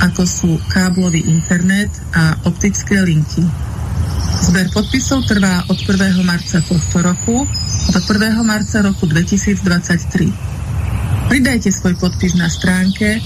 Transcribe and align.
ako 0.00 0.26
sú 0.26 0.60
káblový 0.68 1.24
internet 1.28 1.90
a 2.12 2.36
optické 2.44 3.00
linky. 3.00 3.44
Zber 4.46 4.70
podpisov 4.70 5.24
trvá 5.24 5.64
od 5.68 5.78
1. 5.80 6.22
marca 6.22 6.60
tohto 6.60 6.98
roku 7.00 7.48
do 7.90 8.00
1. 8.02 8.44
marca 8.44 8.82
roku 8.84 9.06
2023. 9.08 10.32
Pridajte 11.26 11.74
svoj 11.74 11.98
podpis 11.98 12.38
na 12.38 12.46
stránke 12.46 13.18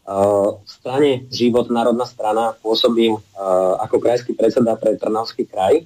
Uh, 0.04 0.60
v 0.62 0.68
strane 0.68 1.10
Život 1.32 1.72
národná 1.72 2.04
strana 2.06 2.54
pôsobím 2.60 3.18
uh, 3.18 3.74
ako 3.82 3.98
krajský 3.98 4.36
predseda 4.36 4.76
pre 4.78 4.94
Trnavský 5.00 5.48
kraj. 5.48 5.82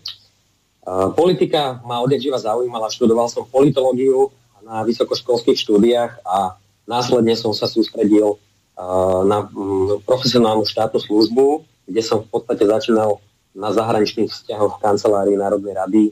Uh, 0.82 1.14
politika 1.14 1.78
ma 1.86 2.02
odjak 2.02 2.28
živa 2.28 2.36
zaujímala, 2.42 2.92
študoval 2.92 3.30
som 3.30 3.46
politológiu 3.46 4.34
na 4.66 4.84
vysokoškolských 4.84 5.56
štúdiách 5.56 6.20
a 6.26 6.58
následne 6.84 7.38
som 7.38 7.54
sa 7.54 7.70
sústredil 7.70 8.36
uh, 8.36 9.22
na 9.22 9.48
um, 9.54 10.02
profesionálnu 10.02 10.66
štátnu 10.66 10.98
službu, 10.98 11.62
kde 11.86 12.02
som 12.04 12.20
v 12.20 12.28
podstate 12.28 12.66
začínal 12.66 13.22
na 13.54 13.72
zahraničných 13.72 14.28
vzťahoch 14.28 14.76
v 14.76 14.82
kancelárii 14.82 15.40
Národnej 15.40 15.72
rady. 15.78 16.04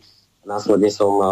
Následne 0.46 0.94
som 0.94 1.12
uh, 1.18 1.26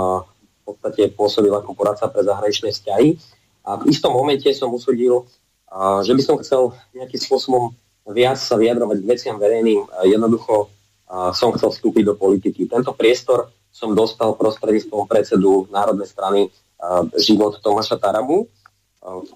v 0.64 0.72
podstate 0.72 1.12
pôsobil 1.12 1.52
ako 1.52 1.76
poradca 1.76 2.08
pre 2.08 2.24
zahraničné 2.24 2.72
vzťahy. 2.72 3.20
A 3.68 3.76
v 3.76 3.92
istom 3.92 4.16
momente 4.16 4.48
som 4.56 4.72
usúdil, 4.72 5.28
že 6.00 6.16
by 6.16 6.22
som 6.24 6.40
chcel 6.40 6.72
nejakým 6.96 7.20
spôsobom 7.20 7.76
viac 8.08 8.40
sa 8.40 8.56
vyjadrovať 8.56 9.04
k 9.04 9.08
veciam 9.08 9.36
verejným. 9.36 9.84
Jednoducho 10.08 10.72
som 11.36 11.52
chcel 11.52 11.68
vstúpiť 11.68 12.04
do 12.08 12.16
politiky. 12.16 12.64
Tento 12.64 12.96
priestor 12.96 13.52
som 13.68 13.92
dostal 13.92 14.32
prostredníctvom 14.40 15.04
predsedu 15.04 15.68
Národnej 15.68 16.08
strany 16.08 16.48
život 17.20 17.60
Tomáša 17.60 18.00
Tarabu 18.00 18.48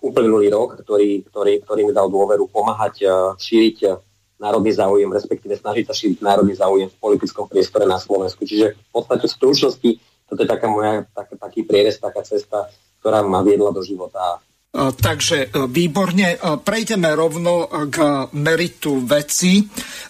uplynulý 0.00 0.48
rok, 0.48 0.80
ktorý, 0.80 1.28
ktorý, 1.28 1.60
ktorý 1.60 1.80
mi 1.84 1.92
dal 1.92 2.08
dôveru 2.08 2.48
pomáhať 2.48 3.04
šíriť 3.36 4.00
národný 4.38 4.72
záujem, 4.72 5.10
respektíve 5.10 5.58
snažiť 5.58 5.84
sa 5.84 5.92
šíriť 5.92 6.25
národný 6.25 6.54
záujem 6.56 6.88
v 6.88 7.00
politickom 7.02 7.50
priestore 7.50 7.84
na 7.84 8.00
Slovensku. 8.00 8.46
Čiže 8.46 8.78
v 8.78 8.90
podstate 8.94 9.26
v 9.26 9.34
stručnosti 9.34 9.90
toto 10.28 10.44
je 10.44 10.48
taká 10.48 10.69
moja, 10.69 11.08
tak, 11.16 11.32
taký 11.40 11.64
prierez, 11.64 11.96
taká 11.96 12.20
cesta, 12.20 12.69
ktorá 13.00 13.25
ma 13.25 13.40
viedla 13.40 13.72
do 13.72 13.80
života 13.80 14.38
Takže 14.78 15.48
e, 15.48 15.64
výborne, 15.64 16.36
e, 16.36 16.38
prejdeme 16.60 17.08
rovno 17.16 17.66
k 17.88 18.28
meritu 18.36 19.00
veci. 19.00 19.64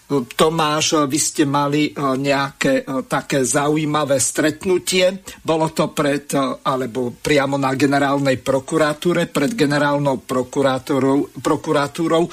Tomáš, 0.08 1.04
vy 1.04 1.20
ste 1.20 1.44
mali 1.44 1.92
nejaké 1.92 2.88
také 3.04 3.44
zaujímavé 3.44 4.16
stretnutie. 4.16 5.20
Bolo 5.44 5.68
to 5.68 5.92
pred, 5.92 6.32
alebo 6.64 7.12
priamo 7.12 7.60
na 7.60 7.76
generálnej 7.76 8.40
prokuratúre, 8.40 9.28
pred 9.28 9.52
generálnou 9.52 10.24
prokuratúrou, 10.24 11.36
prokuratúrou 11.44 12.24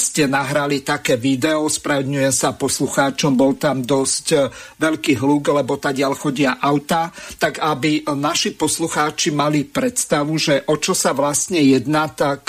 ste 0.00 0.24
nahrali 0.32 0.80
také 0.80 1.20
video, 1.20 1.68
spravedňujem 1.68 2.32
sa 2.32 2.56
poslucháčom, 2.56 3.36
bol 3.36 3.52
tam 3.60 3.84
dosť 3.84 4.26
veľký 4.80 5.20
hluk, 5.20 5.52
lebo 5.52 5.76
tadiaľ 5.76 6.16
chodia 6.16 6.56
auta, 6.56 7.12
tak 7.36 7.60
aby 7.60 8.00
naši 8.16 8.56
poslucháči 8.56 9.28
mali 9.28 9.68
predstavu, 9.68 10.40
že 10.40 10.64
o 10.72 10.80
čo 10.80 10.96
sa 10.96 11.12
vlastne 11.12 11.60
jedná, 11.60 12.08
tak 12.08 12.48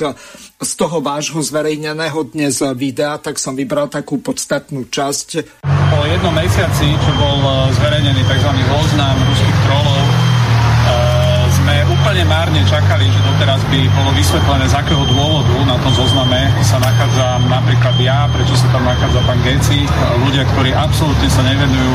z 0.61 0.71
toho 0.79 1.03
vášho 1.03 1.43
zverejneného 1.43 2.23
dnes 2.31 2.63
videa, 2.79 3.19
tak 3.19 3.35
som 3.35 3.51
vybral 3.51 3.91
takú 3.91 4.15
podstatnú 4.61 4.85
časť. 4.93 5.29
Po 5.65 5.99
jednom 6.05 6.33
mesiaci, 6.37 6.93
čo 6.93 7.11
bol 7.17 7.41
e, 7.41 7.73
zverejnený 7.81 8.21
tzv. 8.29 8.51
oznám 8.69 9.17
ruských 9.25 9.57
trolov, 9.65 10.05
úplne 12.01 12.25
márne 12.25 12.65
čakali, 12.65 13.05
že 13.13 13.21
doteraz 13.21 13.61
by 13.69 13.77
bolo 13.93 14.09
vysvetlené, 14.17 14.65
z 14.65 14.73
akého 14.73 15.05
dôvodu 15.05 15.53
na 15.69 15.77
tom 15.85 15.93
zozname 15.93 16.49
sa 16.65 16.81
nachádza 16.81 17.37
napríklad 17.45 17.93
ja, 18.01 18.25
prečo 18.25 18.57
sa 18.57 18.73
tam 18.73 18.89
nachádza 18.89 19.21
pán 19.21 19.37
Geci, 19.45 19.85
ľudia, 20.25 20.49
ktorí 20.49 20.73
absolútne 20.73 21.29
sa 21.29 21.45
nevenujú 21.45 21.93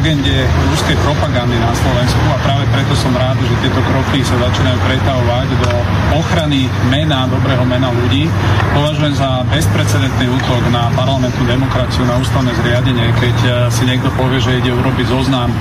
agende 0.00 0.48
ruskej 0.72 0.96
propagandy 1.04 1.60
na 1.60 1.76
Slovensku 1.76 2.22
a 2.32 2.40
práve 2.40 2.64
preto 2.72 2.96
som 2.96 3.12
rád, 3.12 3.36
že 3.42 3.52
tieto 3.60 3.84
kroky 3.84 4.24
sa 4.24 4.32
začínajú 4.38 4.78
pretavovať 4.80 5.48
do 5.60 5.72
ochrany 6.16 6.72
mena, 6.88 7.28
dobrého 7.28 7.66
mena 7.68 7.92
ľudí. 7.92 8.30
Považujem 8.72 9.12
za 9.12 9.44
bezprecedentný 9.52 10.30
útok 10.40 10.62
na 10.72 10.88
parlamentnú 10.96 11.44
demokraciu, 11.44 12.08
na 12.08 12.16
ústavné 12.16 12.54
zriadenie, 12.64 13.12
keď 13.20 13.36
eh, 13.44 13.52
si 13.68 13.84
niekto 13.84 14.08
povie, 14.16 14.40
že 14.40 14.62
ide 14.64 14.72
urobiť 14.72 15.06
zoznam 15.10 15.52
eh, 15.52 15.58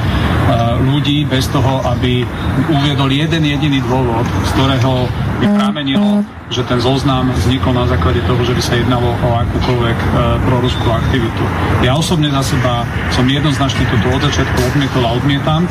ľudí 0.88 1.27
bez 1.27 1.51
toho, 1.51 1.83
aby 1.83 2.24
uviedol 2.71 3.12
jeden 3.12 3.29
jediný 3.38 3.78
dôvod, 3.86 4.26
z 4.26 4.50
ktorého 4.58 5.06
by 5.38 5.46
pramenilo 5.54 6.26
že 6.50 6.66
ten 6.66 6.81
zoznam 6.81 7.30
vznikol 7.30 7.78
na 7.78 7.86
základe 7.86 8.26
toho, 8.26 8.42
že 8.42 8.58
by 8.58 8.62
sa 8.62 8.74
jednalo 8.74 9.14
o 9.14 9.30
akúkoľvek 9.38 9.98
e, 10.02 10.08
proruskú 10.50 10.90
aktivitu. 10.90 11.44
Ja 11.86 11.94
osobne 11.94 12.34
za 12.34 12.42
seba 12.42 12.90
som 13.14 13.30
jednoznačne 13.30 13.86
toto 13.86 14.18
od 14.18 14.22
začiatku 14.26 14.58
odmietol 14.74 15.06
a 15.06 15.14
odmietam. 15.14 15.70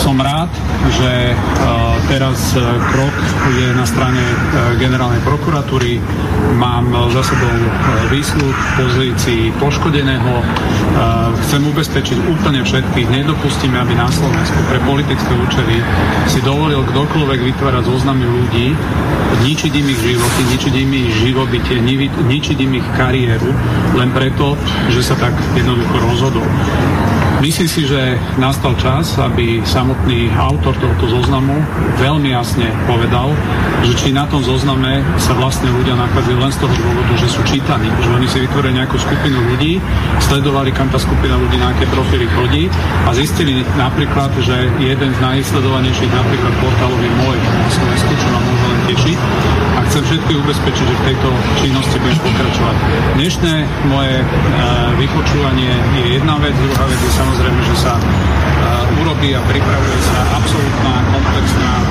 Som 0.00 0.16
rád, 0.16 0.48
že 0.96 1.12
e, 1.28 1.34
teraz 2.08 2.56
e, 2.56 2.64
krok 2.88 3.16
je 3.52 3.68
na 3.76 3.84
strane 3.84 4.24
e, 4.24 4.36
generálnej 4.80 5.20
prokuratúry. 5.28 6.00
Mám 6.56 6.88
e, 6.88 7.12
za 7.12 7.28
sebou 7.28 7.52
e, 7.52 7.68
výsluh 8.08 8.56
v 8.56 8.68
pozícii 8.80 9.42
poškodeného. 9.60 10.32
E, 10.40 10.44
chcem 11.44 11.68
ubezpečiť 11.68 12.18
úplne 12.32 12.64
všetkých, 12.64 13.12
nedopustíme, 13.12 13.76
aby 13.76 13.92
na 13.92 14.08
Slovensku 14.08 14.56
pre 14.72 14.80
politické 14.88 15.32
účely 15.36 15.84
si 16.32 16.40
dovolil 16.40 16.77
kdokoľvek 16.84 17.40
vytvárať 17.54 17.82
zoznamy 17.86 18.24
ľudí, 18.26 18.76
ničiť 19.42 19.72
im 19.72 19.86
ich 19.88 20.00
životy, 20.02 20.40
ničiť 20.52 20.74
im 20.74 20.90
ich 20.94 21.10
živobytie, 21.22 21.76
ničiť 22.26 22.58
im 22.62 22.72
ich 22.78 22.88
kariéru, 22.98 23.50
len 23.94 24.10
preto, 24.10 24.58
že 24.90 25.02
sa 25.02 25.14
tak 25.18 25.34
jednoducho 25.54 25.96
rozhodol. 26.02 26.46
Myslím 27.38 27.70
si, 27.70 27.86
že 27.86 28.18
nastal 28.34 28.74
čas, 28.82 29.14
aby 29.14 29.62
samotný 29.62 30.26
autor 30.34 30.74
tohto 30.74 31.06
zoznamu 31.06 31.54
veľmi 32.02 32.34
jasne 32.34 32.66
povedal, 32.90 33.30
že 33.86 33.94
či 33.94 34.08
na 34.10 34.26
tom 34.26 34.42
zozname 34.42 35.06
sa 35.22 35.38
vlastne 35.38 35.70
ľudia 35.70 35.94
nachádzajú 35.94 36.34
len 36.34 36.50
z 36.50 36.58
toho 36.58 36.74
dôvodu, 36.74 37.12
že 37.14 37.30
sú 37.30 37.40
čítaní, 37.46 37.86
že 38.02 38.10
oni 38.10 38.26
si 38.26 38.42
vytvorili 38.42 38.82
nejakú 38.82 38.98
skupinu 38.98 39.38
ľudí, 39.54 39.78
sledovali, 40.18 40.74
kam 40.74 40.90
tá 40.90 40.98
skupina 40.98 41.38
ľudí 41.38 41.62
na 41.62 41.70
aké 41.70 41.86
profily 41.94 42.26
chodí 42.34 42.66
a 43.06 43.14
zistili 43.14 43.62
napríklad, 43.78 44.34
že 44.42 44.74
jeden 44.82 45.14
z 45.14 45.18
najsledovanejších 45.22 46.10
napríklad 46.10 46.52
portálov 46.58 46.98
je 46.98 47.12
môj 47.22 47.38
na 47.38 47.70
Slovensku, 47.70 48.12
čo 48.18 48.28
nám 48.34 48.42
môže 48.42 48.66
len 48.66 48.80
tešiť 48.90 49.18
chcem 49.88 50.04
všetky 50.04 50.32
ubezpečiť, 50.44 50.84
že 50.84 50.94
v 51.00 51.04
tejto 51.12 51.28
činnosti 51.64 51.96
budeš 51.96 52.20
pokračovať. 52.20 52.76
Dnešné 53.16 53.54
moje 53.88 54.14
e, 54.20 54.24
vypočúvanie 55.00 55.72
je 55.96 56.04
jedna 56.20 56.36
vec, 56.36 56.52
druhá 56.52 56.84
vec 56.84 57.00
je 57.00 57.12
samozrejme, 57.16 57.60
že 57.64 57.74
sa 57.80 57.96
e, 57.96 58.02
urobí 59.00 59.32
a 59.32 59.40
pripravuje 59.48 59.98
sa 60.04 60.18
absolútna 60.36 60.94
komplexná 61.08 61.72
e, 61.72 61.84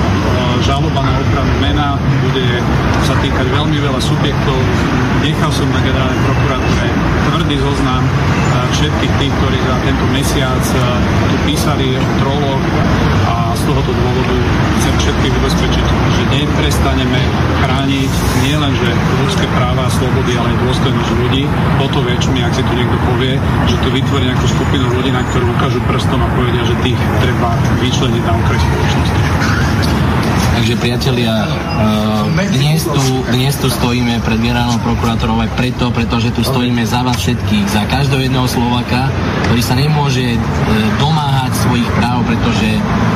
žaloba 0.62 1.00
na 1.02 1.14
ochranu 1.18 1.52
mena, 1.58 1.88
bude 2.22 2.46
sa 3.02 3.18
týkať 3.18 3.46
veľmi 3.50 3.78
veľa 3.82 3.98
subjektov. 3.98 4.58
Nechal 5.18 5.50
som 5.50 5.66
na 5.74 5.82
generálnej 5.82 6.22
prokuratúre 6.22 6.86
tvrdý 7.34 7.56
zoznam 7.58 8.02
e, 8.06 8.10
všetkých 8.78 9.12
tých, 9.18 9.32
ktorí 9.42 9.58
za 9.66 9.76
tento 9.82 10.06
mesiac 10.14 10.62
e, 10.70 10.78
tu 11.34 11.36
písali 11.50 11.98
o 11.98 12.04
troloch 12.22 12.62
a 13.26 13.47
tohoto 13.68 13.92
dôvodu 13.92 14.36
chcem 14.80 14.94
všetkých 14.96 15.34
ubezpečiť, 15.44 15.86
že 16.16 16.22
neprestaneme 16.40 17.20
chrániť 17.60 18.12
nielenže 18.48 18.90
ľudské 19.20 19.44
práva 19.52 19.84
a 19.84 19.90
slobody, 19.92 20.40
ale 20.40 20.56
aj 20.56 20.58
dôstojnosť 20.64 21.10
ľudí. 21.20 21.44
O 21.84 21.86
to 21.92 22.00
väčšmi, 22.00 22.40
ak 22.40 22.56
si 22.56 22.64
tu 22.64 22.72
niekto 22.72 22.96
povie, 23.04 23.36
že 23.68 23.76
tu 23.84 23.88
vytvorí 23.92 24.24
nejakú 24.24 24.46
skupinu 24.48 24.88
ľudí, 24.88 25.12
na 25.12 25.20
ktorú 25.28 25.52
ukážu 25.52 25.84
prstom 25.84 26.24
a 26.24 26.28
povedia, 26.32 26.64
že 26.64 26.80
tých 26.80 27.00
treba 27.20 27.52
vyčleniť 27.84 28.22
na 28.24 28.32
okraj 28.40 28.56
spoločnosti. 28.56 29.22
Takže 30.58 30.74
priatelia, 30.82 31.46
eh, 31.46 32.50
dnes 32.50 32.82
tu, 32.82 33.04
dnes 33.30 33.54
tu 33.54 33.70
stojíme 33.70 34.18
pred 34.26 34.42
generálnou 34.42 34.82
prokurátorou 34.82 35.38
aj 35.38 35.54
preto, 35.54 35.94
pretože 35.94 36.34
tu 36.34 36.42
stojíme 36.42 36.82
za 36.82 37.06
vás 37.06 37.14
všetkých, 37.14 37.62
za 37.70 37.86
každého 37.86 38.26
jedného 38.26 38.48
Slovaka, 38.50 39.06
ktorý 39.46 39.62
sa 39.62 39.78
nemôže 39.78 40.34
eh, 40.34 40.38
domáhať 40.98 41.47
svojich 41.58 41.88
práv, 41.98 42.22
pretože 42.22 42.68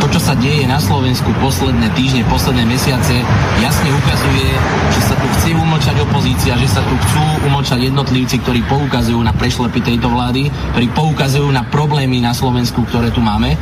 to, 0.03 0.07
čo 0.11 0.21
sa 0.21 0.35
deje 0.35 0.67
na 0.67 0.83
Slovensku 0.83 1.31
posledné 1.39 1.89
týždne, 1.95 2.27
posledné 2.27 2.67
mesiace, 2.67 3.23
jasne 3.63 3.89
ukazuje, 3.95 4.49
že 4.91 5.01
sa 5.07 5.15
tu 5.15 5.27
chce 5.39 5.51
umlčať 5.55 5.97
opozícia, 6.03 6.59
že 6.59 6.69
sa 6.69 6.83
tu 6.83 6.95
chcú 6.99 7.25
umlčať 7.47 7.87
jednotlivci, 7.87 8.43
ktorí 8.43 8.67
poukazujú 8.67 9.23
na 9.23 9.31
prešlepy 9.31 9.79
tejto 9.79 10.11
vlády, 10.11 10.51
ktorí 10.75 10.87
poukazujú 10.91 11.49
na 11.55 11.63
problémy 11.63 12.19
na 12.19 12.35
Slovensku, 12.35 12.83
ktoré 12.91 13.15
tu 13.15 13.23
máme. 13.23 13.55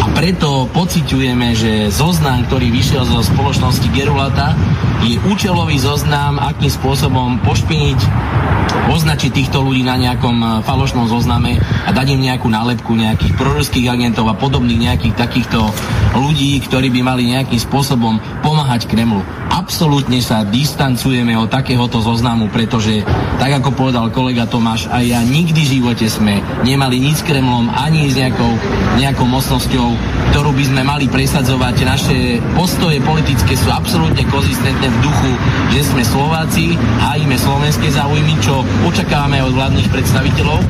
A 0.00 0.08
preto 0.16 0.66
pociťujeme, 0.72 1.52
že 1.52 1.72
zoznam, 1.92 2.48
ktorý 2.48 2.72
vyšiel 2.72 3.04
zo 3.04 3.20
spoločnosti 3.20 3.86
Gerulata 3.92 4.56
je 5.02 5.18
účelový 5.28 5.76
zoznam, 5.82 6.38
akým 6.38 6.70
spôsobom 6.70 7.42
pošpiniť, 7.42 8.00
označiť 8.92 9.30
týchto 9.30 9.62
ľudí 9.62 9.82
na 9.86 9.98
nejakom 9.98 10.62
falošnom 10.62 11.06
zozname 11.10 11.58
a 11.60 11.90
dať 11.90 12.06
im 12.14 12.24
nejakú 12.30 12.46
nálepku 12.46 12.94
nejakých 12.94 13.34
proruských 13.38 13.86
agentov 13.90 14.31
podobných 14.36 14.90
nejakých 14.90 15.14
takýchto 15.16 15.60
ľudí, 16.16 16.60
ktorí 16.64 16.88
by 16.92 17.00
mali 17.04 17.32
nejakým 17.32 17.60
spôsobom 17.60 18.20
pomáhať 18.40 18.88
Kremlu. 18.88 19.22
Absolútne 19.52 20.16
sa 20.24 20.48
distancujeme 20.48 21.36
od 21.36 21.52
takéhoto 21.52 22.00
zoznamu, 22.00 22.48
pretože, 22.48 23.04
tak 23.36 23.60
ako 23.60 23.76
povedal 23.76 24.08
kolega 24.08 24.48
Tomáš, 24.48 24.88
aj 24.88 25.04
ja 25.04 25.20
nikdy 25.20 25.60
v 25.60 25.72
živote 25.76 26.08
sme 26.08 26.40
nemali 26.64 26.96
nič 26.96 27.20
s 27.20 27.26
Kremlom, 27.28 27.68
ani 27.68 28.08
s 28.08 28.16
nejakou, 28.16 28.48
nejakou 28.96 29.28
mocnosťou, 29.28 29.88
ktorú 30.32 30.56
by 30.56 30.64
sme 30.72 30.82
mali 30.88 31.04
presadzovať. 31.04 31.84
Naše 31.84 32.16
postoje 32.56 33.04
politické 33.04 33.52
sú 33.52 33.68
absolútne 33.68 34.24
konzistentné 34.32 34.88
v 34.88 35.00
duchu, 35.04 35.30
že 35.76 35.80
sme 35.84 36.00
Slováci, 36.00 36.72
hájime 37.04 37.36
slovenské 37.36 37.92
záujmy, 37.92 38.40
čo 38.40 38.64
očakávame 38.88 39.44
od 39.44 39.52
vládnych 39.52 39.92
predstaviteľov. 39.92 40.64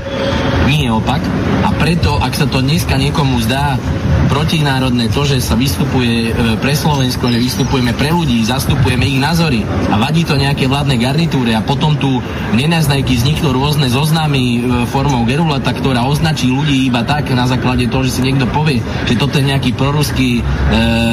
Nie 0.67 0.91
opak. 0.91 1.23
A 1.63 1.71
preto, 1.79 2.19
ak 2.19 2.35
sa 2.35 2.51
to 2.51 2.59
dneska 2.59 2.99
niekomu 2.99 3.39
zdá 3.47 3.79
protinárodné, 4.27 5.07
to, 5.13 5.23
že 5.23 5.39
sa 5.45 5.55
vystupuje 5.55 6.33
e, 6.33 6.57
pre 6.59 6.75
Slovensko, 6.75 7.29
že 7.29 7.39
vystupujeme 7.39 7.93
pre 7.95 8.11
ľudí, 8.11 8.43
zastupujeme 8.43 8.73
ich 8.87 9.21
názory 9.21 9.61
a 9.67 9.99
vadí 10.01 10.25
to 10.27 10.35
nejaké 10.39 10.67
vládne 10.67 10.97
garnitúre 10.99 11.53
a 11.55 11.63
potom 11.63 11.95
tu 11.99 12.19
nenaznajky 12.55 13.19
vzniknú 13.19 13.53
rôzne 13.55 13.91
zoznámy 13.93 14.43
e, 14.43 14.59
formou 14.91 15.23
gerulata, 15.29 15.71
ktorá 15.75 16.07
označí 16.07 16.49
ľudí 16.49 16.89
iba 16.89 17.07
tak 17.07 17.31
na 17.35 17.47
základe 17.47 17.87
toho, 17.91 18.03
že 18.07 18.19
si 18.19 18.27
niekto 18.27 18.49
povie, 18.51 18.81
že 19.07 19.19
toto 19.19 19.39
je 19.39 19.49
nejaký 19.51 19.77
proruský, 19.77 20.41
e, 20.41 20.43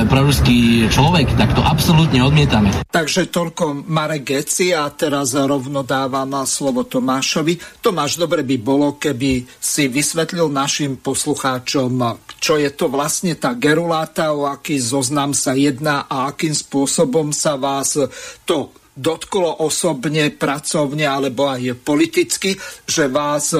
proruský 0.07 0.89
človek, 0.89 1.35
tak 1.35 1.53
to 1.53 1.61
absolútne 1.65 2.21
odmietame. 2.23 2.71
Takže 2.89 3.29
toľko 3.29 3.85
Marek 3.89 4.23
Geci 4.33 4.73
a 4.73 4.89
teraz 4.93 5.33
rovno 5.33 5.85
dávam 5.85 6.31
slovo 6.45 6.85
Tomášovi. 6.85 7.81
Tomáš, 7.83 8.21
dobre 8.21 8.45
by 8.45 8.55
bolo, 8.61 8.95
keby 8.97 9.45
si 9.57 9.89
vysvetlil 9.89 10.49
našim 10.49 11.01
poslucháčom, 11.01 11.91
čo 12.39 12.55
je 12.55 12.71
to 12.71 12.87
vlastne 12.87 13.35
tá 13.35 13.53
geruláta, 13.53 14.31
o 14.31 14.47
aký 14.47 14.79
zoznam 14.79 15.35
sa 15.35 15.53
jedná 15.53 16.07
a 16.07 16.31
akým 16.31 16.55
spôsobom 16.55 17.35
sa 17.35 17.59
vás 17.59 17.99
to 18.47 18.71
dotklo 18.95 19.63
osobne, 19.63 20.31
pracovne 20.31 21.07
alebo 21.07 21.47
aj 21.47 21.75
politicky, 21.83 22.55
že 22.83 23.07
vás 23.07 23.55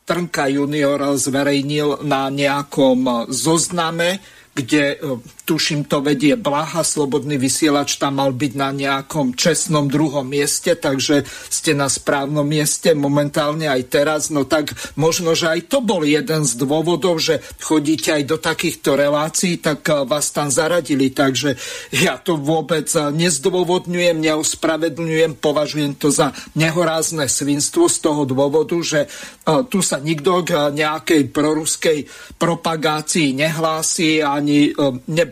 Trnka 0.00 0.50
junior 0.50 0.98
zverejnil 1.14 2.02
na 2.02 2.26
nejakom 2.32 3.30
zozname, 3.30 4.18
kde 4.50 4.98
tuším 5.50 5.90
to 5.90 5.98
vedie 5.98 6.38
Blaha, 6.38 6.86
Slobodný 6.86 7.34
vysielač 7.34 7.98
tam 7.98 8.22
mal 8.22 8.30
byť 8.30 8.52
na 8.54 8.70
nejakom 8.70 9.34
čestnom 9.34 9.90
druhom 9.90 10.22
mieste, 10.22 10.78
takže 10.78 11.26
ste 11.50 11.74
na 11.74 11.90
správnom 11.90 12.46
mieste 12.46 12.94
momentálne 12.94 13.66
aj 13.66 13.82
teraz, 13.90 14.22
no 14.30 14.46
tak 14.46 14.70
možno, 14.94 15.34
že 15.34 15.50
aj 15.50 15.66
to 15.66 15.82
bol 15.82 16.06
jeden 16.06 16.46
z 16.46 16.52
dôvodov, 16.54 17.18
že 17.18 17.42
chodíte 17.58 18.14
aj 18.14 18.22
do 18.30 18.36
takýchto 18.38 18.94
relácií, 18.94 19.58
tak 19.58 19.82
eh, 19.90 20.06
vás 20.06 20.30
tam 20.30 20.54
zaradili, 20.54 21.10
takže 21.10 21.58
ja 21.90 22.20
to 22.20 22.38
vôbec 22.38 22.86
eh, 22.94 23.10
nezdôvodňujem, 23.10 24.22
neospravedlňujem, 24.22 25.40
považujem 25.42 25.98
to 25.98 26.14
za 26.14 26.30
nehorázne 26.54 27.26
svinstvo 27.26 27.90
z 27.90 27.96
toho 27.98 28.22
dôvodu, 28.22 28.78
že 28.84 29.00
eh, 29.06 29.66
tu 29.66 29.82
sa 29.82 29.98
nikto 29.98 30.46
k 30.46 30.70
nejakej 30.70 31.32
proruskej 31.34 31.98
propagácii 32.38 33.34
nehlási, 33.34 34.22
ani 34.22 34.50
ani 34.50 34.74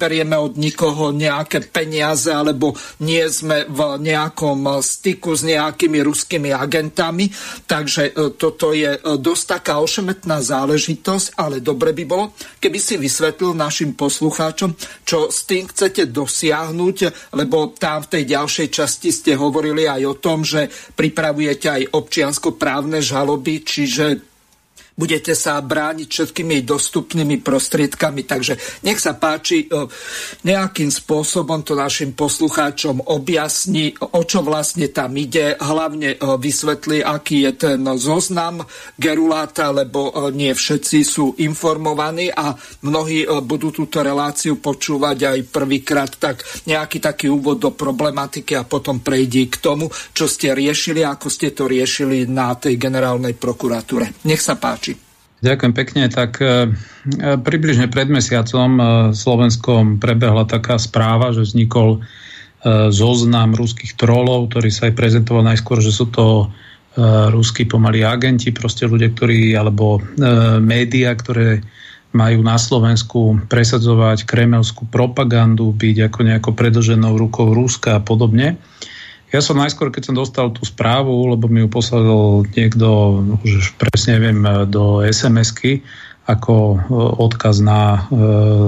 neberieme 0.08 0.40
od 0.40 0.56
nikoho 0.56 1.12
nejaké 1.12 1.68
peniaze 1.68 2.32
alebo 2.32 2.72
nie 3.04 3.20
sme 3.28 3.68
v 3.68 4.00
nejakom 4.00 4.80
styku 4.80 5.36
s 5.36 5.44
nejakými 5.44 6.00
ruskými 6.00 6.48
agentami. 6.48 7.28
Takže 7.68 8.16
toto 8.40 8.72
je 8.72 8.96
dosť 9.04 9.44
taká 9.60 9.84
ošemetná 9.84 10.40
záležitosť, 10.40 11.36
ale 11.36 11.60
dobre 11.60 11.92
by 11.92 12.04
bolo, 12.08 12.32
keby 12.56 12.80
si 12.80 12.96
vysvetlil 12.96 13.52
našim 13.52 13.92
poslucháčom, 13.92 14.72
čo 15.04 15.28
s 15.28 15.44
tým 15.44 15.68
chcete 15.68 16.08
dosiahnuť, 16.08 16.96
lebo 17.36 17.76
tam 17.76 18.00
v 18.08 18.16
tej 18.16 18.24
ďalšej 18.32 18.68
časti 18.72 19.12
ste 19.12 19.36
hovorili 19.36 19.84
aj 19.84 20.02
o 20.08 20.14
tom, 20.16 20.40
že 20.40 20.72
pripravujete 20.96 21.68
aj 21.68 21.82
občianskoprávne 21.92 23.04
žaloby, 23.04 23.60
čiže 23.60 24.24
budete 24.98 25.38
sa 25.38 25.62
brániť 25.62 26.08
všetkými 26.10 26.66
dostupnými 26.66 27.38
prostriedkami. 27.38 28.26
Takže 28.26 28.58
nech 28.82 28.98
sa 28.98 29.14
páči, 29.14 29.70
e, 29.70 29.86
nejakým 30.42 30.90
spôsobom 30.90 31.62
to 31.62 31.78
našim 31.78 32.18
poslucháčom 32.18 33.06
objasní, 33.06 33.94
o 34.02 34.26
čo 34.26 34.42
vlastne 34.42 34.90
tam 34.90 35.14
ide, 35.14 35.54
hlavne 35.54 36.14
e, 36.14 36.16
vysvetlí, 36.18 37.06
aký 37.06 37.46
je 37.46 37.52
ten 37.54 37.80
zoznam 37.94 38.66
geruláta, 38.98 39.70
lebo 39.70 40.10
e, 40.10 40.34
nie 40.34 40.50
všetci 40.50 40.98
sú 41.06 41.38
informovaní 41.38 42.34
a 42.34 42.58
mnohí 42.82 43.30
budú 43.44 43.70
túto 43.70 44.02
reláciu 44.02 44.58
počúvať 44.58 45.18
aj 45.30 45.38
prvýkrát, 45.54 46.10
tak 46.18 46.42
nejaký 46.66 46.98
taký 46.98 47.30
úvod 47.30 47.62
do 47.62 47.70
problematiky 47.70 48.58
a 48.58 48.66
potom 48.66 48.98
prejdi 48.98 49.46
k 49.46 49.62
tomu, 49.62 49.86
čo 50.10 50.26
ste 50.26 50.56
riešili, 50.56 51.06
ako 51.06 51.28
ste 51.30 51.54
to 51.54 51.70
riešili 51.70 52.26
na 52.26 52.56
tej 52.58 52.80
generálnej 52.80 53.36
prokuratúre. 53.36 54.24
Nech 54.26 54.42
sa 54.42 54.58
páči. 54.58 54.87
Ďakujem 55.38 55.72
pekne. 55.74 56.02
Tak 56.10 56.42
e, 56.42 56.46
e, 56.46 56.56
približne 57.38 57.86
pred 57.86 58.10
mesiacom 58.10 58.70
e, 58.74 58.82
Slovenskom 59.14 60.02
prebehla 60.02 60.42
taká 60.50 60.76
správa, 60.78 61.30
že 61.34 61.46
vznikol 61.46 62.02
zoznam 62.90 63.54
ruských 63.54 63.94
trolov, 63.94 64.50
ktorý 64.50 64.74
sa 64.74 64.90
aj 64.90 64.98
prezentoval 64.98 65.46
najskôr, 65.46 65.78
že 65.78 65.94
sú 65.94 66.10
to 66.10 66.50
ruskí 67.30 67.62
pomalí 67.70 68.02
agenti, 68.02 68.50
proste 68.50 68.82
ľudia, 68.82 69.14
ktorí, 69.14 69.54
alebo 69.54 70.02
médiá, 70.58 71.14
ktoré 71.14 71.62
majú 72.10 72.42
na 72.42 72.58
Slovensku 72.58 73.46
presadzovať 73.46 74.26
kremelskú 74.26 74.90
propagandu, 74.90 75.70
byť 75.70 76.10
ako 76.10 76.20
nejako 76.26 76.50
predlženou 76.58 77.14
rukou 77.14 77.54
Ruska 77.54 78.02
a 78.02 78.02
podobne. 78.02 78.58
Ja 79.28 79.44
som 79.44 79.60
najskôr, 79.60 79.92
keď 79.92 80.08
som 80.08 80.16
dostal 80.16 80.48
tú 80.56 80.64
správu, 80.64 81.12
lebo 81.28 81.52
mi 81.52 81.60
ju 81.60 81.68
poslal 81.68 82.48
niekto, 82.48 83.20
už 83.44 83.76
presne 83.76 84.16
neviem, 84.16 84.40
do 84.72 85.04
SMS-ky, 85.04 85.84
ako 86.28 86.54
e, 86.56 86.76
odkaz 87.24 87.60
na 87.64 87.80
e, 87.96 88.00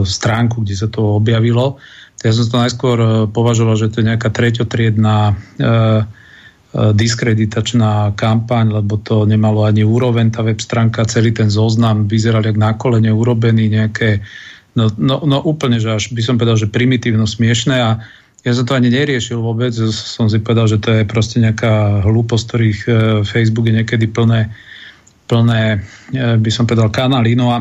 stránku, 0.08 0.64
kde 0.64 0.74
sa 0.76 0.88
to 0.88 1.20
objavilo. 1.20 1.76
Ja 2.20 2.32
som 2.32 2.48
to 2.48 2.56
najskôr 2.56 2.96
e, 3.00 3.08
považoval, 3.28 3.76
že 3.76 3.92
to 3.92 4.00
je 4.00 4.08
nejaká 4.08 4.32
treťotriedná 4.32 5.36
diskreditačná 6.70 8.14
kampaň, 8.14 8.78
lebo 8.78 8.94
to 9.02 9.26
nemalo 9.26 9.66
ani 9.66 9.82
úroveň, 9.82 10.30
tá 10.30 10.46
web 10.46 10.62
stránka, 10.62 11.02
celý 11.02 11.34
ten 11.34 11.50
zoznam 11.50 12.06
vyzeral 12.06 12.46
jak 12.46 12.54
na 12.54 12.78
kolene 12.78 13.10
urobený, 13.10 13.66
nejaké, 13.66 14.22
no, 14.78 14.86
no, 14.94 15.18
no 15.26 15.42
úplne, 15.42 15.82
že 15.82 15.90
až 15.90 16.14
by 16.14 16.22
som 16.22 16.38
povedal, 16.38 16.54
že 16.54 16.70
primitívno 16.70 17.26
smiešné 17.26 17.74
a 17.74 17.98
ja 18.40 18.52
som 18.56 18.64
to 18.64 18.72
ani 18.72 18.88
neriešil 18.88 19.36
vôbec, 19.36 19.72
som 19.92 20.26
si 20.32 20.40
povedal, 20.40 20.64
že 20.64 20.80
to 20.80 20.88
je 20.96 21.04
proste 21.04 21.44
nejaká 21.44 22.00
hlúposť, 22.08 22.44
ktorých 22.48 22.80
e, 22.88 22.90
Facebook 23.28 23.68
je 23.68 23.84
niekedy 23.84 24.08
plné, 24.08 24.48
plné, 25.28 25.84
e, 26.16 26.40
by 26.40 26.50
som 26.50 26.64
povedal, 26.64 26.88
kanály. 26.88 27.36
No 27.36 27.52
a 27.52 27.60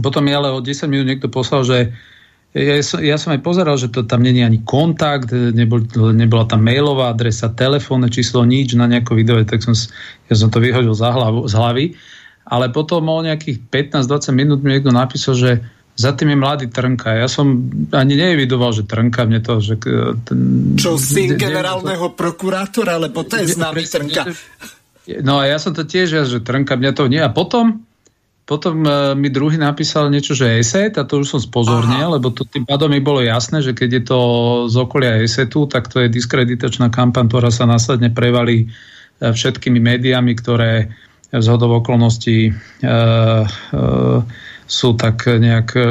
potom 0.00 0.24
mi 0.24 0.32
ale 0.32 0.48
o 0.48 0.64
10 0.64 0.88
minút 0.88 1.04
niekto 1.04 1.28
poslal, 1.28 1.60
že 1.68 1.92
ja 2.56 2.80
som, 2.80 3.04
ja 3.04 3.20
som 3.20 3.36
aj 3.36 3.44
pozeral, 3.44 3.76
že 3.76 3.92
to 3.92 4.08
tam 4.08 4.24
není 4.24 4.40
ani 4.40 4.64
kontakt, 4.64 5.28
nebol, 5.30 5.84
nebola 6.16 6.48
tam 6.48 6.64
mailová 6.64 7.12
adresa, 7.12 7.52
telefónne 7.52 8.08
číslo, 8.08 8.48
nič 8.48 8.72
na 8.72 8.88
nejaké 8.88 9.12
video, 9.12 9.36
tak 9.44 9.60
som, 9.60 9.76
ja 10.32 10.34
som 10.34 10.48
to 10.48 10.56
vyhodil 10.56 10.96
z 10.96 11.52
hlavy. 11.52 11.92
Ale 12.48 12.72
potom 12.72 13.04
o 13.12 13.20
nejakých 13.20 13.60
15-20 13.68 14.32
minút 14.32 14.58
mi 14.64 14.72
niekto 14.72 14.88
napísal, 14.88 15.36
že 15.36 15.50
za 15.98 16.14
tým 16.14 16.30
je 16.30 16.38
mladý 16.38 16.66
Trnka. 16.70 17.18
Ja 17.18 17.26
som 17.26 17.74
ani 17.90 18.14
neevidoval, 18.14 18.70
že 18.70 18.86
Trnka 18.86 19.26
mne 19.26 19.42
to... 19.42 19.58
Že, 19.58 19.74
ten, 20.22 20.38
Čo, 20.78 20.94
syn 20.94 21.34
generálneho 21.34 22.14
prokurátora, 22.14 23.02
lebo 23.02 23.26
to 23.26 23.42
je 23.42 23.58
známy 23.58 23.82
Trnka. 23.82 24.30
No 25.26 25.42
a 25.42 25.50
ja 25.50 25.58
som 25.58 25.74
to 25.74 25.82
tiež, 25.82 26.30
že 26.30 26.38
Trnka 26.38 26.78
mňa 26.78 26.92
to 26.94 27.10
nie. 27.10 27.18
A 27.18 27.26
potom, 27.34 27.82
potom 28.46 28.86
uh, 28.86 29.18
mi 29.18 29.26
druhý 29.26 29.58
napísal 29.58 30.06
niečo, 30.06 30.38
že 30.38 30.62
ESET, 30.62 31.02
a 31.02 31.02
to 31.02 31.18
už 31.18 31.34
som 31.34 31.40
spozornil, 31.42 32.14
Aha. 32.14 32.22
lebo 32.22 32.30
to 32.30 32.46
tým 32.46 32.62
pádom 32.62 32.94
mi 32.94 33.02
bolo 33.02 33.18
jasné, 33.18 33.58
že 33.58 33.74
keď 33.74 33.90
je 33.98 34.02
to 34.06 34.20
z 34.70 34.76
okolia 34.78 35.18
ESETu, 35.18 35.66
tak 35.66 35.90
to 35.90 36.06
je 36.06 36.14
diskreditačná 36.14 36.94
kampaň, 36.94 37.26
ktorá 37.26 37.50
sa 37.50 37.66
následne 37.66 38.14
prevalí 38.14 38.70
uh, 38.70 39.34
všetkými 39.34 39.82
médiami, 39.82 40.30
ktoré 40.38 40.94
z 41.34 41.46
hodov 41.50 41.82
okolností 41.82 42.54
uh, 42.86 43.42
uh, 43.74 44.22
sú 44.68 44.94
tak 44.94 45.24
nejak 45.24 45.68
e, 45.74 45.82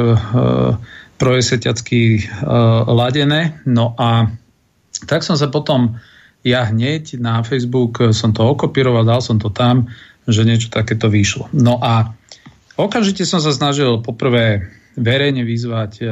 projesetiacky 1.18 2.00
e, 2.16 2.20
ladené. 2.86 3.58
No 3.66 3.98
a 3.98 4.30
tak 5.04 5.26
som 5.26 5.34
sa 5.34 5.50
potom 5.50 5.98
ja 6.46 6.64
hneď 6.64 7.18
na 7.18 7.42
Facebook 7.42 8.14
som 8.14 8.30
to 8.30 8.46
okopíroval, 8.46 9.02
dal 9.02 9.18
som 9.18 9.42
to 9.42 9.50
tam, 9.50 9.90
že 10.30 10.46
niečo 10.46 10.70
takéto 10.70 11.10
vyšlo. 11.10 11.50
No 11.50 11.82
a 11.82 12.14
okamžite 12.78 13.26
som 13.26 13.42
sa 13.42 13.50
snažil 13.50 13.98
poprvé 14.00 14.70
verejne 14.94 15.42
vyzvať 15.42 15.92
e, 15.98 16.04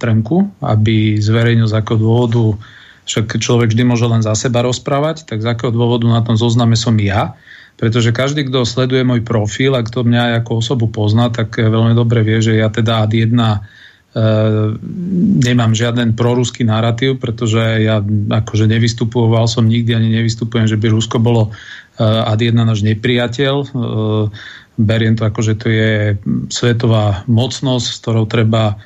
Trnku, 0.00 0.64
aby 0.64 1.20
zverejnil 1.20 1.68
z 1.68 1.76
akého 1.76 2.00
dôvodu, 2.00 2.56
však 3.04 3.36
človek 3.36 3.72
vždy 3.72 3.84
môže 3.84 4.08
len 4.08 4.24
za 4.24 4.32
seba 4.32 4.64
rozprávať, 4.64 5.28
tak 5.28 5.44
z 5.44 5.52
akého 5.52 5.72
dôvodu 5.72 6.08
na 6.08 6.24
tom 6.24 6.40
zozname 6.40 6.76
som 6.76 6.96
ja 6.96 7.36
pretože 7.74 8.14
každý, 8.14 8.46
kto 8.46 8.62
sleduje 8.62 9.02
môj 9.02 9.26
profil 9.26 9.74
a 9.74 9.82
kto 9.82 10.06
mňa 10.06 10.42
ako 10.42 10.62
osobu 10.62 10.86
pozná, 10.86 11.30
tak 11.30 11.58
eh, 11.58 11.66
veľmi 11.66 11.94
dobre 11.94 12.22
vie, 12.22 12.38
že 12.38 12.54
ja 12.58 12.70
teda 12.70 13.02
ad 13.02 13.12
jedna 13.12 13.58
e, 13.58 13.60
nemám 15.42 15.74
žiaden 15.74 16.14
proruský 16.14 16.62
narratív, 16.62 17.18
pretože 17.18 17.58
ja 17.82 17.98
akože 18.30 18.70
nevystupoval 18.70 19.50
som 19.50 19.66
nikdy, 19.66 19.90
ani 19.90 20.22
nevystupujem, 20.22 20.70
že 20.70 20.78
by 20.78 20.86
Rusko 20.94 21.18
bolo 21.18 21.50
e, 21.50 22.02
ad 22.02 22.38
jedna 22.38 22.62
náš 22.62 22.86
nepriateľ. 22.86 23.54
E, 23.58 23.68
beriem 24.78 25.18
to 25.18 25.26
ako, 25.26 25.40
že 25.42 25.54
to 25.58 25.66
je 25.70 26.18
svetová 26.50 27.26
mocnosť, 27.26 27.86
s 27.90 27.98
ktorou 28.02 28.26
treba 28.26 28.78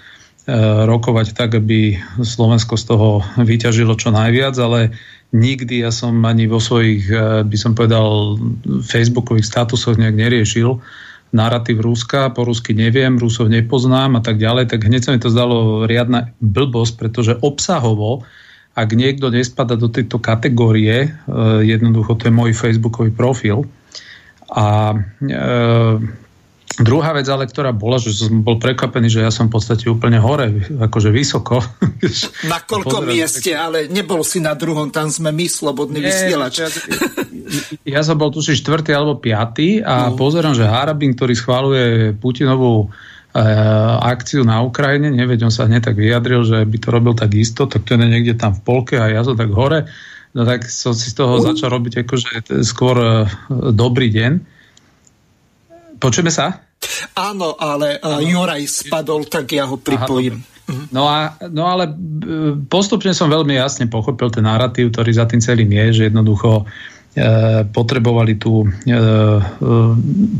rokovať 0.88 1.36
tak, 1.36 1.60
aby 1.60 2.00
Slovensko 2.24 2.80
z 2.80 2.84
toho 2.88 3.20
vyťažilo 3.36 3.92
čo 4.00 4.08
najviac, 4.08 4.56
ale 4.56 4.96
nikdy 5.34 5.84
ja 5.84 5.90
som 5.92 6.16
ani 6.24 6.48
vo 6.48 6.60
svojich, 6.60 7.04
eh, 7.10 7.44
by 7.44 7.56
som 7.58 7.72
povedal, 7.72 8.38
facebookových 8.84 9.46
statusoch 9.46 10.00
nejak 10.00 10.16
neriešil. 10.16 10.80
Narratív 11.28 11.84
Ruska, 11.84 12.32
po 12.32 12.48
rusky 12.48 12.72
neviem, 12.72 13.20
Rusov 13.20 13.52
nepoznám 13.52 14.16
a 14.16 14.24
tak 14.24 14.40
ďalej, 14.40 14.72
tak 14.72 14.88
hneď 14.88 15.02
sa 15.04 15.12
mi 15.12 15.20
to 15.20 15.28
zdalo 15.28 15.84
riadna 15.84 16.32
blbosť, 16.40 16.94
pretože 16.96 17.36
obsahovo, 17.44 18.24
ak 18.72 18.96
niekto 18.96 19.28
nespada 19.28 19.76
do 19.76 19.92
tejto 19.92 20.16
kategórie, 20.16 20.96
eh, 21.04 21.12
jednoducho 21.68 22.16
to 22.16 22.32
je 22.32 22.32
môj 22.32 22.56
facebookový 22.56 23.12
profil, 23.12 23.68
a 24.48 24.96
e, 25.20 25.38
Druhá 26.78 27.10
vec 27.16 27.26
ale, 27.26 27.48
ktorá 27.48 27.74
bola, 27.74 27.98
že 27.98 28.14
som 28.14 28.44
bol 28.44 28.60
prekvapený, 28.60 29.10
že 29.10 29.24
ja 29.24 29.32
som 29.34 29.50
v 29.50 29.58
podstate 29.58 29.90
úplne 29.90 30.22
hore, 30.22 30.62
akože 30.78 31.10
vysoko. 31.10 31.58
Na 32.46 32.62
koľko 32.70 33.02
Pozriem, 33.02 33.18
mieste, 33.18 33.50
ale 33.56 33.90
nebol 33.90 34.22
si 34.22 34.38
na 34.38 34.54
druhom, 34.54 34.92
tam 34.92 35.10
sme 35.10 35.34
my, 35.34 35.46
slobodný 35.50 35.98
vysielač. 35.98 36.62
Ja, 36.62 36.68
ja 37.82 38.00
som 38.06 38.14
bol 38.14 38.30
tuši 38.30 38.54
štvrtý 38.60 38.94
alebo 38.94 39.18
piatý 39.18 39.82
a 39.82 40.12
no. 40.12 40.20
pozerám, 40.20 40.54
že 40.54 40.70
Harabin, 40.70 41.18
ktorý 41.18 41.34
schváluje 41.34 41.84
Putinovú 42.14 42.86
e, 42.86 43.42
akciu 43.98 44.46
na 44.46 44.62
Ukrajine, 44.62 45.10
neveď, 45.10 45.50
on 45.50 45.54
sa 45.54 45.66
hneď 45.66 45.82
tak 45.82 45.96
vyjadril, 45.98 46.46
že 46.46 46.62
by 46.62 46.76
to 46.78 46.88
robil 46.94 47.14
tak 47.18 47.34
isto, 47.34 47.66
tak 47.66 47.82
to 47.88 47.98
je 47.98 48.06
niekde 48.06 48.38
tam 48.38 48.54
v 48.54 48.62
polke 48.62 48.94
a 49.00 49.10
ja 49.10 49.26
som 49.26 49.34
tak 49.34 49.50
hore. 49.50 49.90
No 50.36 50.44
tak 50.44 50.68
som 50.68 50.92
si 50.92 51.10
z 51.10 51.18
toho 51.18 51.40
začal 51.40 51.72
robiť 51.72 52.04
akože 52.04 52.62
skôr 52.62 52.96
e, 53.00 53.10
dobrý 53.74 54.14
deň. 54.14 54.57
Počujeme 55.98 56.30
sa? 56.30 56.62
Áno, 57.18 57.58
ale 57.58 57.98
uh, 57.98 58.22
Juraj 58.22 58.62
spadol, 58.70 59.26
tak 59.26 59.50
ja 59.50 59.66
ho 59.66 59.76
pripojím. 59.76 60.38
Aha, 60.38 60.56
mhm. 60.70 60.84
No, 60.94 61.10
a, 61.10 61.34
no 61.50 61.64
ale 61.66 61.90
postupne 62.68 63.10
som 63.16 63.32
veľmi 63.32 63.56
jasne 63.56 63.90
pochopil 63.90 64.28
ten 64.30 64.44
narratív, 64.44 64.94
ktorý 64.94 65.10
za 65.10 65.26
tým 65.26 65.40
celým 65.40 65.70
je, 65.72 65.86
že 65.96 66.02
jednoducho 66.12 66.60
e, 66.60 66.64
potrebovali 67.72 68.36
tu 68.36 68.68
e, 68.68 68.68
e, 68.68 69.40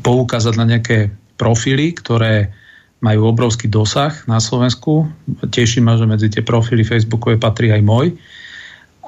poukázať 0.05 0.55
na 0.61 0.69
nejaké 0.69 1.09
profily, 1.41 1.97
ktoré 1.97 2.53
majú 3.01 3.31
obrovský 3.31 3.71
dosah 3.71 4.13
na 4.29 4.43
Slovensku. 4.43 5.07
Teší 5.49 5.81
ma, 5.81 5.97
že 5.97 6.05
medzi 6.05 6.29
tie 6.29 6.43
profily 6.43 6.83
Facebookové 6.83 7.41
patrí 7.41 7.71
aj 7.71 7.83
môj. 7.87 8.19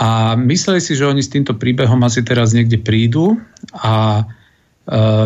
A 0.00 0.32
mysleli 0.40 0.80
si, 0.80 0.96
že 0.96 1.04
oni 1.04 1.20
s 1.20 1.28
týmto 1.28 1.58
príbehom 1.58 2.00
asi 2.00 2.24
teraz 2.24 2.56
niekde 2.56 2.80
prídu 2.80 3.36
a 3.76 4.24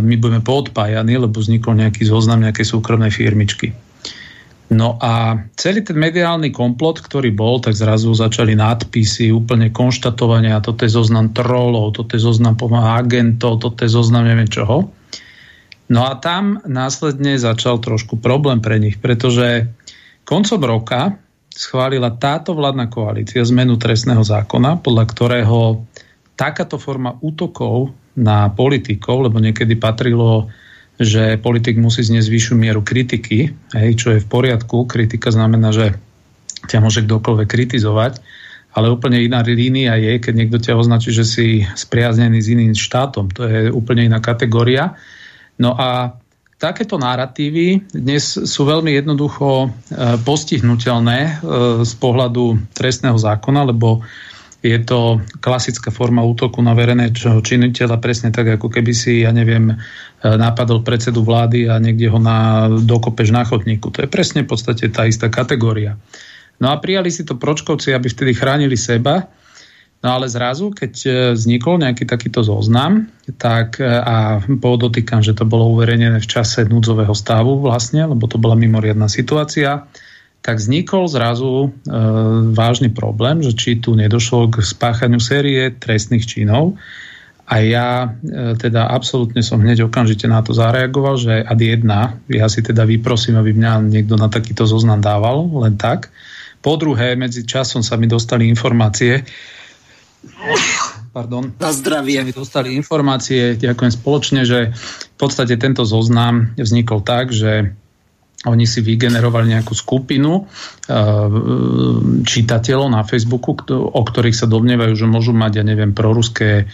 my 0.05 0.15
budeme 0.21 0.45
poodpájani, 0.45 1.17
lebo 1.17 1.41
vznikol 1.41 1.81
nejaký 1.81 2.05
zoznam 2.05 2.45
nejakej 2.45 2.69
súkromnej 2.69 3.09
firmičky. 3.09 3.73
No 4.73 4.97
a 4.97 5.45
celý 5.61 5.85
ten 5.85 6.01
mediálny 6.01 6.49
komplot, 6.49 7.05
ktorý 7.05 7.37
bol, 7.37 7.61
tak 7.61 7.77
zrazu 7.77 8.17
začali 8.17 8.57
nadpisy, 8.57 9.29
úplne 9.29 9.69
konštatovania, 9.69 10.65
toto 10.65 10.89
je 10.89 10.93
zoznam 10.93 11.37
trolov, 11.37 11.97
toto 11.97 12.17
je 12.17 12.25
zoznam 12.25 12.57
agentov, 12.73 13.61
toto 13.61 13.85
je 13.85 13.91
zoznam 13.93 14.25
neviem 14.25 14.49
čoho. 14.49 14.89
No 15.93 16.01
a 16.09 16.17
tam 16.17 16.65
následne 16.65 17.37
začal 17.37 17.77
trošku 17.77 18.17
problém 18.17 18.65
pre 18.65 18.81
nich, 18.81 18.97
pretože 18.97 19.69
koncom 20.25 20.61
roka 20.65 21.21
schválila 21.53 22.11
táto 22.17 22.57
vládna 22.57 22.89
koalícia 22.89 23.45
zmenu 23.45 23.77
trestného 23.77 24.25
zákona, 24.25 24.81
podľa 24.81 25.05
ktorého 25.13 25.85
takáto 26.35 26.81
forma 26.81 27.15
útokov 27.21 27.95
na 28.15 28.51
politikov, 28.51 29.27
lebo 29.27 29.43
niekedy 29.43 29.75
patrilo 29.79 30.51
že 30.95 31.43
politik 31.43 31.75
musí 31.75 32.07
znieť 32.07 32.31
vyššiu 32.31 32.55
mieru 32.55 32.79
kritiky, 32.79 33.51
hej, 33.75 33.91
čo 33.99 34.15
je 34.15 34.23
v 34.23 34.31
poriadku. 34.31 34.87
Kritika 34.87 35.35
znamená, 35.35 35.75
že 35.75 35.99
ťa 36.71 36.79
môže 36.79 37.03
kdokoľvek 37.03 37.49
kritizovať, 37.51 38.23
ale 38.75 38.91
úplne 38.91 39.23
iná 39.23 39.43
línia 39.43 39.99
je, 39.99 40.23
keď 40.23 40.35
niekto 40.35 40.59
ťa 40.63 40.79
označí, 40.79 41.11
že 41.11 41.27
si 41.27 41.47
spriaznený 41.67 42.39
s 42.39 42.51
iným 42.51 42.75
štátom. 42.75 43.31
To 43.35 43.43
je 43.47 43.61
úplne 43.75 44.07
iná 44.07 44.23
kategória. 44.23 44.95
No 45.59 45.75
a 45.75 46.15
takéto 46.59 46.99
narratívy 46.99 47.91
dnes 47.91 48.35
sú 48.35 48.63
veľmi 48.67 48.95
jednoducho 48.95 49.67
e, 49.67 49.69
postihnutelné 50.23 51.19
e, 51.27 51.33
z 51.83 51.93
pohľadu 51.99 52.59
trestného 52.75 53.19
zákona, 53.19 53.71
lebo 53.71 54.03
je 54.65 54.81
to 54.81 55.21
klasická 55.45 55.93
forma 55.93 56.25
útoku 56.25 56.65
na 56.65 56.73
verejného 56.73 57.45
činiteľa, 57.45 58.01
presne 58.01 58.33
tak, 58.33 58.57
ako 58.57 58.73
keby 58.73 58.97
si, 58.97 59.21
ja 59.21 59.29
neviem, 59.29 59.73
e, 59.73 59.77
napadol 60.25 60.81
predsedu 60.81 61.21
vlády 61.21 61.69
a 61.69 61.77
niekde 61.77 62.09
ho 62.09 62.17
na, 62.17 62.73
dokopeš 62.73 63.29
na 63.29 63.45
chodníku. 63.45 63.93
To 63.93 64.01
je 64.01 64.09
presne 64.09 64.49
v 64.49 64.49
podstate 64.49 64.89
tá 64.89 65.05
istá 65.05 65.29
kategória. 65.29 66.01
No 66.57 66.73
a 66.73 66.81
prijali 66.81 67.13
si 67.13 67.29
to 67.29 67.37
pročkovci, 67.37 67.93
aby 67.93 68.09
vtedy 68.09 68.33
chránili 68.33 68.81
seba, 68.81 69.29
No 70.05 70.21
ale 70.21 70.29
zrazu, 70.29 70.69
keď 70.69 70.93
e, 71.01 71.11
vznikol 71.33 71.81
nejaký 71.81 72.05
takýto 72.05 72.45
zoznam, 72.45 73.09
tak 73.41 73.81
e, 73.81 73.89
a 73.89 74.37
podotýkam, 74.45 75.25
že 75.25 75.33
to 75.33 75.49
bolo 75.49 75.73
uverejnené 75.73 76.21
v 76.21 76.29
čase 76.29 76.69
núdzového 76.69 77.17
stavu 77.17 77.65
vlastne, 77.65 78.05
lebo 78.05 78.29
to 78.29 78.37
bola 78.37 78.53
mimoriadná 78.53 79.09
situácia, 79.09 79.89
tak 80.45 80.61
vznikol 80.61 81.09
zrazu 81.09 81.73
e, 81.73 81.89
vážny 82.53 82.93
problém, 82.93 83.41
že 83.41 83.57
či 83.57 83.81
tu 83.81 83.97
nedošlo 83.97 84.53
k 84.53 84.61
spáchaniu 84.61 85.17
série 85.17 85.73
trestných 85.73 86.29
činov. 86.29 86.77
A 87.49 87.65
ja 87.65 88.13
e, 88.21 88.53
teda 88.61 88.93
absolútne 88.93 89.41
som 89.41 89.65
hneď 89.65 89.89
okamžite 89.89 90.29
na 90.29 90.45
to 90.45 90.53
zareagoval, 90.53 91.17
že 91.17 91.41
ad 91.41 91.61
jedna, 91.65 92.21
ja 92.29 92.45
si 92.53 92.61
teda 92.61 92.85
vyprosím, 92.85 93.41
aby 93.41 93.57
mňa 93.57 93.73
niekto 93.89 94.21
na 94.21 94.29
takýto 94.29 94.69
zoznam 94.69 95.01
dával, 95.01 95.49
len 95.65 95.81
tak. 95.81 96.13
Po 96.61 96.77
druhé, 96.77 97.17
medzi 97.17 97.49
časom 97.49 97.81
sa 97.81 97.97
mi 97.97 98.05
dostali 98.05 98.45
informácie, 98.45 99.25
pardon, 101.13 101.57
na 101.57 101.71
zdravie. 101.73 102.21
Mi 102.21 102.37
dostali 102.37 102.77
informácie, 102.77 103.57
ďakujem 103.57 103.93
spoločne, 103.93 104.41
že 104.45 104.77
v 105.15 105.17
podstate 105.17 105.57
tento 105.57 105.89
zoznam 105.89 106.53
vznikol 106.57 107.01
tak, 107.01 107.33
že 107.33 107.77
oni 108.45 108.69
si 108.69 108.85
vygenerovali 108.85 109.57
nejakú 109.57 109.73
skupinu 109.73 110.45
eh, 110.45 110.97
čitateľov 112.25 112.89
na 112.93 113.03
Facebooku, 113.03 113.57
o 113.73 114.03
ktorých 114.05 114.37
sa 114.37 114.47
domnievajú, 114.47 114.93
že 114.93 115.07
môžu 115.09 115.33
mať, 115.33 115.61
ja 115.61 115.65
neviem, 115.65 115.97
proruské 115.97 116.65
eh, 116.65 116.69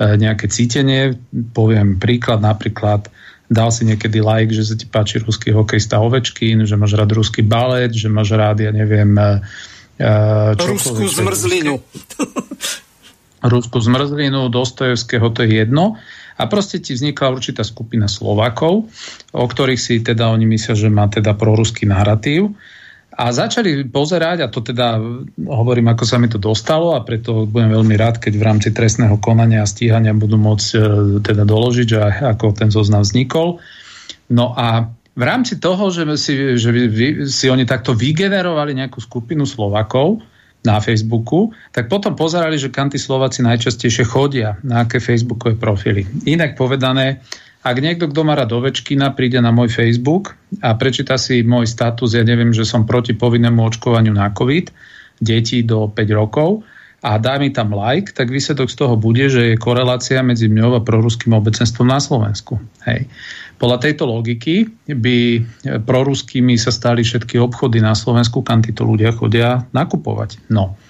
nejaké 0.00 0.48
cítenie. 0.48 1.20
Poviem 1.52 2.00
príklad, 2.00 2.40
napríklad 2.40 3.12
dal 3.50 3.68
si 3.74 3.82
niekedy 3.84 4.22
like, 4.22 4.54
že 4.54 4.64
sa 4.64 4.74
ti 4.78 4.86
páči 4.86 5.20
ruský 5.20 5.50
hokejista 5.50 5.98
Ovečkin, 5.98 6.64
že 6.64 6.78
máš 6.78 6.96
rád 6.96 7.12
ruský 7.18 7.42
balet, 7.42 7.90
že 7.90 8.06
máš 8.06 8.32
rád, 8.32 8.64
ja 8.64 8.72
neviem, 8.72 9.12
eh, 9.18 10.56
Ruskú 10.56 11.04
zmrzlinu. 11.04 11.76
Ruskú 13.40 13.76
zmrzlinu, 13.80 14.48
Dostojevského, 14.48 15.28
to 15.32 15.44
je 15.44 15.64
jedno 15.64 16.00
a 16.40 16.48
proste 16.48 16.80
ti 16.80 16.96
vznikla 16.96 17.36
určitá 17.36 17.60
skupina 17.60 18.08
Slovakov, 18.08 18.88
o 19.36 19.44
ktorých 19.44 19.76
si 19.76 20.00
teda 20.00 20.32
oni 20.32 20.48
myslia, 20.48 20.72
že 20.72 20.88
má 20.88 21.04
teda 21.12 21.36
proruský 21.36 21.84
narratív. 21.84 22.56
A 23.20 23.36
začali 23.36 23.84
pozerať, 23.84 24.40
a 24.40 24.48
to 24.48 24.64
teda 24.64 24.96
hovorím, 25.36 25.92
ako 25.92 26.08
sa 26.08 26.16
mi 26.16 26.32
to 26.32 26.40
dostalo 26.40 26.96
a 26.96 27.04
preto 27.04 27.44
budem 27.44 27.76
veľmi 27.76 27.92
rád, 28.00 28.16
keď 28.16 28.32
v 28.32 28.46
rámci 28.46 28.68
trestného 28.72 29.20
konania 29.20 29.60
a 29.60 29.68
stíhania 29.68 30.16
budú 30.16 30.40
môcť 30.40 30.68
e, 30.72 30.78
teda 31.20 31.44
doložiť, 31.44 31.86
že 31.90 31.98
ako 32.32 32.56
ten 32.56 32.72
zoznam 32.72 33.04
vznikol. 33.04 33.60
No 34.32 34.56
a 34.56 34.88
v 35.12 35.22
rámci 35.26 35.60
toho, 35.60 35.92
že 35.92 36.08
si, 36.16 36.56
že 36.56 36.70
si 37.28 37.46
oni 37.52 37.68
takto 37.68 37.92
vygenerovali 37.92 38.72
nejakú 38.72 39.04
skupinu 39.04 39.44
Slovakov, 39.44 40.24
na 40.60 40.76
Facebooku, 40.80 41.52
tak 41.72 41.88
potom 41.88 42.12
pozerali, 42.12 42.60
že 42.60 42.68
kam 42.68 42.92
tí 42.92 43.00
Slováci 43.00 43.40
najčastejšie 43.40 44.04
chodia, 44.04 44.60
na 44.60 44.84
aké 44.84 45.00
Facebookové 45.00 45.56
profily. 45.56 46.04
Inak 46.28 46.56
povedané, 46.56 47.24
ak 47.60 47.76
niekto, 47.80 48.08
kto 48.08 48.24
má 48.24 48.36
rád 48.36 48.56
Ovečkina, 48.56 49.12
príde 49.12 49.40
na 49.40 49.52
môj 49.52 49.72
Facebook 49.72 50.36
a 50.64 50.76
prečíta 50.76 51.16
si 51.20 51.44
môj 51.44 51.68
status, 51.68 52.16
ja 52.16 52.24
neviem, 52.24 52.52
že 52.52 52.68
som 52.68 52.88
proti 52.88 53.16
povinnému 53.16 53.60
očkovaniu 53.60 54.12
na 54.12 54.32
COVID, 54.32 54.72
detí 55.20 55.60
do 55.64 55.88
5 55.88 55.96
rokov, 56.16 56.64
a 57.00 57.16
dá 57.16 57.40
mi 57.40 57.48
tam 57.48 57.72
like, 57.72 58.12
tak 58.12 58.28
výsledok 58.28 58.68
z 58.68 58.76
toho 58.76 58.92
bude, 58.92 59.24
že 59.32 59.52
je 59.52 59.56
korelácia 59.56 60.20
medzi 60.20 60.52
mňou 60.52 60.76
a 60.76 60.84
proruským 60.84 61.32
obecenstvom 61.32 61.88
na 61.88 61.96
Slovensku. 61.96 62.60
Hej. 62.84 63.08
Podľa 63.60 63.78
tejto 63.84 64.08
logiky 64.08 64.64
by 64.88 65.44
proruskými 65.84 66.56
sa 66.56 66.72
stali 66.72 67.04
všetky 67.04 67.36
obchody 67.36 67.84
na 67.84 67.92
Slovensku, 67.92 68.40
kam 68.40 68.64
títo 68.64 68.88
ľudia 68.88 69.12
chodia 69.12 69.68
nakupovať. 69.76 70.40
No. 70.48 70.80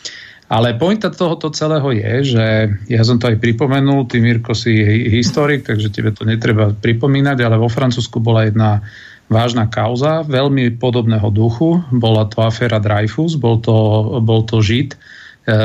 Ale 0.50 0.78
pointa 0.78 1.10
tohoto 1.10 1.50
celého 1.50 1.90
je, 1.94 2.34
že 2.34 2.46
ja 2.90 3.02
som 3.06 3.18
to 3.18 3.30
aj 3.30 3.42
pripomenul, 3.42 4.06
ty 4.06 4.22
Mirko 4.22 4.54
si 4.54 4.74
historik, 5.10 5.66
takže 5.66 5.94
tebe 5.94 6.10
to 6.14 6.26
netreba 6.26 6.70
pripomínať, 6.74 7.38
ale 7.42 7.58
vo 7.58 7.70
Francúzsku 7.70 8.22
bola 8.22 8.46
jedna 8.46 8.82
vážna 9.30 9.70
kauza 9.70 10.26
veľmi 10.26 10.74
podobného 10.78 11.30
duchu. 11.30 11.78
Bola 11.94 12.26
to 12.26 12.42
aféra 12.42 12.82
Dreyfus, 12.82 13.38
bol 13.38 13.62
to, 13.62 13.74
bol 14.26 14.42
to 14.42 14.58
Žid, 14.58 14.94
e, 14.94 14.98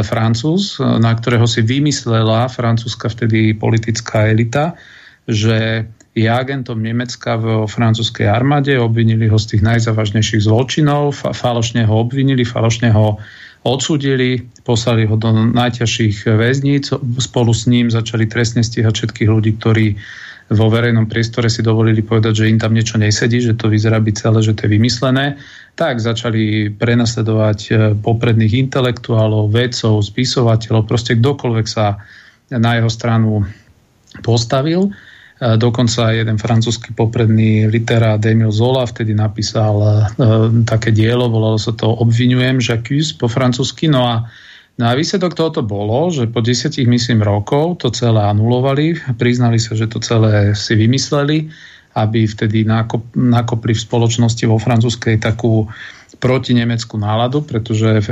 Francúz, 0.05 0.77
na 0.77 1.17
ktorého 1.17 1.49
si 1.49 1.65
vymyslela 1.65 2.45
francúzska 2.45 3.09
vtedy 3.09 3.57
politická 3.57 4.29
elita, 4.29 4.77
že 5.25 5.89
je 6.15 6.31
agentom 6.31 6.79
Nemecka 6.79 7.35
v 7.35 7.67
francúzskej 7.67 8.31
armáde, 8.31 8.79
obvinili 8.79 9.27
ho 9.27 9.35
z 9.35 9.55
tých 9.55 9.63
najzávažnejších 9.67 10.47
zločinov, 10.47 11.11
falošne 11.35 11.83
ho 11.83 12.07
obvinili, 12.07 12.47
falošne 12.47 12.95
ho 12.95 13.19
odsudili, 13.67 14.39
poslali 14.63 15.03
ho 15.03 15.19
do 15.19 15.35
najťažších 15.51 16.23
väzníc, 16.39 16.95
spolu 17.19 17.51
s 17.51 17.67
ním 17.67 17.91
začali 17.91 18.31
trestne 18.31 18.63
stíhať 18.63 18.93
všetkých 18.95 19.29
ľudí, 19.29 19.51
ktorí 19.59 19.99
vo 20.53 20.69
verejnom 20.69 21.09
priestore 21.09 21.49
si 21.49 21.65
dovolili 21.65 22.05
povedať, 22.05 22.45
že 22.45 22.49
im 22.53 22.61
tam 22.61 22.77
niečo 22.77 23.01
nesedí, 23.01 23.41
že 23.41 23.57
to 23.57 23.65
vyzerá 23.65 23.97
byť 23.97 24.13
celé, 24.13 24.39
že 24.45 24.53
to 24.53 24.69
je 24.69 24.77
vymyslené, 24.77 25.41
tak 25.73 25.97
začali 25.97 26.69
prenasledovať 26.69 27.59
e, 27.65 27.71
popredných 27.97 28.53
intelektuálov, 28.69 29.49
vedcov, 29.49 30.05
spisovateľov, 30.05 30.85
proste 30.85 31.17
kdokoľvek 31.17 31.65
sa 31.65 31.97
na 32.53 32.77
jeho 32.77 32.91
stranu 32.93 33.41
postavil. 34.21 34.93
E, 35.35 35.59
dokonca 35.59 36.15
jeden 36.15 36.39
francúzsky 36.39 36.95
popredný 36.95 37.67
literát 37.67 38.23
Emil 38.23 38.55
Zola 38.55 38.87
vtedy 38.87 39.11
napísal 39.11 39.75
uh, 39.75 40.47
také 40.63 40.95
dielo, 40.95 41.27
volalo 41.27 41.59
sa 41.59 41.75
to 41.75 41.91
Obvinujem 41.91 42.63
Jacques 42.63 43.11
po 43.19 43.27
francúzsky. 43.27 43.91
No 43.91 44.07
a, 44.07 44.23
no 44.79 44.83
a 44.87 44.95
výsledok 44.95 45.35
tohoto 45.35 45.59
bolo, 45.59 46.07
že 46.07 46.31
po 46.31 46.39
desiatich, 46.39 46.87
myslím, 46.87 47.19
rokov 47.19 47.83
to 47.83 47.91
celé 47.91 48.23
anulovali, 48.23 48.95
priznali 49.19 49.59
sa, 49.59 49.75
že 49.75 49.91
to 49.91 49.99
celé 49.99 50.55
si 50.55 50.71
vymysleli, 50.79 51.51
aby 51.95 52.27
vtedy 52.27 52.63
nakop, 52.63 53.03
nakopli 53.15 53.75
v 53.75 53.83
spoločnosti 53.83 54.43
vo 54.47 54.59
francúzskej 54.59 55.19
takú 55.19 55.67
protinemeckú 56.19 56.95
náladu, 56.95 57.43
pretože 57.43 57.99
e, 57.99 58.03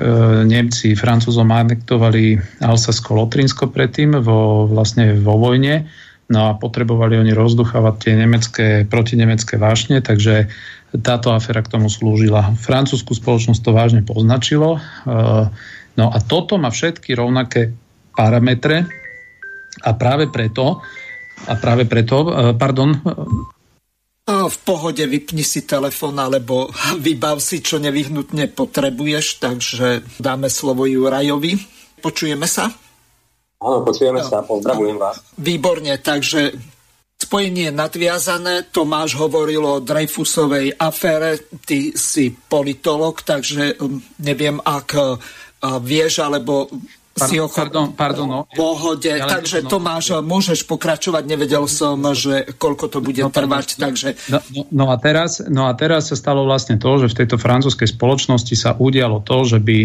Nemci 0.43 0.95
Francúzom 0.95 1.47
anektovali 1.51 2.35
Alsasko-Lotrinsko 2.59 3.71
predtým 3.71 4.19
vo, 4.19 4.67
vlastne 4.67 5.15
vo 5.19 5.39
vojne 5.39 5.87
No 6.33 6.49
a 6.49 6.57
potrebovali 6.57 7.21
oni 7.21 7.29
rozduchávať 7.29 7.95
tie 8.01 8.13
nemecké, 8.17 8.67
protinemecké 8.89 9.61
vášne, 9.61 10.01
takže 10.01 10.49
táto 10.97 11.29
aféra 11.29 11.61
k 11.61 11.77
tomu 11.77 11.93
slúžila. 11.93 12.57
Francúzsku 12.57 13.13
spoločnosť 13.13 13.61
to 13.61 13.71
vážne 13.73 14.01
poznačilo. 14.01 14.77
E, 14.77 14.79
no 15.93 16.05
a 16.09 16.17
toto 16.25 16.57
má 16.57 16.73
všetky 16.73 17.13
rovnaké 17.13 17.77
parametre 18.17 18.89
a 19.85 19.93
práve 19.93 20.33
preto, 20.33 20.81
a 21.45 21.53
práve 21.53 21.85
preto, 21.85 22.25
e, 22.25 22.57
pardon, 22.57 22.97
v 24.23 24.57
pohode 24.63 25.03
vypni 25.03 25.43
si 25.43 25.67
telefón 25.67 26.15
alebo 26.15 26.71
vybav 27.05 27.37
si, 27.37 27.61
čo 27.61 27.77
nevyhnutne 27.77 28.49
potrebuješ, 28.49 29.37
takže 29.37 30.01
dáme 30.17 30.49
slovo 30.49 30.89
Jurajovi. 30.89 31.61
Počujeme 32.01 32.49
sa? 32.49 32.82
Áno, 33.63 33.79
počujeme 33.87 34.19
no, 34.19 34.27
sa, 34.27 34.43
pozdravujem 34.43 34.99
vás. 34.99 35.23
Výborne, 35.39 35.95
takže 36.03 36.51
spojenie 37.15 37.71
je 37.71 37.73
nadviazané. 37.73 38.67
Tomáš 38.67 39.15
hovoril 39.15 39.63
o 39.63 39.79
Dreyfusovej 39.79 40.75
afére, 40.75 41.47
ty 41.63 41.95
si 41.95 42.35
politolog, 42.35 43.23
takže 43.23 43.79
neviem, 44.19 44.59
ak 44.59 44.89
vieš, 45.79 46.19
alebo 46.19 46.67
si 47.13 47.37
ho 47.39 47.47
pardon, 47.47 47.93
pardon, 47.95 48.27
no. 48.27 48.41
pohode. 48.51 49.07
Ja 49.07 49.29
takže 49.29 49.63
no, 49.63 49.71
Tomáš, 49.71 50.19
môžeš 50.19 50.67
pokračovať. 50.67 51.23
Nevedel 51.23 51.63
som, 51.71 52.03
že 52.11 52.57
koľko 52.57 52.89
to 52.89 52.99
bude 52.99 53.23
no, 53.23 53.31
trvať. 53.31 53.79
No, 53.79 53.81
takže... 53.87 54.07
no, 54.27 54.39
no, 54.73 54.85
a 54.91 54.97
teraz, 54.99 55.39
no 55.39 55.69
a 55.69 55.73
teraz 55.77 56.11
sa 56.11 56.19
stalo 56.19 56.43
vlastne 56.43 56.75
to, 56.75 56.91
že 56.99 57.13
v 57.15 57.17
tejto 57.23 57.37
francúzskej 57.39 57.95
spoločnosti 57.95 58.55
sa 58.59 58.75
udialo 58.75 59.23
to, 59.23 59.45
že 59.47 59.61
by 59.63 59.79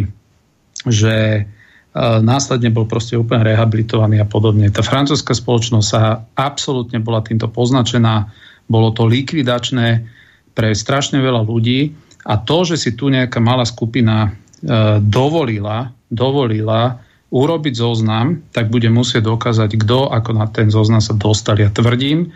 že 0.89 1.15
uh, 1.45 1.58
následne 1.97 2.69
bol 2.71 2.85
proste 2.85 3.17
úplne 3.17 3.43
rehabilitovaný 3.49 4.21
a 4.21 4.27
podobne. 4.29 4.69
Tá 4.69 4.85
francúzska 4.85 5.33
spoločnosť 5.33 5.87
sa 5.89 6.23
absolútne 6.37 7.01
bola 7.01 7.25
týmto 7.25 7.49
poznačená. 7.49 8.29
Bolo 8.69 8.93
to 8.93 9.09
likvidačné 9.09 10.05
pre 10.53 10.77
strašne 10.77 11.19
veľa 11.19 11.43
ľudí 11.49 11.97
a 12.29 12.37
to, 12.37 12.69
že 12.69 12.77
si 12.77 12.91
tu 12.93 13.09
nejaká 13.09 13.41
malá 13.41 13.65
skupina 13.65 14.29
uh, 14.29 15.01
dovolila, 15.01 15.91
dovolila 16.13 17.01
urobiť 17.29 17.75
zoznam, 17.77 18.41
tak 18.53 18.73
bude 18.73 18.89
musieť 18.89 19.29
dokázať, 19.29 19.77
kto 19.85 20.09
ako 20.09 20.31
na 20.33 20.49
ten 20.49 20.73
zoznam 20.73 21.05
sa 21.05 21.13
dostal. 21.13 21.61
Ja 21.61 21.69
tvrdím, 21.69 22.33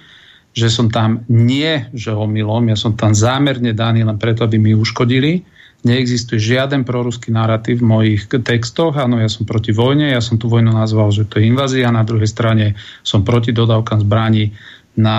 že 0.53 0.69
som 0.69 0.93
tam 0.93 1.25
nie, 1.33 1.89
že 1.97 2.13
omylom, 2.13 2.69
ja 2.69 2.77
som 2.77 2.93
tam 2.93 3.17
zámerne 3.17 3.73
daný 3.73 4.05
len 4.05 4.21
preto, 4.21 4.45
aby 4.45 4.61
mi 4.61 4.77
uškodili. 4.77 5.41
Neexistuje 5.83 6.39
žiaden 6.39 6.87
proruský 6.87 7.35
narratív 7.35 7.83
v 7.83 7.91
mojich 7.91 8.31
textoch. 8.31 8.95
Áno, 8.95 9.19
ja 9.19 9.27
som 9.27 9.43
proti 9.43 9.75
vojne, 9.75 10.15
ja 10.15 10.23
som 10.23 10.39
tú 10.39 10.47
vojnu 10.47 10.71
nazval, 10.71 11.11
že 11.11 11.27
to 11.27 11.43
je 11.43 11.51
invázia. 11.51 11.91
Na 11.91 12.07
druhej 12.07 12.31
strane 12.31 12.79
som 13.03 13.27
proti 13.27 13.51
dodávkam 13.51 14.07
zbraní 14.07 14.55
na, 14.95 15.17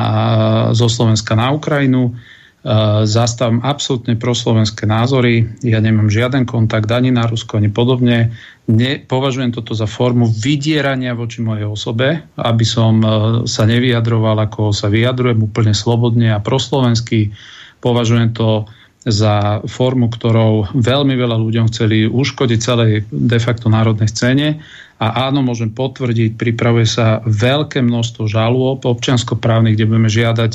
zo 0.71 0.87
Slovenska 0.87 1.35
na 1.35 1.51
Ukrajinu. 1.51 2.15
Eh, 2.63 3.03
zastávam 3.03 3.59
absolútne 3.59 4.15
proslovenské 4.15 4.87
názory. 4.87 5.51
Ja 5.67 5.83
nemám 5.83 6.07
žiaden 6.07 6.47
kontakt 6.47 6.87
ani 6.95 7.11
na 7.11 7.27
Rusko, 7.27 7.59
ani 7.59 7.67
podobne. 7.67 8.31
Ne, 8.71 9.03
považujem 9.03 9.51
toto 9.51 9.75
za 9.75 9.83
formu 9.83 10.31
vydierania 10.31 11.11
voči 11.11 11.43
mojej 11.43 11.67
osobe, 11.67 12.23
aby 12.39 12.63
som 12.63 13.03
eh, 13.03 13.11
sa 13.51 13.67
nevyjadroval, 13.67 14.47
ako 14.47 14.71
sa 14.71 14.87
vyjadrujem 14.87 15.43
úplne 15.43 15.75
slobodne 15.75 16.31
a 16.31 16.39
proslovensky. 16.39 17.35
Považujem 17.83 18.31
to 18.31 18.63
za 19.03 19.59
formu, 19.67 20.07
ktorou 20.07 20.71
veľmi 20.71 21.15
veľa 21.19 21.35
ľuďom 21.35 21.67
chceli 21.67 22.07
uškodiť 22.07 22.59
celej 22.59 23.03
de 23.11 23.39
facto 23.39 23.67
národnej 23.67 24.07
scéne. 24.07 24.63
A 25.03 25.27
áno, 25.27 25.43
môžem 25.43 25.75
potvrdiť, 25.75 26.39
pripravuje 26.39 26.87
sa 26.87 27.19
veľké 27.27 27.83
množstvo 27.83 28.31
žalôb 28.31 28.87
občianskoprávnych, 28.87 29.75
kde 29.75 29.89
budeme 29.89 30.07
žiadať 30.07 30.53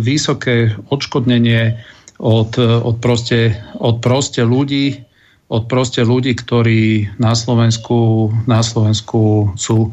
vysoké 0.00 0.72
odškodnenie 0.88 1.76
od, 2.16 2.56
od, 2.58 2.96
proste, 2.96 3.60
od 3.76 4.00
proste 4.00 4.40
ľudí, 4.40 5.04
od 5.52 5.68
proste 5.68 6.00
ľudí, 6.04 6.32
ktorí 6.32 7.12
na 7.20 7.36
Slovensku, 7.36 8.32
na 8.48 8.64
Slovensku 8.64 9.52
sú 9.56 9.92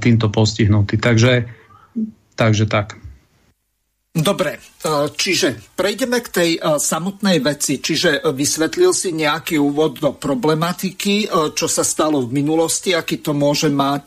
týmto 0.00 0.32
postihnutí. 0.32 0.96
Takže, 0.96 1.44
takže 2.36 2.64
tak. 2.64 2.96
Dobre, 4.08 4.56
e, 4.56 4.60
čiže 5.14 5.76
prejdeme 5.76 6.18
k 6.24 6.28
tej 6.28 6.50
e, 6.56 6.60
samotnej 6.80 7.38
veci. 7.44 7.78
Čiže 7.78 8.28
vysvetlil 8.32 8.90
si 8.96 9.12
nejaký 9.14 9.60
úvod 9.60 10.00
do 10.00 10.10
problematiky, 10.16 11.28
čo 11.54 11.66
sa 11.68 11.84
stalo 11.84 12.24
v 12.24 12.40
minulosti, 12.42 12.96
aký 12.96 13.20
to 13.20 13.36
môže 13.36 13.68
mať 13.68 14.06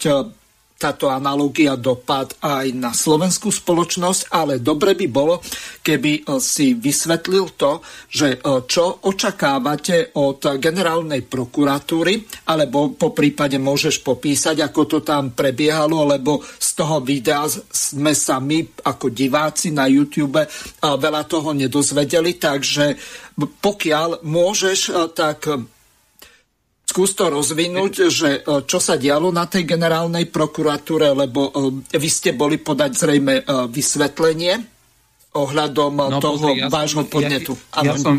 táto 0.82 1.14
analogia 1.14 1.78
dopad 1.78 2.34
aj 2.42 2.74
na 2.74 2.90
slovenskú 2.90 3.54
spoločnosť, 3.54 4.34
ale 4.34 4.58
dobre 4.58 4.98
by 4.98 5.08
bolo, 5.14 5.38
keby 5.86 6.26
e, 6.26 6.42
si 6.42 6.74
vysvetlil 6.74 7.54
to, 7.54 7.86
že 8.10 8.42
e, 8.42 8.66
čo 8.66 9.06
očakávate 9.06 10.18
od 10.18 10.58
generálnej 10.58 11.22
prokuratúry, 11.30 12.50
alebo 12.50 12.98
po 12.98 13.14
prípade 13.14 13.62
môžeš 13.62 14.02
popísať, 14.02 14.66
ako 14.66 14.82
to 14.90 15.00
tam 15.06 15.38
prebiehalo, 15.38 16.10
lebo 16.10 16.42
z 16.42 16.70
toho 16.74 16.98
videa 17.06 17.46
sme 17.70 18.18
sa 18.18 18.42
my 18.42 18.82
ako 18.90 19.14
diváci 19.14 19.70
na 19.70 19.86
YouTube 19.86 20.42
veľa 20.82 21.24
toho 21.30 21.54
nedozvedeli, 21.54 22.42
takže 22.42 22.98
pokiaľ 23.38 24.26
môžeš, 24.26 24.80
e, 24.90 24.92
tak 25.14 25.46
skús 26.92 27.16
to 27.16 27.32
rozvinúť, 27.32 28.12
že 28.12 28.30
e, 28.44 28.68
čo 28.68 28.84
sa 28.84 29.00
dialo 29.00 29.32
na 29.32 29.48
tej 29.48 29.64
generálnej 29.64 30.28
prokuratúre, 30.28 31.16
lebo 31.16 31.48
e, 31.48 31.52
vy 31.96 32.10
ste 32.12 32.36
boli 32.36 32.60
podať 32.60 32.92
zrejme 33.00 33.34
e, 33.40 33.44
vysvetlenie 33.72 34.60
ohľadom 35.32 35.94
no, 35.96 36.20
toho 36.20 36.36
pozri, 36.36 36.60
ja 36.60 36.68
vášho 36.68 37.08
podnetu. 37.08 37.56
Ja, 37.80 37.88
ja, 37.88 37.96
som, 37.96 38.16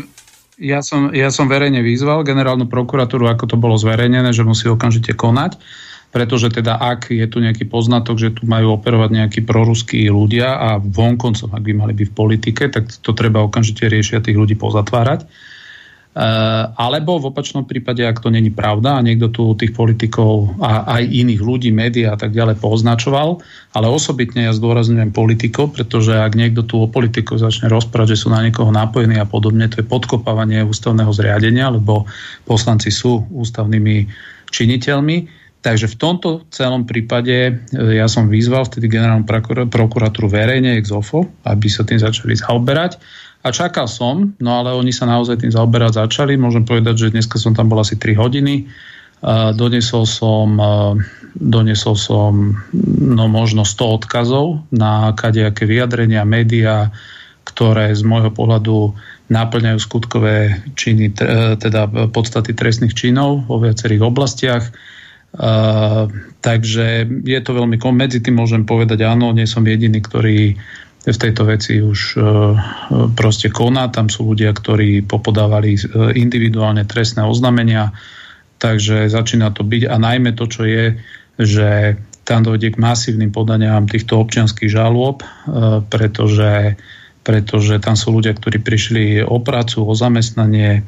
ja, 0.57 0.79
som, 0.81 1.01
ja 1.13 1.29
som 1.29 1.45
verejne 1.45 1.85
vyzval 1.85 2.25
generálnu 2.25 2.65
prokuratúru, 2.65 3.29
ako 3.29 3.53
to 3.53 3.57
bolo 3.61 3.77
zverejnené, 3.77 4.33
že 4.33 4.41
musí 4.41 4.65
okamžite 4.65 5.13
konať, 5.13 5.61
pretože 6.09 6.49
teda 6.49 6.81
ak 6.81 7.13
je 7.13 7.25
tu 7.29 7.37
nejaký 7.37 7.69
poznatok, 7.69 8.17
že 8.17 8.33
tu 8.33 8.49
majú 8.49 8.73
operovať 8.81 9.09
nejakí 9.13 9.39
proruskí 9.45 10.09
ľudia 10.09 10.57
a 10.57 10.69
vonkoncom, 10.81 11.53
ak 11.53 11.61
by 11.61 11.73
mali 11.77 11.93
byť 11.93 12.07
v 12.09 12.17
politike, 12.17 12.63
tak 12.73 12.89
to 12.89 13.13
treba 13.13 13.45
okamžite 13.45 13.85
riešiť 13.85 14.13
a 14.17 14.25
tých 14.25 14.37
ľudí 14.37 14.57
pozatvárať. 14.57 15.29
Eh, 16.13 16.63
alebo 16.77 17.17
v 17.17 17.33
opačnom 17.33 17.65
prípade, 17.65 18.05
ak 18.05 18.21
to 18.21 18.29
není 18.29 18.53
pravda 18.53 19.01
a 19.01 19.05
niekto 19.05 19.33
tu 19.33 19.57
tých 19.57 19.73
politikov 19.73 20.61
a 20.61 20.85
aj 21.01 21.09
iných 21.09 21.41
ľudí, 21.41 21.73
médiá 21.73 22.13
a 22.13 22.19
tak 22.21 22.37
ďalej 22.37 22.61
poznačoval, 22.61 23.41
ale 23.73 23.85
osobitne 23.89 24.45
ja 24.45 24.53
zdôrazňujem 24.53 25.09
politikov, 25.09 25.73
pretože 25.73 26.13
ak 26.13 26.37
niekto 26.37 26.61
tu 26.69 26.85
o 26.85 26.85
politikov 26.85 27.41
začne 27.41 27.65
rozprávať, 27.65 28.13
že 28.13 28.21
sú 28.21 28.27
na 28.29 28.45
niekoho 28.45 28.69
napojení 28.69 29.17
a 29.17 29.25
podobne, 29.25 29.65
to 29.65 29.81
je 29.81 29.89
podkopávanie 29.89 30.61
ústavného 30.61 31.09
zriadenia, 31.09 31.73
lebo 31.73 32.05
poslanci 32.45 32.93
sú 32.93 33.25
ústavnými 33.33 34.05
činiteľmi. 34.53 35.41
Takže 35.65 35.89
v 35.89 35.97
tomto 35.97 36.45
celom 36.53 36.85
prípade 36.85 37.33
eh, 37.33 37.53
ja 37.73 38.05
som 38.05 38.29
vyzval 38.29 38.69
vtedy 38.69 38.85
generálnu 38.85 39.25
prokuratúru 39.65 40.29
verejne 40.29 40.77
ex 40.77 40.93
aby 40.93 41.67
sa 41.73 41.81
tým 41.81 41.97
začali 41.97 42.37
zaoberať 42.37 43.01
a 43.43 43.47
čakal 43.51 43.91
som, 43.91 44.31
no 44.39 44.49
ale 44.63 44.71
oni 44.71 44.95
sa 44.95 45.03
naozaj 45.03 45.43
tým 45.43 45.51
zaoberať 45.51 45.99
začali. 46.07 46.39
Môžem 46.39 46.63
povedať, 46.63 46.95
že 46.95 47.13
dneska 47.13 47.35
som 47.35 47.51
tam 47.51 47.67
bol 47.67 47.83
asi 47.83 47.99
3 47.99 48.15
hodiny. 48.15 48.71
Uh, 49.23 49.51
donesol 49.51 50.07
som, 50.07 50.47
uh, 50.55 50.95
donesol 51.35 51.99
som 51.99 52.55
no, 52.99 53.25
možno 53.27 53.67
100 53.67 53.99
odkazov 53.99 54.63
na 54.71 55.11
kadejaké 55.11 55.67
vyjadrenia, 55.67 56.23
médiá, 56.23 56.95
ktoré 57.43 57.91
z 57.91 58.07
môjho 58.07 58.31
pohľadu 58.31 58.95
náplňajú 59.27 59.79
skutkové 59.79 60.63
činy, 60.75 61.15
teda 61.59 62.11
podstaty 62.11 62.55
trestných 62.55 62.95
činov 62.95 63.47
vo 63.47 63.59
viacerých 63.59 64.03
oblastiach. 64.03 64.63
Takže 66.43 66.85
je 67.23 67.39
to 67.41 67.51
veľmi... 67.55 67.79
Medzi 67.79 68.19
tým 68.21 68.37
môžem 68.37 68.63
povedať 68.67 69.01
áno, 69.07 69.33
nie 69.33 69.47
som 69.49 69.65
jediný, 69.65 69.99
ktorý 70.03 70.55
v 71.03 71.17
tejto 71.19 71.43
veci 71.43 71.83
už 71.83 72.15
e, 72.15 72.19
proste 73.11 73.51
koná. 73.51 73.91
Tam 73.91 74.07
sú 74.07 74.31
ľudia, 74.31 74.55
ktorí 74.55 75.03
popodávali 75.03 75.75
e, 75.75 75.79
individuálne 76.15 76.87
trestné 76.87 77.27
oznámenia, 77.27 77.91
takže 78.63 79.11
začína 79.11 79.51
to 79.51 79.67
byť. 79.67 79.91
A 79.91 79.99
najmä 79.99 80.31
to, 80.31 80.47
čo 80.47 80.63
je, 80.63 80.95
že 81.35 81.99
tam 82.23 82.47
dojde 82.47 82.71
k 82.71 82.79
masívnym 82.79 83.35
podaniam 83.35 83.83
týchto 83.83 84.15
občianských 84.23 84.71
žalôb, 84.71 85.19
e, 85.19 85.27
pretože, 85.91 86.79
pretože 87.27 87.83
tam 87.83 87.99
sú 87.99 88.15
ľudia, 88.15 88.31
ktorí 88.39 88.63
prišli 88.63 89.03
o 89.27 89.43
prácu, 89.43 89.83
o 89.83 89.93
zamestnanie, 89.95 90.87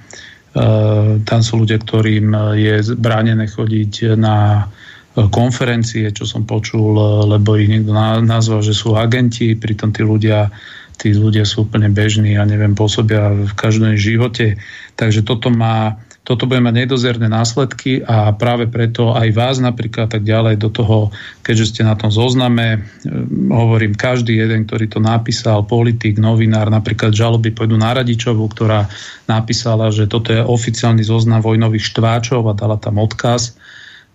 tam 1.28 1.44
sú 1.44 1.68
ľudia, 1.68 1.84
ktorým 1.84 2.32
je 2.56 2.80
bránené 2.96 3.44
chodiť 3.44 4.16
na 4.16 4.72
konferencie, 5.16 6.12
čo 6.12 6.28
som 6.28 6.44
počul, 6.44 7.00
lebo 7.32 7.56
ich 7.56 7.72
niekto 7.72 7.96
nazval, 8.24 8.60
že 8.60 8.76
sú 8.76 9.00
agenti, 9.00 9.56
pritom 9.56 9.96
tí 9.96 10.04
ľudia, 10.04 10.52
tí 11.00 11.16
ľudia 11.16 11.48
sú 11.48 11.64
úplne 11.64 11.88
bežní 11.88 12.36
a 12.36 12.44
neviem, 12.44 12.76
pôsobia 12.76 13.32
v 13.32 13.54
každom 13.56 13.96
živote. 13.96 14.60
Takže 15.00 15.24
toto 15.24 15.48
má, 15.48 15.96
toto 16.28 16.52
bude 16.52 16.60
mať 16.60 16.84
nedozerné 16.84 17.32
následky 17.32 18.04
a 18.04 18.36
práve 18.36 18.68
preto 18.68 19.16
aj 19.16 19.32
vás 19.32 19.56
napríklad 19.64 20.12
tak 20.12 20.28
ďalej 20.28 20.60
do 20.60 20.68
toho, 20.68 21.16
keďže 21.48 21.80
ste 21.80 21.82
na 21.88 21.96
tom 21.96 22.12
zozname, 22.12 22.84
hm, 23.08 23.56
hovorím, 23.56 23.96
každý 23.96 24.36
jeden, 24.36 24.68
ktorý 24.68 24.92
to 24.92 25.00
napísal, 25.00 25.64
politik, 25.64 26.20
novinár, 26.20 26.68
napríklad 26.68 27.16
žaloby 27.16 27.56
pôjdu 27.56 27.80
na 27.80 27.96
Radičovu, 27.96 28.52
ktorá 28.52 28.92
napísala, 29.32 29.96
že 29.96 30.12
toto 30.12 30.36
je 30.36 30.44
oficiálny 30.44 31.08
zoznam 31.08 31.40
vojnových 31.40 31.88
štváčov 31.96 32.44
a 32.52 32.58
dala 32.58 32.76
tam 32.76 33.00
odkaz 33.00 33.56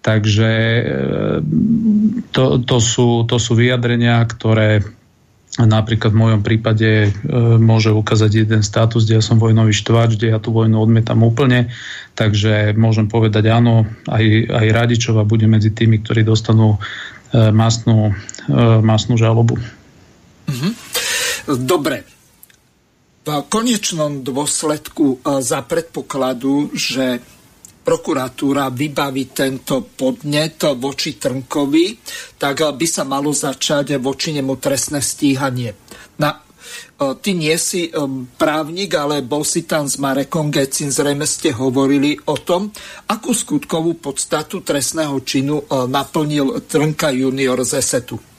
Takže 0.00 0.50
e, 0.50 0.82
to, 2.32 2.44
to, 2.64 2.76
sú, 2.80 3.28
to 3.28 3.36
sú 3.36 3.52
vyjadrenia, 3.52 4.24
ktoré 4.24 4.80
napríklad 5.60 6.16
v 6.16 6.20
mojom 6.24 6.40
prípade 6.40 6.90
e, 7.04 7.08
môže 7.60 7.92
ukázať 7.92 8.48
jeden 8.48 8.62
status, 8.64 9.04
kde 9.04 9.20
ja 9.20 9.24
som 9.24 9.36
vojnový 9.36 9.76
štváč, 9.76 10.16
kde 10.16 10.32
ja 10.32 10.40
tú 10.40 10.56
vojnu 10.56 10.80
odmietam 10.80 11.20
úplne. 11.20 11.68
Takže 12.16 12.72
môžem 12.80 13.12
povedať 13.12 13.52
áno, 13.52 13.84
aj, 14.08 14.24
aj 14.48 14.66
Radičova 14.72 15.28
bude 15.28 15.44
medzi 15.44 15.68
tými, 15.68 16.00
ktorí 16.00 16.24
dostanú 16.24 16.80
e, 17.36 17.52
masnú, 17.52 18.16
masnú 18.80 19.20
žalobu. 19.20 19.60
Mhm. 20.48 20.70
Dobre. 21.60 22.08
V 23.20 23.28
konečnom 23.52 24.24
dôsledku 24.24 25.20
za 25.44 25.60
predpokladu, 25.60 26.72
že 26.72 27.20
prokuratúra 27.80 28.68
vybaví 28.68 29.32
tento 29.32 29.82
podnet 29.82 30.60
voči 30.76 31.16
Trnkovi, 31.16 31.86
tak 32.36 32.76
by 32.76 32.86
sa 32.86 33.08
malo 33.08 33.32
začať 33.32 33.96
voči 33.96 34.36
nemu 34.36 34.54
trestné 34.60 35.00
stíhanie. 35.00 35.72
Na, 36.20 36.36
e, 36.36 36.40
ty 37.18 37.32
nie 37.32 37.56
si 37.56 37.88
e, 37.88 37.90
právnik, 38.36 38.92
ale 38.94 39.24
bol 39.24 39.42
si 39.42 39.64
tam 39.64 39.88
s 39.88 39.96
Marekom 39.96 40.52
Gecin, 40.52 40.92
zrejme 40.92 41.24
ste 41.24 41.56
hovorili 41.56 42.20
o 42.28 42.36
tom, 42.36 42.68
akú 43.08 43.32
skutkovú 43.32 43.96
podstatu 43.98 44.60
trestného 44.60 45.16
činu 45.24 45.64
naplnil 45.68 46.68
Trnka 46.68 47.10
junior 47.16 47.64
z 47.64 47.80
ESETu. 47.80 48.30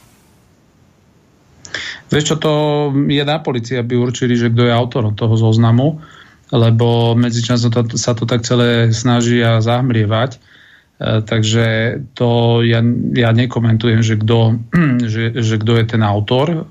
Vieš 2.12 2.23
čo, 2.27 2.36
to 2.36 2.51
je 3.08 3.23
na 3.23 3.39
policia, 3.39 3.80
aby 3.80 3.95
určili, 3.95 4.36
že 4.36 4.51
kto 4.51 4.67
je 4.67 4.73
autorom 4.75 5.15
toho 5.15 5.39
zoznamu 5.39 6.04
lebo 6.51 7.15
medzičasom 7.15 7.71
to, 7.71 7.81
sa 7.95 8.11
to 8.11 8.27
tak 8.27 8.43
celé 8.43 8.91
snaží 8.91 9.39
a 9.39 9.63
zahmrievať. 9.63 10.35
E, 10.35 10.39
takže 11.23 11.65
to 12.13 12.61
ja, 12.61 12.83
ja 13.15 13.31
nekomentujem, 13.31 14.03
že 14.03 14.19
kto, 14.19 14.59
že, 15.11 15.31
že 15.39 15.55
je 15.57 15.85
ten 15.87 16.03
autor. 16.03 16.47
E, 16.51 16.57
e, 16.59 16.63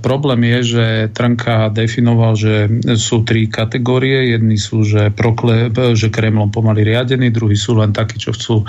problém 0.00 0.40
je, 0.56 0.58
že 0.76 0.86
Trnka 1.12 1.68
definoval, 1.70 2.32
že 2.34 2.66
sú 2.96 3.22
tri 3.28 3.46
kategórie. 3.46 4.32
Jedni 4.32 4.56
sú, 4.56 4.82
že, 4.88 5.12
prokle, 5.12 5.68
že 5.92 6.08
Kremlom 6.08 6.48
pomaly 6.48 6.82
riadení, 6.82 7.28
druhí 7.28 7.54
sú 7.54 7.76
len 7.76 7.92
takí, 7.92 8.16
čo 8.16 8.32
chcú 8.32 8.64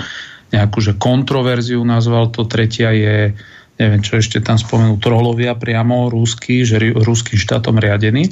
nejakú 0.48 0.80
že 0.80 0.96
kontroverziu 0.96 1.80
nazval 1.84 2.32
to, 2.32 2.48
tretia 2.48 2.88
je 2.92 3.36
neviem, 3.78 4.02
čo 4.02 4.18
ešte 4.18 4.42
tam 4.42 4.58
spomenú, 4.58 4.98
trolovia 4.98 5.54
priamo, 5.54 6.10
rúsky, 6.10 6.66
že 6.66 6.82
ruským 6.82 7.38
štátom 7.38 7.78
riadený. 7.78 8.26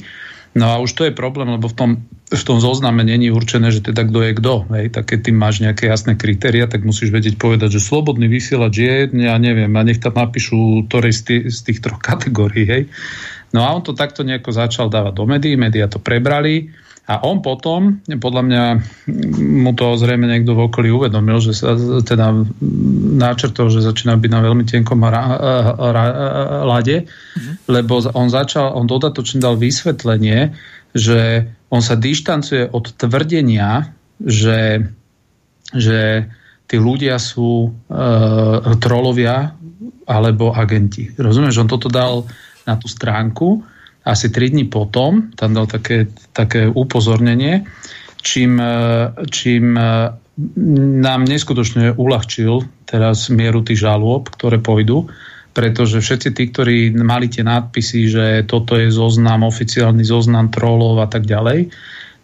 No 0.57 0.73
a 0.73 0.81
už 0.81 0.97
to 0.97 1.05
je 1.05 1.13
problém, 1.13 1.53
lebo 1.53 1.69
v 1.69 1.77
tom, 1.77 1.91
v 2.33 2.45
tom 2.49 2.65
zozname 2.65 3.05
není 3.05 3.29
určené, 3.29 3.69
že 3.69 3.85
teda 3.85 4.09
kto 4.09 4.19
je 4.25 4.33
kto. 4.41 4.55
Tak 4.89 5.05
keď 5.05 5.19
ty 5.21 5.31
máš 5.37 5.61
nejaké 5.61 5.85
jasné 5.85 6.17
kritéria, 6.17 6.65
tak 6.65 6.81
musíš 6.81 7.13
vedieť 7.13 7.37
povedať, 7.37 7.77
že 7.77 7.85
slobodný 7.85 8.25
vysielač 8.25 8.75
je, 8.81 8.97
ja 9.21 9.37
neviem, 9.37 9.69
a 9.77 9.85
nech 9.85 10.01
tam 10.01 10.17
napíšu 10.17 10.89
ktoré 10.89 11.13
z, 11.13 11.21
tých, 11.29 11.45
z 11.53 11.59
tých 11.61 11.79
troch 11.85 12.01
kategórií. 12.09 12.65
Hej? 12.65 12.83
No 13.53 13.69
a 13.69 13.77
on 13.77 13.85
to 13.85 13.93
takto 13.93 14.25
nejako 14.25 14.49
začal 14.57 14.89
dávať 14.89 15.13
do 15.13 15.25
médií, 15.29 15.61
médiá 15.61 15.93
to 15.93 16.01
prebrali 16.01 16.73
a 17.07 17.23
on 17.23 17.39
potom, 17.39 18.03
podľa 18.19 18.43
mňa 18.43 18.65
mu 19.39 19.71
to 19.79 19.95
zrejme 19.95 20.27
niekto 20.27 20.59
v 20.59 20.67
okolí 20.67 20.91
uvedomil, 20.91 21.39
že 21.39 21.55
sa 21.55 21.79
teda 22.03 22.35
náčrtol, 23.15 23.71
že 23.71 23.87
začína 23.87 24.19
byť 24.19 24.31
na 24.35 24.43
veľmi 24.43 24.67
tenkom 24.67 24.99
lade, 26.67 27.07
mm-hmm. 27.07 27.71
lebo 27.71 28.03
on 28.11 28.27
začal, 28.27 28.75
on 28.75 28.91
dodatočne 28.91 29.39
dal 29.39 29.55
vysvetlenie, 29.55 30.51
že 30.99 31.47
on 31.71 31.79
sa 31.79 31.95
dištancuje 31.95 32.75
od 32.75 32.91
tvrdenia, 32.99 33.95
že, 34.19 34.91
že 35.71 36.27
tí 36.67 36.77
ľudia 36.83 37.23
sú 37.23 37.71
e, 37.71 37.95
trolovia 38.83 39.55
alebo 40.11 40.51
agenti. 40.51 41.15
Rozumieš, 41.15 41.63
on 41.63 41.71
toto 41.71 41.87
dal 41.87 42.27
na 42.67 42.75
tú 42.75 42.91
stránku 42.91 43.63
asi 44.07 44.31
3 44.31 44.55
dní 44.55 44.65
potom, 44.71 45.35
tam 45.35 45.51
dal 45.51 45.67
také, 45.67 46.07
také 46.31 46.71
upozornenie, 46.71 47.67
čím, 48.23 48.63
e, 48.63 48.75
čím 49.27 49.75
e, 49.75 49.83
nám 51.03 51.27
neskutočne 51.27 51.99
uľahčil 51.99 52.87
teraz 52.87 53.27
mieru 53.35 53.67
tých 53.67 53.83
žalôb, 53.83 54.31
ktoré 54.31 54.63
pôjdu, 54.63 55.11
pretože 55.57 55.99
všetci 55.99 56.29
tí, 56.37 56.45
ktorí 56.53 56.79
mali 56.95 57.27
tie 57.27 57.43
nadpisy, 57.43 58.01
že 58.07 58.25
toto 58.47 58.79
je 58.79 58.93
zoznam, 58.93 59.43
oficiálny 59.43 60.05
zoznam 60.07 60.53
trolov 60.53 61.03
a 61.03 61.09
tak 61.11 61.27
ďalej, 61.27 61.75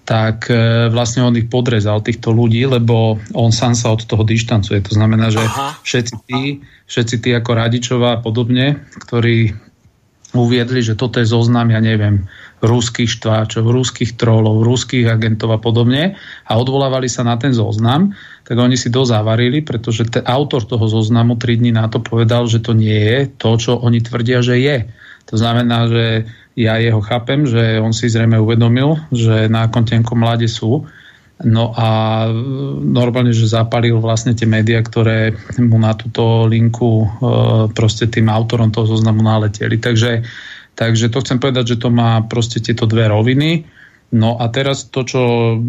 tak 0.06 0.50
e, 0.50 0.86
vlastne 0.86 1.26
on 1.26 1.34
ich 1.34 1.50
podrezal, 1.50 1.98
týchto 1.98 2.30
ľudí, 2.30 2.62
lebo 2.66 3.18
on 3.34 3.50
sám 3.50 3.74
sa 3.74 3.90
od 3.90 4.06
toho 4.06 4.22
dištancuje. 4.22 4.82
To 4.86 4.92
znamená, 4.94 5.34
že 5.34 5.42
všetci 5.82 6.14
tí, 6.30 6.42
všetci 6.86 7.16
tí 7.22 7.30
ako 7.34 7.50
Radičová 7.58 8.18
a 8.18 8.22
podobne, 8.22 8.86
ktorí 9.02 9.71
uviedli, 10.32 10.80
že 10.80 10.96
toto 10.96 11.20
je 11.20 11.28
zoznam, 11.28 11.68
ja 11.68 11.80
neviem, 11.80 12.24
ruských 12.64 13.20
štváčov, 13.20 13.68
ruských 13.68 14.16
trolov, 14.16 14.64
ruských 14.64 15.10
agentov 15.10 15.52
a 15.52 15.58
podobne 15.60 16.16
a 16.46 16.52
odvolávali 16.56 17.10
sa 17.10 17.26
na 17.26 17.36
ten 17.36 17.52
zoznam, 17.52 18.16
tak 18.46 18.56
oni 18.56 18.78
si 18.78 18.88
dozávarili, 18.88 19.60
pretože 19.60 20.08
ten 20.08 20.24
autor 20.24 20.64
toho 20.64 20.86
zoznamu 20.88 21.36
3 21.36 21.60
dní 21.60 21.72
na 21.74 21.90
to 21.90 22.00
povedal, 22.00 22.46
že 22.48 22.62
to 22.62 22.72
nie 22.72 22.96
je 22.96 23.18
to, 23.36 23.50
čo 23.58 23.72
oni 23.82 24.00
tvrdia, 24.00 24.40
že 24.40 24.56
je. 24.56 24.88
To 25.30 25.34
znamená, 25.38 25.90
že 25.90 26.04
ja 26.56 26.76
jeho 26.76 27.00
chápem, 27.00 27.48
že 27.48 27.80
on 27.80 27.96
si 27.96 28.12
zrejme 28.12 28.36
uvedomil, 28.36 29.00
že 29.12 29.48
na 29.48 29.68
kontenkom 29.68 30.20
mlade 30.20 30.48
sú 30.48 30.84
No 31.42 31.74
a 31.74 32.30
normálne, 32.78 33.34
že 33.34 33.50
zapalil 33.50 33.98
vlastne 33.98 34.34
tie 34.34 34.46
médiá, 34.46 34.78
ktoré 34.82 35.34
mu 35.58 35.78
na 35.78 35.94
túto 35.94 36.46
linku 36.46 37.02
e, 37.02 37.08
proste 37.74 38.06
tým 38.06 38.30
autorom 38.30 38.70
toho 38.70 38.86
zoznamu 38.86 39.26
naleteli. 39.26 39.78
Takže, 39.78 40.22
takže 40.78 41.10
to 41.10 41.18
chcem 41.22 41.42
povedať, 41.42 41.76
že 41.76 41.80
to 41.82 41.90
má 41.90 42.22
proste 42.26 42.62
tieto 42.62 42.86
dve 42.86 43.10
roviny. 43.10 43.66
No 44.12 44.38
a 44.38 44.46
teraz 44.52 44.86
to, 44.92 45.02
čo 45.02 45.22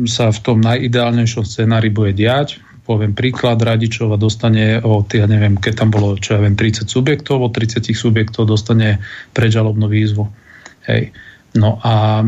sa 0.05 0.29
v 0.29 0.39
tom 0.45 0.57
najideálnejšom 0.61 1.47
scenári 1.47 1.89
bude 1.89 2.13
diať, 2.13 2.61
poviem 2.83 3.15
príklad, 3.15 3.63
Radičova 3.63 4.19
dostane 4.19 4.83
o, 4.83 5.01
ja 5.07 5.25
neviem, 5.25 5.55
keď 5.55 5.73
tam 5.83 5.89
bolo, 5.89 6.19
čo 6.19 6.35
ja 6.35 6.43
viem, 6.43 6.53
30 6.59 6.91
subjektov, 6.91 7.39
o 7.39 7.49
30 7.49 7.87
subjektov 7.95 8.45
dostane 8.45 8.99
prežalobnú 9.31 9.87
výzvu. 9.87 10.27
Hej. 10.83 11.15
No 11.53 11.77
a 11.85 12.25
e, 12.25 12.27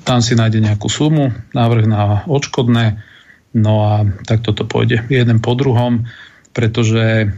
tam 0.00 0.18
si 0.24 0.32
nájde 0.32 0.64
nejakú 0.64 0.88
sumu, 0.88 1.36
návrh 1.52 1.84
na 1.84 2.24
odškodné, 2.24 2.96
no 3.60 3.74
a 3.84 4.08
tak 4.24 4.40
toto 4.40 4.64
pôjde 4.64 5.04
jeden 5.12 5.44
po 5.44 5.52
druhom, 5.52 6.08
pretože, 6.56 7.28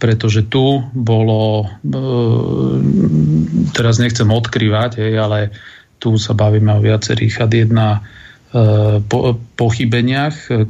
pretože 0.00 0.48
tu 0.48 0.80
bolo, 0.96 1.68
e, 1.68 2.00
teraz 3.76 4.00
nechcem 4.00 4.28
odkrývať, 4.32 5.04
hej, 5.04 5.20
ale 5.20 5.38
tu 6.00 6.16
sa 6.16 6.32
bavíme 6.32 6.72
o 6.72 6.80
viacerých 6.80 7.44
a 7.44 7.46
jedna 7.52 7.88
e, 8.56 9.04
po, 9.04 9.36
pochybeniach 9.60 10.48
e, 10.48 10.64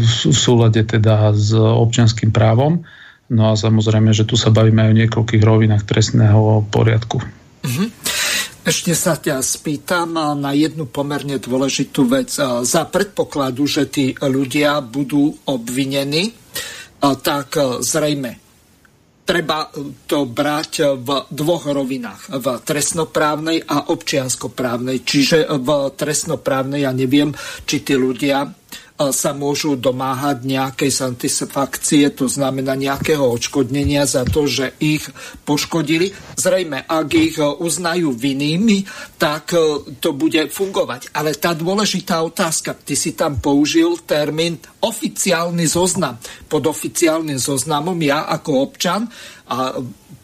v 0.00 0.32
súlade 0.32 0.80
teda 0.80 1.36
s 1.36 1.52
občianským 1.52 2.32
právom. 2.32 2.88
No 3.28 3.52
a 3.52 3.56
samozrejme, 3.56 4.16
že 4.16 4.24
tu 4.24 4.40
sa 4.40 4.48
bavíme 4.48 4.80
aj 4.80 4.90
o 4.92 4.98
niekoľkých 5.04 5.44
rovinách 5.44 5.84
trestného 5.84 6.64
poriadku. 6.72 7.41
Mm-hmm. 7.62 7.88
Ešte 8.62 8.92
sa 8.94 9.18
ťa 9.18 9.42
spýtam 9.42 10.14
na 10.38 10.54
jednu 10.54 10.86
pomerne 10.86 11.42
dôležitú 11.42 12.06
vec. 12.06 12.30
Za 12.62 12.82
predpokladu, 12.86 13.66
že 13.66 13.90
tí 13.90 14.14
ľudia 14.14 14.78
budú 14.78 15.34
obvinení, 15.50 16.30
tak 17.02 17.58
zrejme 17.82 18.38
treba 19.22 19.70
to 20.06 20.26
brať 20.26 20.98
v 20.98 21.08
dvoch 21.30 21.70
rovinách. 21.70 22.42
V 22.42 22.46
trestnoprávnej 22.66 23.64
a 23.64 23.88
občianskoprávnej. 23.94 25.06
Čiže 25.06 25.46
v 25.62 25.68
trestnoprávnej 25.94 26.84
ja 26.84 26.92
neviem, 26.92 27.30
či 27.62 27.86
tí 27.86 27.94
ľudia 27.94 28.44
sa 29.10 29.34
môžu 29.34 29.74
domáhať 29.74 30.46
nejakej 30.46 30.92
satisfakcie, 30.92 32.12
to 32.14 32.30
znamená 32.30 32.78
nejakého 32.78 33.26
odškodnenia 33.26 34.06
za 34.06 34.22
to, 34.22 34.46
že 34.46 34.78
ich 34.78 35.02
poškodili. 35.42 36.14
Zrejme, 36.38 36.86
ak 36.86 37.08
ich 37.16 37.36
uznajú 37.40 38.14
vinnými, 38.14 38.86
tak 39.18 39.56
e, 39.56 39.58
to 39.98 40.14
bude 40.14 40.52
fungovať. 40.54 41.10
Ale 41.16 41.34
tá 41.34 41.56
dôležitá 41.56 42.22
otázka, 42.22 42.78
ty 42.78 42.94
si 42.94 43.18
tam 43.18 43.42
použil 43.42 43.98
termín 44.06 44.62
oficiálny 44.84 45.66
zoznam. 45.66 46.20
Pod 46.46 46.68
oficiálnym 46.68 47.40
zoznamom 47.40 47.96
ja 47.98 48.28
ako 48.28 48.50
občan 48.70 49.08
a 49.48 49.80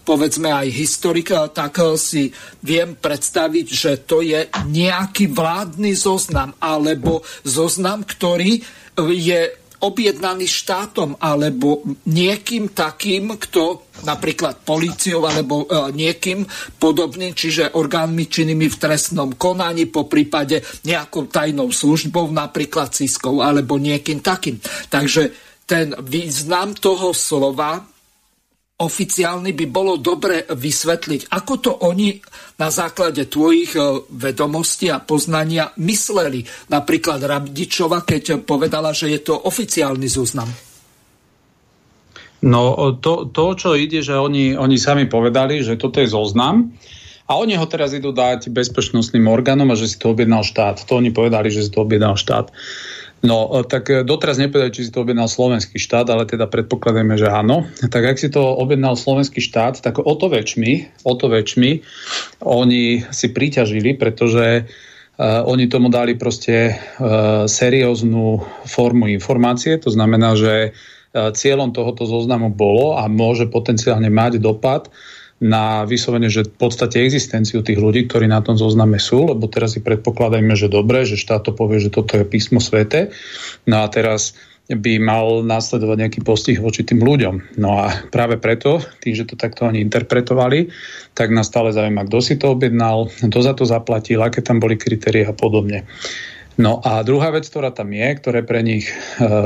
povedzme 0.08 0.48
aj 0.48 0.72
historik, 0.72 1.36
tak 1.52 1.76
si 2.00 2.32
viem 2.64 2.96
predstaviť, 2.96 3.66
že 3.68 3.92
to 4.08 4.24
je 4.24 4.48
nejaký 4.72 5.28
vládny 5.28 5.92
zoznam 5.92 6.56
alebo 6.56 7.20
zoznam, 7.44 8.08
ktorý 8.08 8.64
je 8.96 9.40
objednaný 9.78 10.50
štátom 10.50 11.14
alebo 11.22 11.86
niekým 12.10 12.74
takým, 12.74 13.38
kto 13.38 13.94
napríklad 14.02 14.66
políciou 14.66 15.22
alebo 15.22 15.62
e, 15.62 15.94
niekým 15.94 16.42
podobným, 16.82 17.30
čiže 17.30 17.78
orgánmi 17.78 18.26
činnými 18.26 18.66
v 18.66 18.80
trestnom 18.80 19.38
konaní, 19.38 19.86
po 19.86 20.10
prípade 20.10 20.66
nejakou 20.82 21.30
tajnou 21.30 21.70
službou, 21.70 22.26
napríklad 22.34 22.90
ciskou 22.90 23.38
alebo 23.38 23.78
niekým 23.78 24.18
takým. 24.18 24.58
Takže 24.90 25.30
ten 25.62 25.94
význam 26.02 26.74
toho 26.74 27.14
slova 27.14 27.97
oficiálny 28.78 29.58
by 29.58 29.66
bolo 29.66 29.98
dobre 29.98 30.46
vysvetliť, 30.46 31.34
ako 31.34 31.54
to 31.58 31.72
oni 31.82 32.14
na 32.62 32.70
základe 32.70 33.26
tvojich 33.26 33.74
e, 33.74 33.82
vedomostí 34.06 34.86
a 34.86 35.02
poznania 35.02 35.74
mysleli. 35.82 36.46
Napríklad 36.70 37.18
Rabdičova, 37.18 38.06
keď 38.06 38.46
povedala, 38.46 38.94
že 38.94 39.10
je 39.10 39.20
to 39.26 39.34
oficiálny 39.34 40.06
zoznam. 40.06 40.46
No 42.38 42.94
to, 43.02 43.26
to, 43.34 43.44
čo 43.58 43.74
ide, 43.74 43.98
že 43.98 44.14
oni, 44.14 44.54
oni 44.54 44.78
sami 44.78 45.10
povedali, 45.10 45.58
že 45.58 45.74
toto 45.74 45.98
je 45.98 46.06
zoznam 46.06 46.70
a 47.26 47.34
oni 47.34 47.58
ho 47.58 47.66
teraz 47.66 47.90
idú 47.90 48.14
dať 48.14 48.46
bezpečnostným 48.54 49.26
orgánom 49.26 49.66
a 49.74 49.78
že 49.78 49.90
si 49.90 49.98
to 49.98 50.14
objednal 50.14 50.46
štát. 50.46 50.86
To 50.86 51.02
oni 51.02 51.10
povedali, 51.10 51.50
že 51.50 51.66
si 51.66 51.70
to 51.74 51.82
objednal 51.82 52.14
štát. 52.14 52.54
No, 53.18 53.50
tak 53.66 53.90
doteraz 54.06 54.38
nepovedali, 54.38 54.70
či 54.70 54.86
si 54.86 54.94
to 54.94 55.02
objednal 55.02 55.26
slovenský 55.26 55.74
štát, 55.74 56.06
ale 56.06 56.22
teda 56.22 56.46
predpokladajme, 56.46 57.18
že 57.18 57.26
áno. 57.26 57.66
Tak 57.90 58.14
ak 58.14 58.16
si 58.16 58.30
to 58.30 58.40
objednal 58.42 58.94
slovenský 58.94 59.42
štát, 59.42 59.82
tak 59.82 59.98
o 59.98 60.14
to 60.14 60.30
väčšmi, 60.30 61.02
o 61.02 61.12
to 61.18 61.26
väčšmi 61.26 61.70
oni 62.46 63.02
si 63.10 63.26
priťažili, 63.34 63.98
pretože 63.98 64.70
Uh, 65.18 65.42
oni 65.50 65.66
tomu 65.66 65.90
dali 65.90 66.14
proste 66.14 66.78
uh, 66.78 67.42
serióznu 67.50 68.38
formu 68.70 69.10
informácie, 69.10 69.74
to 69.74 69.90
znamená, 69.90 70.38
že 70.38 70.70
uh, 70.70 71.34
cieľom 71.34 71.74
tohoto 71.74 72.06
zoznamu 72.06 72.54
bolo 72.54 72.94
a 72.94 73.10
môže 73.10 73.50
potenciálne 73.50 74.14
mať 74.14 74.38
dopad 74.38 74.86
na 75.38 75.86
vyslovene, 75.86 76.26
že 76.26 76.46
v 76.46 76.54
podstate 76.58 76.98
existenciu 76.98 77.62
tých 77.62 77.78
ľudí, 77.78 78.10
ktorí 78.10 78.26
na 78.26 78.42
tom 78.42 78.58
zozname 78.58 78.98
sú, 78.98 79.30
lebo 79.30 79.46
teraz 79.46 79.78
si 79.78 79.80
predpokladajme, 79.80 80.54
že 80.58 80.66
dobre, 80.66 81.06
že 81.06 81.14
štát 81.14 81.46
to 81.46 81.52
povie, 81.54 81.78
že 81.78 81.94
toto 81.94 82.18
je 82.18 82.26
písmo 82.26 82.58
svete. 82.58 83.14
No 83.70 83.82
a 83.82 83.86
teraz 83.86 84.34
by 84.68 85.00
mal 85.00 85.40
následovať 85.46 85.96
nejaký 85.96 86.20
postih 86.20 86.60
voči 86.60 86.84
tým 86.84 87.00
ľuďom. 87.00 87.56
No 87.56 87.80
a 87.80 87.88
práve 88.12 88.36
preto, 88.36 88.84
tým, 89.00 89.16
že 89.16 89.24
to 89.24 89.38
takto 89.38 89.64
oni 89.64 89.80
interpretovali, 89.80 90.68
tak 91.16 91.32
nás 91.32 91.48
stále 91.48 91.72
zaujíma, 91.72 92.04
kto 92.04 92.18
si 92.20 92.36
to 92.36 92.52
objednal, 92.52 93.08
kto 93.08 93.38
za 93.40 93.56
to 93.56 93.64
zaplatil, 93.64 94.20
aké 94.20 94.44
tam 94.44 94.60
boli 94.60 94.76
kritérie 94.76 95.24
a 95.24 95.32
podobne. 95.32 95.88
No 96.58 96.82
a 96.82 97.00
druhá 97.06 97.30
vec, 97.30 97.46
ktorá 97.46 97.70
tam 97.70 97.94
je, 97.94 98.08
ktorá 98.18 98.42
je 98.42 98.50
pre 98.50 98.60
nich 98.66 98.90
e, 98.90 98.94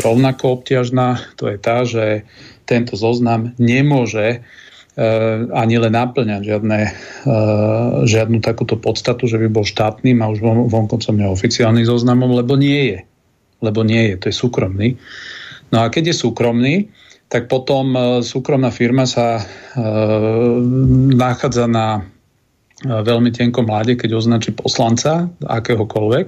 rovnako 0.01 0.59
obťažná, 0.59 1.21
to 1.37 1.53
je 1.53 1.57
tá, 1.61 1.85
že 1.85 2.25
tento 2.65 2.97
zoznam 2.97 3.53
nemôže 3.61 4.41
ani 5.53 5.75
len 5.81 5.97
naplňať 5.97 6.43
žiadne, 6.45 6.81
e, 6.85 6.91
žiadnu 8.05 8.45
takúto 8.45 8.77
podstatu, 8.77 9.25
že 9.25 9.41
by 9.41 9.49
bol 9.49 9.65
štátnym 9.65 10.21
a 10.21 10.29
už 10.29 10.45
vonkoncom 10.69 11.17
neoficiálnym 11.17 11.89
zoznamom, 11.89 12.37
lebo 12.37 12.61
nie 12.61 12.93
je 12.93 13.01
lebo 13.63 13.87
nie 13.87 14.13
je, 14.13 14.15
to 14.19 14.27
je 14.29 14.37
súkromný. 14.37 14.99
No 15.71 15.87
a 15.87 15.89
keď 15.89 16.11
je 16.11 16.21
súkromný, 16.27 16.75
tak 17.31 17.47
potom 17.47 17.95
e, 17.95 18.01
súkromná 18.27 18.75
firma 18.75 19.07
sa 19.09 19.41
nachádza 21.17 21.71
na 21.71 22.05
veľmi 22.83 23.31
tenkom 23.31 23.71
mláde, 23.71 23.95
keď 23.95 24.19
označí 24.19 24.51
poslanca 24.51 25.31
akéhokoľvek, 25.47 26.27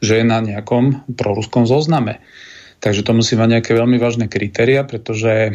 že 0.00 0.12
je 0.16 0.24
na 0.24 0.40
nejakom 0.40 1.04
proruskom 1.12 1.68
zozname. 1.68 2.24
Takže 2.80 3.04
to 3.04 3.12
musí 3.12 3.36
mať 3.36 3.60
nejaké 3.60 3.70
veľmi 3.76 4.00
vážne 4.00 4.24
kritéria, 4.24 4.88
pretože 4.88 5.28
e, 5.28 5.50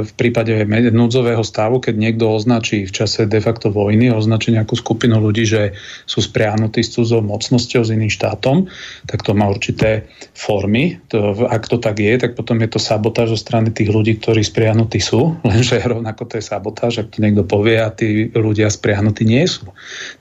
v 0.00 0.12
prípade 0.16 0.64
núdzového 0.88 1.44
stavu, 1.44 1.84
keď 1.84 1.94
niekto 2.00 2.32
označí 2.32 2.88
v 2.88 2.92
čase 2.96 3.28
de 3.28 3.44
facto 3.44 3.68
vojny, 3.68 4.08
označí 4.08 4.56
nejakú 4.56 4.80
skupinu 4.80 5.20
ľudí, 5.20 5.44
že 5.44 5.76
sú 6.08 6.24
spriahnutí 6.24 6.80
s 6.80 6.96
cudzou 6.96 7.20
mocnosťou, 7.20 7.84
s 7.84 7.92
iným 7.92 8.08
štátom, 8.08 8.72
tak 9.04 9.20
to 9.20 9.36
má 9.36 9.52
určité 9.52 10.08
formy. 10.32 10.96
To, 11.12 11.44
ak 11.44 11.68
to 11.68 11.76
tak 11.76 12.00
je, 12.00 12.16
tak 12.16 12.40
potom 12.40 12.56
je 12.64 12.72
to 12.72 12.80
sabotáž 12.80 13.36
zo 13.36 13.38
strany 13.44 13.68
tých 13.68 13.92
ľudí, 13.92 14.16
ktorí 14.16 14.40
spriahnutí 14.40 14.96
sú, 14.96 15.36
lenže 15.48 15.76
rovnako 15.76 16.24
to 16.24 16.40
je 16.40 16.44
sabotáž, 16.48 17.04
ak 17.04 17.12
to 17.12 17.20
niekto 17.20 17.44
povie 17.44 17.84
a 17.84 17.92
tí 17.92 18.32
ľudia 18.32 18.72
spriahnutí 18.72 19.28
nie 19.28 19.44
sú. 19.44 19.68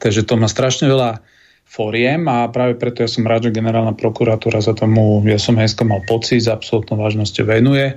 Takže 0.04 0.28
to 0.28 0.36
má 0.36 0.52
strašne 0.52 0.92
veľa 0.92 1.24
foriem 1.72 2.28
a 2.28 2.52
práve 2.52 2.76
preto 2.76 3.00
ja 3.00 3.08
som 3.08 3.24
rád, 3.24 3.48
že 3.48 3.56
generálna 3.56 3.96
prokuratúra 3.96 4.60
za 4.60 4.76
tomu, 4.76 5.24
ja 5.24 5.40
som 5.40 5.56
hejsko 5.56 5.88
mal 5.88 6.04
pocit, 6.04 6.44
s 6.44 6.52
absolútnou 6.52 7.00
vážnosťou 7.00 7.48
venuje. 7.48 7.96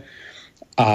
A 0.75 0.91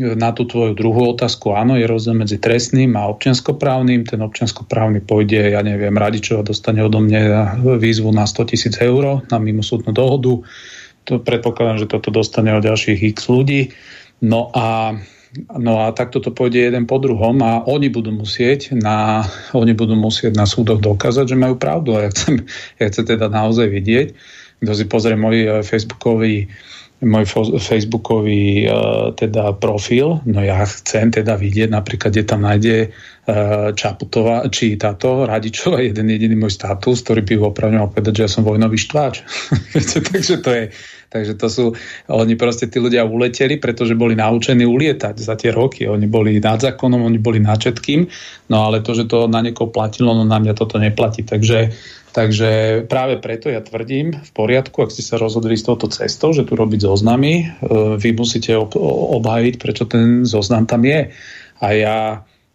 na 0.00 0.30
tú 0.32 0.48
tvoju 0.48 0.72
druhú 0.72 1.12
otázku, 1.12 1.52
áno, 1.52 1.76
je 1.76 1.84
rozdiel 1.84 2.16
medzi 2.16 2.40
trestným 2.40 2.96
a 2.96 3.12
občianskoprávnym. 3.12 4.08
Ten 4.08 4.24
občianskoprávny 4.24 5.04
pôjde, 5.04 5.52
ja 5.52 5.60
neviem, 5.60 5.92
Radičova 5.92 6.40
dostane 6.44 6.80
odo 6.80 7.00
mňa 7.00 7.60
výzvu 7.60 8.08
na 8.08 8.24
100 8.24 8.52
tisíc 8.52 8.76
eur 8.80 9.20
na 9.28 9.36
mimosúdnu 9.36 9.92
dohodu. 9.92 10.40
To 11.08 11.20
predpokladám, 11.20 11.84
že 11.84 11.92
toto 11.92 12.08
dostane 12.08 12.56
od 12.56 12.64
ďalších 12.64 13.04
x 13.12 13.28
ľudí. 13.28 13.72
No 14.24 14.48
a 14.56 14.96
No 15.32 15.80
a 15.80 15.96
takto 15.96 16.20
to 16.20 16.28
pôjde 16.28 16.60
jeden 16.68 16.84
po 16.84 17.00
druhom 17.00 17.40
a 17.40 17.64
oni 17.64 17.88
budú 17.88 18.12
musieť 18.12 18.76
na, 18.76 19.24
oni 19.56 19.72
budú 19.72 19.96
musieť 19.96 20.36
na 20.36 20.44
súdoch 20.44 20.84
dokázať, 20.84 21.32
že 21.32 21.40
majú 21.40 21.56
pravdu. 21.56 21.96
A 21.96 22.04
ja 22.04 22.10
chcem, 22.12 22.44
ja 22.80 22.92
chcem 22.92 23.04
teda 23.08 23.32
naozaj 23.32 23.72
vidieť, 23.72 24.08
kto 24.60 24.72
si 24.76 24.84
pozrie 24.84 25.16
môj 25.16 25.36
eh, 25.40 25.50
facebookový 25.64 26.52
môj 27.02 27.26
facebookový 27.58 28.70
uh, 28.70 29.10
teda 29.18 29.58
profil, 29.58 30.22
no 30.22 30.38
ja 30.38 30.62
chcem 30.62 31.10
teda 31.10 31.34
vidieť 31.34 31.74
napríklad, 31.74 32.14
kde 32.14 32.22
tam 32.22 32.46
nájde 32.46 32.94
uh, 32.94 33.74
Čaputová, 33.74 34.46
či 34.54 34.78
táto 34.78 35.26
Radičová, 35.26 35.82
jeden 35.82 36.06
jediný 36.14 36.46
môj 36.46 36.54
status, 36.54 37.02
ktorý 37.02 37.26
by 37.26 37.34
opravňoval 37.42 37.90
povedať, 37.90 38.22
že 38.22 38.22
ja 38.22 38.30
som 38.30 38.46
vojnový 38.46 38.78
štváč. 38.78 39.26
Takže 40.14 40.34
to 40.46 40.50
je, 40.54 40.64
Takže 41.12 41.36
to 41.36 41.46
sú, 41.52 41.64
oni 42.08 42.40
proste 42.40 42.72
tí 42.72 42.80
ľudia 42.80 43.04
uleteli, 43.04 43.60
pretože 43.60 43.92
boli 43.92 44.16
naučení 44.16 44.64
ulietať 44.64 45.20
za 45.20 45.36
tie 45.36 45.52
roky. 45.52 45.84
Oni 45.84 46.08
boli 46.08 46.40
nad 46.40 46.56
zákonom, 46.56 47.04
oni 47.04 47.20
boli 47.20 47.36
nad 47.36 47.60
všetkým, 47.60 48.08
no 48.48 48.56
ale 48.64 48.80
to, 48.80 48.96
že 48.96 49.04
to 49.04 49.28
na 49.28 49.44
niekoho 49.44 49.68
platilo, 49.68 50.16
no 50.16 50.24
na 50.24 50.40
mňa 50.40 50.56
toto 50.56 50.80
neplatí. 50.80 51.20
Takže, 51.20 51.76
takže 52.16 52.82
práve 52.88 53.20
preto 53.20 53.52
ja 53.52 53.60
tvrdím, 53.60 54.16
v 54.16 54.30
poriadku, 54.32 54.88
ak 54.88 54.90
ste 54.96 55.04
sa 55.04 55.20
rozhodli 55.20 55.60
s 55.60 55.68
touto 55.68 55.92
cestou, 55.92 56.32
že 56.32 56.48
tu 56.48 56.56
robiť 56.56 56.80
zoznamy, 56.88 57.32
e, 57.36 57.44
vy 58.00 58.10
musíte 58.16 58.56
obhájiť, 58.56 59.54
prečo 59.60 59.84
ten 59.84 60.24
zoznam 60.24 60.64
tam 60.64 60.80
je. 60.88 61.12
A 61.62 61.66
ja 61.76 61.98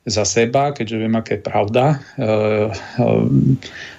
za 0.08 0.24
seba, 0.24 0.72
keďže 0.72 0.98
viem, 1.04 1.14
aké 1.20 1.36
je 1.36 1.44
pravda. 1.44 1.84
E, 2.16 2.24
e, 2.24 2.32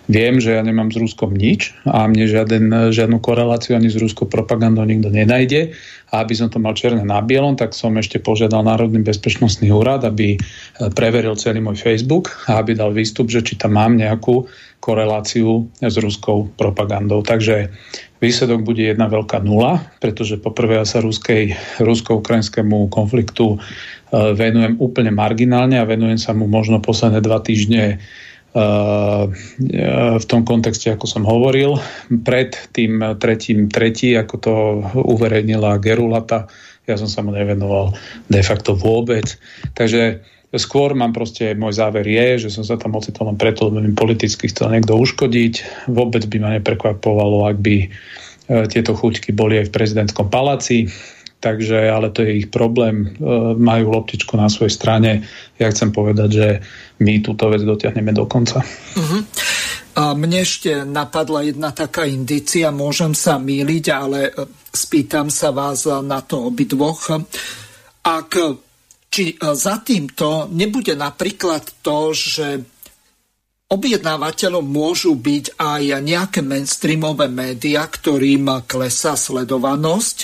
viem, 0.08 0.40
že 0.40 0.56
ja 0.56 0.64
nemám 0.64 0.88
s 0.88 0.96
Ruskom 0.96 1.36
nič 1.36 1.76
a 1.84 2.08
mne 2.08 2.24
žiaden, 2.24 2.64
žiadnu 2.88 3.20
koreláciu 3.20 3.76
ani 3.76 3.92
s 3.92 4.00
ruskou 4.00 4.24
propagandou 4.24 4.88
nikto 4.88 5.12
nenajde. 5.12 5.76
A 6.08 6.24
aby 6.24 6.32
som 6.32 6.48
to 6.48 6.56
mal 6.56 6.72
černé 6.72 7.04
na 7.04 7.20
bielom, 7.20 7.60
tak 7.60 7.76
som 7.76 7.92
ešte 8.00 8.16
požiadal 8.16 8.64
Národný 8.64 9.04
bezpečnostný 9.04 9.68
úrad, 9.68 10.08
aby 10.08 10.34
e, 10.34 10.38
preveril 10.96 11.36
celý 11.36 11.60
môj 11.60 11.76
Facebook 11.76 12.32
a 12.48 12.64
aby 12.64 12.72
dal 12.72 12.96
výstup, 12.96 13.28
že 13.28 13.44
či 13.44 13.60
tam 13.60 13.76
mám 13.76 14.00
nejakú 14.00 14.48
koreláciu 14.80 15.68
s 15.84 15.94
ruskou 16.00 16.48
propagandou. 16.56 17.20
Takže 17.20 17.68
výsledok 18.18 18.66
bude 18.66 18.82
jedna 18.82 19.06
veľká 19.06 19.40
nula, 19.42 19.82
pretože 20.02 20.38
poprvé 20.42 20.82
ja 20.82 20.86
sa 20.86 20.98
ruskej, 20.98 21.54
rusko-ukrajinskému 21.78 22.90
konfliktu 22.90 23.62
Eh, 24.08 24.32
venujem 24.32 24.80
úplne 24.80 25.12
marginálne 25.12 25.76
a 25.76 25.84
venujem 25.84 26.16
sa 26.16 26.32
mu 26.32 26.48
možno 26.48 26.80
posledné 26.80 27.20
dva 27.20 27.44
týždne 27.44 28.00
eh, 28.00 29.24
v 30.16 30.24
tom 30.24 30.48
kontexte, 30.48 30.88
ako 30.88 31.04
som 31.04 31.28
hovoril. 31.28 31.76
Pred 32.08 32.72
tým 32.72 33.04
tretím 33.20 33.68
tretí, 33.68 34.16
ako 34.16 34.34
to 34.40 34.54
uverejnila 34.96 35.76
Gerulata, 35.84 36.48
ja 36.88 36.96
som 36.96 37.04
sa 37.04 37.20
mu 37.20 37.36
nevenoval 37.36 37.92
de 38.32 38.40
facto 38.40 38.72
vôbec. 38.72 39.36
Takže 39.76 40.24
skôr 40.56 40.96
mám 40.96 41.12
proste, 41.12 41.52
môj 41.52 41.76
záver 41.76 42.08
je, 42.08 42.48
že 42.48 42.54
som 42.54 42.64
sa 42.64 42.80
tam 42.80 42.96
ocitol 42.96 43.28
len 43.28 43.36
preto, 43.36 43.68
lebo 43.68 43.84
mi 43.84 43.92
politicky 43.92 44.48
chcel 44.48 44.72
niekto 44.72 44.96
uškodiť. 44.96 45.86
Vôbec 45.92 46.24
by 46.24 46.36
ma 46.40 46.50
neprekvapovalo, 46.56 47.44
ak 47.48 47.56
by 47.60 47.76
eh, 47.84 47.88
tieto 48.72 48.96
chuťky 48.96 49.36
boli 49.36 49.60
aj 49.60 49.68
v 49.68 49.74
prezidentskom 49.74 50.32
paláci 50.32 50.88
takže, 51.38 51.90
ale 51.90 52.10
to 52.10 52.26
je 52.26 52.44
ich 52.44 52.48
problém, 52.50 53.06
e, 53.06 53.08
majú 53.54 53.94
loptičku 53.94 54.34
na 54.34 54.50
svojej 54.50 54.74
strane. 54.74 55.10
Ja 55.54 55.70
chcem 55.70 55.94
povedať, 55.94 56.28
že 56.30 56.46
my 56.98 57.22
túto 57.22 57.46
vec 57.46 57.62
dotiahneme 57.62 58.10
do 58.10 58.26
konca. 58.26 58.62
Uh-huh. 58.98 59.22
A 59.98 60.14
mne 60.18 60.42
ešte 60.42 60.82
napadla 60.82 61.46
jedna 61.46 61.70
taká 61.70 62.06
indícia, 62.06 62.74
môžem 62.74 63.14
sa 63.14 63.38
míliť, 63.38 63.84
ale 63.94 64.18
e, 64.30 64.32
spýtam 64.74 65.30
sa 65.30 65.54
vás 65.54 65.86
na 65.86 66.18
to 66.26 66.50
obidvoch. 66.50 67.22
Ak 68.02 68.30
či 69.08 69.34
e, 69.34 69.56
za 69.56 69.80
týmto 69.80 70.48
nebude 70.52 70.94
napríklad 70.94 71.82
to, 71.84 72.12
že 72.12 72.46
objednávateľom 73.68 74.64
môžu 74.64 75.12
byť 75.12 75.60
aj 75.60 75.82
nejaké 76.00 76.40
mainstreamové 76.40 77.28
médiá, 77.28 77.84
ktorým 77.84 78.64
klesá 78.64 79.12
sledovanosť 79.12 80.16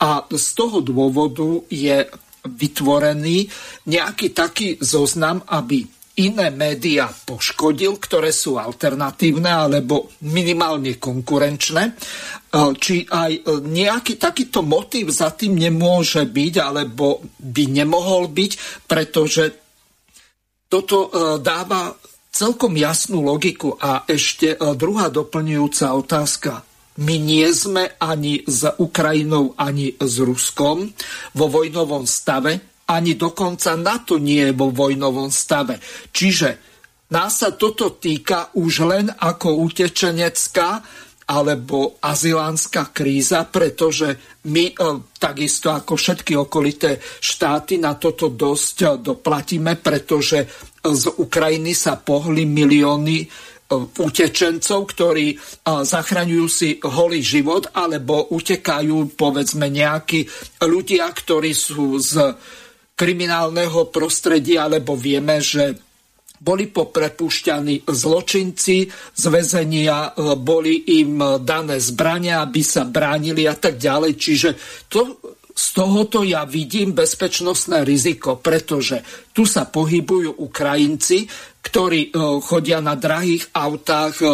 a 0.00 0.24
z 0.28 0.46
toho 0.56 0.80
dôvodu 0.80 1.60
je 1.68 2.08
vytvorený 2.46 3.48
nejaký 3.90 4.32
taký 4.32 4.68
zoznam, 4.80 5.44
aby 5.50 5.84
iné 6.16 6.48
médiá 6.48 7.12
poškodil, 7.12 8.00
ktoré 8.00 8.32
sú 8.32 8.56
alternatívne 8.56 9.52
alebo 9.52 10.16
minimálne 10.24 10.96
konkurenčné. 10.96 11.82
E, 11.86 11.92
či 12.80 13.04
aj 13.04 13.32
e, 13.36 13.40
nejaký 13.60 14.16
takýto 14.16 14.64
motív 14.64 15.12
za 15.12 15.36
tým 15.36 15.60
nemôže 15.60 16.24
byť 16.24 16.54
alebo 16.56 17.20
by 17.36 17.64
nemohol 17.68 18.32
byť, 18.32 18.52
pretože 18.88 19.44
toto 20.72 20.96
e, 21.06 21.08
dáva 21.44 21.92
celkom 22.32 22.72
jasnú 22.76 23.20
logiku. 23.20 23.76
A 23.76 24.08
ešte 24.08 24.56
druhá 24.76 25.12
doplňujúca 25.12 25.92
otázka 25.96 26.52
my 26.96 27.16
nie 27.20 27.44
sme 27.52 27.92
ani 28.00 28.40
s 28.48 28.64
Ukrajinou, 28.80 29.52
ani 29.60 29.92
s 30.00 30.16
Ruskom 30.16 30.88
vo 31.36 31.46
vojnovom 31.52 32.08
stave, 32.08 32.75
ani 32.86 33.18
dokonca 33.18 33.74
NATO 33.74 34.18
nie 34.18 34.50
je 34.50 34.54
vo 34.54 34.70
vojnovom 34.70 35.30
stave. 35.30 35.82
Čiže 36.14 36.48
nás 37.10 37.42
sa 37.42 37.54
toto 37.54 37.98
týka 37.98 38.54
už 38.54 38.72
len 38.86 39.06
ako 39.10 39.62
utečenecká 39.66 40.82
alebo 41.26 41.98
azylánska 41.98 42.94
kríza, 42.94 43.42
pretože 43.50 44.38
my 44.46 44.64
e, 44.70 44.74
takisto 45.18 45.74
ako 45.74 45.98
všetky 45.98 46.38
okolité 46.38 47.02
štáty 47.02 47.82
na 47.82 47.98
toto 47.98 48.30
dosť 48.30 48.76
e, 48.78 48.86
doplatíme, 49.02 49.74
pretože 49.82 50.46
z 50.86 51.04
Ukrajiny 51.18 51.74
sa 51.74 51.98
pohli 51.98 52.46
milióny 52.46 53.26
utečencov, 53.98 54.86
ktorí 54.94 55.34
zachraňujú 55.66 56.46
si 56.46 56.78
holý 56.78 57.18
život, 57.18 57.66
alebo 57.74 58.30
utekajú, 58.30 59.18
povedzme, 59.18 59.66
nejakí 59.66 60.22
ľudia, 60.62 61.10
ktorí 61.10 61.50
sú 61.50 61.98
z 61.98 62.38
kriminálneho 62.96 63.92
prostredia, 63.92 64.66
alebo 64.66 64.96
vieme, 64.96 65.38
že 65.38 65.76
boli 66.36 66.68
poprepušťaní 66.68 67.88
zločinci 67.88 68.76
z 68.92 69.24
väzenia, 69.32 70.12
boli 70.36 71.00
im 71.00 71.40
dané 71.40 71.80
zbrania, 71.80 72.44
aby 72.44 72.60
sa 72.60 72.84
bránili 72.84 73.48
a 73.48 73.56
tak 73.56 73.80
ďalej. 73.80 74.12
Čiže 74.16 74.50
to, 74.88 75.20
z 75.56 75.66
tohoto 75.72 76.20
ja 76.20 76.44
vidím 76.44 76.92
bezpečnostné 76.92 77.80
riziko, 77.88 78.36
pretože 78.36 79.00
tu 79.32 79.48
sa 79.48 79.64
pohybujú 79.64 80.44
Ukrajinci, 80.44 81.24
ktorí 81.64 82.12
e, 82.12 82.20
chodia 82.44 82.84
na 82.84 82.92
drahých 82.92 83.56
autách, 83.56 84.14
e, 84.20 84.26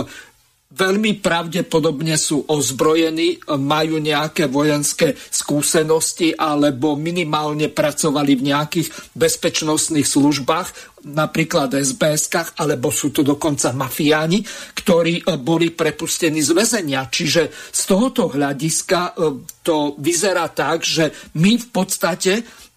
veľmi 0.72 1.20
pravdepodobne 1.20 2.16
sú 2.16 2.48
ozbrojení, 2.48 3.44
majú 3.60 4.00
nejaké 4.00 4.48
vojenské 4.48 5.12
skúsenosti 5.16 6.32
alebo 6.32 6.96
minimálne 6.96 7.68
pracovali 7.68 8.32
v 8.40 8.46
nejakých 8.52 8.88
bezpečnostných 9.12 10.08
službách, 10.08 10.68
napríklad 11.02 11.74
sbs 11.82 12.54
alebo 12.56 12.94
sú 12.94 13.10
to 13.10 13.26
dokonca 13.26 13.74
mafiáni, 13.74 14.40
ktorí 14.72 15.26
boli 15.42 15.74
prepustení 15.74 16.40
z 16.40 16.54
väzenia. 16.54 17.10
Čiže 17.10 17.50
z 17.52 17.82
tohoto 17.84 18.30
hľadiska 18.30 19.18
to 19.66 19.98
vyzerá 19.98 20.48
tak, 20.50 20.86
že 20.86 21.10
my 21.36 21.58
v 21.58 21.66
podstate 21.68 22.32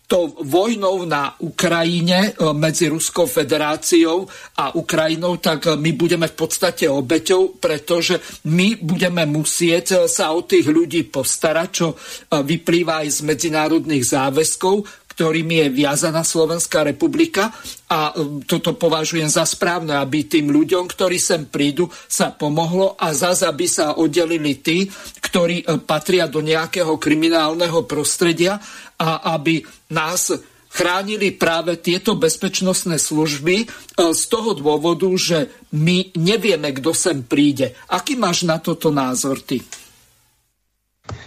to 0.08 0.38
vojnou 0.46 1.06
na 1.06 1.34
Ukrajine 1.42 2.30
e, 2.30 2.54
medzi 2.54 2.90
Ruskou 2.90 3.26
federáciou 3.26 4.30
a 4.58 4.78
Ukrajinou, 4.78 5.38
tak 5.42 5.66
e, 5.66 5.70
my 5.74 5.92
budeme 5.98 6.30
v 6.30 6.38
podstate 6.38 6.86
obeťou, 6.86 7.58
pretože 7.58 8.22
my 8.46 8.78
budeme 8.78 9.26
musieť 9.26 9.86
e, 9.92 9.98
sa 10.06 10.32
o 10.38 10.46
tých 10.46 10.70
ľudí 10.70 11.10
postarať, 11.10 11.70
čo 11.74 11.98
vyplýva 12.30 13.02
aj 13.02 13.10
z 13.10 13.20
medzinárodných 13.26 14.06
záväzkov, 14.06 15.05
ktorými 15.16 15.64
je 15.64 15.68
viazaná 15.72 16.28
Slovenská 16.28 16.84
republika 16.84 17.56
a 17.88 18.12
toto 18.44 18.76
považujem 18.76 19.32
za 19.32 19.48
správne, 19.48 19.96
aby 19.96 20.28
tým 20.28 20.52
ľuďom, 20.52 20.92
ktorí 20.92 21.16
sem 21.16 21.48
prídu, 21.48 21.88
sa 22.12 22.36
pomohlo 22.36 23.00
a 23.00 23.16
zase, 23.16 23.48
aby 23.48 23.66
sa 23.66 23.96
oddelili 23.96 24.60
tí, 24.60 24.92
ktorí 25.24 25.64
patria 25.88 26.28
do 26.28 26.44
nejakého 26.44 27.00
kriminálneho 27.00 27.88
prostredia 27.88 28.60
a 29.00 29.40
aby 29.40 29.64
nás 29.96 30.36
chránili 30.76 31.32
práve 31.32 31.80
tieto 31.80 32.20
bezpečnostné 32.20 33.00
služby 33.00 33.56
e, 33.64 33.66
z 34.12 34.24
toho 34.28 34.52
dôvodu, 34.52 35.08
že 35.16 35.48
my 35.72 36.12
nevieme, 36.20 36.76
kto 36.76 36.92
sem 36.92 37.24
príde. 37.24 37.72
Aký 37.88 38.20
máš 38.20 38.44
na 38.44 38.60
toto 38.60 38.92
názor 38.92 39.40
ty? 39.40 39.64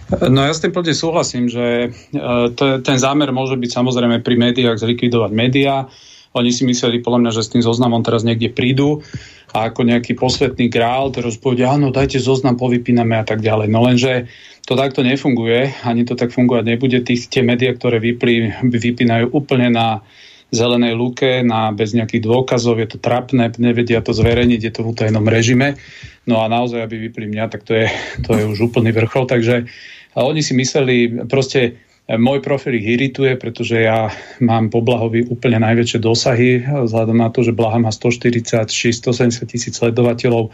No 0.09 0.41
ja 0.41 0.53
s 0.57 0.65
tým 0.65 0.73
plne 0.73 0.97
súhlasím, 0.97 1.53
že 1.53 1.93
e, 1.93 2.19
ten 2.57 2.97
zámer 2.97 3.29
môže 3.29 3.61
byť 3.61 3.71
samozrejme 3.71 4.25
pri 4.25 4.41
médiách 4.41 4.81
zlikvidovať 4.81 5.31
médiá. 5.37 5.85
Oni 6.33 6.49
si 6.49 6.65
mysleli 6.65 7.05
podľa 7.05 7.21
mňa, 7.25 7.33
že 7.37 7.45
s 7.45 7.53
tým 7.53 7.61
zoznamom 7.61 8.01
teraz 8.01 8.25
niekde 8.25 8.49
prídu 8.49 9.05
a 9.53 9.69
ako 9.69 9.85
nejaký 9.85 10.17
posvetný 10.17 10.73
grál 10.73 11.13
teraz 11.13 11.37
povedia, 11.37 11.73
áno, 11.73 11.93
dajte 11.93 12.21
zoznam, 12.21 12.57
povypíname 12.57 13.17
a 13.21 13.25
tak 13.25 13.45
ďalej. 13.45 13.69
No 13.69 13.85
lenže 13.85 14.29
to 14.65 14.77
takto 14.77 15.01
nefunguje, 15.01 15.77
ani 15.85 16.05
to 16.05 16.17
tak 16.17 16.33
fungovať 16.33 16.65
nebude. 16.65 17.01
Tých, 17.05 17.29
tie 17.29 17.41
médiá, 17.45 17.73
ktoré 17.73 18.01
vyplí, 18.01 18.65
vypínajú 18.65 19.33
úplne 19.33 19.73
na 19.73 20.05
zelenej 20.49 20.97
lúke, 20.97 21.45
na, 21.45 21.73
bez 21.77 21.93
nejakých 21.93 22.25
dôkazov, 22.25 22.81
je 22.81 22.89
to 22.89 22.99
trapné, 23.01 23.53
nevedia 23.61 24.01
to 24.01 24.17
zverejniť, 24.17 24.61
je 24.65 24.73
to 24.73 24.81
v 24.81 24.91
utajenom 24.97 25.29
režime. 25.29 25.77
No 26.25 26.41
a 26.41 26.49
naozaj, 26.49 26.89
aby 26.89 27.09
vypli 27.09 27.29
mňa, 27.29 27.45
tak 27.53 27.69
to 27.69 27.77
je, 27.77 27.89
to 28.25 28.33
je 28.33 28.45
už 28.49 28.73
úplný 28.73 28.93
vrchol. 28.93 29.29
Takže 29.29 29.69
a 30.15 30.25
oni 30.25 30.41
si 30.41 30.57
mysleli, 30.57 31.27
proste 31.29 31.77
môj 32.09 32.41
profil 32.41 32.81
ich 32.81 32.89
irituje, 32.89 33.37
pretože 33.37 33.85
ja 33.85 34.09
mám 34.41 34.73
po 34.73 34.81
Blahovi 34.81 35.29
úplne 35.29 35.61
najväčšie 35.61 36.01
dosahy, 36.01 36.65
vzhľadom 36.65 37.21
na 37.21 37.29
to, 37.29 37.45
že 37.45 37.53
Blaha 37.53 37.77
má 37.77 37.93
140 37.93 38.49
170 38.65 39.45
tisíc 39.45 39.77
sledovateľov, 39.77 40.49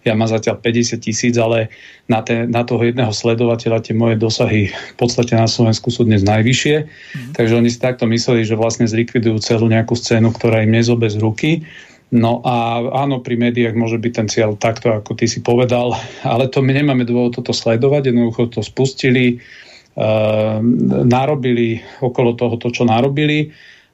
ja 0.00 0.16
mám 0.16 0.32
zatiaľ 0.32 0.62
50 0.64 0.96
tisíc, 1.02 1.34
ale 1.36 1.68
na, 2.08 2.24
te, 2.24 2.48
na 2.48 2.64
toho 2.64 2.80
jedného 2.88 3.12
sledovateľa 3.12 3.84
tie 3.84 3.92
moje 3.92 4.16
dosahy 4.16 4.72
v 4.72 4.96
podstate 4.96 5.36
na 5.36 5.44
Slovensku 5.44 5.92
sú 5.92 6.08
dnes 6.08 6.24
najvyššie. 6.24 6.76
Mm. 6.88 7.32
Takže 7.36 7.52
oni 7.52 7.68
si 7.68 7.76
takto 7.76 8.08
mysleli, 8.08 8.48
že 8.48 8.56
vlastne 8.56 8.88
zlikvidujú 8.88 9.36
celú 9.44 9.68
nejakú 9.68 9.92
scénu, 9.92 10.32
ktorá 10.32 10.64
im 10.64 10.72
nezobe 10.72 11.12
z 11.12 11.20
ruky. 11.20 11.50
No 12.10 12.42
a 12.42 12.82
áno, 13.06 13.22
pri 13.22 13.38
médiách 13.38 13.78
môže 13.78 13.94
byť 14.02 14.12
ten 14.12 14.26
cieľ 14.26 14.58
takto, 14.58 14.90
ako 14.90 15.14
ty 15.14 15.30
si 15.30 15.46
povedal, 15.46 15.94
ale 16.26 16.50
to 16.50 16.58
my 16.58 16.74
nemáme 16.74 17.06
dôvod 17.06 17.38
toto 17.38 17.54
sledovať, 17.54 18.10
jednoducho 18.10 18.50
to 18.50 18.66
spustili, 18.66 19.38
Ehm, 20.00 20.86
narobili 21.10 21.82
okolo 21.98 22.38
toho 22.38 22.54
to, 22.56 22.70
čo 22.70 22.86
narobili 22.86 23.50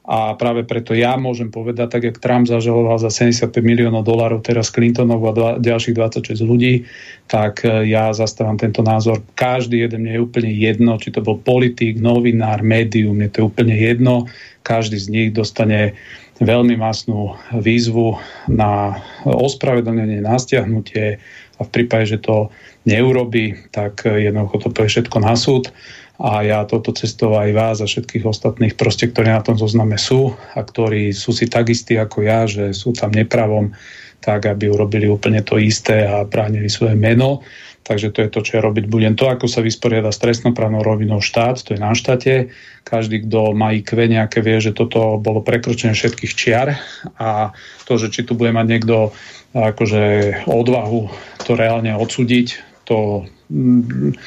a 0.06 0.36
práve 0.38 0.62
preto 0.62 0.94
ja 0.94 1.18
môžem 1.18 1.50
povedať, 1.50 1.88
tak 1.88 2.02
jak 2.06 2.22
Trump 2.22 2.46
zažaloval 2.46 3.00
za 3.00 3.10
75 3.10 3.58
miliónov 3.58 4.06
dolárov 4.06 4.38
teraz 4.38 4.70
Clintonov 4.70 5.24
a 5.26 5.32
dva, 5.34 5.50
ďalších 5.58 5.96
26 5.98 6.46
ľudí, 6.46 6.86
tak 7.26 7.66
e, 7.66 7.90
ja 7.90 8.14
zastávam 8.14 8.54
tento 8.54 8.86
názor. 8.86 9.24
Každý 9.34 9.82
jeden 9.82 10.06
mne 10.06 10.14
je 10.14 10.22
úplne 10.22 10.52
jedno, 10.52 10.94
či 11.00 11.10
to 11.10 11.26
bol 11.26 11.42
politik, 11.42 11.98
novinár, 11.98 12.62
médium, 12.62 13.18
mne 13.18 13.32
to 13.32 13.42
je 13.42 13.48
úplne 13.50 13.74
jedno. 13.74 14.30
Každý 14.62 15.00
z 15.00 15.08
nich 15.10 15.28
dostane 15.34 15.98
veľmi 16.40 16.76
masnú 16.76 17.32
výzvu 17.52 18.20
na 18.48 19.00
ospravedlnenie, 19.24 20.20
na 20.20 20.36
stiahnutie 20.36 21.16
a 21.56 21.60
v 21.64 21.70
prípade, 21.72 22.16
že 22.16 22.18
to 22.20 22.52
neurobi, 22.84 23.56
tak 23.72 24.04
jednoducho 24.04 24.68
to 24.68 24.68
povie 24.72 24.92
všetko 24.92 25.18
na 25.24 25.34
súd 25.34 25.72
a 26.16 26.40
ja 26.44 26.64
toto 26.64 26.96
cestou 26.96 27.36
aj 27.36 27.50
vás 27.52 27.76
a 27.84 27.88
všetkých 27.88 28.24
ostatných 28.24 28.74
proste, 28.76 29.12
ktorí 29.12 29.28
na 29.28 29.44
tom 29.44 29.60
zozname 29.60 30.00
sú 30.00 30.32
a 30.56 30.60
ktorí 30.64 31.12
sú 31.12 31.36
si 31.36 31.44
tak 31.44 31.68
istí 31.68 31.96
ako 32.00 32.24
ja, 32.24 32.48
že 32.48 32.72
sú 32.72 32.96
tam 32.96 33.12
nepravom, 33.12 33.76
tak 34.24 34.48
aby 34.48 34.72
urobili 34.72 35.04
úplne 35.08 35.44
to 35.44 35.60
isté 35.60 36.08
a 36.08 36.24
bránili 36.24 36.72
svoje 36.72 36.96
meno. 36.96 37.44
Takže 37.86 38.10
to 38.10 38.18
je 38.26 38.30
to, 38.34 38.40
čo 38.42 38.58
ja 38.58 38.66
robiť 38.66 38.90
budem. 38.90 39.14
To, 39.14 39.30
ako 39.30 39.46
sa 39.46 39.62
vysporiada 39.62 40.10
s 40.10 40.18
trestnoprávnou 40.18 40.82
rovinou 40.82 41.22
štát, 41.22 41.62
to 41.62 41.78
je 41.78 41.80
na 41.80 41.94
štáte. 41.94 42.50
Každý, 42.82 43.22
kto 43.22 43.54
má 43.54 43.70
IQ 43.70 43.94
nejaké, 44.10 44.42
vie, 44.42 44.58
že 44.58 44.74
toto 44.74 45.22
bolo 45.22 45.38
prekročenie 45.38 45.94
všetkých 45.94 46.32
čiar 46.34 46.82
a 47.14 47.54
to, 47.86 47.94
že 47.94 48.10
či 48.10 48.26
tu 48.26 48.34
bude 48.34 48.50
mať 48.50 48.66
niekto 48.66 49.14
akože 49.54 50.04
odvahu 50.50 51.08
to 51.46 51.54
reálne 51.54 51.94
odsúdiť, 51.94 52.58
to 52.84 53.24
mm, 53.54 54.18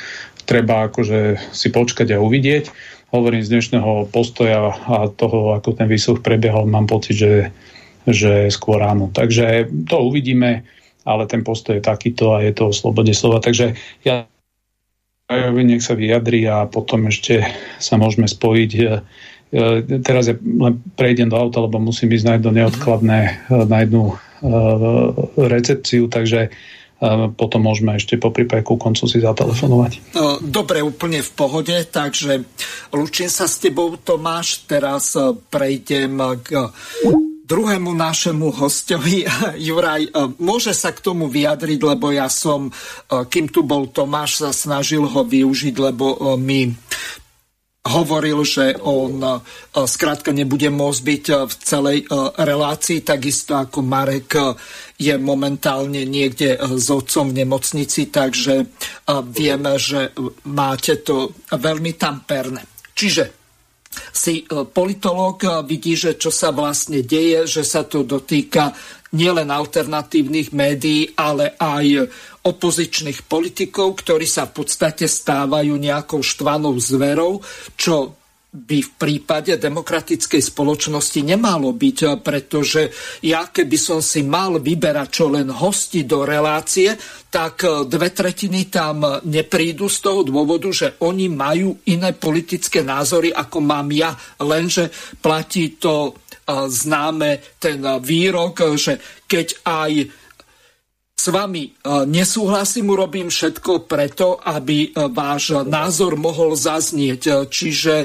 treba 0.47 0.87
akože 0.87 1.51
si 1.51 1.67
počkať 1.67 2.15
a 2.15 2.23
uvidieť. 2.23 2.71
Hovorím 3.11 3.43
z 3.43 3.59
dnešného 3.59 4.07
postoja 4.07 4.71
a 4.71 5.11
toho, 5.11 5.59
ako 5.59 5.75
ten 5.75 5.91
výsluch 5.91 6.23
prebiehal, 6.23 6.63
mám 6.63 6.87
pocit, 6.87 7.19
že, 7.19 7.33
že 8.07 8.47
skôr 8.53 8.79
áno. 8.79 9.11
Takže 9.11 9.67
to 9.89 9.99
uvidíme, 9.99 10.63
ale 11.03 11.27
ten 11.27 11.43
postoj 11.43 11.79
je 11.79 11.83
takýto 11.83 12.35
a 12.35 12.43
je 12.43 12.51
to 12.55 12.69
o 12.69 12.75
slobode 12.75 13.11
slova. 13.15 13.39
Takže 13.39 13.75
ja 14.03 14.27
nech 15.29 15.85
sa 15.85 15.93
vyjadri 15.93 16.49
a 16.49 16.65
potom 16.65 17.05
ešte 17.07 17.45
sa 17.77 18.01
môžeme 18.01 18.25
spojiť. 18.25 18.71
E, 18.73 18.81
teraz 20.01 20.29
ja 20.29 20.35
len 20.37 20.81
prejdem 20.97 21.29
do 21.29 21.37
auta, 21.37 21.61
lebo 21.61 21.77
musím 21.77 22.13
ísť 22.13 22.25
na 22.25 22.33
jedno 22.37 22.51
neodkladné, 22.53 23.19
na 23.69 23.77
jednu 23.85 24.03
e, 24.09 24.15
recepciu, 25.37 26.09
takže 26.09 26.49
potom 27.39 27.63
môžeme 27.63 27.95
ešte 27.95 28.19
po 28.19 28.27
prípade 28.27 28.67
ku 28.67 28.75
koncu 28.75 29.07
si 29.07 29.23
zatelefonovať. 29.23 30.19
No, 30.19 30.35
dobre, 30.43 30.83
úplne 30.83 31.23
v 31.23 31.31
pohode, 31.31 31.71
takže 31.87 32.43
lúčim 32.91 33.31
sa 33.31 33.47
s 33.47 33.55
tebou 33.55 33.95
Tomáš, 33.95 34.67
teraz 34.67 35.15
e, 35.15 35.31
prejdem 35.47 36.19
k 36.43 36.67
druhému 37.49 37.97
našemu 37.97 38.53
hostovi. 38.61 39.25
Juraj, 39.67 40.05
e, 40.05 40.11
môže 40.37 40.77
sa 40.77 40.93
k 40.93 41.01
tomu 41.01 41.25
vyjadriť, 41.25 41.79
lebo 41.81 42.13
ja 42.13 42.29
som, 42.29 42.69
e, 42.69 42.71
kým 43.25 43.49
tu 43.49 43.65
bol 43.65 43.89
Tomáš, 43.89 44.45
sa 44.45 44.53
snažil 44.53 45.01
ho 45.01 45.21
využiť, 45.25 45.75
lebo 45.81 46.37
my 46.37 46.61
hovoril, 47.89 48.43
že 48.45 48.77
on 48.83 49.23
e, 49.23 49.31
skrátka 49.87 50.35
nebude 50.35 50.69
môcť 50.69 51.01
byť 51.01 51.23
e, 51.29 51.35
v 51.47 51.53
celej 51.63 51.97
e, 52.03 52.05
relácii, 52.37 52.99
takisto 53.01 53.57
ako 53.57 53.81
Marek 53.81 54.35
je 54.99 55.15
momentálne 55.15 56.03
niekde 56.03 56.59
s 56.59 56.91
otcom 56.91 57.31
v 57.31 57.47
nemocnici, 57.47 58.11
takže 58.11 58.67
vieme, 59.31 59.79
že 59.79 60.11
máte 60.43 60.99
to 60.99 61.31
veľmi 61.55 61.95
tamperné. 61.95 62.67
Čiže 62.91 63.38
si 64.13 64.45
politológ 64.49 65.65
vidí, 65.65 65.97
že 65.97 66.13
čo 66.15 66.29
sa 66.29 66.53
vlastne 66.53 67.01
deje, 67.01 67.49
že 67.49 67.63
sa 67.65 67.81
to 67.81 68.05
dotýka 68.05 68.73
nielen 69.17 69.49
alternatívnych 69.49 70.53
médií, 70.53 71.17
ale 71.17 71.57
aj 71.57 72.05
opozičných 72.45 73.25
politikov, 73.25 73.97
ktorí 74.05 74.29
sa 74.29 74.45
v 74.45 74.61
podstate 74.61 75.09
stávajú 75.09 75.73
nejakou 75.73 76.21
štvanou 76.21 76.77
zverou, 76.77 77.41
čo 77.73 78.18
by 78.49 78.81
v 78.81 78.91
prípade 78.97 79.61
demokratickej 79.61 80.41
spoločnosti 80.41 81.21
nemalo 81.21 81.69
byť, 81.69 81.99
pretože 82.25 82.89
ja 83.21 83.45
keby 83.45 83.77
som 83.77 84.01
si 84.01 84.25
mal 84.25 84.57
vyberať 84.57 85.09
čo 85.13 85.29
len 85.29 85.53
hosti 85.53 86.01
do 86.01 86.25
relácie, 86.25 86.97
tak 87.29 87.61
dve 87.85 88.09
tretiny 88.09 88.65
tam 88.73 89.21
neprídu 89.29 89.85
z 89.85 89.97
toho 90.01 90.25
dôvodu, 90.25 90.65
že 90.73 90.97
oni 91.05 91.29
majú 91.29 91.77
iné 91.93 92.17
politické 92.17 92.81
názory, 92.81 93.29
ako 93.29 93.61
mám 93.61 93.93
ja, 93.93 94.17
lenže 94.41 94.89
platí 95.21 95.77
to 95.77 96.17
známe 96.49 97.61
ten 97.61 97.85
výrok, 98.01 98.73
že 98.73 98.97
keď 99.29 99.47
aj 99.61 99.91
s 101.19 101.27
vami 101.27 101.67
e, 101.67 101.71
nesúhlasím, 102.07 102.95
urobím 102.95 103.27
všetko 103.27 103.83
preto, 103.83 104.39
aby 104.39 104.87
e, 104.87 104.89
váš 105.11 105.67
názor 105.67 106.15
mohol 106.15 106.55
zaznieť. 106.55 107.21
E, 107.27 107.31
čiže 107.51 107.95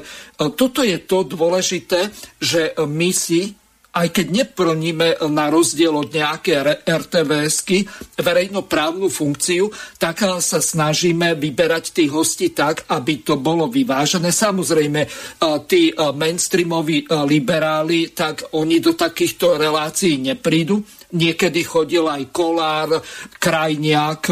toto 0.58 0.82
je 0.82 0.98
to 0.98 1.22
dôležité, 1.22 2.10
že 2.42 2.74
my 2.82 3.14
si 3.14 3.54
aj 3.94 4.10
keď 4.10 4.26
neplníme 4.34 5.22
na 5.30 5.46
rozdiel 5.54 5.94
od 5.94 6.10
nejaké 6.10 6.82
RTVSky 6.82 7.86
verejnoprávnu 8.18 9.06
funkciu, 9.06 9.70
tak 10.02 10.26
sa 10.42 10.58
snažíme 10.58 11.38
vyberať 11.38 11.94
tých 11.94 12.10
hostí 12.10 12.50
tak, 12.50 12.90
aby 12.90 13.22
to 13.22 13.38
bolo 13.38 13.70
vyvážené. 13.70 14.34
Samozrejme, 14.34 15.06
tí 15.70 15.94
mainstreamoví 15.94 17.06
liberáli, 17.06 18.10
tak 18.10 18.50
oni 18.58 18.82
do 18.82 18.98
takýchto 18.98 19.54
relácií 19.54 20.18
neprídu. 20.18 20.82
Niekedy 21.14 21.62
chodil 21.62 22.10
aj 22.10 22.34
Kolár, 22.34 22.98
Krajniak, 23.38 24.26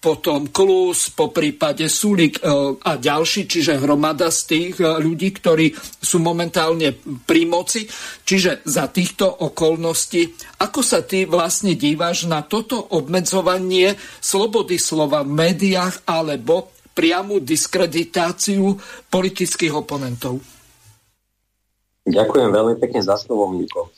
potom 0.00 0.48
Klus, 0.48 1.12
po 1.12 1.28
prípade 1.28 1.84
Sulik 1.92 2.40
e, 2.40 2.48
a 2.80 2.96
ďalší, 2.96 3.44
čiže 3.44 3.84
hromada 3.84 4.32
z 4.32 4.40
tých 4.48 4.74
e, 4.80 4.88
ľudí, 4.96 5.28
ktorí 5.36 5.76
sú 6.00 6.24
momentálne 6.24 6.96
pri 7.28 7.44
moci. 7.44 7.84
Čiže 8.24 8.64
za 8.64 8.88
týchto 8.88 9.28
okolností, 9.28 10.32
ako 10.64 10.80
sa 10.80 11.04
ty 11.04 11.28
vlastne 11.28 11.76
díváš 11.76 12.24
na 12.24 12.40
toto 12.40 12.80
obmedzovanie 12.80 13.92
slobody 14.24 14.80
slova 14.80 15.20
v 15.20 15.36
médiách 15.36 16.08
alebo 16.08 16.72
priamu 16.96 17.44
diskreditáciu 17.44 18.80
politických 19.12 19.76
oponentov? 19.76 20.40
Ďakujem 22.08 22.48
veľmi 22.48 22.74
pekne 22.80 23.04
za 23.04 23.20
slovo, 23.20 23.52
Milko. 23.52 23.92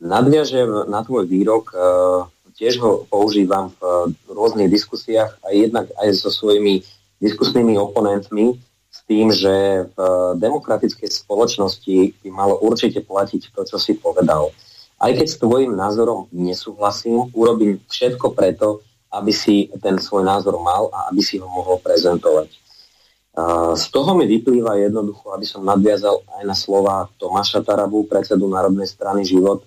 Nadviažem 0.00 0.86
na 0.86 1.02
tvoj 1.02 1.26
výrok, 1.26 1.74
uh 1.74 2.39
tiež 2.60 2.76
ho 2.84 3.08
používam 3.08 3.72
v 3.72 3.80
eh, 3.80 3.92
rôznych 4.28 4.68
diskusiách 4.68 5.40
a 5.40 5.56
jednak 5.56 5.88
aj 5.96 6.12
so 6.20 6.28
svojimi 6.28 6.84
diskusnými 7.16 7.80
oponentmi 7.80 8.60
s 8.92 9.00
tým, 9.08 9.32
že 9.32 9.88
v 9.88 9.96
eh, 9.96 10.36
demokratickej 10.36 11.08
spoločnosti 11.08 12.20
by 12.20 12.28
malo 12.28 12.60
určite 12.60 13.00
platiť 13.00 13.56
to, 13.56 13.64
čo 13.64 13.80
si 13.80 13.96
povedal. 13.96 14.52
Aj 15.00 15.08
keď 15.16 15.26
s 15.32 15.40
tvojim 15.40 15.72
názorom 15.72 16.28
nesúhlasím, 16.28 17.32
urobím 17.32 17.80
všetko 17.88 18.36
preto, 18.36 18.84
aby 19.08 19.32
si 19.32 19.72
ten 19.80 19.96
svoj 19.96 20.28
názor 20.28 20.60
mal 20.60 20.92
a 20.92 21.08
aby 21.08 21.24
si 21.24 21.40
ho 21.40 21.48
mohol 21.48 21.80
prezentovať. 21.80 22.52
Eh, 22.52 23.72
z 23.72 23.84
toho 23.88 24.12
mi 24.12 24.28
vyplýva 24.28 24.76
jednoducho, 24.76 25.32
aby 25.32 25.48
som 25.48 25.64
nadviazal 25.64 26.20
aj 26.36 26.42
na 26.44 26.52
slova 26.52 27.08
Tomáša 27.16 27.64
Tarabu, 27.64 28.04
predsedu 28.04 28.44
Národnej 28.52 28.84
strany 28.84 29.24
Život, 29.24 29.64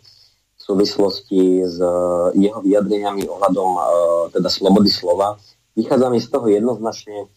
súvislosti 0.64 1.68
s 1.68 1.76
e, 1.76 1.92
jeho 2.40 2.64
vyjadreniami 2.64 3.28
ohľadom 3.28 3.70
e, 3.76 3.82
teda 4.32 4.48
slobody 4.48 4.88
slova. 4.88 5.36
Vychádza 5.76 6.08
mi 6.08 6.24
z 6.24 6.28
toho 6.32 6.48
jednoznačne 6.48 7.18
e, 7.20 7.28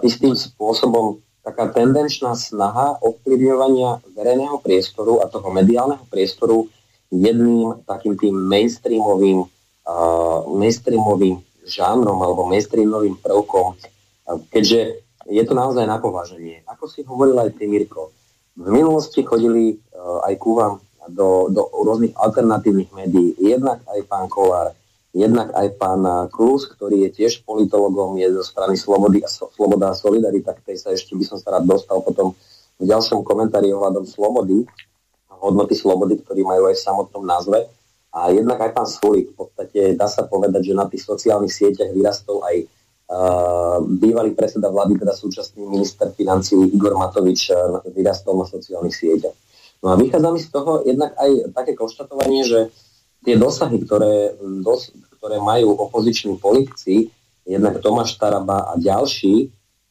istým 0.00 0.32
spôsobom 0.32 1.20
taká 1.44 1.68
tendenčná 1.68 2.32
snaha 2.32 2.96
ovplyvňovania 3.04 4.00
verejného 4.16 4.64
priestoru 4.64 5.20
a 5.20 5.28
toho 5.28 5.52
mediálneho 5.52 6.04
priestoru 6.08 6.68
jedným 7.08 7.84
takým 7.88 8.20
tým 8.20 8.36
mainstreamovým, 8.36 9.48
uh, 9.88 10.44
mainstreamovým 10.44 11.40
žánrom 11.64 12.20
alebo 12.20 12.44
mainstreamovým 12.44 13.16
prvkom, 13.16 13.80
keďže 14.52 15.00
je 15.24 15.40
to 15.40 15.56
naozaj 15.56 15.88
na 15.88 15.96
pováženie. 15.96 16.60
Ako 16.68 16.84
si 16.84 17.00
hovoril 17.00 17.40
aj 17.40 17.56
ty, 17.56 17.64
Mirko, 17.64 18.12
v 18.60 18.68
minulosti 18.68 19.24
chodili 19.24 19.80
aj 20.28 20.36
ku 20.36 20.52
vám 20.52 20.84
do, 21.08 21.48
do 21.48 21.62
rôznych 21.72 22.14
alternatívnych 22.14 22.92
médií. 22.92 23.34
Jednak 23.40 23.82
aj 23.88 24.00
pán 24.06 24.26
Kolár, 24.28 24.76
jednak 25.16 25.50
aj 25.56 25.68
pán 25.80 26.04
Klus, 26.28 26.68
ktorý 26.68 27.08
je 27.08 27.24
tiež 27.24 27.42
politologom, 27.42 28.14
je 28.20 28.28
zo 28.38 28.44
strany 28.44 28.76
Slobody 28.76 29.24
a, 29.24 29.28
Sloboda 29.28 29.90
a 29.90 29.98
Solidarita, 29.98 30.54
k 30.54 30.72
tej 30.72 30.76
sa 30.78 30.92
ešte 30.92 31.16
by 31.16 31.24
som 31.24 31.38
sa 31.40 31.58
rád 31.58 31.64
dostal 31.64 31.98
potom 32.04 32.36
v 32.78 32.84
ďalšom 32.86 33.26
komentári 33.26 33.74
ohľadom 33.74 34.06
slobody, 34.06 34.62
hodnoty 35.38 35.74
slobody, 35.74 36.18
ktorý 36.22 36.46
majú 36.46 36.70
aj 36.70 36.76
v 36.78 36.84
samotnom 36.84 37.24
názve. 37.26 37.58
A 38.08 38.32
jednak 38.32 38.58
aj 38.58 38.70
pán 38.72 38.88
Sulik, 38.88 39.34
v 39.34 39.44
podstate 39.44 39.94
dá 39.94 40.08
sa 40.08 40.24
povedať, 40.24 40.72
že 40.72 40.78
na 40.78 40.88
tých 40.88 41.04
sociálnych 41.04 41.52
sieťach 41.52 41.92
vyrastol 41.92 42.40
aj 42.40 42.56
uh, 42.64 43.78
bývalý 43.84 44.32
predseda 44.32 44.72
vlády, 44.72 44.96
teda 44.96 45.12
súčasný 45.12 45.68
minister 45.68 46.08
financí 46.16 46.56
Igor 46.56 46.96
Matovič 46.96 47.52
uh, 47.52 47.84
vyrastol 47.92 48.40
na 48.40 48.46
sociálnych 48.48 48.96
sieťach. 48.96 49.36
No 49.78 49.94
a 49.94 49.94
vychádza 49.94 50.28
mi 50.34 50.40
z 50.42 50.48
toho 50.50 50.72
jednak 50.82 51.14
aj 51.14 51.54
také 51.54 51.72
konštatovanie, 51.78 52.42
že 52.42 52.74
tie 53.22 53.38
dosahy, 53.38 53.82
ktoré, 53.82 54.34
dos, 54.62 54.90
ktoré 55.18 55.38
majú 55.38 55.74
opoziční 55.74 56.38
politici, 56.38 57.10
jednak 57.46 57.80
Tomáš 57.80 58.18
Taraba 58.18 58.70
a 58.70 58.76
ďalší, 58.76 59.48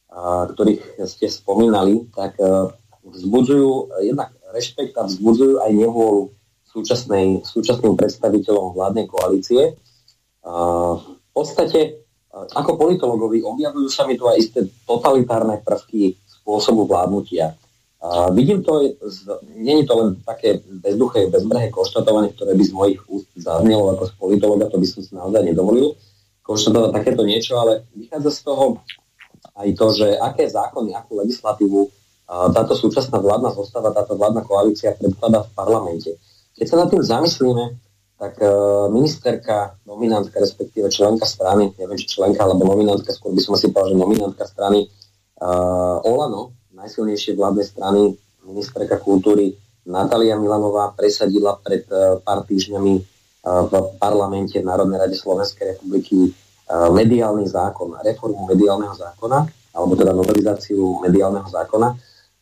a, 0.08 0.46
ktorých 0.48 1.02
ste 1.08 1.26
spomínali, 1.28 2.06
tak 2.12 2.36
a, 2.40 2.68
e, 2.68 3.08
vzbudzujú 3.08 3.98
jednak 4.04 4.30
rešpekt 4.52 4.94
a 5.00 5.08
vzbudzujú 5.08 5.60
aj 5.64 5.72
nevôľu 5.72 6.32
súčasnej, 6.68 7.42
súčasným 7.44 7.96
predstaviteľom 7.96 8.76
vládnej 8.76 9.06
koalície. 9.08 9.74
A, 10.44 10.52
v 11.00 11.28
podstate, 11.32 12.08
ako 12.32 12.76
politologovi 12.76 13.40
objavujú 13.42 13.88
sa 13.88 14.04
mi 14.04 14.14
tu 14.14 14.28
aj 14.28 14.36
isté 14.38 14.60
totalitárne 14.84 15.64
prvky 15.64 16.14
spôsobu 16.28 16.86
vládnutia. 16.86 17.56
A 17.98 18.30
vidím 18.30 18.62
to, 18.62 18.78
je 18.82 18.94
to 19.86 19.94
len 19.98 20.22
také 20.22 20.62
bezduché, 20.62 21.26
bezbrehé 21.26 21.74
konštatovanie, 21.74 22.30
ktoré 22.30 22.54
by 22.54 22.64
z 22.64 22.72
mojich 22.72 23.00
úst 23.10 23.26
zaznelo 23.34 23.90
ako 23.90 24.14
politologa, 24.22 24.70
to 24.70 24.78
by 24.78 24.86
som 24.86 25.02
si 25.02 25.10
naozaj 25.18 25.42
nedovolil 25.42 25.98
konštatovať 26.46 26.90
takéto 26.94 27.26
niečo, 27.26 27.58
ale 27.58 27.90
vychádza 27.98 28.30
z 28.30 28.40
toho 28.46 28.64
aj 29.58 29.68
to, 29.74 29.86
že 29.98 30.06
aké 30.14 30.46
zákony, 30.46 30.94
akú 30.94 31.18
legislatívu 31.18 31.90
táto 32.28 32.76
súčasná 32.76 33.18
vládna 33.18 33.56
zostava, 33.56 33.96
táto 33.96 34.14
vládna 34.14 34.44
koalícia 34.44 34.92
predkladá 34.94 35.48
v 35.48 35.52
parlamente. 35.56 36.10
Keď 36.54 36.66
sa 36.68 36.76
nad 36.76 36.88
tým 36.92 37.00
zamyslíme, 37.00 37.64
tak 38.18 38.34
e, 38.42 38.50
ministerka, 38.90 39.78
nominantka, 39.86 40.42
respektíve 40.42 40.90
členka 40.90 41.24
strany, 41.24 41.70
neviem, 41.78 41.96
či 41.96 42.18
členka 42.18 42.42
alebo 42.42 42.66
nominantka, 42.66 43.14
skôr 43.14 43.32
by 43.32 43.40
som 43.40 43.54
si 43.54 43.70
povedal, 43.70 43.94
že 43.94 44.02
nominantka 44.02 44.42
strany 44.42 44.90
uh, 45.38 46.02
Olano, 46.02 46.57
najsilnejšie 46.78 47.34
vládnej 47.34 47.66
strany 47.66 48.00
ministerka 48.46 48.96
kultúry 49.02 49.58
Natália 49.88 50.36
Milanová 50.36 50.92
presadila 50.92 51.56
pred 51.58 51.82
uh, 51.88 52.20
pár 52.20 52.44
týždňami 52.44 52.94
uh, 53.00 53.64
v 53.66 53.72
parlamente 53.96 54.60
Národnej 54.60 55.00
rade 55.00 55.16
Slovenskej 55.16 55.74
republiky 55.76 56.30
uh, 56.30 56.92
mediálny 56.92 57.48
zákon, 57.48 57.96
reformu 58.04 58.44
mediálneho 58.46 58.92
zákona, 58.92 59.48
alebo 59.72 59.92
teda 59.96 60.12
novelizáciu 60.12 61.00
mediálneho 61.02 61.48
zákona. 61.48 61.96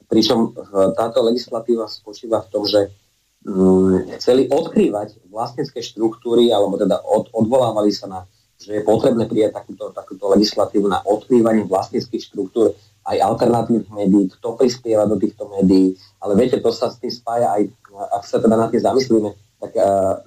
Pričom 0.06 0.54
táto 0.94 1.18
legislatíva 1.26 1.90
spočíva 1.90 2.38
v 2.38 2.50
tom, 2.54 2.62
že 2.62 2.94
um, 3.42 4.06
chceli 4.14 4.46
odkrývať 4.46 5.18
vlastnícke 5.26 5.82
štruktúry, 5.82 6.54
alebo 6.54 6.78
teda 6.78 7.02
od, 7.02 7.26
odvolávali 7.34 7.90
sa 7.90 8.06
na 8.06 8.20
že 8.56 8.80
je 8.80 8.82
potrebné 8.82 9.28
prijať 9.28 9.52
takúto, 9.52 9.92
takúto 9.92 10.32
legislatívu 10.32 10.88
na 10.88 11.04
odkrývanie 11.04 11.68
vlastníckých 11.68 12.32
štruktúr 12.32 12.72
aj 13.06 13.16
alternatívnych 13.22 13.90
médií, 13.94 14.26
kto 14.34 14.58
prispieva 14.58 15.06
do 15.06 15.14
týchto 15.14 15.46
médií, 15.46 15.94
ale 16.18 16.34
viete, 16.34 16.58
to 16.58 16.74
sa 16.74 16.90
s 16.90 16.98
tým 16.98 17.14
spája 17.14 17.54
aj, 17.54 17.62
ak 18.18 18.22
sa 18.26 18.42
teda 18.42 18.58
na 18.58 18.66
tým 18.66 18.82
zamyslíme, 18.82 19.30
tak 19.62 19.72
uh, 19.78 20.20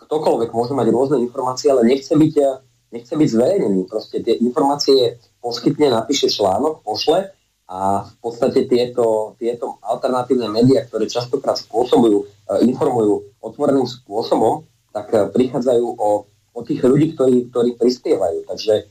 ktokoľvek 0.00 0.50
môže 0.56 0.72
mať 0.72 0.86
rôzne 0.88 1.18
informácie, 1.20 1.68
ale 1.68 1.84
nechce 1.84 2.16
byť, 2.16 2.34
uh, 2.40 2.58
nechce 2.88 3.12
byť 3.12 3.28
zverejnený. 3.28 3.84
Proste 3.84 4.24
tie 4.24 4.40
informácie 4.40 5.20
poskytne, 5.44 5.92
napíše 5.92 6.32
článok, 6.32 6.80
pošle 6.80 7.36
a 7.68 8.08
v 8.08 8.14
podstate 8.24 8.64
tieto, 8.64 9.36
tieto 9.36 9.76
alternatívne 9.84 10.48
médiá, 10.48 10.88
ktoré 10.88 11.04
častokrát 11.12 11.60
spôsobujú, 11.60 12.18
uh, 12.24 12.64
informujú 12.64 13.28
otvoreným 13.44 13.84
spôsobom, 13.84 14.64
tak 14.92 15.08
prichádzajú 15.08 15.86
o, 15.88 16.28
o 16.28 16.60
tých 16.64 16.84
ľudí, 16.84 17.16
ktorí, 17.16 17.48
ktorí 17.48 17.80
prispievajú. 17.80 18.44
Takže 18.44 18.88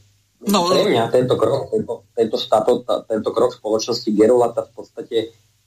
No, 0.50 0.74
Pre 0.74 0.90
mňa 0.90 1.14
tento 1.14 1.38
krok, 1.38 1.70
tento, 1.70 2.10
tento, 2.18 2.38
stato, 2.42 2.82
tento 3.06 3.30
krok 3.30 3.54
spoločnosti 3.54 4.10
Gerolata 4.10 4.66
v 4.66 4.72
podstate 4.74 5.18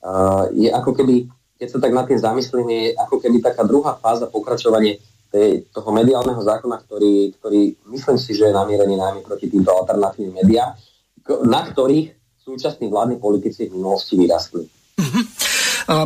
uh, 0.03 0.51
je 0.51 0.67
ako 0.67 0.91
keby, 0.91 1.31
keď 1.55 1.67
sa 1.71 1.79
tak 1.79 1.95
nad 1.95 2.03
tým 2.03 2.19
zamyslím, 2.19 2.67
je 2.67 2.85
ako 2.99 3.23
keby 3.23 3.39
taká 3.39 3.63
druhá 3.63 3.95
fáza 3.95 4.27
pokračovanie 4.27 4.99
tej, 5.31 5.63
toho 5.71 5.89
mediálneho 5.95 6.43
zákona, 6.43 6.83
ktorý, 6.83 7.39
ktorý 7.39 7.61
myslím 7.87 8.17
si, 8.19 8.35
že 8.35 8.51
je 8.51 8.57
namierený 8.57 8.99
najmä 8.99 9.23
proti 9.23 9.47
týmto 9.47 9.71
alternatívnym 9.71 10.43
médiám, 10.43 10.75
na 11.47 11.61
ktorých 11.63 12.11
súčasní 12.43 12.91
vládni 12.91 13.15
politici 13.17 13.71
v 13.71 13.79
minulosti 13.79 14.19
vyrastli. 14.19 14.67
Uh-huh. 14.99 15.23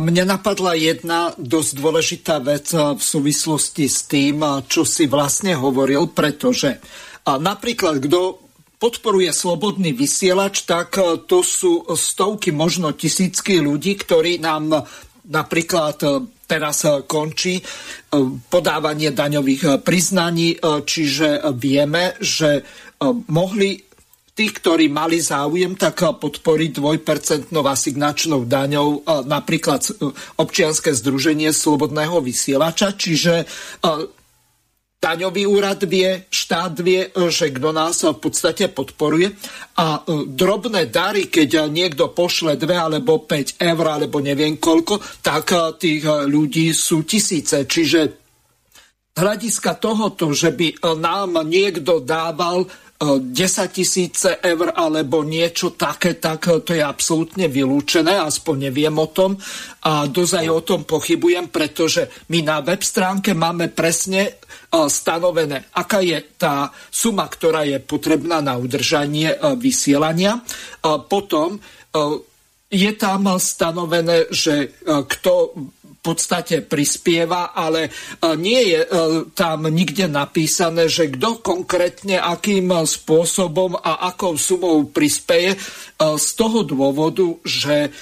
Mne 0.00 0.28
napadla 0.28 0.76
jedna 0.76 1.32
dosť 1.36 1.70
dôležitá 1.76 2.36
vec 2.40 2.72
v 2.72 3.00
súvislosti 3.00 3.88
s 3.88 4.04
tým, 4.04 4.40
čo 4.68 4.84
si 4.84 5.08
vlastne 5.08 5.56
hovoril, 5.56 6.08
pretože 6.12 6.80
napríklad 7.24 8.00
kto 8.00 8.49
podporuje 8.80 9.28
slobodný 9.28 9.92
vysielač, 9.92 10.64
tak 10.64 10.96
to 11.28 11.44
sú 11.44 11.84
stovky, 11.92 12.48
možno 12.48 12.96
tisícky 12.96 13.60
ľudí, 13.60 14.00
ktorí 14.00 14.40
nám 14.40 14.88
napríklad 15.28 16.00
teraz 16.48 16.82
končí 17.04 17.60
podávanie 18.48 19.12
daňových 19.12 19.84
priznaní, 19.84 20.56
čiže 20.64 21.44
vieme, 21.60 22.16
že 22.18 22.64
mohli 23.28 23.84
tí, 24.40 24.48
ktorí 24.48 24.88
mali 24.88 25.20
záujem, 25.20 25.76
tak 25.76 26.00
podporiť 26.00 26.70
dvojpercentnou 26.72 27.60
asignačnou 27.60 28.48
daňou 28.48 29.04
napríklad 29.28 29.84
e, 29.84 30.16
občianske 30.40 30.96
združenie 30.96 31.52
slobodného 31.52 32.24
vysielača, 32.24 32.96
čiže 32.96 33.44
e, 33.44 33.46
daňový 35.00 35.48
úrad 35.48 35.80
vie, 35.88 36.28
štát 36.28 36.76
vie, 36.84 37.08
e, 37.08 37.32
že 37.32 37.50
kto 37.50 37.72
nás 37.72 38.04
v 38.04 38.20
podstate 38.20 38.68
podporuje 38.68 39.32
a 39.80 40.04
drobné 40.28 40.92
dary, 40.92 41.32
keď 41.32 41.72
niekto 41.72 42.12
pošle 42.12 42.60
2 42.60 42.68
alebo 42.68 43.24
5 43.24 43.56
eur 43.56 43.86
alebo 43.88 44.20
neviem 44.20 44.60
koľko, 44.60 45.00
tak 45.24 45.50
tých 45.80 46.04
ľudí 46.04 46.76
sú 46.76 47.08
tisíce. 47.08 47.64
Čiže 47.64 48.00
hľadiska 49.16 49.80
tohoto, 49.80 50.30
že 50.36 50.52
by 50.52 50.84
nám 51.00 51.40
niekto 51.48 52.04
dával 52.04 52.68
10 53.00 53.32
tisíce 53.72 54.36
eur 54.44 54.76
alebo 54.76 55.24
niečo 55.24 55.72
také, 55.72 56.20
tak 56.20 56.52
to 56.68 56.76
je 56.76 56.84
absolútne 56.84 57.48
vylúčené, 57.48 58.20
aspoň 58.20 58.68
neviem 58.68 58.92
o 58.92 59.08
tom 59.08 59.40
a 59.88 60.04
dozaj 60.04 60.44
o 60.52 60.60
tom 60.60 60.84
pochybujem, 60.84 61.48
pretože 61.48 62.28
my 62.28 62.44
na 62.44 62.60
web 62.60 62.84
stránke 62.84 63.32
máme 63.32 63.72
presne 63.72 64.20
e, 64.28 64.32
stanovené, 64.68 65.72
aká 65.72 66.04
je 66.04 66.20
tá 66.36 66.68
suma, 66.92 67.24
ktorá 67.24 67.64
je 67.64 67.80
potrebná 67.80 68.44
na 68.44 68.60
udržanie 68.60 69.32
e, 69.32 69.36
vysielania. 69.56 70.44
Potom 71.08 71.56
je 72.70 72.92
tam 72.94 73.26
stanovené, 73.42 74.30
že 74.30 74.78
kto 74.86 75.32
podstate 76.00 76.64
prispieva, 76.64 77.52
ale 77.52 77.88
e, 77.88 77.90
nie 78.40 78.72
je 78.72 78.80
e, 78.84 78.88
tam 79.36 79.68
nikde 79.68 80.08
napísané, 80.08 80.88
že 80.88 81.12
kto 81.12 81.44
konkrétne 81.44 82.16
akým 82.16 82.72
spôsobom 82.72 83.76
a 83.76 84.08
akou 84.08 84.40
sumou 84.40 84.88
prispieje 84.88 85.54
e, 85.54 85.58
z 86.16 86.28
toho 86.36 86.64
dôvodu, 86.64 87.36
že 87.44 87.92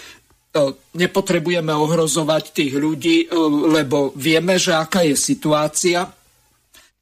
nepotrebujeme 0.97 1.71
ohrozovať 1.71 2.51
tých 2.51 2.75
ľudí, 2.75 3.31
lebo 3.71 4.11
vieme, 4.17 4.59
že 4.59 4.75
aká 4.75 5.07
je 5.07 5.15
situácia 5.15 6.09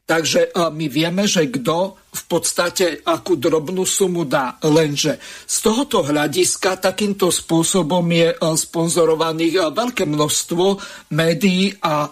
Takže 0.06 0.54
e, 0.54 0.70
my 0.70 0.86
vieme, 0.86 1.26
že 1.26 1.50
kto 1.50 1.98
v 1.98 2.22
podstate 2.30 3.02
akú 3.02 3.34
drobnú 3.34 3.82
sumu 3.82 4.22
dá. 4.22 4.54
Lenže 4.62 5.18
z 5.44 5.56
tohoto 5.66 6.06
hľadiska 6.06 6.78
takýmto 6.78 7.34
spôsobom 7.34 8.06
je 8.14 8.30
e, 8.30 8.36
sponzorovaných 8.38 9.54
e, 9.58 9.62
veľké 9.74 10.06
množstvo 10.06 10.64
médií 11.10 11.74
a 11.82 12.06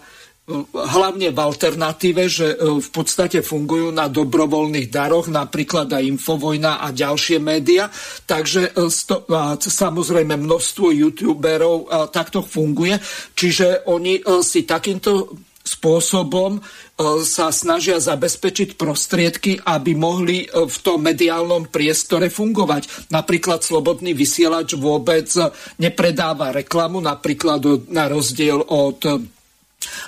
hlavne 0.75 1.33
v 1.33 1.39
alternatíve, 1.41 2.29
že 2.29 2.53
v 2.61 2.89
podstate 2.93 3.41
fungujú 3.41 3.89
na 3.89 4.05
dobrovoľných 4.05 4.93
daroch, 4.93 5.25
napríklad 5.25 5.89
aj 5.89 6.05
Infovojna 6.05 6.85
a 6.85 6.93
ďalšie 6.93 7.41
média. 7.41 7.89
Takže 8.29 8.77
sto, 8.93 9.25
a 9.25 9.57
samozrejme 9.57 10.37
množstvo 10.37 10.93
youtuberov 10.93 11.89
takto 12.13 12.45
funguje. 12.45 12.93
Čiže 13.33 13.89
oni 13.89 14.21
si 14.45 14.69
takýmto 14.69 15.33
spôsobom 15.65 16.61
E, 16.95 17.27
sa 17.27 17.51
snažia 17.51 17.99
zabezpečiť 17.99 18.79
prostriedky, 18.79 19.59
aby 19.59 19.99
mohli 19.99 20.47
e, 20.47 20.63
v 20.63 20.77
tom 20.79 21.03
mediálnom 21.03 21.67
priestore 21.67 22.31
fungovať. 22.31 23.11
Napríklad 23.11 23.67
Slobodný 23.67 24.15
vysielač 24.15 24.79
vôbec 24.79 25.27
nepredáva 25.75 26.55
reklamu, 26.55 27.03
napríklad 27.03 27.91
na 27.91 28.07
rozdiel 28.07 28.63
od 28.63 28.99
e, 29.03 29.15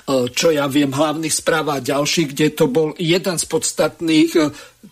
čo 0.08 0.48
ja 0.48 0.64
viem, 0.64 0.88
hlavných 0.88 1.36
správ 1.44 1.76
a 1.76 1.84
ďalších, 1.84 2.32
kde 2.32 2.56
to 2.56 2.72
bol 2.72 2.96
jeden 2.96 3.36
z 3.36 3.44
podstatných, 3.44 4.32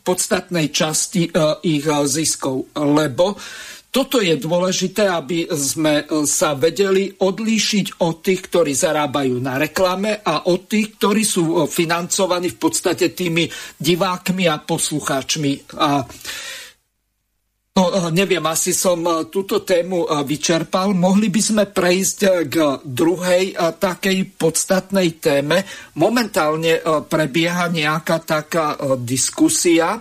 podstatnej 0.04 0.68
časti 0.70 1.32
ich 1.64 1.86
ziskov. 1.88 2.70
Lebo 2.76 3.34
toto 3.96 4.20
je 4.20 4.36
dôležité, 4.36 5.08
aby 5.08 5.48
sme 5.56 6.04
e, 6.04 6.28
sa 6.28 6.52
vedeli 6.52 7.08
odlíšiť 7.16 8.04
od 8.04 8.20
tých, 8.20 8.52
ktorí 8.52 8.76
zarábajú 8.76 9.40
na 9.40 9.56
reklame 9.56 10.20
a 10.20 10.52
od 10.52 10.68
tých, 10.68 11.00
ktorí 11.00 11.24
sú 11.24 11.44
e, 11.48 11.54
financovaní 11.64 12.52
v 12.52 12.60
podstate 12.60 13.16
tými 13.16 13.48
divákmi 13.80 14.44
a 14.52 14.60
poslucháčmi. 14.60 15.80
A 15.80 16.04
No, 17.76 17.92
e, 17.92 18.08
neviem, 18.08 18.40
asi 18.48 18.72
som 18.72 19.04
túto 19.28 19.60
tému 19.60 20.08
vyčerpal. 20.24 20.96
Mohli 20.96 21.28
by 21.28 21.40
sme 21.44 21.64
prejsť 21.68 22.48
k 22.48 22.56
druhej 22.80 23.52
takej 23.52 24.32
podstatnej 24.32 25.20
téme. 25.20 25.60
Momentálne 26.00 26.80
prebieha 27.04 27.68
nejaká 27.68 28.16
taká 28.24 28.80
diskusia 28.96 30.00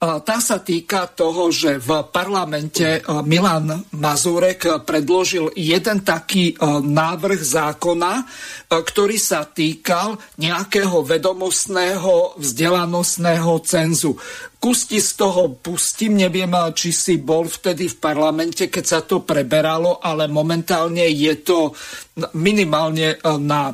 tá 0.00 0.36
sa 0.36 0.60
týka 0.60 1.08
toho, 1.08 1.48
že 1.48 1.80
v 1.80 2.04
parlamente 2.12 3.00
Milan 3.24 3.88
Mazurek 3.96 4.84
predložil 4.84 5.56
jeden 5.56 6.04
taký 6.04 6.52
návrh 6.84 7.40
zákona, 7.40 8.12
ktorý 8.68 9.16
sa 9.16 9.48
týkal 9.48 10.20
nejakého 10.36 11.00
vedomostného 11.08 12.36
vzdelanostného 12.36 13.52
cenzu. 13.64 14.12
Kusti 14.60 15.00
z 15.00 15.10
toho 15.16 15.56
pustím, 15.56 16.20
neviem, 16.20 16.52
či 16.76 16.92
si 16.92 17.16
bol 17.16 17.48
vtedy 17.48 17.88
v 17.88 17.96
parlamente, 17.96 18.68
keď 18.68 18.84
sa 18.84 19.00
to 19.00 19.24
preberalo, 19.24 20.04
ale 20.04 20.28
momentálne 20.28 21.08
je 21.08 21.34
to 21.40 21.72
minimálne 22.36 23.16
na 23.40 23.72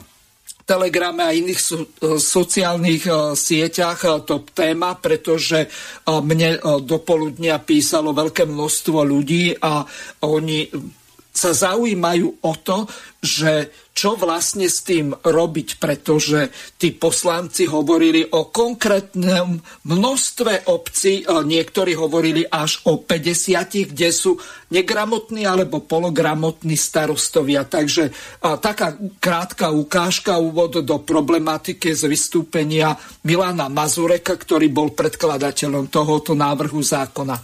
Telegrame 0.71 1.27
a 1.27 1.35
iných 1.35 1.59
so, 1.59 1.83
e, 1.83 2.15
sociálnych 2.23 3.11
e, 3.11 3.35
sieťach 3.35 4.07
e, 4.07 4.09
top 4.23 4.55
téma, 4.55 4.95
pretože 4.95 5.67
mne 6.07 6.63
do 6.87 7.03
poludnia 7.03 7.59
písalo 7.59 8.15
veľké 8.15 8.47
množstvo 8.47 9.03
ľudí 9.03 9.59
a 9.59 9.83
oni 10.23 10.71
sa 11.41 11.57
zaujímajú 11.57 12.45
o 12.45 12.53
to, 12.61 12.85
že 13.25 13.73
čo 13.91 14.17
vlastne 14.17 14.65
s 14.65 14.81
tým 14.81 15.13
robiť, 15.13 15.77
pretože 15.77 16.49
tí 16.81 16.89
poslanci 16.93 17.69
hovorili 17.69 18.25
o 18.25 18.49
konkrétnom 18.49 19.61
množstve 19.85 20.73
obcí, 20.73 21.29
niektorí 21.29 21.97
hovorili 22.01 22.49
až 22.49 22.81
o 22.89 22.97
50, 22.97 23.93
kde 23.93 24.09
sú 24.09 24.41
negramotní 24.73 25.45
alebo 25.45 25.85
pologramotní 25.85 26.81
starostovia. 26.81 27.69
Takže 27.69 28.09
taká 28.41 28.97
krátka 29.21 29.69
ukážka, 29.69 30.41
úvod 30.41 30.81
do 30.81 30.97
problematiky 31.05 31.93
z 31.93 32.09
vystúpenia 32.09 32.97
Milana 33.29 33.69
Mazureka, 33.69 34.33
ktorý 34.33 34.73
bol 34.73 34.97
predkladateľom 34.97 35.93
tohoto 35.93 36.33
návrhu 36.33 36.81
zákona. 36.81 37.37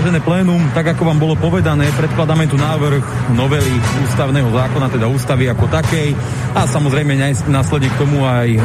Vážené 0.00 0.24
plénum, 0.24 0.64
tak 0.72 0.96
ako 0.96 1.12
vám 1.12 1.20
bolo 1.20 1.36
povedané, 1.36 1.84
predkladáme 1.92 2.48
tu 2.48 2.56
návrh 2.56 3.36
novely 3.36 3.68
ústavného 4.08 4.48
zákona, 4.48 4.88
teda 4.88 5.04
ústavy 5.04 5.44
ako 5.44 5.68
takej 5.68 6.16
a 6.56 6.64
samozrejme 6.64 7.20
následne 7.44 7.92
k 7.92 8.00
tomu 8.00 8.24
aj 8.24 8.48
e, 8.48 8.58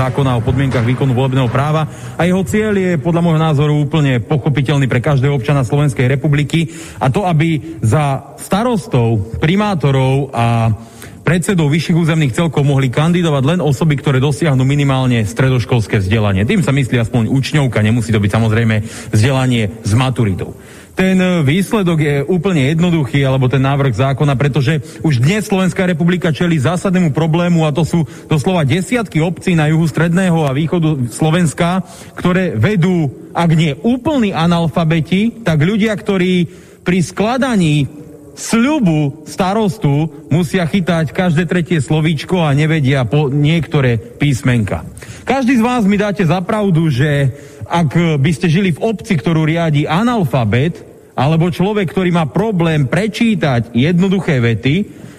zákona 0.00 0.40
o 0.40 0.44
podmienkach 0.48 0.88
výkonu 0.88 1.12
volebného 1.12 1.52
práva. 1.52 1.84
A 2.16 2.24
jeho 2.24 2.40
cieľ 2.40 2.72
je 2.72 2.96
podľa 2.96 3.20
môjho 3.20 3.36
názoru 3.36 3.76
úplne 3.76 4.24
pochopiteľný 4.24 4.88
pre 4.88 5.04
každého 5.04 5.36
občana 5.36 5.60
Slovenskej 5.60 6.08
republiky 6.08 6.72
a 6.96 7.12
to, 7.12 7.28
aby 7.28 7.76
za 7.84 8.32
starostov, 8.40 9.36
primátorov 9.44 10.32
a 10.32 10.72
predsedov 11.20 11.68
vyšších 11.68 12.00
územných 12.00 12.32
celkov 12.32 12.64
mohli 12.64 12.88
kandidovať 12.88 13.44
len 13.44 13.60
osoby, 13.60 14.00
ktoré 14.00 14.24
dosiahnu 14.24 14.64
minimálne 14.64 15.20
stredoškolské 15.28 16.00
vzdelanie. 16.00 16.48
Tým 16.48 16.64
sa 16.64 16.72
myslí 16.72 16.96
aspoň 16.96 17.28
učňovka, 17.28 17.84
nemusí 17.84 18.08
to 18.08 18.24
byť 18.24 18.32
samozrejme 18.32 18.80
vzdelanie 19.12 19.84
s 19.84 19.92
maturitou. 19.92 20.56
Ten 20.98 21.46
výsledok 21.46 21.98
je 22.02 22.16
úplne 22.26 22.74
jednoduchý, 22.74 23.22
alebo 23.22 23.46
ten 23.46 23.62
návrh 23.62 23.94
zákona, 23.94 24.34
pretože 24.34 24.82
už 25.06 25.22
dnes 25.22 25.46
Slovenská 25.46 25.86
republika 25.86 26.34
čeli 26.34 26.58
zásadnému 26.58 27.14
problému 27.14 27.62
a 27.62 27.70
to 27.70 27.86
sú 27.86 28.02
doslova 28.26 28.66
desiatky 28.66 29.22
obcí 29.22 29.54
na 29.54 29.70
juhu 29.70 29.86
stredného 29.86 30.42
a 30.42 30.50
východu 30.50 31.06
Slovenska, 31.06 31.86
ktoré 32.18 32.58
vedú, 32.58 33.30
ak 33.30 33.50
nie 33.54 33.78
úplní 33.78 34.34
analfabeti, 34.34 35.38
tak 35.46 35.62
ľudia, 35.62 35.94
ktorí 35.94 36.50
pri 36.82 36.98
skladaní 36.98 37.86
sľubu 38.34 39.22
starostu 39.22 40.10
musia 40.34 40.66
chytať 40.66 41.14
každé 41.14 41.46
tretie 41.46 41.78
slovíčko 41.78 42.42
a 42.42 42.50
nevedia 42.50 43.06
po 43.06 43.30
niektoré 43.30 44.02
písmenka. 44.02 44.82
Každý 45.22 45.58
z 45.58 45.62
vás 45.62 45.86
mi 45.86 45.94
dáte 45.94 46.26
za 46.26 46.42
pravdu, 46.42 46.90
že 46.90 47.30
ak 47.70 48.18
by 48.18 48.30
ste 48.34 48.50
žili 48.50 48.74
v 48.74 48.82
obci, 48.82 49.14
ktorú 49.14 49.46
riadi 49.46 49.86
analfabet, 49.86 50.87
alebo 51.18 51.50
človek, 51.50 51.90
ktorý 51.90 52.14
má 52.14 52.30
problém 52.30 52.86
prečítať 52.86 53.74
jednoduché 53.74 54.38
vety, 54.38 54.76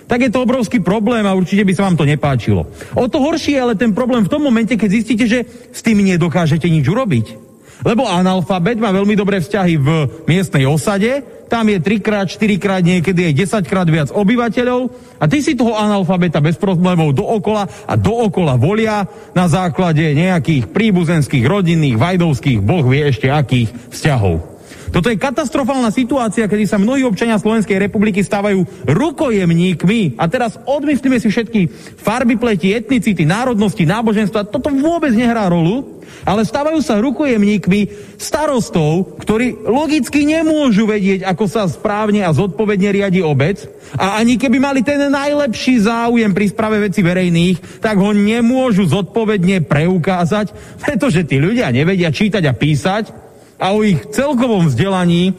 tak 0.07 0.23
je 0.23 0.31
to 0.31 0.41
obrovský 0.47 0.79
problém 0.79 1.27
a 1.27 1.35
určite 1.35 1.67
by 1.67 1.73
sa 1.75 1.85
vám 1.85 1.99
to 1.99 2.07
nepáčilo. 2.07 2.65
O 2.95 3.05
to 3.11 3.19
horšie 3.19 3.59
je 3.59 3.61
ale 3.61 3.75
ten 3.75 3.91
problém 3.91 4.23
v 4.23 4.31
tom 4.31 4.41
momente, 4.41 4.73
keď 4.79 4.89
zistíte, 4.89 5.27
že 5.27 5.45
s 5.69 5.83
tým 5.83 6.01
nedokážete 6.01 6.65
nič 6.71 6.87
urobiť. 6.87 7.51
Lebo 7.83 8.07
analfabet 8.07 8.75
má 8.75 8.91
veľmi 8.91 9.15
dobré 9.15 9.39
vzťahy 9.39 9.75
v 9.79 9.87
miestnej 10.27 10.67
osade, 10.67 11.23
tam 11.47 11.65
je 11.65 11.79
3 11.79 12.03
krát, 12.03 12.27
4 12.27 12.59
krát, 12.59 12.83
niekedy 12.83 13.31
je 13.31 13.47
10 13.47 13.63
krát 13.65 13.87
viac 13.87 14.11
obyvateľov 14.11 14.91
a 15.17 15.25
ty 15.31 15.39
si 15.39 15.55
toho 15.55 15.73
analfabeta 15.79 16.43
bez 16.43 16.59
problémov 16.59 17.15
dookola 17.15 17.65
a 17.87 17.93
dookola 17.95 18.59
volia 18.59 19.07
na 19.31 19.47
základe 19.47 20.03
nejakých 20.11 20.69
príbuzenských, 20.69 21.47
rodinných, 21.47 21.95
vajdovských, 21.95 22.59
boh 22.59 22.83
vie 22.83 23.07
ešte 23.07 23.31
akých 23.31 23.71
vzťahov. 23.95 24.58
Toto 24.89 25.13
je 25.13 25.21
katastrofálna 25.21 25.93
situácia, 25.93 26.49
kedy 26.49 26.65
sa 26.65 26.81
mnohí 26.81 27.05
občania 27.05 27.37
Slovenskej 27.37 27.77
republiky 27.77 28.25
stávajú 28.25 28.65
rukojemníkmi. 28.89 30.17
A 30.17 30.25
teraz 30.25 30.57
odmyslíme 30.65 31.21
si 31.21 31.29
všetky 31.29 31.69
farby 32.01 32.35
pleti, 32.41 32.73
etnicity, 32.73 33.21
národnosti, 33.21 33.85
náboženstva. 33.85 34.49
Toto 34.49 34.73
vôbec 34.73 35.13
nehrá 35.13 35.45
rolu, 35.45 36.01
ale 36.25 36.41
stávajú 36.41 36.81
sa 36.81 36.97
rukojemníkmi 36.97 37.93
starostov, 38.17 39.21
ktorí 39.21 39.61
logicky 39.61 40.25
nemôžu 40.25 40.89
vedieť, 40.89 41.23
ako 41.29 41.45
sa 41.45 41.69
správne 41.69 42.25
a 42.25 42.33
zodpovedne 42.33 42.89
riadi 42.89 43.21
obec. 43.21 43.69
A 43.93 44.17
ani 44.17 44.41
keby 44.41 44.57
mali 44.57 44.81
ten 44.81 45.05
najlepší 45.09 45.85
záujem 45.85 46.33
pri 46.33 46.49
sprave 46.49 46.77
veci 46.81 47.05
verejných, 47.05 47.81
tak 47.81 48.01
ho 48.01 48.09
nemôžu 48.09 48.89
zodpovedne 48.89 49.65
preukázať, 49.69 50.49
pretože 50.81 51.29
tí 51.29 51.37
ľudia 51.37 51.69
nevedia 51.69 52.09
čítať 52.09 52.43
a 52.49 52.53
písať 52.57 53.28
a 53.59 53.75
o 53.75 53.83
ich 53.83 53.99
celkovom 54.15 54.71
vzdelaní 54.71 55.35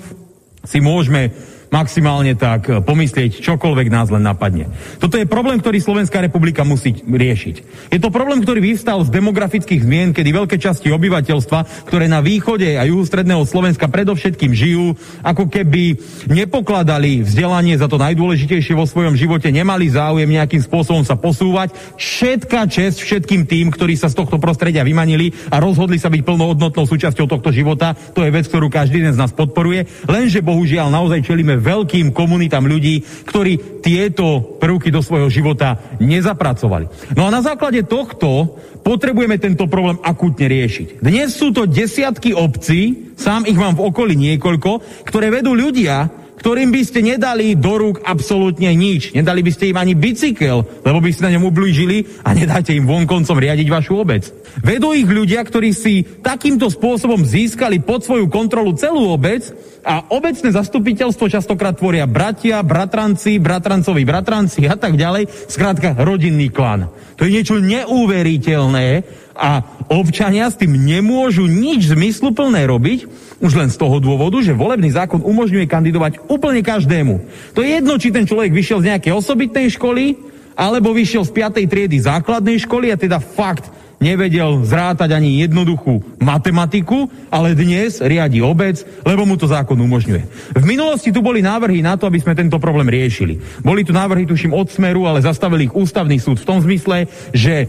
si 0.61 0.79
môžeme 0.79 1.33
maximálne 1.71 2.35
tak 2.35 2.67
e, 2.67 2.83
pomyslieť, 2.83 3.41
čokoľvek 3.41 3.89
nás 3.89 4.11
len 4.11 4.27
napadne. 4.27 4.69
Toto 4.99 5.17
je 5.17 5.25
problém, 5.25 5.63
ktorý 5.63 5.79
Slovenská 5.79 6.19
republika 6.19 6.67
musí 6.67 6.93
riešiť. 7.07 7.89
Je 7.95 7.99
to 8.03 8.11
problém, 8.11 8.43
ktorý 8.43 8.59
vyvstal 8.59 9.07
z 9.07 9.15
demografických 9.15 9.87
zmien, 9.87 10.11
kedy 10.11 10.35
veľké 10.35 10.57
časti 10.59 10.91
obyvateľstva, 10.91 11.87
ktoré 11.87 12.11
na 12.11 12.19
východe 12.21 12.75
a 12.75 12.83
juhu 12.85 13.07
stredného 13.07 13.47
Slovenska 13.47 13.87
predovšetkým 13.87 14.51
žijú, 14.51 14.99
ako 15.23 15.47
keby 15.47 15.97
nepokladali 16.27 17.23
vzdelanie 17.23 17.79
za 17.79 17.87
to 17.87 17.97
najdôležitejšie 18.03 18.75
vo 18.75 18.85
svojom 18.85 19.15
živote, 19.15 19.47
nemali 19.55 19.87
záujem 19.87 20.27
nejakým 20.27 20.61
spôsobom 20.67 21.07
sa 21.07 21.15
posúvať. 21.15 21.71
Všetká 21.95 22.67
čest 22.67 22.99
všetkým 22.99 23.47
tým, 23.47 23.71
ktorí 23.71 23.95
sa 23.95 24.11
z 24.11 24.19
tohto 24.19 24.43
prostredia 24.43 24.83
vymanili 24.83 25.31
a 25.55 25.63
rozhodli 25.63 26.03
sa 26.03 26.11
byť 26.11 26.27
plnohodnotnou 26.27 26.83
súčasťou 26.83 27.31
tohto 27.31 27.55
života. 27.55 27.95
To 28.19 28.27
je 28.27 28.35
vec, 28.35 28.51
ktorú 28.51 28.67
každý 28.67 29.07
z 29.07 29.17
nás 29.17 29.31
podporuje. 29.31 29.87
Lenže 30.11 30.43
bohužiaľ 30.43 30.91
naozaj 30.91 31.23
čelíme 31.25 31.60
veľkým 31.61 32.17
komunitám 32.17 32.65
ľudí, 32.65 33.05
ktorí 33.29 33.85
tieto 33.85 34.59
prvky 34.59 34.89
do 34.89 35.05
svojho 35.05 35.29
života 35.29 35.77
nezapracovali. 36.01 37.15
No 37.15 37.29
a 37.29 37.31
na 37.31 37.45
základe 37.45 37.85
tohto 37.85 38.57
potrebujeme 38.81 39.37
tento 39.37 39.69
problém 39.69 40.01
akútne 40.01 40.49
riešiť. 40.49 41.05
Dnes 41.05 41.37
sú 41.37 41.53
to 41.53 41.69
desiatky 41.69 42.33
obcí, 42.33 43.13
sám 43.21 43.45
ich 43.45 43.61
mám 43.61 43.77
v 43.77 43.85
okolí 43.93 44.17
niekoľko, 44.17 45.05
ktoré 45.05 45.29
vedú 45.29 45.53
ľudia, 45.53 46.09
ktorým 46.41 46.73
by 46.73 46.83
ste 46.83 47.05
nedali 47.05 47.53
do 47.53 47.77
rúk 47.77 48.01
absolútne 48.01 48.73
nič. 48.73 49.13
Nedali 49.13 49.45
by 49.45 49.53
ste 49.53 49.71
im 49.71 49.77
ani 49.77 49.93
bicykel, 49.93 50.65
lebo 50.81 50.99
by 50.99 51.13
ste 51.13 51.29
na 51.29 51.37
ňom 51.37 51.53
ublížili 51.53 52.25
a 52.25 52.33
nedáte 52.33 52.73
im 52.73 52.89
vonkoncom 52.89 53.37
riadiť 53.37 53.69
vašu 53.69 54.01
obec. 54.01 54.25
Vedú 54.65 54.97
ich 54.97 55.05
ľudia, 55.05 55.45
ktorí 55.45 55.77
si 55.77 56.03
takýmto 56.25 56.73
spôsobom 56.73 57.21
získali 57.23 57.85
pod 57.85 58.09
svoju 58.09 58.33
kontrolu 58.33 58.73
celú 58.73 59.13
obec 59.13 59.53
a 59.85 60.09
obecné 60.13 60.49
zastupiteľstvo 60.53 61.29
častokrát 61.29 61.77
tvoria 61.77 62.09
bratia, 62.09 62.65
bratranci, 62.65 63.37
bratrancovi 63.37 64.03
bratranci 64.09 64.65
a 64.65 64.77
tak 64.81 64.97
ďalej. 64.97 65.29
Skrátka, 65.49 65.93
rodinný 66.01 66.49
klan. 66.49 66.89
To 67.21 67.29
je 67.29 67.37
niečo 67.37 67.61
neuveriteľné 67.61 69.05
a 69.41 69.65
občania 69.89 70.53
s 70.53 70.61
tým 70.61 70.77
nemôžu 70.77 71.49
nič 71.49 71.89
zmysluplné 71.89 72.69
robiť, 72.69 73.09
už 73.41 73.53
len 73.57 73.73
z 73.73 73.81
toho 73.81 73.97
dôvodu, 73.97 74.45
že 74.45 74.53
volebný 74.53 74.93
zákon 74.93 75.25
umožňuje 75.25 75.65
kandidovať 75.65 76.29
úplne 76.29 76.61
každému. 76.61 77.25
To 77.57 77.65
je 77.65 77.81
jedno, 77.81 77.97
či 77.97 78.13
ten 78.13 78.29
človek 78.29 78.53
vyšiel 78.53 78.85
z 78.85 78.89
nejakej 78.93 79.17
osobitnej 79.17 79.73
školy, 79.73 80.21
alebo 80.53 80.93
vyšiel 80.93 81.25
z 81.25 81.33
5. 81.33 81.73
triedy 81.73 81.97
základnej 82.05 82.61
školy 82.61 82.93
a 82.93 83.01
teda 83.01 83.17
fakt 83.17 83.80
nevedel 84.01 84.65
zrátať 84.65 85.13
ani 85.13 85.45
jednoduchú 85.45 86.19
matematiku, 86.19 87.07
ale 87.29 87.53
dnes 87.53 88.01
riadi 88.01 88.41
obec, 88.41 88.81
lebo 89.05 89.29
mu 89.29 89.37
to 89.37 89.47
zákon 89.47 89.77
umožňuje. 89.77 90.57
V 90.57 90.65
minulosti 90.65 91.13
tu 91.13 91.21
boli 91.21 91.45
návrhy 91.45 91.85
na 91.85 92.01
to, 92.01 92.09
aby 92.09 92.19
sme 92.19 92.33
tento 92.33 92.57
problém 92.57 92.89
riešili. 92.89 93.39
Boli 93.61 93.85
tu 93.85 93.93
návrhy, 93.93 94.25
tuším, 94.25 94.57
od 94.57 94.73
Smeru, 94.73 95.05
ale 95.05 95.21
zastavili 95.21 95.69
ich 95.69 95.77
ústavný 95.77 96.17
súd 96.17 96.41
v 96.41 96.49
tom 96.49 96.59
zmysle, 96.65 97.07
že 97.37 97.69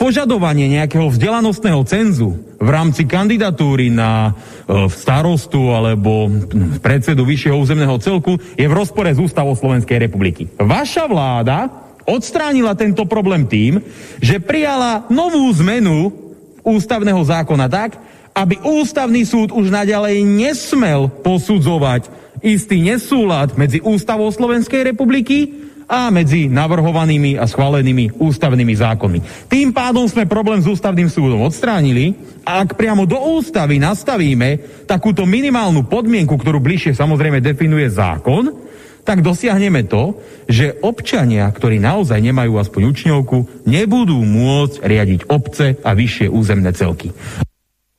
požadovanie 0.00 0.72
nejakého 0.72 1.12
vzdelanostného 1.12 1.84
cenzu 1.84 2.32
v 2.56 2.68
rámci 2.68 3.04
kandidatúry 3.04 3.92
na 3.92 4.32
e, 4.32 4.88
starostu 4.88 5.68
alebo 5.76 6.32
predsedu 6.80 7.28
vyššieho 7.28 7.60
územného 7.60 8.00
celku 8.00 8.40
je 8.56 8.64
v 8.64 8.72
rozpore 8.72 9.12
s 9.12 9.20
ústavou 9.20 9.52
Slovenskej 9.52 10.00
republiky. 10.00 10.48
Vaša 10.56 11.04
vláda 11.04 11.89
odstránila 12.08 12.76
tento 12.76 13.04
problém 13.04 13.44
tým, 13.48 13.80
že 14.20 14.40
prijala 14.40 15.08
novú 15.08 15.48
zmenu 15.60 16.12
ústavného 16.60 17.20
zákona 17.24 17.66
tak, 17.66 17.96
aby 18.36 18.60
ústavný 18.62 19.26
súd 19.26 19.50
už 19.50 19.72
naďalej 19.72 20.22
nesmel 20.22 21.10
posudzovať 21.20 22.08
istý 22.40 22.80
nesúlad 22.80 23.52
medzi 23.58 23.82
ústavou 23.84 24.30
Slovenskej 24.32 24.86
republiky 24.86 25.68
a 25.90 26.06
medzi 26.14 26.46
navrhovanými 26.46 27.34
a 27.34 27.50
schválenými 27.50 28.14
ústavnými 28.14 28.74
zákonmi. 28.78 29.50
Tým 29.50 29.74
pádom 29.74 30.06
sme 30.06 30.22
problém 30.30 30.62
s 30.62 30.70
ústavným 30.70 31.10
súdom 31.10 31.42
odstránili 31.42 32.14
a 32.46 32.62
ak 32.62 32.78
priamo 32.78 33.10
do 33.10 33.18
ústavy 33.18 33.82
nastavíme 33.82 34.62
takúto 34.86 35.26
minimálnu 35.26 35.90
podmienku, 35.90 36.38
ktorú 36.38 36.62
bližšie 36.62 36.94
samozrejme 36.94 37.42
definuje 37.42 37.90
zákon, 37.90 38.69
tak 39.10 39.26
dosiahneme 39.26 39.90
to, 39.90 40.14
že 40.46 40.78
občania, 40.86 41.50
ktorí 41.50 41.82
naozaj 41.82 42.22
nemajú 42.22 42.62
aspoň 42.62 42.82
učňovku, 42.94 43.66
nebudú 43.66 44.22
môcť 44.22 44.86
riadiť 44.86 45.20
obce 45.26 45.74
a 45.82 45.90
vyššie 45.98 46.30
územné 46.30 46.70
celky. 46.70 47.10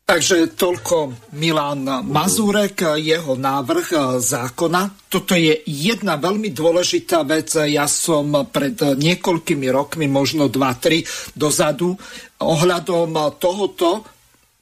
Takže 0.07 0.55
toľko 0.55 1.11
Milan 1.35 1.83
Mazurek, 2.07 2.99
jeho 2.99 3.35
návrh 3.35 4.19
zákona. 4.23 5.07
Toto 5.11 5.35
je 5.35 5.55
jedna 5.67 6.15
veľmi 6.15 6.51
dôležitá 6.51 7.27
vec. 7.27 7.59
Ja 7.59 7.91
som 7.91 8.47
pred 8.47 8.79
niekoľkými 8.79 9.67
rokmi, 9.67 10.07
možno 10.07 10.47
2-3 10.47 11.35
dozadu, 11.35 11.99
ohľadom 12.39 13.35
tohoto 13.35 14.03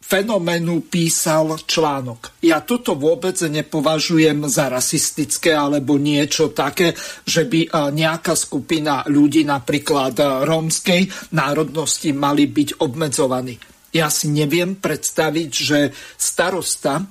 fenoménu 0.10 0.90
písal 0.90 1.54
článok. 1.70 2.42
Ja 2.42 2.66
toto 2.66 2.98
vôbec 2.98 3.38
nepovažujem 3.38 4.50
za 4.50 4.66
rasistické 4.74 5.54
alebo 5.54 6.02
niečo 6.02 6.50
také, 6.50 6.98
že 7.30 7.46
by 7.46 7.70
e, 7.70 7.70
nejaká 7.94 8.34
skupina 8.34 9.06
ľudí, 9.06 9.46
napríklad 9.46 10.18
e, 10.18 10.26
rómskej 10.50 11.32
národnosti, 11.38 12.10
mali 12.10 12.50
byť 12.50 12.82
obmedzovaní 12.82 13.56
ja 13.90 14.06
si 14.14 14.30
neviem 14.30 14.78
predstaviť, 14.78 15.50
že 15.50 15.80
starosta 16.14 17.02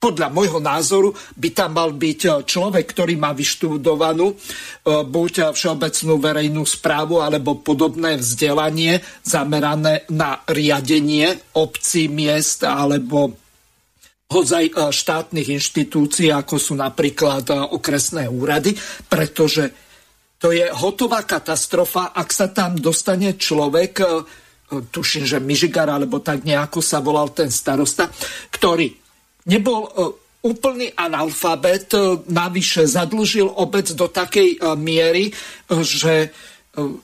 podľa 0.00 0.32
môjho 0.32 0.64
názoru 0.64 1.12
by 1.36 1.48
tam 1.52 1.76
mal 1.76 1.92
byť 1.92 2.48
človek, 2.48 2.84
ktorý 2.88 3.20
má 3.20 3.36
vyštudovanú 3.36 4.32
e, 4.32 4.34
buď 5.04 5.52
všeobecnú 5.52 6.16
verejnú 6.16 6.64
správu 6.64 7.20
alebo 7.20 7.60
podobné 7.60 8.16
vzdelanie 8.16 9.04
zamerané 9.20 10.08
na 10.08 10.40
riadenie 10.48 11.52
obcí, 11.52 12.08
miest 12.08 12.64
alebo 12.64 13.36
hodzaj 14.32 14.72
e, 14.72 14.74
štátnych 14.88 15.52
inštitúcií, 15.60 16.32
ako 16.32 16.56
sú 16.56 16.72
napríklad 16.80 17.44
e, 17.52 17.54
okresné 17.76 18.24
úrady, 18.24 18.72
pretože 19.04 19.68
to 20.40 20.48
je 20.48 20.64
hotová 20.72 21.28
katastrofa, 21.28 22.16
ak 22.16 22.32
sa 22.32 22.48
tam 22.48 22.72
dostane 22.72 23.36
človek, 23.36 24.00
tuším, 24.88 25.28
že 25.28 25.36
Mižigar, 25.36 25.92
alebo 25.92 26.24
tak 26.24 26.48
nejako 26.48 26.80
sa 26.80 27.04
volal 27.04 27.28
ten 27.36 27.52
starosta, 27.52 28.08
ktorý 28.48 28.99
nebol 29.50 29.82
e, 29.82 29.90
úplný 30.46 30.94
analfabet, 30.94 31.90
e, 31.90 31.98
navyše 32.30 32.86
zadlžil 32.86 33.50
obec 33.50 33.90
do 33.90 34.06
takej 34.06 34.56
e, 34.56 34.58
miery, 34.78 35.34
že 35.82 36.30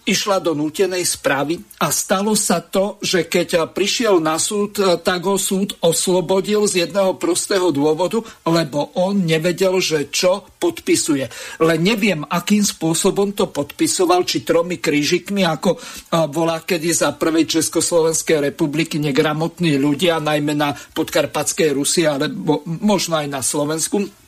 išla 0.07 0.39
do 0.41 0.53
nútenej 0.57 1.05
správy 1.05 1.61
a 1.83 1.93
stalo 1.93 2.33
sa 2.39 2.61
to, 2.61 3.01
že 3.03 3.29
keď 3.29 3.73
prišiel 3.73 4.21
na 4.23 4.41
súd, 4.41 4.79
tak 5.05 5.21
ho 5.25 5.37
súd 5.37 5.77
oslobodil 5.85 6.65
z 6.71 6.89
jedného 6.89 7.17
prostého 7.17 7.73
dôvodu, 7.73 8.21
lebo 8.47 8.93
on 8.97 9.25
nevedel, 9.25 9.79
že 9.81 10.09
čo 10.09 10.47
podpisuje. 10.57 11.29
Len 11.63 11.81
neviem, 11.81 12.25
akým 12.27 12.65
spôsobom 12.65 13.33
to 13.37 13.53
podpisoval, 13.53 14.25
či 14.27 14.43
tromi 14.43 14.81
krížikmi, 14.81 15.45
ako 15.45 15.77
volá 16.33 16.63
kedy 16.65 16.91
za 16.93 17.15
prvej 17.15 17.47
Československej 17.47 18.53
republiky 18.53 18.99
negramotní 19.01 19.77
ľudia, 19.77 20.19
najmä 20.23 20.53
na 20.57 20.75
podkarpatskej 20.75 21.71
Rusi, 21.77 22.09
alebo 22.09 22.65
možno 22.67 23.21
aj 23.21 23.29
na 23.31 23.41
Slovensku 23.45 24.26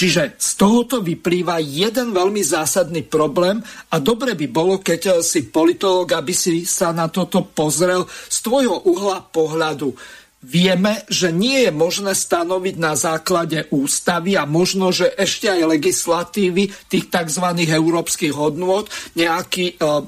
Čiže 0.00 0.40
z 0.40 0.50
tohoto 0.56 1.04
vyplýva 1.04 1.60
jeden 1.60 2.16
veľmi 2.16 2.40
zásadný 2.40 3.04
problém 3.04 3.60
a 3.92 4.00
dobre 4.00 4.32
by 4.32 4.48
bolo, 4.48 4.80
keď 4.80 5.20
si 5.20 5.52
politolog, 5.52 6.08
aby 6.16 6.32
si 6.32 6.64
sa 6.64 6.88
na 6.88 7.12
toto 7.12 7.44
pozrel 7.44 8.08
z 8.08 8.38
tvojho 8.40 8.88
uhla 8.88 9.20
pohľadu. 9.28 9.92
Vieme, 10.40 11.04
že 11.04 11.28
nie 11.28 11.68
je 11.68 11.72
možné 11.76 12.16
stanoviť 12.16 12.80
na 12.80 12.96
základe 12.96 13.68
ústavy 13.68 14.40
a 14.40 14.48
možno, 14.48 14.88
že 14.88 15.12
ešte 15.20 15.52
aj 15.52 15.68
legislatívy 15.68 16.72
tých 16.88 17.12
tzv. 17.12 17.44
európskych 17.60 18.32
hodnôt 18.32 18.88
nejaký 19.20 19.76
uh, 19.76 20.00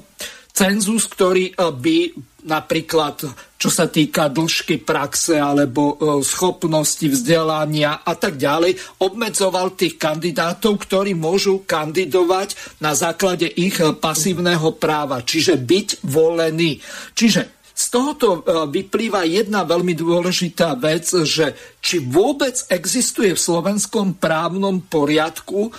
cenzus, 0.49 1.05
ktorý 1.05 1.53
uh, 1.53 1.69
by 1.69 2.32
napríklad 2.43 3.23
čo 3.63 3.71
sa 3.71 3.87
týka 3.87 4.27
dĺžky 4.27 4.83
praxe 4.83 5.39
alebo 5.39 5.95
e, 5.95 6.19
schopnosti 6.19 7.07
vzdelania 7.07 8.03
a 8.03 8.11
tak 8.11 8.35
ďalej, 8.35 8.75
obmedzoval 8.99 9.79
tých 9.79 9.95
kandidátov, 9.95 10.83
ktorí 10.83 11.15
môžu 11.15 11.63
kandidovať 11.63 12.59
na 12.83 12.91
základe 12.91 13.47
ich 13.47 13.79
e, 13.79 13.95
pasívneho 13.95 14.75
práva, 14.75 15.23
čiže 15.23 15.55
byť 15.55 16.03
volení. 16.03 16.83
Čiže 17.15 17.71
z 17.71 17.85
tohoto 17.87 18.43
e, 18.43 18.67
vyplýva 18.67 19.23
jedna 19.23 19.63
veľmi 19.63 19.95
dôležitá 19.95 20.75
vec, 20.75 21.07
že 21.23 21.55
či 21.79 22.03
vôbec 22.03 22.59
existuje 22.67 23.31
v 23.31 23.39
slovenskom 23.39 24.19
právnom 24.19 24.83
poriadku 24.83 25.71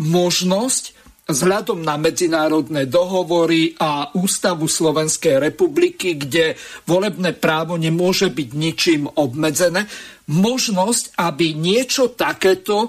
možnosť 0.00 0.97
vzhľadom 1.28 1.84
na 1.84 2.00
medzinárodné 2.00 2.88
dohovory 2.88 3.76
a 3.76 4.16
ústavu 4.16 4.64
Slovenskej 4.64 5.36
republiky, 5.36 6.16
kde 6.16 6.56
volebné 6.88 7.36
právo 7.36 7.76
nemôže 7.76 8.32
byť 8.32 8.48
ničím 8.56 9.04
obmedzené, 9.12 9.84
možnosť, 10.28 11.16
aby 11.16 11.56
niečo 11.56 12.12
takéto 12.12 12.88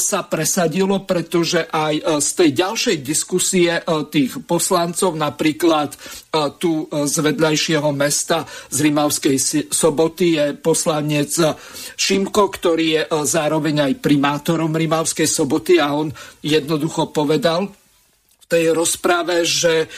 sa 0.00 0.24
presadilo, 0.24 1.04
pretože 1.04 1.68
aj 1.68 1.94
e, 2.00 2.02
z 2.24 2.28
tej 2.32 2.50
ďalšej 2.56 2.96
diskusie 3.04 3.76
e, 3.76 3.82
tých 4.08 4.40
poslancov, 4.48 5.12
napríklad 5.12 5.92
tu 6.60 6.86
z 6.92 7.14
vedľajšieho 7.24 7.88
mesta 7.96 8.44
z 8.68 8.78
Rimavskej 8.84 9.36
soboty 9.72 10.36
je 10.36 10.46
poslanec 10.60 11.32
Šimko, 11.96 12.52
ktorý 12.52 12.86
je 12.94 13.02
zároveň 13.24 13.88
aj 13.88 13.92
primátorom 14.04 14.76
Rimavskej 14.76 15.24
soboty 15.24 15.80
a 15.80 15.96
on 15.96 16.12
jednoducho 16.44 17.10
povedal, 17.10 17.72
tej 18.48 18.76
rozprave, 18.76 19.44
že 19.44 19.88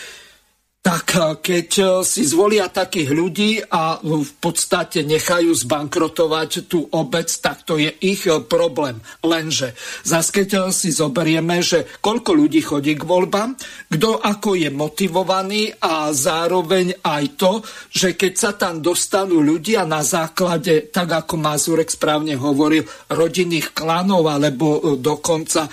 tak 0.81 1.12
eh, 1.12 1.37
keď 1.37 1.68
eh, 1.78 1.89
si 2.03 2.24
zvolia 2.24 2.72
takých 2.72 3.11
ľudí 3.12 3.51
a 3.68 4.01
v 4.01 4.33
podstate 4.41 5.05
nechajú 5.05 5.53
zbankrotovať 5.53 6.51
tú 6.66 6.89
obec, 6.97 7.28
tak 7.28 7.68
to 7.68 7.76
je 7.76 7.93
ich 8.01 8.24
eh, 8.24 8.41
problém. 8.41 8.97
Lenže 9.20 9.76
zase 10.03 10.33
keď 10.33 10.72
si 10.72 10.89
zoberieme, 10.91 11.61
že 11.61 11.85
koľko 12.01 12.33
ľudí 12.33 12.64
chodí 12.64 12.97
k 12.97 13.05
voľbám, 13.05 13.55
kto 13.93 14.24
ako 14.24 14.57
je 14.57 14.70
motivovaný 14.72 15.62
a 15.85 16.11
zároveň 16.16 17.05
aj 17.05 17.24
to, 17.37 17.53
že 17.93 18.16
keď 18.16 18.33
sa 18.33 18.51
tam 18.57 18.81
dostanú 18.81 19.45
ľudia 19.45 19.85
na 19.85 20.01
základe, 20.01 20.89
tak 20.89 21.12
ako 21.12 21.37
Mazurek 21.37 21.93
správne 21.93 22.41
hovoril, 22.41 22.83
rodinných 23.12 23.76
klanov 23.76 24.24
alebo 24.26 24.97
dokonca 24.97 25.68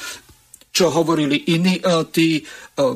čo 0.78 0.94
hovorili 0.94 1.58
iní 1.58 1.82
e, 1.82 1.84
tí 2.14 2.38
e, 2.38 2.42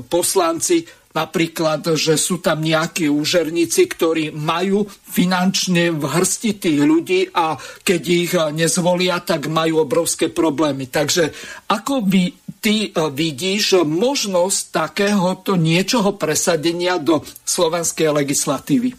poslanci, 0.06 0.86
napríklad, 1.12 1.96
že 2.00 2.16
sú 2.16 2.40
tam 2.40 2.64
nejakí 2.64 3.12
úžerníci, 3.12 3.88
ktorí 3.88 4.32
majú 4.32 4.88
finančne 4.88 5.92
v 5.92 6.04
hrsti 6.08 6.52
tých 6.58 6.80
ľudí 6.80 7.22
a 7.36 7.60
keď 7.84 8.02
ich 8.08 8.32
nezvolia, 8.56 9.20
tak 9.20 9.52
majú 9.52 9.84
obrovské 9.84 10.32
problémy. 10.32 10.88
Takže 10.88 11.36
ako 11.68 12.04
by 12.08 12.24
ty 12.62 12.94
vidíš 12.94 13.84
možnosť 13.84 14.62
takéhoto 14.70 15.58
niečoho 15.58 16.14
presadenia 16.16 17.02
do 17.02 17.26
slovenskej 17.44 18.14
legislatívy? 18.14 18.94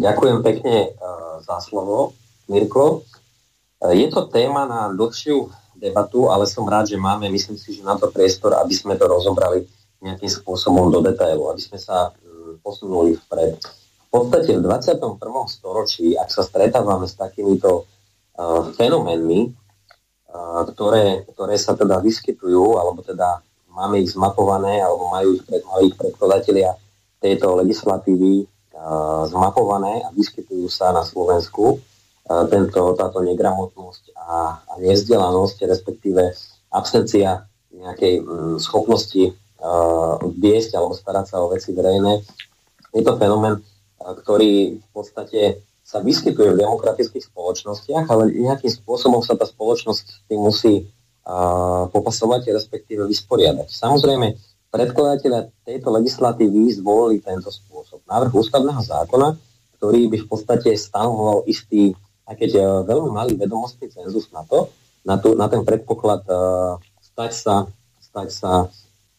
Ďakujem 0.00 0.38
pekne 0.40 0.96
za 1.44 1.60
slovo, 1.60 2.16
Mirko. 2.48 3.04
Je 3.80 4.08
to 4.08 4.28
téma 4.28 4.64
na 4.64 4.88
dlhšiu 4.92 5.50
debatu, 5.76 6.28
ale 6.28 6.44
som 6.44 6.68
rád, 6.68 6.92
že 6.92 7.00
máme, 7.00 7.32
myslím 7.32 7.56
si, 7.56 7.72
že 7.72 7.80
na 7.80 7.96
to 7.96 8.12
priestor, 8.12 8.52
aby 8.60 8.72
sme 8.76 8.96
to 9.00 9.08
rozobrali 9.08 9.64
nejakým 10.00 10.30
spôsobom 10.32 10.88
do 10.88 11.04
detailu, 11.04 11.48
aby 11.52 11.60
sme 11.60 11.78
sa 11.80 12.12
mm, 12.12 12.64
posunuli 12.64 13.16
vpred. 13.26 13.60
V 13.60 14.08
podstate 14.10 14.58
v 14.58 14.64
21. 14.66 14.98
storočí, 15.46 16.18
ak 16.18 16.28
sa 16.32 16.42
stretávame 16.42 17.06
s 17.06 17.14
takýmito 17.14 17.86
uh, 17.86 18.66
fenoménmi, 18.74 19.54
uh, 20.34 20.62
ktoré, 20.66 21.24
ktoré 21.30 21.54
sa 21.54 21.78
teda 21.78 22.02
vyskytujú, 22.02 22.80
alebo 22.80 23.06
teda 23.06 23.44
máme 23.70 24.02
ich 24.02 24.10
zmapované, 24.10 24.82
alebo 24.82 25.06
majú 25.14 25.38
ich, 25.38 25.44
pred, 25.46 25.62
majú 25.62 25.82
ich 25.86 25.96
predkladatelia 25.96 26.74
tejto 27.22 27.60
legislatívy 27.62 28.50
uh, 28.74 29.28
zmapované 29.30 30.02
a 30.02 30.10
vyskytujú 30.10 30.66
sa 30.66 30.90
na 30.90 31.06
Slovensku, 31.06 31.78
tento, 32.46 32.94
táto 32.94 33.18
negramotnosť 33.26 34.14
a, 34.14 34.62
a 34.62 34.72
nezdelanosť, 34.78 35.66
respektíve 35.66 36.30
absencia 36.70 37.42
nejakej 37.74 38.22
m, 38.22 38.24
schopnosti 38.62 39.34
viesť 40.40 40.76
alebo 40.76 40.96
starať 40.96 41.26
sa 41.30 41.36
o 41.44 41.52
veci 41.52 41.76
verejné. 41.76 42.24
Je 42.96 43.02
to 43.04 43.14
fenomén, 43.20 43.60
uh, 43.60 44.12
ktorý 44.16 44.80
v 44.80 44.88
podstate 44.90 45.60
sa 45.84 45.98
vyskytuje 45.98 46.54
v 46.54 46.60
demokratických 46.62 47.28
spoločnostiach, 47.34 48.06
ale 48.08 48.30
nejakým 48.30 48.70
spôsobom 48.70 49.26
sa 49.26 49.34
tá 49.34 49.44
spoločnosť 49.44 50.30
tým 50.30 50.40
musí 50.40 50.74
uh, 50.86 51.90
popasovať, 51.90 52.54
respektíve 52.54 53.04
vysporiadať. 53.10 53.68
Samozrejme, 53.68 54.38
predkladateľa 54.70 55.50
tejto 55.66 55.88
legislatívy 55.90 56.70
zvolili 56.78 57.18
tento 57.18 57.50
spôsob. 57.50 58.06
Návrh 58.06 58.30
ústavného 58.30 58.78
zákona, 58.80 59.34
ktorý 59.82 60.06
by 60.14 60.16
v 60.22 60.28
podstate 60.30 60.70
stanoval 60.78 61.42
istý 61.50 61.98
aj 62.30 62.38
keď 62.38 62.50
veľmi 62.86 63.10
malý 63.10 63.34
vedomostný 63.34 63.90
cenzus 63.90 64.30
na 64.30 64.46
to, 64.46 64.70
na, 65.02 65.18
tu, 65.18 65.34
na 65.34 65.50
ten 65.50 65.66
predpoklad 65.66 66.22
uh, 66.30 66.78
stať 67.02 67.32
sa, 67.34 67.54
stať 67.98 68.28
sa 68.30 68.52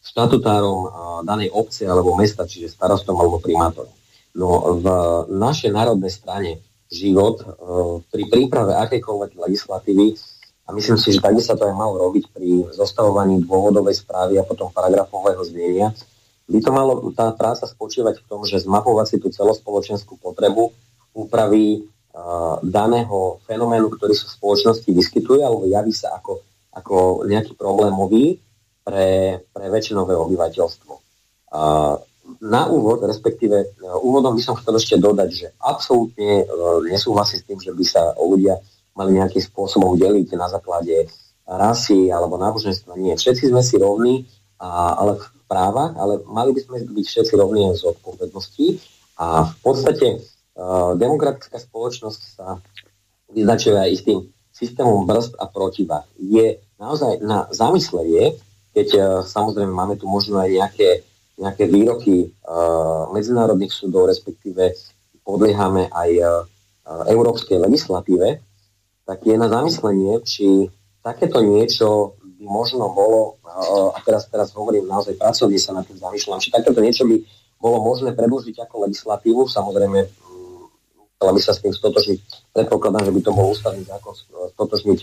štatutárom 0.02 0.78
uh, 0.82 0.90
danej 1.22 1.54
obce 1.54 1.86
alebo 1.86 2.18
mesta, 2.18 2.44
čiže 2.44 2.74
starostom 2.74 3.14
alebo 3.16 3.38
primátorom. 3.38 3.94
No 4.34 4.76
v 4.80 4.86
našej 5.30 5.70
národnej 5.70 6.10
strane 6.10 6.50
život 6.90 7.40
uh, 7.40 8.02
pri 8.10 8.26
príprave 8.26 8.74
akejkoľvek 8.76 9.30
legislatívy 9.38 10.18
a 10.66 10.74
myslím 10.74 10.98
si, 10.98 11.14
že 11.14 11.22
tak 11.22 11.38
by 11.38 11.42
sa 11.42 11.54
to 11.54 11.66
aj 11.66 11.74
malo 11.74 11.98
robiť 11.98 12.34
pri 12.34 12.74
zostavovaní 12.74 13.42
dôvodovej 13.46 14.02
správy 14.02 14.38
a 14.38 14.46
potom 14.46 14.70
paragrafového 14.74 15.42
znenia, 15.46 15.94
by 16.50 16.58
to 16.60 16.70
malo 16.74 16.92
tá 17.14 17.32
práca 17.32 17.64
spočívať 17.64 18.20
v 18.20 18.26
tom, 18.28 18.44
že 18.44 18.60
zmapovať 18.60 19.06
si 19.08 19.16
tú 19.22 19.30
celospoločenskú 19.30 20.18
potrebu 20.20 20.74
úpravy 21.16 21.86
daného 22.60 23.40
fenoménu, 23.48 23.88
ktorý 23.88 24.12
sa 24.12 24.28
v 24.28 24.36
spoločnosti 24.36 24.90
vyskytuje 24.92 25.40
alebo 25.40 25.64
javí 25.64 25.96
sa 25.96 26.12
ako, 26.20 26.44
ako 26.76 27.24
nejaký 27.24 27.56
problémový 27.56 28.36
pre, 28.82 29.40
pre 29.50 29.66
väčšinové 29.70 30.14
obyvateľstvo. 30.14 30.92
Na 32.42 32.62
úvod, 32.70 33.02
respektíve 33.02 33.56
e, 33.58 33.66
úvodom 34.02 34.38
by 34.38 34.42
som 34.42 34.54
chcel 34.54 34.78
ešte 34.78 34.96
dodať, 34.96 35.30
že 35.30 35.46
absolútne 35.58 36.42
e, 36.42 36.44
nesúhlasím 36.86 37.38
s 37.42 37.46
tým, 37.46 37.58
že 37.58 37.74
by 37.74 37.84
sa 37.84 38.14
ľudia 38.14 38.62
mali 38.94 39.18
nejakým 39.18 39.42
spôsobom 39.42 39.98
deliť 39.98 40.38
na 40.38 40.46
základe 40.46 41.10
rasy 41.44 42.14
alebo 42.14 42.38
náboženstva. 42.38 42.94
Nie, 42.94 43.18
všetci 43.18 43.50
sme 43.50 43.60
si 43.60 43.74
rovní, 43.76 44.14
a, 44.62 44.96
ale 45.02 45.18
v 45.18 45.26
právach, 45.50 45.92
ale 45.98 46.22
mali 46.30 46.54
by 46.54 46.60
sme 46.62 46.76
byť 46.86 47.06
všetci 47.10 47.32
rovní 47.36 47.74
z 47.74 47.82
odpovednosti. 47.90 48.66
A 49.18 49.50
v 49.50 49.56
podstate 49.60 50.22
demokratická 50.96 51.58
spoločnosť 51.58 52.20
sa 52.38 52.60
vyznačuje 53.32 53.76
aj 53.76 53.90
istým 53.92 54.18
systémom 54.52 55.08
brzd 55.08 55.36
a 55.40 55.48
protivách. 55.48 56.06
Je 56.20 56.60
naozaj 56.76 57.24
na 57.24 57.48
zamyslenie, 57.50 58.36
keď 58.72 58.88
uh, 58.96 59.04
samozrejme 59.24 59.72
máme 59.72 59.94
tu 60.00 60.08
možno 60.08 60.40
aj 60.40 60.48
nejaké, 60.48 60.88
nejaké 61.36 61.64
výroky 61.68 62.32
uh, 62.44 63.08
medzinárodných 63.12 63.72
súdov, 63.72 64.08
respektíve 64.08 64.72
podliehame 65.22 65.92
aj 65.92 66.10
uh, 66.18 66.28
európskej 67.08 67.62
legislatíve, 67.62 68.42
tak 69.06 69.18
je 69.22 69.34
na 69.38 69.46
zamyslenie, 69.46 70.18
či 70.26 70.66
takéto 71.02 71.38
niečo 71.38 72.18
by 72.42 72.44
možno 72.46 72.90
bolo, 72.90 73.38
a 73.94 73.98
teraz, 74.02 74.26
teraz 74.26 74.50
hovorím 74.50 74.90
naozaj 74.90 75.14
pracovne 75.14 75.58
sa 75.62 75.74
na 75.78 75.86
tým 75.86 75.98
zamýšľam, 75.98 76.42
či 76.42 76.50
takéto 76.50 76.82
niečo 76.82 77.06
by 77.06 77.22
bolo 77.62 77.78
možné 77.86 78.10
predložiť 78.18 78.66
ako 78.66 78.90
legislatívu, 78.90 79.46
samozrejme 79.46 79.98
chcela 81.22 81.32
by 81.38 81.40
sa 81.42 81.54
s 81.54 81.62
tým 81.62 81.70
stotožniť, 81.70 82.18
predpokladám, 82.50 83.06
že 83.06 83.14
by 83.14 83.20
to 83.22 83.30
bol 83.30 83.54
ústavný 83.54 83.86
zákon 83.86 84.10
stotožniť 84.58 85.00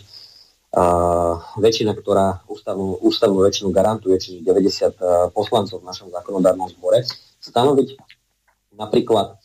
väčšina, 1.58 1.98
ktorá 1.98 2.46
ústavnú, 2.46 3.02
ústavnú 3.02 3.42
väčšinu 3.42 3.74
garantuje, 3.74 4.22
čiže 4.22 4.46
90 4.46 5.34
poslancov 5.34 5.82
v 5.82 5.88
našom 5.90 6.08
zákonodárnom 6.14 6.70
zbore, 6.70 7.02
stanoviť 7.42 7.98
napríklad 8.78 9.42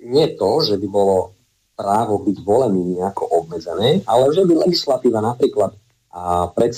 nie 0.00 0.26
to, 0.40 0.50
že 0.64 0.80
by 0.80 0.88
bolo 0.88 1.36
právo 1.76 2.16
byť 2.24 2.36
volený 2.40 2.96
nejako 2.96 3.28
obmedzené, 3.44 4.00
ale 4.08 4.32
že 4.32 4.48
by 4.48 4.64
legislatíva 4.64 5.20
napríklad 5.20 5.76
pred, 6.56 6.72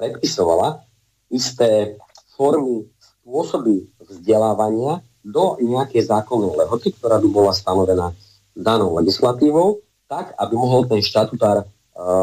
predpisovala 0.00 0.80
isté 1.28 2.00
formy, 2.32 2.88
spôsoby 3.30 3.86
vzdelávania 4.00 5.04
do 5.22 5.60
nejakej 5.60 6.08
zákonnej 6.08 6.56
lehoty, 6.64 6.96
ktorá 6.96 7.20
by 7.20 7.28
bola 7.28 7.52
stanovená 7.52 8.16
danou 8.56 8.96
legislatívou, 8.98 9.84
tak, 10.10 10.34
aby 10.34 10.58
mohol 10.58 10.88
ten 10.88 10.98
štatutár 10.98 11.68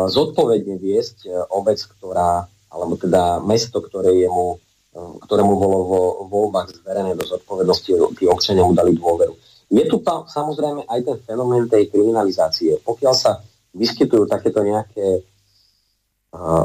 zodpovedne 0.10 0.82
viesť 0.82 1.30
uh, 1.30 1.46
obec, 1.54 1.78
ktorá, 1.78 2.50
alebo 2.74 2.98
teda 2.98 3.38
mesto, 3.46 3.78
ktoré 3.78 4.18
je 4.18 4.30
mu, 4.30 4.58
uh, 4.58 5.12
ktorému 5.22 5.54
bolo 5.54 5.78
vo 5.86 6.02
voľbách 6.26 6.82
zverené 6.82 7.14
do 7.14 7.22
zodpovednosti, 7.22 8.18
tí 8.18 8.26
občania 8.26 8.66
mu 8.66 8.74
dali 8.74 8.98
dôveru. 8.98 9.38
Je 9.68 9.84
tu 9.86 10.00
tam 10.00 10.26
samozrejme 10.26 10.88
aj 10.88 11.00
ten 11.04 11.18
fenomén 11.28 11.68
tej 11.68 11.92
kriminalizácie. 11.92 12.80
Pokiaľ 12.82 13.14
sa 13.14 13.44
vyskytujú 13.76 14.24
takéto 14.26 14.64
nejaké 14.64 15.28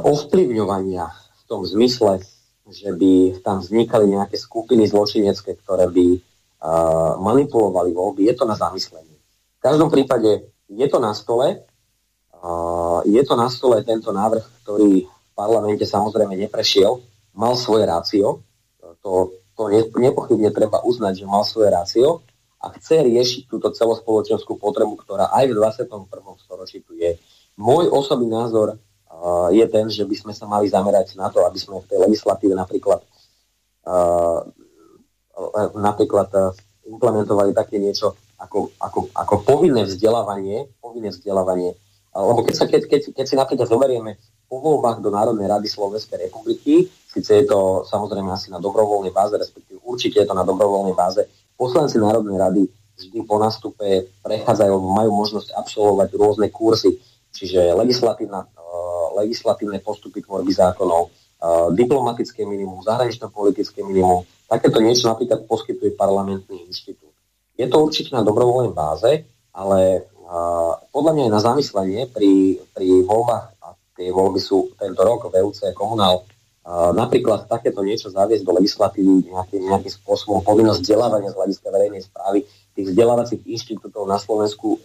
ovplyvňovania 0.06 1.10
v 1.10 1.42
tom 1.50 1.66
zmysle, 1.66 2.22
že 2.70 2.94
by 2.94 3.42
tam 3.42 3.58
vznikali 3.58 4.06
nejaké 4.06 4.38
skupiny 4.38 4.86
zločinecké, 4.86 5.58
ktoré 5.66 5.90
by 5.90 6.06
manipulovali 7.18 7.90
voľby, 7.90 8.30
je 8.30 8.34
to 8.38 8.46
na 8.46 8.54
zamyslenie. 8.54 9.18
V 9.58 9.60
každom 9.66 9.90
prípade 9.90 10.46
je 10.70 10.86
to 10.86 11.02
na 11.02 11.10
stole, 11.10 11.66
je 13.06 13.22
to 13.22 13.34
na 13.38 13.46
stole 13.46 13.78
tento 13.86 14.10
návrh, 14.10 14.44
ktorý 14.62 15.06
v 15.06 15.32
parlamente 15.34 15.86
samozrejme 15.86 16.34
neprešiel, 16.34 16.98
mal 17.32 17.54
svoje 17.54 17.86
rácio, 17.86 18.42
to, 19.00 19.32
to 19.54 19.62
nepochybne 19.98 20.50
treba 20.50 20.82
uznať, 20.82 21.22
že 21.22 21.26
mal 21.26 21.46
svoje 21.46 21.70
rácio, 21.70 22.20
a 22.62 22.70
chce 22.78 23.02
riešiť 23.02 23.42
túto 23.50 23.74
celospoločenskú 23.74 24.54
potrebu, 24.54 24.94
ktorá 25.02 25.34
aj 25.34 25.50
v 25.50 25.52
21. 25.58 26.06
storočí 26.38 26.78
tu 26.86 26.94
je. 26.94 27.18
Môj 27.58 27.90
osobný 27.90 28.30
názor 28.30 28.78
je 29.50 29.66
ten, 29.66 29.90
že 29.90 30.06
by 30.06 30.14
sme 30.14 30.32
sa 30.32 30.46
mali 30.46 30.70
zamerať 30.70 31.18
na 31.18 31.26
to, 31.26 31.42
aby 31.42 31.58
sme 31.58 31.82
v 31.82 31.88
tej 31.90 31.98
legislatíve 32.06 32.54
napríklad 32.54 33.02
napríklad 35.74 36.30
implementovali 36.86 37.50
také 37.50 37.82
niečo 37.82 38.14
ako, 38.38 38.74
ako, 38.78 39.10
ako 39.14 39.34
povinné 39.42 39.86
vzdelávanie, 39.86 40.70
povinné 40.78 41.10
vzdelávanie. 41.10 41.74
Lebo 42.12 42.44
keď, 42.44 42.54
sa, 42.54 42.64
keď, 42.68 42.82
keď, 42.88 43.00
keď 43.16 43.24
si 43.24 43.34
napríklad 43.40 43.68
zoberieme 43.68 44.20
po 44.44 44.60
voľbách 44.60 45.00
do 45.00 45.08
Národnej 45.08 45.48
rady 45.48 45.64
Slovenskej 45.64 46.28
republiky, 46.28 46.84
síce 47.08 47.32
je 47.40 47.44
to 47.48 47.88
samozrejme 47.88 48.28
asi 48.28 48.52
na 48.52 48.60
dobrovoľnej 48.60 49.12
báze, 49.16 49.32
respektíve 49.40 49.80
určite 49.80 50.20
je 50.20 50.28
to 50.28 50.36
na 50.36 50.44
dobrovoľnej 50.44 50.92
báze, 50.92 51.24
Poslanci 51.56 51.96
Národnej 51.96 52.36
rady 52.36 52.62
vždy 52.98 53.22
po 53.22 53.38
nastupe 53.38 54.12
prechádzajú, 54.20 54.74
majú 54.82 55.10
možnosť 55.14 55.54
absolvovať 55.56 56.08
rôzne 56.18 56.46
kursy, 56.50 56.98
čiže 57.32 57.72
legislatívna, 57.72 58.44
uh, 58.44 59.14
legislatívne 59.22 59.80
postupy 59.80 60.20
tvorby 60.20 60.52
zákonov, 60.52 61.08
uh, 61.08 61.70
diplomatické 61.72 62.44
minimum, 62.44 62.84
zahranično-politické 62.84 63.80
minimum. 63.86 64.26
Takéto 64.50 64.84
niečo 64.84 65.08
napríklad 65.08 65.48
poskytuje 65.48 65.96
parlamentný 65.96 66.68
inštitút. 66.68 67.14
Je 67.56 67.64
to 67.70 67.78
určite 67.80 68.12
na 68.12 68.26
dobrovoľnej 68.26 68.74
báze, 68.74 69.24
ale 69.52 70.10
podľa 70.88 71.12
mňa 71.12 71.22
je 71.28 71.34
na 71.36 71.42
zamyslenie 71.44 72.00
pri, 72.08 72.56
pri 72.72 72.88
voľbách, 73.04 73.46
a 73.60 73.76
tie 73.92 74.08
voľby 74.08 74.40
sú 74.40 74.72
tento 74.80 75.04
rok 75.04 75.28
VUC 75.28 75.76
komunál 75.76 76.24
napríklad 76.94 77.50
takéto 77.50 77.82
niečo 77.82 78.06
zaviesť 78.06 78.46
do 78.46 78.54
legislatívy 78.54 79.34
nejaký, 79.34 79.56
nejakým 79.66 79.92
spôsobom 79.98 80.46
povinnosť 80.46 80.80
vzdelávania 80.86 81.34
z 81.34 81.38
hľadiska 81.38 81.68
verejnej 81.74 82.02
správy. 82.06 82.46
Tých 82.72 82.86
vzdelávacích 82.94 83.42
inštitútov 83.50 84.06
na 84.06 84.16
Slovensku 84.16 84.78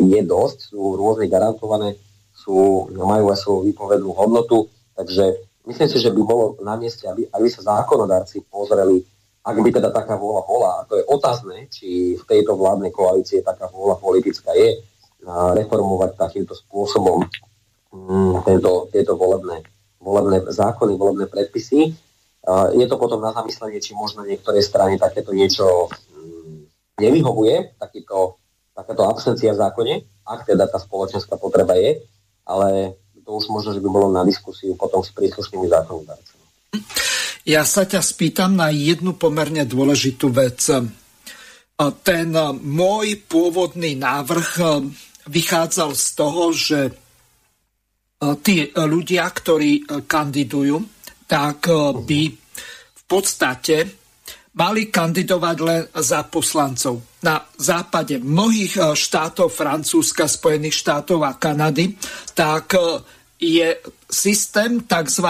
je 0.00 0.20
dosť, 0.24 0.72
sú 0.72 0.96
rôzne 0.96 1.28
garantované, 1.28 2.00
sú, 2.32 2.88
majú 2.96 3.28
aj 3.28 3.38
svoju 3.44 3.60
výpovednú 3.70 4.10
hodnotu, 4.16 4.72
takže 4.96 5.36
myslím 5.68 5.88
si, 5.92 5.98
že 6.00 6.10
by 6.10 6.20
bolo 6.24 6.56
na 6.64 6.80
mieste, 6.80 7.04
aby, 7.04 7.28
aby 7.28 7.46
sa 7.52 7.76
zákonodárci 7.76 8.48
pozreli, 8.48 9.04
ak 9.48 9.56
by 9.64 9.70
teda 9.72 9.88
taká 9.88 10.20
vôľa 10.20 10.42
bola, 10.44 10.70
a 10.76 10.84
to 10.84 11.00
je 11.00 11.04
otázne, 11.08 11.72
či 11.72 12.20
v 12.20 12.24
tejto 12.28 12.52
vládnej 12.52 12.92
koalícii 12.92 13.40
taká 13.40 13.72
vôľa 13.72 13.96
politická 13.96 14.52
je, 14.52 14.84
reformovať 15.28 16.14
takýmto 16.14 16.52
spôsobom 16.52 17.24
mm, 17.90 18.44
tento, 18.44 18.86
tieto 18.92 19.16
volebné 19.16 19.64
volebné 19.98 20.46
zákony, 20.46 20.94
volebné 20.94 21.26
predpisy. 21.26 21.90
Je 22.72 22.86
to 22.86 22.96
potom 22.96 23.18
na 23.20 23.34
zamyslenie, 23.34 23.82
či 23.82 23.98
možno 23.98 24.22
niektoré 24.24 24.62
strany 24.62 24.96
takéto 24.96 25.34
niečo 25.34 25.90
mm, 25.90 26.70
nevyhovuje, 27.02 27.76
takýto, 27.76 28.38
takáto 28.72 29.04
absencia 29.10 29.52
v 29.52 29.60
zákone, 29.60 29.94
ak 30.22 30.46
teda 30.48 30.70
tá 30.70 30.78
spoločenská 30.78 31.36
potreba 31.36 31.74
je, 31.76 31.98
ale 32.46 32.96
to 33.26 33.36
už 33.36 33.52
možno, 33.52 33.76
že 33.76 33.82
by 33.84 33.88
bolo 33.90 34.08
na 34.08 34.24
diskusiu 34.24 34.72
potom 34.78 35.04
s 35.04 35.12
príslušnými 35.12 35.68
zákonodárcami. 35.68 36.44
Ja 37.48 37.64
sa 37.64 37.88
ťa 37.88 38.04
spýtam 38.04 38.60
na 38.60 38.68
jednu 38.68 39.16
pomerne 39.16 39.64
dôležitú 39.64 40.28
vec. 40.28 40.68
Ten 42.04 42.28
môj 42.60 43.24
pôvodný 43.24 43.96
návrh 43.96 44.84
vychádzal 45.24 45.90
z 45.96 46.06
toho, 46.12 46.52
že 46.52 46.80
tí 48.44 48.68
ľudia, 48.68 49.24
ktorí 49.32 49.88
kandidujú, 50.04 50.76
tak 51.24 51.72
by 52.04 52.20
v 52.92 53.02
podstate 53.08 53.96
mali 54.52 54.92
kandidovať 54.92 55.56
len 55.64 55.88
za 55.96 56.28
poslancov. 56.28 57.00
Na 57.24 57.40
západe 57.56 58.20
mnohých 58.20 58.92
štátov, 58.92 59.48
Francúzska, 59.48 60.28
Spojených 60.28 60.84
štátov 60.84 61.24
a 61.24 61.32
Kanady, 61.40 61.96
tak 62.36 62.76
je 63.40 63.72
systém 64.04 64.84
tzv. 64.84 65.28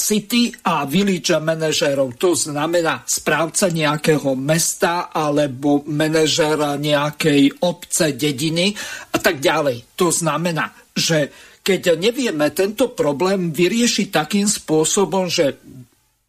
City 0.00 0.48
a 0.64 0.88
village 0.88 1.28
manažerov. 1.36 2.16
To 2.16 2.32
znamená 2.32 3.04
správca 3.04 3.68
nejakého 3.68 4.32
mesta 4.32 5.12
alebo 5.12 5.84
manažer 5.84 6.56
nejakej 6.80 7.60
obce, 7.60 8.16
dediny 8.16 8.72
a 9.12 9.18
tak 9.20 9.44
ďalej. 9.44 9.92
To 10.00 10.08
znamená, 10.08 10.72
že 10.96 11.28
keď 11.60 12.00
nevieme 12.00 12.48
tento 12.56 12.96
problém 12.96 13.52
vyriešiť 13.52 14.08
takým 14.08 14.48
spôsobom, 14.48 15.28
že 15.28 15.60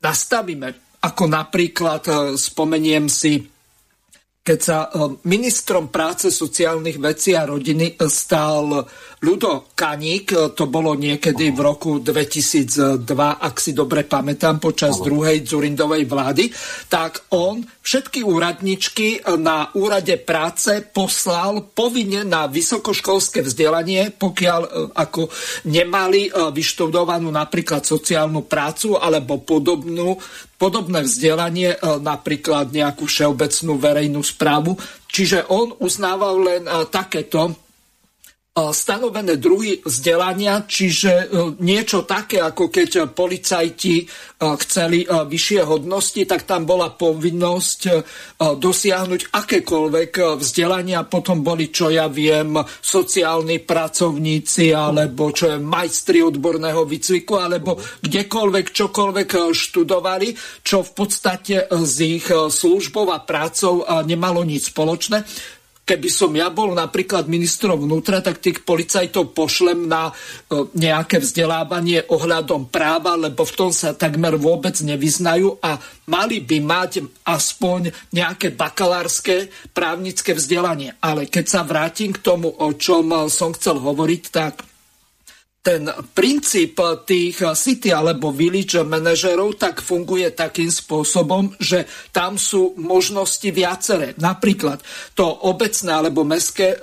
nastavíme, 0.04 1.00
ako 1.00 1.24
napríklad 1.32 2.04
e, 2.12 2.14
spomeniem 2.36 3.08
si 3.08 3.40
keď 4.40 4.60
sa 4.60 4.90
e, 4.90 5.14
ministrom 5.30 5.94
práce, 5.94 6.34
sociálnych 6.34 6.98
vecí 6.98 7.38
a 7.38 7.46
rodiny 7.46 7.94
e, 7.94 8.10
stal 8.10 8.88
Ľudo 9.20 9.76
Kaník, 9.76 10.32
e, 10.32 10.38
to 10.56 10.72
bolo 10.72 10.96
niekedy 10.96 11.52
v 11.52 11.60
roku 11.60 12.00
2002, 12.00 13.04
ak 13.36 13.56
si 13.60 13.76
dobre 13.76 14.08
pamätám, 14.08 14.64
počas 14.64 14.96
druhej 15.04 15.44
Zurindovej 15.44 16.08
vlády, 16.08 16.48
tak 16.88 17.28
on 17.36 17.60
všetky 17.60 18.24
úradničky 18.24 19.28
na 19.36 19.76
úrade 19.76 20.16
práce 20.24 20.80
poslal 20.88 21.68
povinne 21.76 22.24
na 22.24 22.48
vysokoškolské 22.48 23.44
vzdelanie, 23.44 24.16
pokiaľ 24.16 24.94
ako 24.96 25.28
nemali 25.68 26.32
vyštudovanú 26.32 27.28
napríklad 27.28 27.84
sociálnu 27.84 28.48
prácu 28.48 28.96
alebo 28.96 29.44
podobnú 29.44 30.16
podobné 30.60 31.08
vzdelanie, 31.08 31.76
e, 31.76 31.78
napríklad 32.04 32.76
nejakú 32.76 33.08
všeobecnú 33.08 33.80
verejnú 33.80 34.20
správu. 34.20 34.76
Čiže 35.08 35.48
on 35.48 35.72
uznával 35.80 36.36
len 36.44 36.64
e, 36.68 36.72
takéto 36.92 37.69
stanovené 38.74 39.40
druhy 39.40 39.80
vzdelania, 39.86 40.66
čiže 40.66 41.12
e, 41.12 41.26
niečo 41.64 42.04
také, 42.04 42.42
ako 42.44 42.68
keď 42.68 43.08
policajti 43.14 44.04
e, 44.04 44.06
chceli 44.66 45.06
e, 45.06 45.08
vyššie 45.08 45.62
hodnosti, 45.64 46.22
tak 46.26 46.44
tam 46.44 46.66
bola 46.66 46.92
povinnosť 46.92 47.82
dosiahnuť 48.40 49.36
akékoľvek 49.36 50.40
vzdelania. 50.40 51.08
Potom 51.08 51.44
boli, 51.44 51.72
čo 51.72 51.92
ja 51.92 52.08
viem, 52.08 52.56
sociálni 52.80 53.62
pracovníci, 53.64 54.72
alebo 54.72 55.32
čo 55.36 55.56
je 55.56 55.58
majstri 55.60 56.24
odborného 56.24 56.84
výcviku, 56.88 57.40
alebo 57.40 57.78
kdekoľvek, 57.78 58.66
čokoľvek 58.72 59.30
študovali, 59.52 60.30
čo 60.64 60.82
v 60.84 60.92
podstate 60.96 61.68
z 61.68 61.96
ich 62.08 62.28
službou 62.32 63.12
a 63.12 63.22
prácou 63.22 63.84
nemalo 64.08 64.42
nič 64.48 64.72
spoločné. 64.72 65.24
Keby 65.90 66.10
som 66.14 66.30
ja 66.38 66.54
bol 66.54 66.78
napríklad 66.78 67.26
ministrom 67.26 67.82
vnútra, 67.82 68.22
tak 68.22 68.38
tých 68.38 68.62
policajtov 68.62 69.34
pošlem 69.34 69.90
na 69.90 70.14
nejaké 70.78 71.18
vzdelávanie 71.18 72.06
ohľadom 72.06 72.70
práva, 72.70 73.18
lebo 73.18 73.42
v 73.42 73.56
tom 73.58 73.72
sa 73.74 73.98
takmer 73.98 74.38
vôbec 74.38 74.78
nevyznajú 74.78 75.58
a 75.66 75.82
mali 76.06 76.46
by 76.46 76.62
mať 76.62 76.92
aspoň 77.26 77.90
nejaké 78.14 78.54
bakalárske 78.54 79.50
právnické 79.74 80.38
vzdelanie. 80.38 80.94
Ale 81.02 81.26
keď 81.26 81.46
sa 81.50 81.66
vrátim 81.66 82.14
k 82.14 82.22
tomu, 82.22 82.54
o 82.54 82.70
čom 82.78 83.10
som 83.34 83.58
chcel 83.58 83.82
hovoriť, 83.82 84.24
tak 84.30 84.69
ten 85.60 85.92
princíp 86.16 86.80
tých 87.04 87.44
city 87.52 87.92
alebo 87.92 88.32
village 88.32 88.80
manažerov 88.80 89.60
tak 89.60 89.84
funguje 89.84 90.32
takým 90.32 90.72
spôsobom, 90.72 91.52
že 91.60 91.84
tam 92.16 92.40
sú 92.40 92.80
možnosti 92.80 93.46
viaceré. 93.52 94.16
Napríklad 94.16 94.80
to 95.20 95.28
obecné 95.28 95.92
alebo 95.92 96.24
mestské 96.24 96.74
e, 96.74 96.78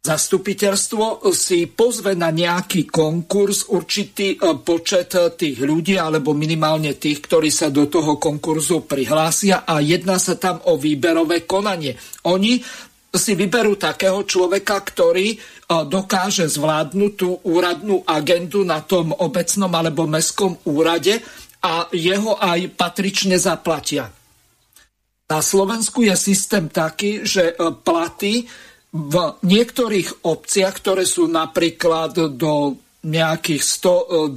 zastupiteľstvo 0.00 1.28
si 1.36 1.68
pozve 1.68 2.16
na 2.16 2.32
nejaký 2.32 2.88
konkurs 2.88 3.68
určitý 3.68 4.40
e, 4.40 4.56
počet 4.64 5.12
tých 5.12 5.60
ľudí 5.60 6.00
alebo 6.00 6.32
minimálne 6.32 6.96
tých, 6.96 7.20
ktorí 7.28 7.52
sa 7.52 7.68
do 7.68 7.84
toho 7.84 8.16
konkurzu 8.16 8.88
prihlásia 8.88 9.68
a 9.68 9.84
jedná 9.84 10.16
sa 10.16 10.40
tam 10.40 10.64
o 10.72 10.80
výberové 10.80 11.44
konanie. 11.44 12.00
Oni 12.24 12.64
si 13.10 13.34
vyberú 13.34 13.74
takého 13.74 14.22
človeka, 14.22 14.78
ktorý 14.86 15.34
dokáže 15.66 16.46
zvládnuť 16.46 17.12
tú 17.18 17.38
úradnú 17.42 18.02
agendu 18.06 18.62
na 18.62 18.82
tom 18.82 19.14
obecnom 19.14 19.70
alebo 19.70 20.06
mestskom 20.06 20.58
úrade 20.66 21.18
a 21.62 21.86
jeho 21.92 22.38
aj 22.38 22.74
patrične 22.74 23.36
zaplatia. 23.36 24.10
Na 25.30 25.38
Slovensku 25.38 26.02
je 26.02 26.14
systém 26.18 26.66
taký, 26.66 27.22
že 27.22 27.54
e, 27.54 27.70
platy 27.70 28.50
v 28.90 29.14
niektorých 29.46 30.26
obciach, 30.26 30.74
ktoré 30.82 31.06
sú 31.06 31.30
napríklad 31.30 32.34
do 32.34 32.74
nejakých 33.00 33.62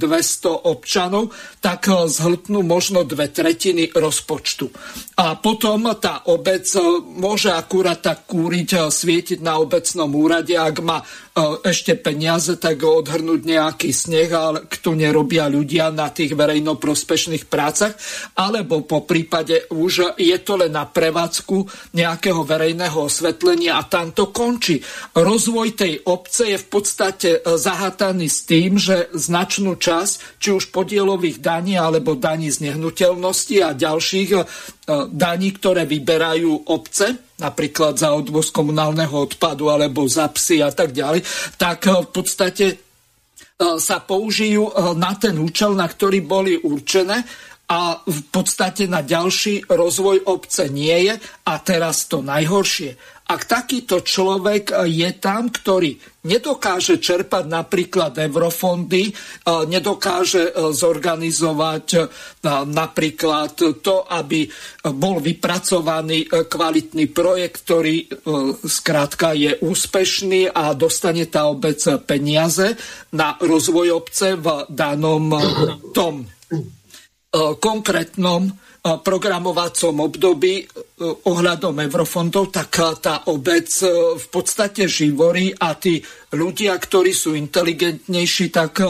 e, 0.00 0.50
občanov, 0.72 1.36
tak 1.60 1.92
e, 1.92 2.08
zhltnú 2.08 2.64
možno 2.64 3.04
dve 3.04 3.28
tretiny 3.28 3.92
rozpočtu. 3.92 4.72
A 5.20 5.36
potom 5.36 5.84
tá 6.00 6.24
obec 6.32 6.64
e, 6.72 6.80
môže 7.04 7.52
akurát 7.52 8.00
tak 8.00 8.24
kúriť, 8.24 8.88
svietiť 8.88 9.44
na 9.44 9.60
obecnom 9.60 10.08
úrade, 10.16 10.56
ak 10.56 10.76
má 10.80 11.04
ešte 11.66 11.98
peniaze, 11.98 12.54
tak 12.62 12.86
odhrnúť 12.86 13.42
nejaký 13.42 13.90
sneh, 13.90 14.30
ale 14.30 14.70
kto 14.70 14.94
nerobia 14.94 15.50
ľudia 15.50 15.90
na 15.90 16.06
tých 16.14 16.38
verejnoprospešných 16.38 17.50
prácach, 17.50 17.98
alebo 18.38 18.86
po 18.86 19.02
prípade 19.02 19.66
už 19.74 20.14
je 20.14 20.38
to 20.46 20.62
len 20.62 20.70
na 20.70 20.86
prevádzku 20.86 21.90
nejakého 21.98 22.38
verejného 22.46 23.10
osvetlenia 23.10 23.74
a 23.74 23.82
tam 23.82 24.14
to 24.14 24.30
končí. 24.30 24.78
Rozvoj 25.18 25.74
tej 25.74 26.06
obce 26.06 26.54
je 26.54 26.58
v 26.62 26.66
podstate 26.70 27.42
zahataný 27.42 28.30
s 28.30 28.46
tým, 28.46 28.78
že 28.78 29.10
značnú 29.10 29.74
časť, 29.74 30.38
či 30.38 30.54
už 30.54 30.70
podielových 30.70 31.42
daní 31.42 31.74
alebo 31.74 32.14
daní 32.14 32.46
z 32.54 32.70
nehnuteľnosti 32.70 33.56
a 33.58 33.74
ďalších 33.74 34.30
E, 34.83 34.83
daní, 35.08 35.48
ktoré 35.56 35.88
vyberajú 35.88 36.68
obce, 36.68 37.34
napríklad 37.40 37.96
za 37.96 38.12
odvoz 38.12 38.52
komunálneho 38.52 39.26
odpadu 39.26 39.72
alebo 39.72 40.04
za 40.04 40.28
psy 40.28 40.60
a 40.60 40.70
tak 40.70 40.92
ďalej, 40.92 41.24
tak 41.56 41.88
e, 41.88 42.04
v 42.04 42.08
podstate 42.12 42.66
e, 42.68 42.76
sa 43.80 44.04
použijú 44.04 44.68
na 44.94 45.16
ten 45.16 45.40
účel, 45.40 45.72
na 45.72 45.88
ktorý 45.88 46.20
boli 46.20 46.60
určené 46.60 47.24
a 47.64 47.96
v 47.96 48.20
podstate 48.28 48.84
na 48.84 49.00
ďalší 49.00 49.64
rozvoj 49.64 50.28
obce 50.28 50.68
nie 50.68 51.08
je. 51.08 51.14
A 51.48 51.52
teraz 51.64 52.04
to 52.04 52.20
najhoršie. 52.20 53.13
Ak 53.34 53.50
takýto 53.50 54.06
človek 54.06 54.86
je 54.86 55.10
tam, 55.18 55.50
ktorý 55.50 55.98
nedokáže 56.22 57.02
čerpať 57.02 57.50
napríklad 57.50 58.14
eurofondy, 58.14 59.10
nedokáže 59.66 60.54
e, 60.54 60.70
zorganizovať 60.70 61.86
e, 61.98 62.00
napríklad 62.70 63.82
to, 63.82 64.06
aby 64.06 64.46
bol 64.94 65.18
vypracovaný 65.18 66.30
e, 66.30 66.46
kvalitný 66.46 67.10
projekt, 67.10 67.66
ktorý 67.66 68.06
zkrátka 68.62 69.34
je 69.34 69.58
úspešný 69.66 70.54
a 70.54 70.70
dostane 70.78 71.26
tá 71.26 71.50
obec 71.50 71.82
peniaze 72.06 72.78
na 73.10 73.34
rozvoj 73.42 73.98
obce 73.98 74.38
v 74.38 74.70
danom 74.70 75.34
tom 75.90 76.22
konkrétnom 77.58 78.46
programovacom 78.84 79.96
období 79.96 80.60
e, 80.60 80.64
ohľadom 81.00 81.72
eurofondov, 81.88 82.52
tak 82.52 82.68
e, 82.76 82.84
tá 83.00 83.14
obec 83.32 83.64
e, 83.80 83.88
v 84.20 84.26
podstate 84.28 84.84
živorí 84.84 85.56
a 85.56 85.72
tí 85.72 86.04
ľudia, 86.36 86.76
ktorí 86.76 87.16
sú 87.16 87.32
inteligentnejší, 87.32 88.52
tak 88.52 88.84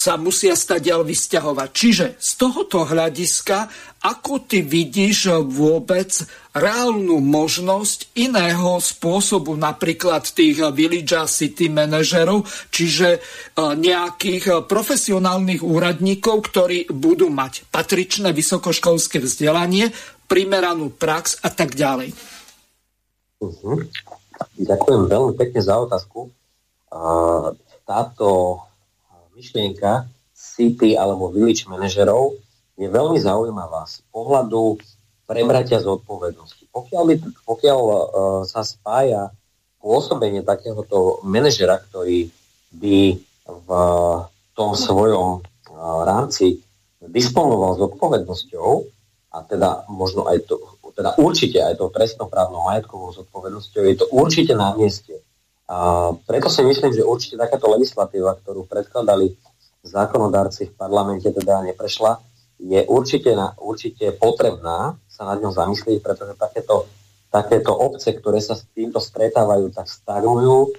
sa 0.00 0.16
musia 0.16 0.56
stadiaľ 0.56 1.04
vysťahovať. 1.04 1.68
Čiže 1.76 2.06
z 2.16 2.30
tohoto 2.40 2.88
hľadiska, 2.88 3.68
ako 4.00 4.48
ty 4.48 4.64
vidíš 4.64 5.44
vôbec 5.44 6.08
reálnu 6.56 7.20
možnosť 7.20 8.16
iného 8.16 8.80
spôsobu, 8.80 9.60
napríklad 9.60 10.24
tých 10.24 10.64
village 10.72 11.12
a 11.12 11.28
city 11.28 11.68
manažerov, 11.68 12.48
čiže 12.72 13.08
e, 13.12 13.18
nejakých 13.60 14.64
profesionálnych 14.64 15.60
úradníkov, 15.60 16.48
ktorí 16.48 16.88
budú 16.88 17.28
mať 17.28 17.68
patričné 17.68 18.32
vysokoškolské 18.32 19.20
vzdelanie, 19.20 19.92
primeranú 20.24 20.96
prax 20.96 21.44
a 21.44 21.52
tak 21.52 21.76
ďalej. 21.76 22.16
Uh-huh. 23.44 23.84
Ďakujem 24.56 25.12
veľmi 25.12 25.32
pekne 25.36 25.60
za 25.60 25.76
otázku. 25.76 26.32
Táto 27.84 28.28
myšlienka 29.40 30.04
city 30.36 31.00
alebo 31.00 31.32
village 31.32 31.64
manažerov 31.64 32.36
je 32.76 32.84
veľmi 32.88 33.16
zaujímavá 33.16 33.88
z 33.88 34.04
pohľadu 34.12 34.76
prebratia 35.24 35.80
zodpovednosti. 35.80 36.68
Pokiaľ, 36.68 37.02
by, 37.08 37.14
pokiaľ 37.48 37.78
uh, 37.80 37.96
sa 38.44 38.60
spája 38.60 39.32
pôsobenie 39.80 40.44
takéhoto 40.44 41.24
manažera, 41.24 41.80
ktorý 41.80 42.28
by 42.76 43.16
v 43.48 43.70
tom 44.52 44.76
svojom 44.76 45.40
uh, 45.40 46.04
rámci 46.04 46.60
disponoval 47.00 47.80
zodpovednosťou 47.80 48.70
a 49.32 49.38
teda 49.46 49.88
možno 49.88 50.28
aj 50.28 50.44
to, 50.44 50.60
teda 50.92 51.16
určite 51.16 51.62
aj 51.62 51.80
to 51.80 51.88
trestnoprávnou 51.88 52.66
majetkovou 52.66 53.14
zodpovednosťou, 53.16 53.82
je 53.88 53.96
to 53.96 54.06
určite 54.12 54.52
na 54.52 54.76
mieste. 54.76 55.22
A 55.70 56.10
preto 56.26 56.50
si 56.50 56.66
myslím, 56.66 56.90
že 56.90 57.06
určite 57.06 57.38
takáto 57.38 57.70
legislatíva, 57.70 58.34
ktorú 58.42 58.66
predkladali 58.66 59.38
zákonodárci 59.86 60.74
v 60.74 60.74
parlamente, 60.74 61.30
teda 61.30 61.62
neprešla, 61.62 62.18
je 62.58 62.82
určite, 62.90 63.32
na, 63.32 63.54
určite 63.56 64.10
potrebná 64.18 64.98
sa 65.06 65.22
nad 65.30 65.38
ňou 65.38 65.54
zamyslieť, 65.54 66.02
pretože 66.02 66.34
takéto, 66.34 66.90
takéto 67.30 67.70
obce, 67.72 68.12
ktoré 68.12 68.42
sa 68.42 68.58
s 68.58 68.66
týmto 68.74 68.98
stretávajú, 68.98 69.70
tak 69.70 69.86
stagnujú, 69.86 70.74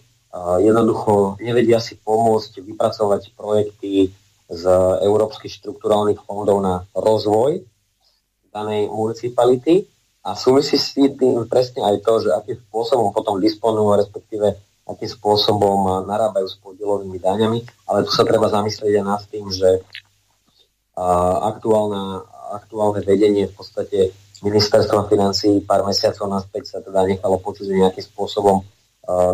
jednoducho 0.59 1.39
nevedia 1.39 1.79
si 1.79 1.95
pomôcť 1.99 2.59
vypracovať 2.59 3.35
projekty 3.35 4.11
z 4.51 4.63
európskych 5.07 5.51
štruktúrálnych 5.63 6.19
fondov 6.27 6.59
na 6.59 6.83
rozvoj 6.91 7.63
danej 8.51 8.91
municipality. 8.91 9.87
A 10.21 10.37
súvisí 10.37 10.77
s 10.77 10.93
tým 10.93 11.17
presne 11.49 11.81
aj 11.81 12.03
to, 12.05 12.13
že 12.21 12.29
akým 12.29 12.59
spôsobom 12.69 13.09
potom 13.09 13.41
disponujú, 13.41 13.97
respektíve 13.97 14.53
akým 14.93 15.09
spôsobom 15.09 16.05
narábajú 16.05 16.47
s 16.47 16.59
podielovými 16.59 17.17
daňami, 17.17 17.59
ale 17.87 18.03
tu 18.03 18.11
sa 18.11 18.27
treba 18.27 18.51
zamyslieť 18.51 18.99
aj 18.99 19.05
nad 19.05 19.21
tým, 19.27 19.47
že 19.49 19.81
aktuálne, 21.41 22.27
aktuálne 22.51 23.01
vedenie 23.01 23.47
v 23.47 23.55
podstate 23.55 24.11
ministerstva 24.41 25.05
financí 25.07 25.61
pár 25.61 25.85
mesiacov 25.85 26.25
naspäť 26.27 26.63
sa 26.65 26.77
teda 26.81 27.05
nechalo 27.05 27.37
počuť, 27.39 27.69
že 27.69 27.77
nejakým 27.77 28.05
spôsobom 28.11 28.65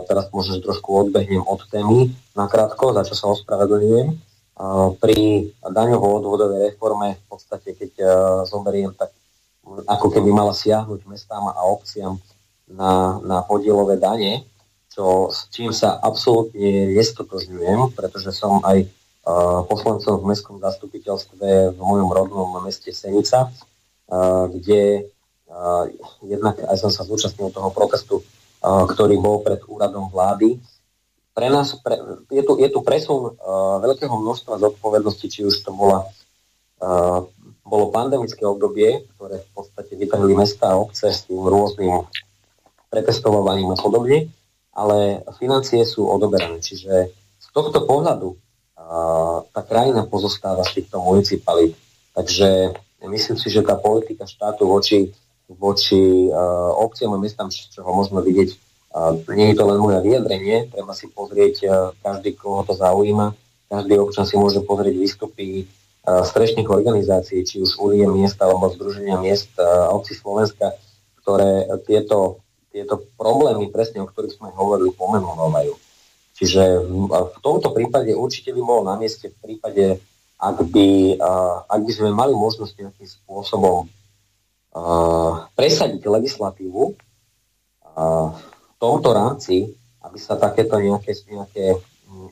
teraz 0.08 0.32
možno, 0.32 0.64
trošku 0.64 1.08
odbehnem 1.08 1.44
od 1.44 1.64
témy 1.68 2.12
nakrátko, 2.36 2.96
za 2.96 3.04
čo 3.04 3.16
sa 3.16 3.26
ospravedlňujem. 3.36 4.16
Pri 4.98 5.18
daňovo-odvodovej 5.62 6.74
reforme 6.74 7.20
v 7.20 7.24
podstate, 7.30 7.78
keď 7.78 7.92
zoberiem, 8.50 8.90
tak 8.96 9.14
ako 9.86 10.08
keby 10.10 10.32
mala 10.32 10.56
siahnuť 10.56 11.06
mestám 11.06 11.52
a 11.52 11.62
obciam 11.68 12.18
na, 12.68 13.20
na 13.22 13.44
podielové 13.44 14.00
dane, 14.00 14.44
čo, 14.98 15.30
s 15.30 15.46
čím 15.54 15.70
sa 15.70 15.94
absolútne 16.02 16.90
nestotožňujem, 16.98 17.94
pretože 17.94 18.34
som 18.34 18.66
aj 18.66 18.90
uh, 19.30 19.62
v 19.62 20.26
mestskom 20.26 20.58
zastupiteľstve 20.58 21.78
v 21.78 21.80
mojom 21.80 22.10
rodnom 22.10 22.50
meste 22.66 22.90
Senica, 22.90 23.54
uh, 23.54 24.50
kde 24.50 25.06
uh, 25.54 25.86
jednak 26.26 26.58
aj 26.66 26.82
som 26.82 26.90
sa 26.90 27.06
zúčastnil 27.06 27.54
toho 27.54 27.70
protestu, 27.70 28.26
ktorý 28.58 29.22
bol 29.22 29.46
pred 29.46 29.62
úradom 29.70 30.10
vlády. 30.10 30.58
Pre 31.38 31.48
nás 31.54 31.78
pre, 31.78 31.94
je, 32.34 32.42
tu, 32.42 32.58
je 32.58 32.70
tu 32.74 32.82
presun 32.82 33.38
veľkého 33.86 34.10
množstva 34.10 34.58
zodpovedností, 34.58 35.30
či 35.30 35.46
už 35.46 35.62
to 35.62 35.70
bola, 35.78 36.10
bolo 37.62 37.94
pandemické 37.94 38.42
obdobie, 38.50 39.06
ktoré 39.14 39.46
v 39.46 39.50
podstate 39.54 39.94
vytrhli 39.94 40.34
mesta 40.34 40.74
a 40.74 40.82
obce 40.82 41.06
s 41.06 41.30
tým 41.30 41.38
rôznym 41.38 42.10
pretestovaním 42.90 43.70
a 43.72 43.78
podobne, 43.78 44.34
ale 44.78 45.26
financie 45.42 45.82
sú 45.82 46.06
odoberané. 46.06 46.62
Čiže 46.62 47.10
z 47.42 47.48
tohto 47.50 47.90
pohľadu 47.90 48.38
tá 49.52 49.62
krajina 49.66 50.06
pozostáva 50.08 50.64
z 50.64 50.82
týchto 50.82 51.02
municipalít. 51.04 51.76
Takže 52.16 52.72
myslím 53.10 53.38
si, 53.38 53.48
že 53.50 53.66
tá 53.66 53.76
politika 53.76 54.24
štátu 54.26 54.66
voči, 54.66 55.12
voči 55.46 56.32
uh, 56.32 56.74
obciam 56.82 57.14
a 57.14 57.22
mestám, 57.22 57.52
čo 57.52 57.84
ho 57.84 57.92
môžeme 57.94 58.24
vidieť, 58.26 58.50
uh, 58.56 59.14
nie 59.36 59.54
je 59.54 59.58
to 59.60 59.64
len 59.70 59.78
moje 59.78 60.00
vyjadrenie, 60.02 60.72
treba 60.72 60.98
si 60.98 61.06
pozrieť 61.12 61.56
uh, 61.64 61.72
každý, 62.02 62.34
koho 62.34 62.66
to 62.66 62.74
zaujíma, 62.74 63.38
každý 63.70 64.02
občan 64.02 64.26
si 64.26 64.36
môže 64.40 64.64
pozrieť 64.66 64.96
výstupy 64.98 65.68
uh, 65.68 66.26
strešných 66.26 66.68
organizácií, 66.68 67.46
či 67.46 67.62
už 67.62 67.78
Unie 67.78 68.08
miesta 68.10 68.50
alebo 68.50 68.72
Združenia 68.74 69.22
miest 69.22 69.54
uh, 69.62 69.94
obci 69.94 70.18
Slovenska, 70.18 70.74
ktoré 71.22 71.70
tieto, 71.86 72.42
tieto 72.78 73.02
problémy, 73.18 73.74
presne 73.74 74.06
o 74.06 74.10
ktorých 74.10 74.38
sme 74.38 74.54
hovorili, 74.54 74.94
pomenovajú. 74.94 75.74
Čiže 76.38 76.86
v 77.10 77.40
tomto 77.42 77.74
prípade 77.74 78.14
určite 78.14 78.54
by 78.54 78.62
bolo 78.62 78.86
na 78.86 78.94
mieste 79.02 79.34
v 79.34 79.38
prípade, 79.42 79.98
ak 80.38 80.70
by, 80.70 81.18
ak 81.66 81.82
by 81.82 81.92
sme 81.98 82.14
mali 82.14 82.38
možnosť 82.38 82.78
nejakým 82.78 83.10
spôsobom 83.10 83.90
presadiť 85.58 86.06
legislatívu 86.06 86.84
v 87.98 88.74
tomto 88.78 89.10
rámci, 89.10 89.74
aby 90.06 90.18
sa 90.22 90.38
takéto 90.38 90.78
nejaké, 90.78 91.18
nejaké 91.26 91.82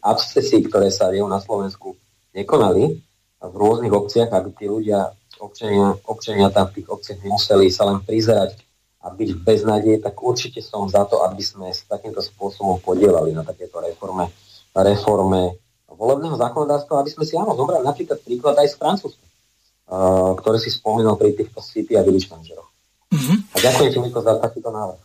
abscesy, 0.05 0.61
ktoré 0.69 0.93
sa 0.93 1.09
dejú 1.09 1.25
na 1.25 1.41
Slovensku, 1.41 1.97
nekonali 2.37 3.01
v 3.41 3.55
rôznych 3.57 3.89
obciach, 3.89 4.29
aby 4.29 4.53
tí 4.53 4.69
ľudia, 4.69 5.09
občania, 5.41 5.97
občania 6.05 6.53
tam 6.53 6.69
v 6.69 6.81
tých 6.81 6.87
obciach 6.93 7.17
nemuseli 7.25 7.73
sa 7.73 7.89
len 7.89 8.05
prizerať 8.05 8.61
a 9.05 9.13
byť 9.13 9.29
v 9.37 9.39
beznadeji, 9.45 9.97
tak 10.01 10.17
určite 10.17 10.65
som 10.65 10.89
za 10.89 11.05
to, 11.05 11.21
aby 11.21 11.37
sme 11.45 11.69
s 11.69 11.85
takýmto 11.85 12.25
spôsobom 12.25 12.81
podielali 12.81 13.37
na 13.37 13.45
takéto 13.45 13.77
reforme, 13.77 14.33
reforme 14.73 15.61
volebného 15.85 16.33
zákonodárstva, 16.33 17.05
aby 17.05 17.13
sme 17.13 17.23
si 17.23 17.37
áno 17.37 17.53
zobrali 17.53 17.85
napríklad 17.85 18.17
príklad 18.25 18.57
aj 18.57 18.73
z 18.73 18.75
Francúzska, 18.81 19.25
uh, 19.25 20.33
ktoré 20.41 20.57
si 20.57 20.73
spomínal 20.73 21.21
pri 21.21 21.37
týchto 21.37 21.61
City 21.61 21.93
a 21.93 22.01
Village 22.01 22.27
Manageroch. 22.33 22.67
Mm-hmm. 23.13 23.37
A 23.53 23.55
ďakujem 23.61 23.89
ti, 23.93 23.99
Miko, 24.01 24.19
za 24.25 24.41
takýto 24.41 24.73
návrh. 24.73 24.99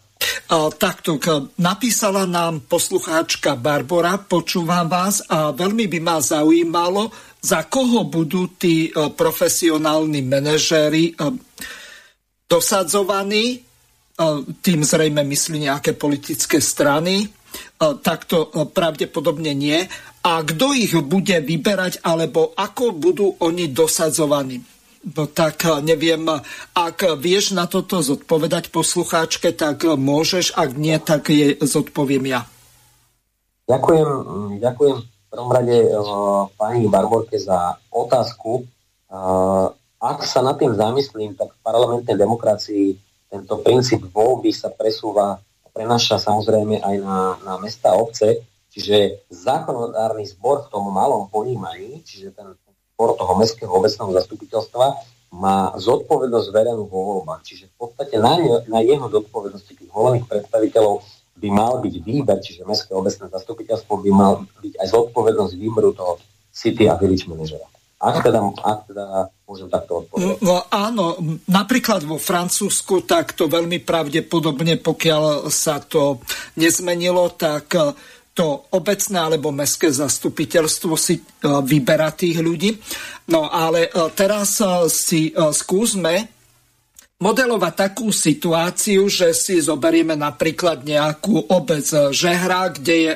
takto, 0.81 1.21
napísala 1.61 2.25
nám 2.25 2.65
poslucháčka 2.67 3.55
Barbara, 3.55 4.17
počúvam 4.19 4.89
vás 4.89 5.23
a 5.29 5.53
veľmi 5.53 5.87
by 5.87 6.01
ma 6.01 6.19
zaujímalo, 6.19 7.13
za 7.39 7.69
koho 7.69 8.09
budú 8.09 8.57
tí 8.57 8.91
profesionálni 8.93 10.25
manažéri 10.27 11.15
dosadzovaní 12.51 13.70
tým 14.61 14.81
zrejme 14.85 15.25
myslí 15.25 15.65
nejaké 15.65 15.97
politické 15.97 16.61
strany, 16.61 17.29
tak 17.81 18.29
to 18.29 18.53
pravdepodobne 18.71 19.57
nie. 19.57 19.81
A 20.21 20.45
kto 20.45 20.77
ich 20.77 20.93
bude 21.01 21.41
vyberať, 21.41 22.05
alebo 22.05 22.53
ako 22.53 22.93
budú 22.93 23.27
oni 23.41 23.73
dosadzovaní? 23.73 24.61
No 25.01 25.25
tak 25.33 25.65
neviem, 25.81 26.29
ak 26.77 27.17
vieš 27.17 27.57
na 27.57 27.65
toto 27.65 28.05
zodpovedať 28.05 28.69
poslucháčke, 28.69 29.57
tak 29.57 29.89
môžeš, 29.89 30.53
ak 30.53 30.77
nie, 30.77 31.01
tak 31.01 31.33
je 31.33 31.57
zodpoviem 31.65 32.29
ja. 32.29 32.45
Ďakujem, 33.65 34.09
ďakujem 34.61 34.97
v 35.01 35.27
prvom 35.33 35.51
rade 35.55 35.79
uh, 35.89 36.51
pani 36.59 36.91
Barborke 36.91 37.39
za 37.39 37.79
otázku. 37.95 38.67
Uh, 39.09 39.71
ak 40.03 40.27
sa 40.27 40.43
nad 40.43 40.59
tým 40.59 40.75
zamyslím, 40.75 41.39
tak 41.39 41.55
v 41.55 41.63
parlamentnej 41.63 42.19
demokracii 42.19 42.99
tento 43.31 43.63
princíp 43.63 44.11
voľby 44.11 44.51
sa 44.51 44.75
presúva 44.75 45.39
a 45.39 45.69
prenáša 45.71 46.19
samozrejme 46.19 46.83
aj 46.83 46.97
na, 46.99 47.21
na 47.47 47.55
mesta 47.63 47.95
a 47.95 47.99
obce, 48.03 48.43
čiže 48.75 49.23
zákonodárny 49.31 50.27
zbor 50.27 50.67
v 50.67 50.71
tom 50.75 50.91
malom 50.91 51.31
ponímaní, 51.31 52.03
čiže 52.03 52.35
ten 52.35 52.51
zbor 52.99 53.15
toho 53.15 53.33
mestského 53.39 53.71
obecného 53.71 54.11
zastupiteľstva 54.11 54.87
má 55.31 55.71
zodpovednosť 55.79 56.49
verenú 56.51 56.91
vo 56.91 57.17
voľbách. 57.17 57.47
Čiže 57.47 57.71
v 57.71 57.75
podstate 57.87 58.19
na, 58.19 58.35
ne, 58.35 58.67
na 58.67 58.83
jeho 58.83 59.07
zodpovednosti 59.07 59.73
tých 59.79 59.91
volených 59.95 60.27
predstaviteľov 60.27 61.07
by 61.41 61.49
mal 61.49 61.79
byť 61.79 61.95
výber, 62.03 62.43
čiže 62.43 62.67
mestské 62.67 62.93
obecné 62.93 63.31
zastupiteľstvo 63.31 63.95
by 63.95 64.11
mal 64.11 64.45
byť 64.59 64.75
aj 64.83 64.87
zodpovednosť 64.91 65.55
výberu 65.55 65.95
toho 65.95 66.19
city 66.51 66.91
a 66.91 66.99
village 66.99 67.31
manažera. 67.31 67.65
Ak 68.01 68.25
teda, 68.25 68.41
ak 68.65 68.89
teda 68.89 69.29
môžem 69.45 69.69
takto 69.69 70.01
odpovedať. 70.01 70.41
No, 70.41 70.65
áno, 70.73 71.21
napríklad 71.45 72.01
vo 72.09 72.17
Francúzsku, 72.17 73.05
tak 73.05 73.37
to 73.37 73.45
veľmi 73.45 73.85
pravdepodobne, 73.85 74.81
pokiaľ 74.81 75.53
sa 75.53 75.85
to 75.85 76.25
nezmenilo, 76.57 77.37
tak 77.37 77.77
e, 77.77 77.93
to 78.33 78.73
obecné 78.73 79.21
alebo 79.21 79.53
mestské 79.53 79.93
zastupiteľstvo 79.93 80.97
si 80.97 81.21
e, 81.21 81.23
vyberá 81.45 82.09
tých 82.17 82.41
ľudí. 82.41 82.73
No 83.29 83.53
ale 83.53 83.93
e, 83.93 84.09
teraz 84.17 84.65
si 84.89 85.37
skúsme 85.37 86.25
modelovať 87.21 87.75
takú 87.77 88.09
situáciu, 88.17 89.13
že 89.13 89.37
si 89.37 89.61
zoberieme 89.61 90.17
napríklad 90.17 90.89
nejakú 90.89 91.53
obec 91.53 91.85
Žehra, 92.17 92.73
kde 92.73 92.97
je 92.97 93.13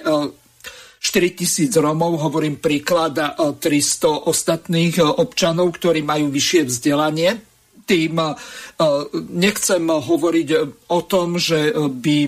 4 1.05 1.37
tisíc 1.37 1.77
Romov, 1.77 2.17
hovorím 2.17 2.57
príklad, 2.57 3.13
300 3.37 4.25
ostatných 4.25 4.97
e, 4.97 5.05
občanov, 5.05 5.77
ktorí 5.77 6.01
majú 6.01 6.33
vyššie 6.33 6.63
vzdelanie. 6.65 7.45
Tým 7.85 8.17
e, 8.17 8.33
nechcem 9.37 9.85
hovoriť 9.85 10.49
o 10.89 11.01
tom, 11.05 11.37
že 11.37 11.77
by 11.77 12.19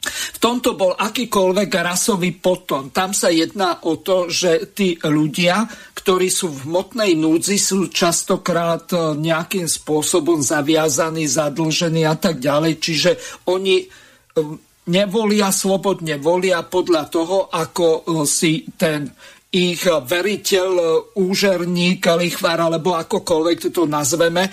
v 0.00 0.38
tomto 0.40 0.80
bol 0.80 0.96
akýkoľvek 0.96 1.68
rasový 1.68 2.32
potom. 2.40 2.88
Tam 2.88 3.12
sa 3.12 3.28
jedná 3.28 3.84
o 3.84 4.00
to, 4.00 4.32
že 4.32 4.72
tí 4.72 4.96
ľudia, 4.96 5.68
ktorí 5.92 6.32
sú 6.32 6.48
v 6.48 6.72
hmotnej 6.72 7.12
núdzi, 7.20 7.60
sú 7.60 7.92
častokrát 7.92 8.88
e, 8.96 9.20
nejakým 9.20 9.68
spôsobom 9.68 10.40
zaviazaní, 10.40 11.28
zadlžení 11.28 12.08
a 12.08 12.16
tak 12.16 12.40
ďalej. 12.40 12.80
Čiže 12.80 13.10
oni 13.44 13.84
nevolia 14.90 15.54
slobodne, 15.54 16.18
volia 16.18 16.66
podľa 16.66 17.06
toho, 17.06 17.46
ako 17.46 17.86
e, 17.86 18.00
si 18.26 18.66
ten 18.74 19.06
ich 19.54 19.86
veriteľ, 19.86 20.70
e, 20.74 20.86
úžerník, 21.22 22.02
lichvár, 22.18 22.58
alebo 22.66 22.98
akokoľvek 22.98 23.70
to 23.70 23.86
nazveme, 23.86 24.50
e, 24.50 24.52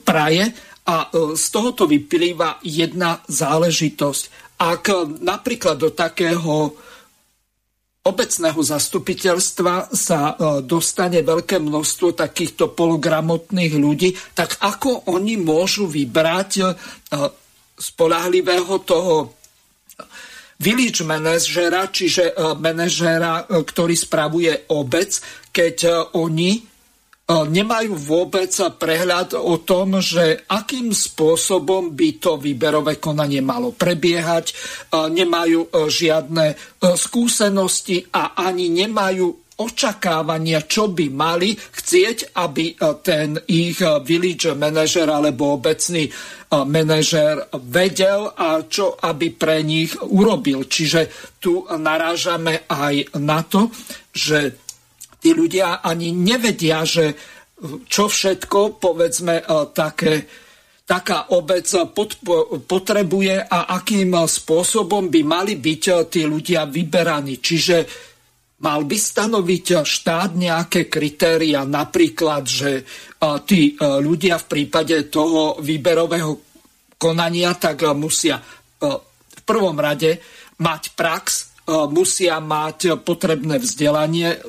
praje. 0.00 0.48
A 0.88 1.12
z 1.12 1.46
tohoto 1.52 1.84
vyplýva 1.84 2.64
jedna 2.64 3.20
záležitosť. 3.28 4.56
Ak 4.64 4.88
napríklad 5.20 5.76
do 5.76 5.92
takého 5.92 6.72
obecného 8.08 8.56
zastupiteľstva 8.56 9.92
sa 9.92 10.32
dostane 10.64 11.20
veľké 11.20 11.60
množstvo 11.60 12.16
takýchto 12.16 12.72
pologramotných 12.72 13.74
ľudí, 13.76 14.16
tak 14.32 14.56
ako 14.64 15.12
oni 15.12 15.36
môžu 15.36 15.84
vybrať 15.84 16.72
spolahlivého 17.76 18.74
toho 18.80 19.37
village 20.58 21.06
manažera, 21.06 21.86
čiže 21.88 22.34
e, 22.34 22.54
manažera, 22.58 23.46
e, 23.46 23.62
ktorý 23.62 23.94
spravuje 23.94 24.52
obec, 24.74 25.22
keď 25.54 25.76
e, 25.86 25.90
oni 26.18 26.52
nemajú 27.28 27.92
vôbec 27.92 28.48
prehľad 28.80 29.36
o 29.36 29.60
tom, 29.60 30.00
že 30.00 30.48
akým 30.48 30.96
spôsobom 30.96 31.92
by 31.92 32.16
to 32.16 32.40
výberové 32.40 32.96
konanie 32.96 33.44
malo 33.44 33.76
prebiehať, 33.76 34.56
nemajú 35.12 35.68
žiadne 35.92 36.56
skúsenosti 36.96 38.08
a 38.16 38.32
ani 38.32 38.72
nemajú 38.72 39.28
očakávania, 39.58 40.62
čo 40.70 40.94
by 40.94 41.10
mali 41.10 41.58
chcieť, 41.58 42.38
aby 42.38 42.78
ten 43.02 43.34
ich 43.50 43.82
village 44.06 44.46
manažer 44.54 45.10
alebo 45.10 45.58
obecný 45.58 46.06
manažér 46.48 47.50
vedel 47.66 48.30
a 48.38 48.62
čo 48.64 48.94
aby 48.94 49.34
pre 49.34 49.66
nich 49.66 49.98
urobil. 49.98 50.70
Čiže 50.70 51.34
tu 51.42 51.66
narážame 51.66 52.70
aj 52.70 53.18
na 53.18 53.42
to, 53.42 53.68
že 54.14 54.54
tí 55.18 55.34
ľudia 55.34 55.82
ani 55.82 56.14
nevedia, 56.14 56.86
že 56.86 57.18
čo 57.90 58.06
všetko, 58.06 58.78
povedzme, 58.78 59.42
také 59.74 60.46
taká 60.88 61.36
obec 61.36 61.68
potrebuje 62.64 63.44
a 63.44 63.76
akým 63.76 64.16
spôsobom 64.24 65.12
by 65.12 65.20
mali 65.20 65.60
byť 65.60 66.08
tí 66.08 66.24
ľudia 66.24 66.64
vyberaní. 66.64 67.44
Čiže 67.44 67.76
mal 68.58 68.82
by 68.82 68.98
stanoviť 68.98 69.86
štát 69.86 70.34
nejaké 70.34 70.90
kritéria, 70.90 71.62
napríklad, 71.62 72.42
že 72.42 72.82
tí 73.46 73.78
ľudia 73.78 74.42
v 74.42 74.46
prípade 74.50 75.06
toho 75.06 75.62
výberového 75.62 76.42
konania, 76.98 77.54
tak 77.54 77.86
musia 77.94 78.42
v 78.82 79.42
prvom 79.46 79.78
rade 79.78 80.18
mať 80.58 80.82
prax, 80.98 81.54
musia 81.94 82.42
mať 82.42 82.98
potrebné 83.06 83.62
vzdelanie, 83.62 84.42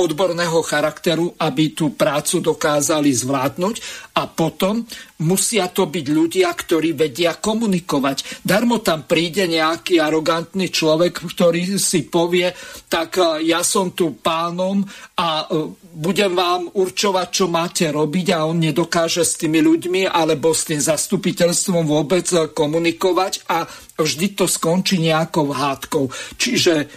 odborného 0.00 0.64
charakteru, 0.64 1.36
aby 1.36 1.76
tú 1.76 1.92
prácu 1.92 2.40
dokázali 2.40 3.12
zvládnuť 3.12 3.76
a 4.16 4.24
potom 4.24 4.82
musia 5.20 5.68
to 5.68 5.84
byť 5.84 6.06
ľudia, 6.08 6.48
ktorí 6.48 6.96
vedia 6.96 7.36
komunikovať. 7.36 8.40
Darmo 8.40 8.80
tam 8.80 9.04
príde 9.04 9.44
nejaký 9.44 10.00
arogantný 10.00 10.72
človek, 10.72 11.20
ktorý 11.20 11.76
si 11.76 12.08
povie, 12.08 12.48
tak 12.88 13.20
e, 13.20 13.44
ja 13.52 13.60
som 13.60 13.92
tu 13.92 14.16
pánom 14.16 14.80
a 15.20 15.44
e, 15.44 15.70
budem 15.92 16.32
vám 16.32 16.72
určovať, 16.72 17.28
čo 17.28 17.46
máte 17.52 17.92
robiť 17.92 18.26
a 18.32 18.48
on 18.48 18.64
nedokáže 18.64 19.22
s 19.22 19.36
tými 19.36 19.60
ľuďmi 19.60 20.08
alebo 20.08 20.56
s 20.56 20.72
tým 20.72 20.80
zastupiteľstvom 20.80 21.84
vôbec 21.84 22.26
e, 22.32 22.48
komunikovať 22.48 23.44
a 23.52 23.68
vždy 24.00 24.26
to 24.32 24.48
skončí 24.48 24.96
nejakou 24.96 25.52
hádkou. 25.52 26.08
Čiže 26.40 26.88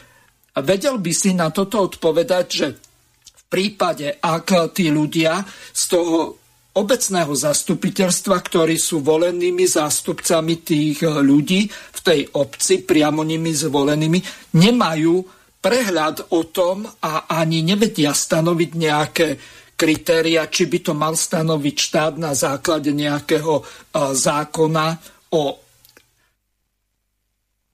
vedel 0.64 0.96
by 1.02 1.12
si 1.12 1.36
na 1.36 1.52
toto 1.52 1.84
odpovedať, 1.84 2.46
že 2.48 2.68
prípade, 3.54 4.18
ak 4.18 4.74
tí 4.74 4.90
ľudia 4.90 5.46
z 5.70 5.84
toho 5.94 6.42
obecného 6.74 7.30
zastupiteľstva, 7.38 8.42
ktorí 8.42 8.82
sú 8.82 9.06
volenými 9.06 9.70
zástupcami 9.70 10.66
tých 10.66 11.06
ľudí 11.06 11.70
v 11.70 12.00
tej 12.02 12.26
obci, 12.34 12.82
priamo 12.82 13.22
nimi 13.22 13.54
zvolenými, 13.54 14.20
nemajú 14.58 15.22
prehľad 15.62 16.34
o 16.34 16.50
tom 16.50 16.90
a 16.90 17.30
ani 17.30 17.62
nevedia 17.62 18.10
stanoviť 18.10 18.70
nejaké 18.74 19.28
kritéria, 19.78 20.50
či 20.50 20.66
by 20.66 20.80
to 20.82 20.94
mal 20.98 21.14
stanoviť 21.14 21.76
štát 21.78 22.14
na 22.18 22.34
základe 22.34 22.90
nejakého 22.90 23.62
zákona 24.18 24.88
o 25.30 25.62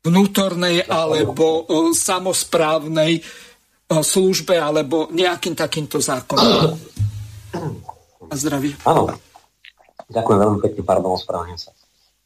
vnútornej 0.04 0.84
alebo 0.88 1.68
samozprávnej 1.96 3.24
službe 3.90 4.54
alebo 4.54 5.10
nejakým 5.10 5.58
takýmto 5.58 5.98
zákonom. 5.98 6.78
A 8.30 8.34
zdravie. 8.38 8.78
Áno. 8.86 9.10
Ďakujem 10.10 10.40
veľmi 10.42 10.60
pekne, 10.62 10.82
pardon, 10.86 11.18
ospravedlňujem 11.18 11.62
sa. 11.62 11.72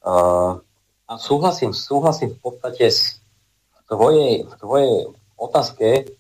Uh, 0.03 0.60
a 1.07 1.15
súhlasím, 1.19 1.72
súhlasím 1.72 2.35
v 2.35 2.40
podstate 2.40 2.91
s 2.91 3.19
tvojej, 3.88 4.44
v 4.44 4.53
tvojej 4.60 4.95
otázke, 5.35 6.11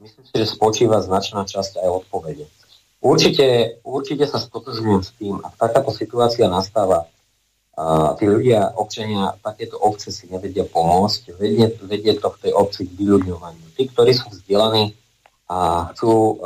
myslím 0.00 0.24
si, 0.24 0.32
že 0.36 0.46
spočíva 0.48 1.00
značná 1.00 1.44
časť 1.48 1.80
aj 1.80 1.88
odpovede. 2.04 2.44
Určite, 2.98 3.78
určite 3.86 4.24
sa 4.28 4.40
stotožňujem 4.40 5.02
s 5.04 5.10
tým, 5.16 5.34
ak 5.40 5.54
takáto 5.56 5.92
situácia 5.94 6.50
nastáva, 6.50 7.08
tí 8.18 8.24
ľudia, 8.26 8.74
občania, 8.74 9.38
takéto 9.38 9.78
obce 9.78 10.10
si 10.10 10.26
nevedia 10.26 10.66
pomôcť, 10.66 11.38
vedie, 11.38 11.70
vedie 11.86 12.12
to 12.18 12.34
v 12.34 12.40
tej 12.42 12.52
obci 12.52 12.90
k 12.90 12.96
vyľudňovaniu. 12.98 13.66
Tí, 13.78 13.86
ktorí 13.86 14.10
sú 14.18 14.34
vzdelaní 14.34 14.98
a 15.48 15.88
chcú 15.94 16.12
uh, 16.12 16.36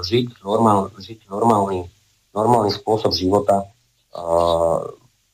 žiť, 0.00 0.40
normál, 0.40 0.88
žiť 0.94 1.28
normálny, 1.28 1.90
normálny 2.32 2.70
spôsob 2.72 3.12
života, 3.12 3.66
uh, 4.16 4.80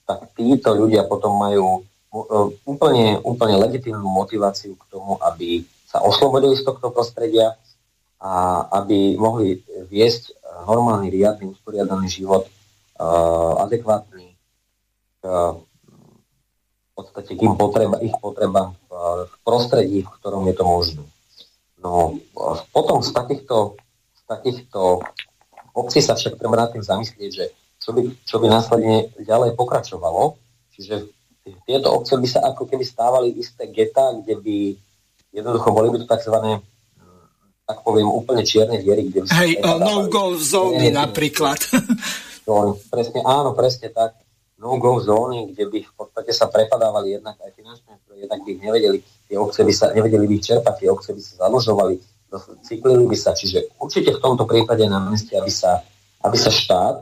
tak 0.08 0.32
títo 0.34 0.74
ľudia 0.74 1.06
potom 1.06 1.36
majú 1.38 1.84
uh, 1.84 2.48
úplne, 2.66 3.20
úplne 3.22 3.60
legitímnu 3.62 4.02
motiváciu 4.02 4.74
k 4.74 4.84
tomu, 4.90 5.20
aby 5.22 5.62
sa 5.86 6.00
oslobodili 6.02 6.56
z 6.58 6.66
tohto 6.66 6.90
prostredia 6.90 7.54
a 8.18 8.64
aby 8.82 9.14
mohli 9.20 9.60
viesť 9.86 10.32
normálny, 10.66 11.12
riadny, 11.12 11.52
usporiadaný 11.52 12.08
život, 12.08 12.48
uh, 12.48 13.62
adekvátny, 13.68 14.31
v 15.23 16.90
podstate 16.93 17.39
k 17.39 17.40
im 17.47 17.55
potreba, 17.55 18.03
ich 18.03 18.15
potrebám 18.19 18.74
v, 18.90 18.93
prostredí, 19.47 20.03
v 20.03 20.12
ktorom 20.20 20.44
je 20.51 20.55
to 20.55 20.65
možné. 20.66 21.05
No 21.82 22.19
potom 22.70 23.03
z 23.03 23.11
takýchto, 23.11 23.78
z 24.15 24.23
takýchto 24.28 25.03
obcí 25.74 26.05
sa 26.05 26.15
však 26.15 26.39
treba 26.39 26.59
nad 26.59 26.70
tým 26.70 26.85
zamyslieť, 26.85 27.31
že 27.32 27.44
čo 27.82 27.90
by, 27.90 28.03
čo 28.23 28.36
by 28.39 28.47
následne 28.47 29.11
ďalej 29.19 29.59
pokračovalo. 29.59 30.39
Čiže 30.77 31.11
tieto 31.66 31.90
obce 31.90 32.15
by 32.15 32.28
sa 32.31 32.40
ako 32.55 32.70
keby 32.70 32.86
stávali 32.86 33.35
isté 33.35 33.66
geta, 33.66 34.15
kde 34.23 34.39
by 34.39 34.57
jednoducho 35.35 35.69
boli 35.74 35.90
by 35.90 35.99
to 35.99 36.07
tzv. 36.07 36.36
tak 37.66 37.78
poviem 37.82 38.07
úplne 38.07 38.47
čierne 38.47 38.78
diery, 38.78 39.11
kde 39.11 39.27
by 39.27 39.28
Hej, 39.35 39.53
no-go 39.65 40.39
zóny 40.39 40.94
napríklad. 40.94 41.59
presne, 42.93 43.20
áno, 43.27 43.57
presne 43.59 43.90
tak 43.90 44.23
no-go 44.62 45.02
zóny, 45.02 45.51
kde 45.51 45.66
by 45.66 45.78
v 45.82 45.93
podstate 45.98 46.30
sa 46.30 46.47
prepadávali 46.47 47.18
jednak 47.18 47.34
aj 47.43 47.51
finančné 47.51 47.93
zdroje, 48.06 48.20
jednak 48.22 48.40
by 48.47 48.48
ich 48.55 48.62
nevedeli, 48.62 48.98
tie 49.26 49.36
obce 49.36 49.60
by 49.66 49.72
sa, 49.74 49.90
nevedeli 49.90 50.24
by 50.30 50.34
ich 50.39 50.47
čerpať, 50.47 50.74
tie 50.78 50.89
obce 50.89 51.10
by 51.10 51.20
sa 51.20 51.34
zadlžovali, 51.47 51.94
cyklili 52.62 53.05
by 53.10 53.16
sa. 53.18 53.34
Čiže 53.34 53.74
určite 53.82 54.14
v 54.14 54.22
tomto 54.22 54.47
prípade 54.47 54.86
na 54.86 55.02
mieste, 55.02 55.34
aby 55.34 55.51
sa, 55.51 55.82
aby 56.22 56.39
sa 56.39 56.55
štát 56.55 56.97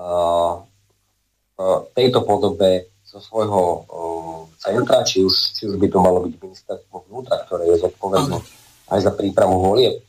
uh, 0.00 0.64
v 1.54 1.60
tejto 1.92 2.24
podobe 2.24 2.88
zo 3.04 3.20
svojho 3.20 3.62
uh, 3.84 4.40
centra, 4.56 5.04
či 5.04 5.20
už, 5.20 5.60
či 5.60 5.68
už 5.68 5.76
by 5.76 5.92
to 5.92 5.98
malo 6.00 6.24
byť 6.24 6.40
ministerstvo 6.40 7.04
vnútra, 7.06 7.44
ktoré 7.44 7.68
je 7.68 7.84
zodpovedné 7.84 8.40
aj 8.88 8.98
za 9.04 9.12
prípravu 9.12 9.60
volieb, 9.60 10.00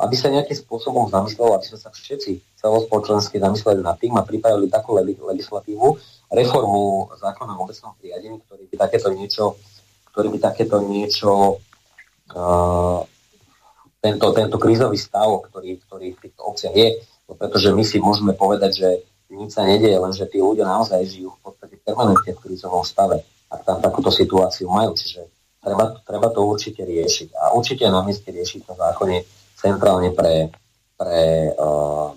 aby 0.00 0.14
sa 0.16 0.32
nejakým 0.32 0.56
spôsobom 0.56 1.12
zamyslelo, 1.12 1.52
aby 1.52 1.68
sme 1.68 1.78
sa 1.78 1.92
všetci 1.92 2.56
celospoločensky 2.56 3.36
zamysleli 3.36 3.84
nad 3.84 4.00
tým 4.00 4.16
a 4.16 4.24
pripravili 4.24 4.72
takú 4.72 4.96
legislatívu, 4.96 5.86
reformu 6.32 7.12
zákona 7.20 7.60
o 7.60 7.68
obecnom 7.68 7.92
priadení, 8.00 8.40
ktorý 8.48 8.64
by 8.72 8.76
takéto 8.88 9.08
niečo, 9.12 9.60
ktorý 10.14 10.32
by 10.32 10.38
takéto 10.40 10.80
niečo 10.80 11.60
uh, 12.32 13.00
tento, 14.00 14.26
tento 14.32 14.56
krízový 14.56 14.96
stav, 14.96 15.28
ktorý, 15.52 15.76
ktorý 15.84 16.16
v 16.16 16.20
týchto 16.24 16.40
obciach 16.40 16.72
je, 16.72 17.04
no 17.28 17.36
pretože 17.36 17.68
my 17.76 17.84
si 17.84 18.00
môžeme 18.00 18.32
povedať, 18.32 18.72
že 18.80 18.88
nič 19.30 19.52
sa 19.52 19.68
nedieje, 19.68 20.00
len 20.00 20.12
že 20.16 20.24
tí 20.26 20.40
ľudia 20.40 20.64
naozaj 20.64 21.04
žijú 21.04 21.36
v 21.36 21.40
podstate 21.44 21.76
permanentne 21.84 22.32
v 22.32 22.42
krízovom 22.42 22.82
stave, 22.82 23.22
ak 23.52 23.60
tam 23.62 23.78
takúto 23.78 24.08
situáciu 24.10 24.72
majú. 24.72 24.96
Čiže 24.96 25.28
treba, 25.62 26.00
treba 26.02 26.28
to 26.32 26.42
určite 26.42 26.82
riešiť. 26.82 27.36
A 27.38 27.54
určite 27.54 27.86
na 27.86 28.02
mieste 28.02 28.26
riešiť 28.32 28.66
to 28.66 28.74
zákone 28.74 29.39
centrálne 29.60 30.16
pre, 30.16 30.48
pre 30.96 31.52
uh, 31.52 32.16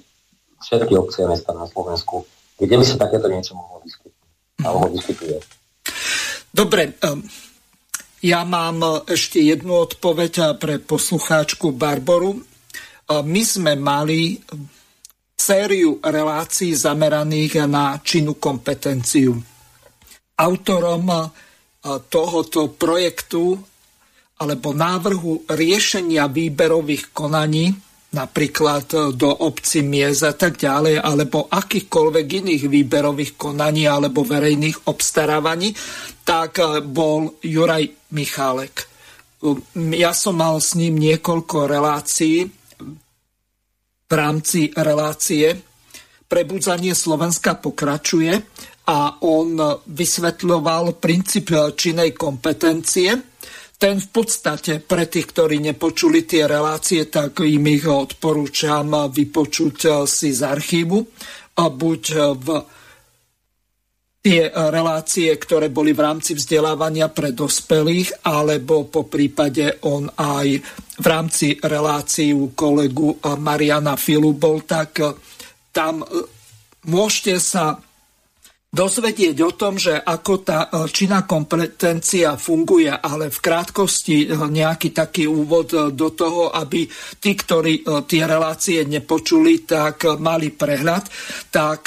všetky 0.63 0.95
obce 0.95 1.27
a 1.27 1.29
mesta 1.29 1.51
na 1.51 1.67
Slovensku, 1.67 2.23
kde 2.55 2.79
by 2.79 2.85
sa 2.87 2.95
takéto 2.95 3.27
niečo 3.27 3.59
mohlo 3.59 3.83
vyskytnúť. 3.83 4.23
Vyskytuje. 4.95 5.37
Dobre, 6.55 6.95
um, 7.03 7.19
ja 8.23 8.47
mám 8.47 9.03
ešte 9.03 9.43
jednu 9.43 9.83
odpoveď 9.83 10.55
pre 10.55 10.79
poslucháčku 10.79 11.75
Barboru. 11.75 12.39
My 13.11 13.43
sme 13.43 13.75
mali 13.75 14.39
sériu 15.35 15.99
relácií 15.99 16.71
zameraných 16.71 17.67
na 17.67 17.99
činnú 17.99 18.39
kompetenciu. 18.39 19.35
Autorom 20.39 21.03
tohoto 22.07 22.71
projektu 22.71 23.59
alebo 24.43 24.75
návrhu 24.75 25.47
riešenia 25.47 26.27
výberových 26.27 27.15
konaní, 27.15 27.71
napríklad 28.11 28.85
e, 28.91 28.97
do 29.15 29.31
obci 29.31 29.81
Miez 29.81 30.21
a 30.21 30.35
tak 30.35 30.59
ďalej, 30.59 30.99
alebo 30.99 31.47
akýchkoľvek 31.47 32.27
iných 32.43 32.63
výberových 32.67 33.39
konaní 33.39 33.87
alebo 33.87 34.27
verejných 34.27 34.91
obstarávaní, 34.91 35.71
tak 36.27 36.59
e, 36.59 36.83
bol 36.83 37.39
Juraj 37.39 38.11
Michálek. 38.11 38.75
E, 38.83 38.85
ja 39.95 40.11
som 40.11 40.37
mal 40.37 40.59
s 40.59 40.75
ním 40.75 40.99
niekoľko 40.99 41.71
relácií 41.71 42.51
v 44.03 44.13
rámci 44.13 44.69
relácie 44.77 45.73
Prebudzanie 46.33 46.97
Slovenska 46.97 47.61
pokračuje 47.61 48.33
a 48.89 49.21
on 49.21 49.53
vysvetľoval 49.85 50.97
princíp 50.97 51.53
činej 51.77 52.17
kompetencie, 52.17 53.32
ten 53.83 53.99
v 53.99 54.09
podstate 54.15 54.79
pre 54.79 55.11
tých, 55.11 55.27
ktorí 55.35 55.59
nepočuli 55.59 56.23
tie 56.23 56.47
relácie, 56.47 57.11
tak 57.11 57.43
im 57.43 57.67
ich 57.67 57.83
odporúčam 57.83 59.11
vypočuť 59.11 60.07
si 60.07 60.31
z 60.31 60.39
archívu, 60.39 61.03
buď 61.51 62.03
v 62.39 62.47
tie 64.23 64.47
relácie, 64.47 65.35
ktoré 65.35 65.67
boli 65.67 65.91
v 65.91 65.99
rámci 65.99 66.31
vzdelávania 66.31 67.11
pre 67.11 67.35
dospelých, 67.35 68.23
alebo 68.23 68.87
po 68.87 69.03
prípade 69.03 69.83
on 69.83 70.07
aj 70.07 70.47
v 70.95 71.05
rámci 71.05 71.59
relácií 71.59 72.31
u 72.31 72.55
kolegu 72.55 73.19
Mariana 73.35 73.99
Filu 73.99 74.31
bol, 74.31 74.63
tak 74.63 74.95
tam 75.75 76.07
môžete 76.87 77.35
sa 77.35 77.75
dozvedieť 78.73 79.37
o 79.45 79.51
tom, 79.53 79.77
že 79.77 79.93
ako 79.93 80.33
tá 80.41 80.65
e, 80.65 80.89
činná 80.89 81.29
kompetencia 81.29 82.33
funguje, 82.41 82.89
ale 82.89 83.29
v 83.29 83.37
krátkosti 83.37 84.25
e, 84.25 84.27
nejaký 84.33 84.89
taký 84.89 85.29
úvod 85.29 85.69
e, 85.77 85.93
do 85.93 86.09
toho, 86.09 86.49
aby 86.49 86.89
tí, 87.21 87.31
ktorí 87.37 87.85
tie 88.09 88.23
relácie 88.25 88.81
nepočuli, 88.89 89.61
tak 89.69 90.17
mali 90.17 90.49
prehľad, 90.49 91.05
tak 91.53 91.81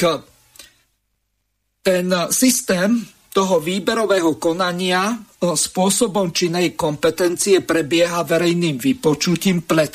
ten 1.82 2.06
systém 2.30 3.02
toho 3.30 3.60
výberového 3.60 4.38
konania 4.38 5.12
spôsobom 5.42 6.32
činej 6.32 6.72
kompetencie 6.74 7.62
prebieha 7.62 8.24
verejným 8.24 8.80
vypočutím 8.80 9.62
pred 9.62 9.94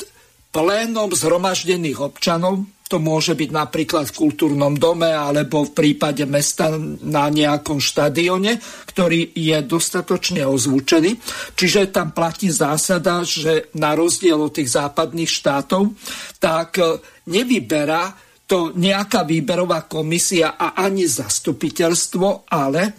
plénom 0.52 1.10
zhromaždených 1.10 1.98
občanov, 1.98 2.64
to 2.92 3.00
môže 3.00 3.32
byť 3.32 3.50
napríklad 3.56 4.12
v 4.12 4.28
kultúrnom 4.28 4.76
dome 4.76 5.08
alebo 5.08 5.64
v 5.64 5.72
prípade 5.72 6.28
mesta 6.28 6.76
na 7.00 7.32
nejakom 7.32 7.80
štadióne, 7.80 8.60
ktorý 8.92 9.32
je 9.32 9.64
dostatočne 9.64 10.44
ozvučený. 10.44 11.16
Čiže 11.56 11.88
tam 11.88 12.12
platí 12.12 12.52
zásada, 12.52 13.24
že 13.24 13.72
na 13.80 13.96
rozdiel 13.96 14.36
od 14.36 14.52
tých 14.52 14.76
západných 14.76 15.32
štátov, 15.32 15.96
tak 16.36 16.76
e, 16.76 17.00
nevyberá 17.32 18.12
to 18.44 18.76
nejaká 18.76 19.24
výberová 19.24 19.88
komisia 19.88 20.60
a 20.60 20.76
ani 20.76 21.08
zastupiteľstvo, 21.08 22.52
ale 22.52 22.92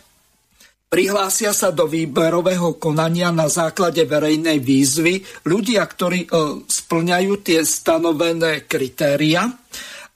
prihlásia 0.89 1.53
sa 1.53 1.69
do 1.69 1.85
výberového 1.85 2.81
konania 2.81 3.29
na 3.29 3.45
základe 3.45 4.01
verejnej 4.09 4.57
výzvy 4.57 5.45
ľudia, 5.45 5.85
ktorí 5.85 6.25
e, 6.25 6.29
splňajú 6.65 7.33
tie 7.45 7.61
stanovené 7.61 8.65
kritéria 8.65 9.61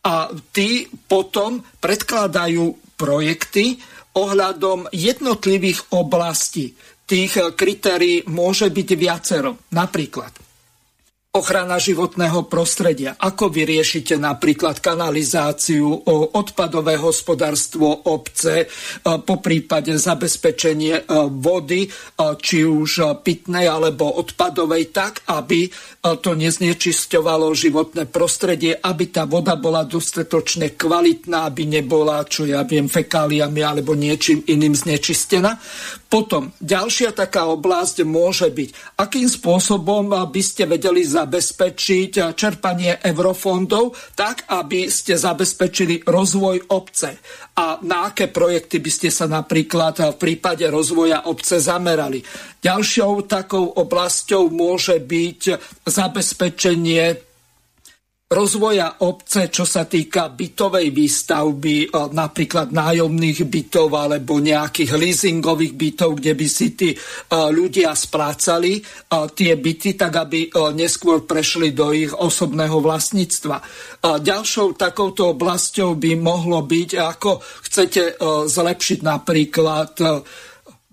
a 0.08 0.32
tí 0.56 0.88
potom 0.88 1.60
predkladajú 1.84 2.96
projekty 2.96 3.76
ohľadom 4.16 4.88
jednotlivých 4.96 5.92
oblastí. 5.92 6.72
Tých 7.04 7.54
kritérií 7.56 8.24
môže 8.32 8.72
byť 8.72 8.90
viacero. 8.96 9.68
Napríklad 9.76 10.47
ochrana 11.38 11.78
životného 11.78 12.50
prostredia. 12.50 13.14
Ako 13.14 13.54
vyriešite 13.54 14.18
napríklad 14.18 14.82
kanalizáciu, 14.82 15.86
odpadové 16.34 16.98
hospodárstvo 16.98 18.10
obce, 18.10 18.66
e, 18.66 18.68
po 19.22 19.38
prípade 19.38 19.94
zabezpečenie 19.94 20.96
e, 20.98 21.04
vody, 21.30 21.86
e, 21.86 21.90
či 22.42 22.66
už 22.66 23.22
pitnej 23.22 23.70
alebo 23.70 24.18
odpadovej, 24.18 24.90
tak, 24.90 25.22
aby 25.30 25.70
to 26.24 26.40
neznečisťovalo 26.40 27.52
životné 27.52 28.08
prostredie, 28.08 28.72
aby 28.80 29.12
tá 29.12 29.28
voda 29.28 29.60
bola 29.60 29.84
dostatočne 29.84 30.80
kvalitná, 30.80 31.52
aby 31.52 31.68
nebola, 31.68 32.24
čo 32.24 32.48
ja 32.48 32.64
viem, 32.64 32.88
fekáliami 32.88 33.60
alebo 33.60 33.92
niečím 33.92 34.40
iným 34.48 34.72
znečistená. 34.72 35.60
Potom 36.08 36.56
ďalšia 36.64 37.12
taká 37.12 37.52
oblasť 37.52 38.08
môže 38.08 38.48
byť, 38.48 38.96
akým 38.96 39.28
spôsobom 39.28 40.08
by 40.08 40.42
ste 40.42 40.64
vedeli 40.64 41.04
zabezpečiť 41.28 42.32
čerpanie 42.32 43.04
eurofondov 43.04 44.16
tak, 44.16 44.48
aby 44.48 44.88
ste 44.88 45.20
zabezpečili 45.20 46.08
rozvoj 46.08 46.72
obce 46.72 47.20
a 47.60 47.84
na 47.84 48.08
aké 48.08 48.32
projekty 48.32 48.80
by 48.80 48.88
ste 48.88 49.10
sa 49.12 49.28
napríklad 49.28 50.16
v 50.16 50.18
prípade 50.18 50.64
rozvoja 50.72 51.28
obce 51.28 51.60
zamerali. 51.60 52.24
Ďalšou 52.64 53.28
takou 53.28 53.76
oblasťou 53.76 54.48
môže 54.48 55.04
byť 55.04 55.42
zabezpečenie 55.84 57.27
rozvoja 58.28 59.08
obce, 59.08 59.48
čo 59.48 59.64
sa 59.64 59.88
týka 59.88 60.28
bytovej 60.36 60.92
výstavby, 60.92 61.76
e, 61.88 62.12
napríklad 62.12 62.76
nájomných 62.76 63.48
bytov 63.48 63.88
alebo 63.96 64.44
nejakých 64.44 64.92
leasingových 65.00 65.74
bytov, 65.80 66.20
kde 66.20 66.36
by 66.36 66.48
si 66.52 66.76
tí 66.76 66.90
e, 66.92 66.98
ľudia 67.32 67.96
splácali 67.96 68.74
e, 68.76 68.82
tie 69.32 69.56
byty, 69.56 69.96
tak 69.96 70.28
aby 70.28 70.52
neskôr 70.76 71.24
prešli 71.24 71.72
do 71.72 71.96
ich 71.96 72.12
osobného 72.12 72.84
vlastníctva. 72.84 73.64
Ďalšou 74.04 74.76
takouto 74.76 75.32
oblasťou 75.32 75.96
by 75.96 76.12
mohlo 76.20 76.64
byť, 76.64 76.90
ako 77.00 77.40
chcete 77.40 78.20
zlepšiť 78.48 79.00
napríklad 79.04 79.92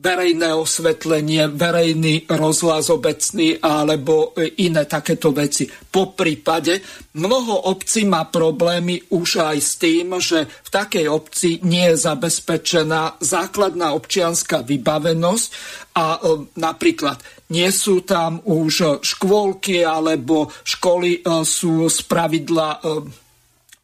verejné 0.05 0.53
osvetlenie, 0.53 1.49
verejný 1.49 2.29
rozhlas 2.29 2.93
obecný 2.93 3.57
alebo 3.57 4.37
iné 4.61 4.85
takéto 4.85 5.33
veci. 5.33 5.65
Po 5.65 6.13
prípade 6.13 6.85
mnoho 7.17 7.73
obcí 7.73 8.05
má 8.05 8.29
problémy 8.29 9.01
už 9.09 9.41
aj 9.41 9.57
s 9.57 9.73
tým, 9.81 10.21
že 10.21 10.45
v 10.45 10.69
takej 10.69 11.09
obci 11.09 11.65
nie 11.65 11.89
je 11.89 12.05
zabezpečená 12.05 13.17
základná 13.25 13.97
občianská 13.97 14.61
vybavenosť 14.61 15.49
a 15.97 16.21
e, 16.21 16.53
napríklad 16.61 17.25
nie 17.49 17.71
sú 17.73 18.05
tam 18.05 18.45
už 18.45 19.01
škôlky 19.01 19.89
alebo 19.89 20.53
školy 20.69 21.25
e, 21.25 21.43
sú 21.49 21.89
z 21.89 22.05
pravidla 22.05 22.69
e, 22.77 22.79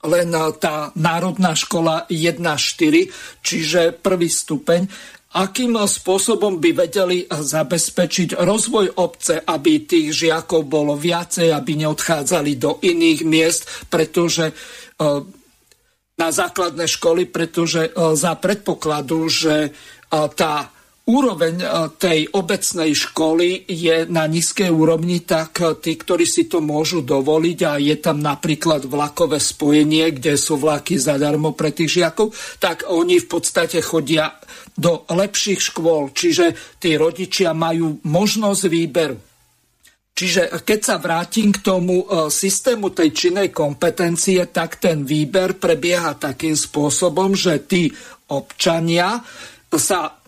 len 0.00 0.32
tá 0.56 0.88
národná 0.96 1.52
škola 1.52 2.08
1-4, 2.08 2.40
čiže 3.44 4.00
prvý 4.00 4.32
stupeň 4.32 4.88
akým 5.30 5.78
spôsobom 5.78 6.58
by 6.58 6.86
vedeli 6.86 7.22
zabezpečiť 7.30 8.34
rozvoj 8.34 8.98
obce, 8.98 9.38
aby 9.38 9.86
tých 9.86 10.26
žiakov 10.26 10.66
bolo 10.66 10.98
viacej, 10.98 11.54
aby 11.54 11.86
neodchádzali 11.86 12.58
do 12.58 12.82
iných 12.82 13.20
miest, 13.22 13.62
pretože 13.86 14.50
e, 14.50 14.54
na 16.18 16.28
základné 16.34 16.90
školy, 16.90 17.30
pretože 17.30 17.86
e, 17.86 17.90
za 18.18 18.34
predpokladu, 18.34 19.30
že 19.30 19.54
e, 19.62 19.70
tá 20.34 20.66
úroveň 21.08 21.64
tej 21.96 22.28
obecnej 22.34 22.92
školy 22.94 23.66
je 23.66 24.06
na 24.06 24.28
nízkej 24.28 24.70
úrovni, 24.70 25.24
tak 25.24 25.58
tí, 25.80 25.96
ktorí 25.96 26.28
si 26.28 26.46
to 26.46 26.60
môžu 26.62 27.02
dovoliť 27.02 27.58
a 27.66 27.72
je 27.80 27.96
tam 27.98 28.20
napríklad 28.22 28.86
vlakové 28.86 29.40
spojenie, 29.40 30.12
kde 30.14 30.36
sú 30.36 30.60
vlaky 30.60 31.00
zadarmo 31.00 31.56
pre 31.56 31.72
tých 31.72 32.00
žiakov, 32.02 32.30
tak 32.62 32.86
oni 32.86 33.18
v 33.18 33.26
podstate 33.26 33.82
chodia 33.82 34.38
do 34.76 35.04
lepších 35.10 35.60
škôl, 35.72 36.14
čiže 36.14 36.78
tí 36.78 36.94
rodičia 36.94 37.52
majú 37.52 38.00
možnosť 38.06 38.62
výberu. 38.70 39.18
Čiže 40.20 40.60
keď 40.68 40.80
sa 40.84 40.96
vrátim 41.00 41.48
k 41.48 41.64
tomu 41.64 42.04
e, 42.04 42.28
systému 42.28 42.92
tej 42.92 43.08
činnej 43.08 43.48
kompetencie, 43.48 44.52
tak 44.52 44.76
ten 44.76 45.00
výber 45.00 45.56
prebieha 45.56 46.12
takým 46.12 46.52
spôsobom, 46.52 47.32
že 47.32 47.64
tí 47.64 47.88
občania 48.28 49.16
sa 49.72 50.00
e, 50.04 50.19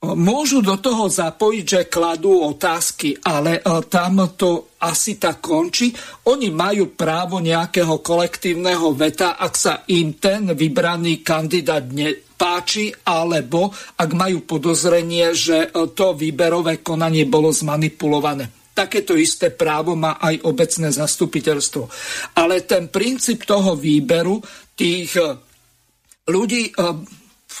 môžu 0.00 0.64
do 0.64 0.80
toho 0.80 1.12
zapojiť, 1.12 1.64
že 1.64 1.90
kladú 1.92 2.40
otázky, 2.48 3.20
ale 3.20 3.60
e, 3.60 3.62
tam 3.92 4.32
to 4.32 4.72
asi 4.80 5.20
tak 5.20 5.44
končí. 5.44 5.92
Oni 6.32 6.48
majú 6.48 6.96
právo 6.96 7.36
nejakého 7.36 8.00
kolektívneho 8.00 8.96
veta, 8.96 9.36
ak 9.36 9.52
sa 9.52 9.84
im 9.92 10.16
ten 10.16 10.56
vybraný 10.56 11.20
kandidát 11.20 11.84
ne, 11.92 12.16
páči, 12.16 12.88
alebo 13.04 13.68
ak 14.00 14.10
majú 14.16 14.48
podozrenie, 14.48 15.36
že 15.36 15.68
e, 15.68 15.92
to 15.92 16.16
výberové 16.16 16.80
konanie 16.80 17.28
bolo 17.28 17.52
zmanipulované. 17.52 18.72
Takéto 18.72 19.12
isté 19.20 19.52
právo 19.52 20.00
má 20.00 20.16
aj 20.16 20.48
obecné 20.48 20.88
zastupiteľstvo. 20.88 21.84
Ale 22.40 22.64
ten 22.64 22.88
princíp 22.88 23.44
toho 23.44 23.76
výberu 23.76 24.40
tých 24.72 25.12
e, 25.20 25.36
ľudí 26.32 26.72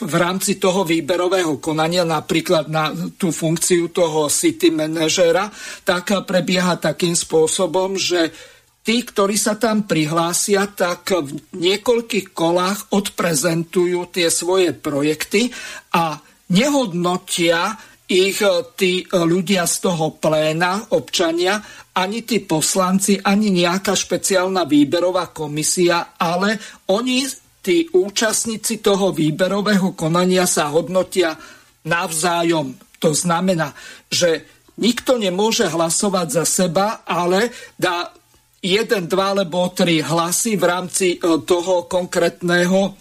v 0.00 0.14
rámci 0.16 0.56
toho 0.56 0.84
výberového 0.84 1.60
konania, 1.60 2.08
napríklad 2.08 2.72
na 2.72 2.92
tú 3.20 3.28
funkciu 3.30 3.92
toho 3.92 4.32
city 4.32 4.72
manažera, 4.72 5.52
tak 5.84 6.24
prebieha 6.24 6.80
takým 6.80 7.12
spôsobom, 7.12 8.00
že 8.00 8.32
tí, 8.80 9.04
ktorí 9.04 9.36
sa 9.36 9.60
tam 9.60 9.84
prihlásia, 9.84 10.64
tak 10.72 11.12
v 11.12 11.36
niekoľkých 11.52 12.32
kolách 12.32 12.96
odprezentujú 12.96 14.08
tie 14.08 14.32
svoje 14.32 14.72
projekty 14.72 15.52
a 15.92 16.16
nehodnotia 16.50 17.76
ich 18.10 18.42
e, 18.42 18.50
tí 18.74 19.06
ľudia 19.06 19.70
z 19.70 19.76
toho 19.86 20.18
pléna, 20.18 20.90
občania, 20.90 21.62
ani 21.94 22.26
tí 22.26 22.42
poslanci, 22.42 23.22
ani 23.22 23.54
nejaká 23.54 23.94
špeciálna 23.94 24.66
výberová 24.66 25.30
komisia, 25.30 26.18
ale 26.18 26.58
oni, 26.90 27.22
tí 27.60 27.88
účastníci 27.92 28.80
toho 28.80 29.12
výberového 29.12 29.92
konania 29.92 30.48
sa 30.48 30.72
hodnotia 30.72 31.36
navzájom. 31.84 32.76
To 33.00 33.16
znamená, 33.16 33.72
že 34.08 34.44
nikto 34.80 35.16
nemôže 35.20 35.68
hlasovať 35.68 36.28
za 36.40 36.44
seba, 36.44 37.04
ale 37.04 37.52
dá 37.76 38.12
jeden, 38.60 39.08
dva 39.08 39.32
alebo 39.32 39.72
tri 39.72 40.04
hlasy 40.04 40.56
v 40.56 40.64
rámci 40.64 41.08
e, 41.16 41.18
toho 41.44 41.88
konkrétneho 41.88 42.96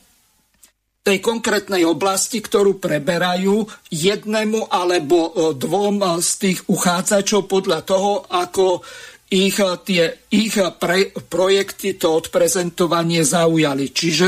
tej 0.99 1.23
konkrétnej 1.23 1.87
oblasti, 1.87 2.43
ktorú 2.43 2.77
preberajú 2.77 3.63
jednému 3.91 4.71
alebo 4.71 5.17
e, 5.17 5.29
dvom 5.55 5.95
e, 5.99 6.05
z 6.23 6.31
tých 6.39 6.59
uchádzačov 6.67 7.47
podľa 7.47 7.79
toho, 7.83 8.23
ako 8.27 8.83
ich, 9.29 9.57
tie, 9.85 10.05
ich 10.33 10.57
pre, 10.81 11.13
projekty, 11.13 11.95
to 11.95 12.17
odprezentovanie 12.17 13.21
zaujali. 13.21 13.93
Čiže 13.93 14.27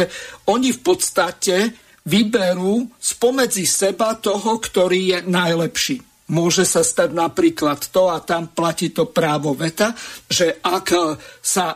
oni 0.53 0.69
v 0.71 0.81
podstate 0.81 1.55
vyberú 2.05 2.89
spomedzi 2.97 3.65
seba 3.65 4.17
toho, 4.17 4.57
ktorý 4.61 4.99
je 5.17 5.19
najlepší 5.25 5.97
môže 6.31 6.63
sa 6.63 6.79
stať 6.79 7.11
napríklad 7.11 7.91
to, 7.91 8.07
a 8.07 8.23
tam 8.23 8.55
platí 8.55 8.95
to 8.95 9.11
právo 9.11 9.51
veta, 9.51 9.91
že 10.31 10.63
ak 10.63 11.19
sa 11.43 11.75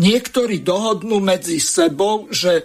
niektorí 0.00 0.64
dohodnú 0.64 1.20
medzi 1.20 1.60
sebou, 1.60 2.32
že 2.32 2.64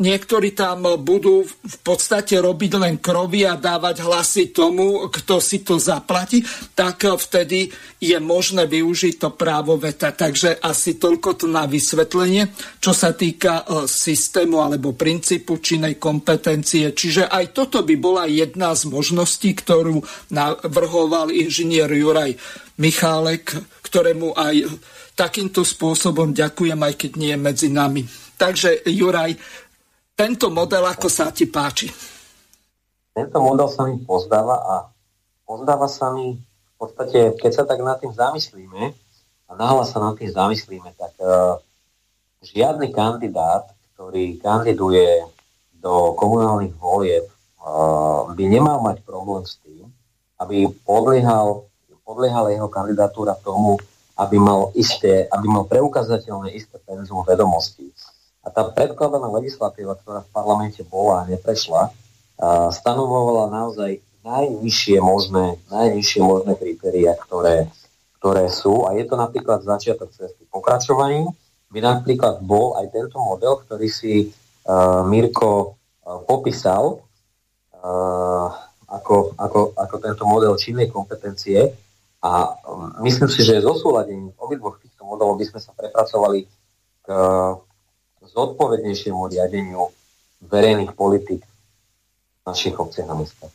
niektorí 0.00 0.56
tam 0.56 0.88
budú 0.98 1.44
v 1.44 1.76
podstate 1.84 2.40
robiť 2.40 2.72
len 2.80 2.96
krovy 2.98 3.44
a 3.44 3.60
dávať 3.60 4.00
hlasy 4.02 4.50
tomu, 4.50 5.06
kto 5.12 5.38
si 5.38 5.60
to 5.60 5.76
zaplatí, 5.76 6.40
tak 6.72 7.04
vtedy 7.04 7.68
je 8.00 8.16
možné 8.16 8.64
využiť 8.64 9.20
to 9.20 9.28
právo 9.36 9.76
veta. 9.76 10.10
Takže 10.10 10.58
asi 10.58 10.96
toľko 10.96 11.44
to 11.44 11.46
na 11.46 11.68
vysvetlenie, 11.68 12.48
čo 12.80 12.96
sa 12.96 13.12
týka 13.12 13.62
e, 13.62 13.84
systému 13.84 14.64
alebo 14.64 14.96
princípu 14.96 15.60
činnej 15.60 16.00
kompetencie. 16.00 16.96
Čiže 16.96 17.28
aj 17.28 17.52
toto 17.52 17.84
by 17.84 17.94
bola 18.00 18.24
jedna 18.24 18.72
z 18.72 18.88
možností, 18.88 19.52
ktorú 19.52 20.00
navrhoval 20.32 21.28
inžinier 21.28 21.92
Juraj 21.92 22.34
Michálek, 22.80 23.52
ktorému 23.84 24.32
aj 24.32 24.64
takýmto 25.12 25.60
spôsobom 25.60 26.32
ďakujem, 26.32 26.80
aj 26.80 26.94
keď 26.96 27.10
nie 27.20 27.36
je 27.36 27.44
medzi 27.44 27.68
nami. 27.68 28.08
Takže 28.40 28.88
Juraj, 28.88 29.36
tento 30.20 30.52
model, 30.52 30.84
ako 30.84 31.08
sa 31.08 31.32
ti 31.32 31.48
páči? 31.48 31.88
Tento 33.16 33.40
model 33.40 33.72
sa 33.72 33.88
mi 33.88 33.96
pozdáva 34.04 34.60
a 34.60 34.74
pozdáva 35.48 35.88
sa 35.88 36.12
mi 36.12 36.36
v 36.36 36.74
podstate, 36.76 37.40
keď 37.40 37.52
sa 37.56 37.64
tak 37.64 37.80
nad 37.80 37.96
tým 37.96 38.12
zamyslíme 38.12 38.92
a 39.48 39.50
nahlas 39.56 39.96
sa 39.96 39.98
nad 40.04 40.20
tým 40.20 40.28
zamyslíme, 40.28 40.92
tak 41.00 41.16
uh, 41.24 41.56
žiadny 42.44 42.92
kandidát, 42.92 43.64
ktorý 43.96 44.36
kandiduje 44.44 45.24
do 45.80 46.12
komunálnych 46.12 46.76
volieb, 46.76 47.24
uh, 47.64 48.28
by 48.36 48.44
nemal 48.44 48.84
mať 48.84 49.00
problém 49.00 49.48
s 49.48 49.56
tým, 49.64 49.88
aby 50.36 50.68
podliehal, 50.84 51.64
podliehala 52.04 52.52
jeho 52.52 52.68
kandidatúra 52.68 53.40
tomu, 53.40 53.80
aby 54.20 54.36
mal, 54.36 54.68
isté, 54.76 55.24
aby 55.32 55.48
mal 55.48 55.64
preukazateľné 55.64 56.52
isté 56.52 56.76
penzum 56.84 57.24
vedomostí. 57.24 57.88
A 58.40 58.48
tá 58.48 58.64
predkladaná 58.64 59.28
legislatíva, 59.28 60.00
ktorá 60.00 60.24
v 60.24 60.32
parlamente 60.32 60.80
bola 60.80 61.24
a 61.24 61.28
neprešla, 61.28 61.92
stanovovala 62.72 63.52
naozaj 63.52 64.00
najnižšie 64.24 64.96
možné, 65.00 65.60
najnižšie 65.68 66.20
možné 66.24 66.52
kritéria, 66.56 67.12
ktoré, 67.16 67.68
ktoré 68.16 68.48
sú. 68.48 68.88
A 68.88 68.96
je 68.96 69.04
to 69.04 69.16
napríklad 69.20 69.60
začiatok 69.60 70.12
cesty. 70.16 70.48
Pokračovaním 70.48 71.28
by 71.68 71.78
napríklad 71.84 72.40
bol 72.40 72.80
aj 72.80 72.88
tento 72.92 73.20
model, 73.20 73.60
ktorý 73.64 73.88
si 73.92 74.32
uh, 74.32 75.04
Mirko 75.04 75.76
uh, 76.04 76.24
popísal 76.24 77.00
uh, 77.76 78.48
ako, 78.88 79.36
ako, 79.36 79.60
ako 79.76 79.96
tento 80.00 80.24
model 80.24 80.56
činnej 80.56 80.88
kompetencie, 80.88 81.70
a 82.20 82.52
myslím 83.00 83.32
si, 83.32 83.40
že 83.40 83.64
zosúladením 83.64 84.36
obidvoch 84.36 84.76
týchto 84.76 85.08
modelov 85.08 85.40
by 85.40 85.44
sme 85.48 85.60
sa 85.60 85.72
prepracovali 85.72 86.44
k 87.00 87.08
zodpovednejšiemu 88.24 89.20
riadeniu 89.28 89.88
verejných 90.44 90.92
politik 90.92 91.40
v 91.44 92.42
našich 92.44 92.76
obciach 92.76 93.08
a 93.08 93.16
mestách. 93.16 93.54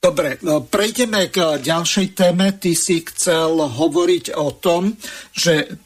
Dobre, 0.00 0.40
no, 0.40 0.64
prejdeme 0.64 1.28
k 1.28 1.60
ďalšej 1.60 2.06
téme. 2.16 2.56
Ty 2.56 2.72
si 2.72 3.04
chcel 3.04 3.52
hovoriť 3.52 4.32
o 4.32 4.48
tom, 4.56 4.96
že 5.36 5.76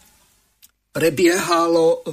prebiehalo 0.95 2.07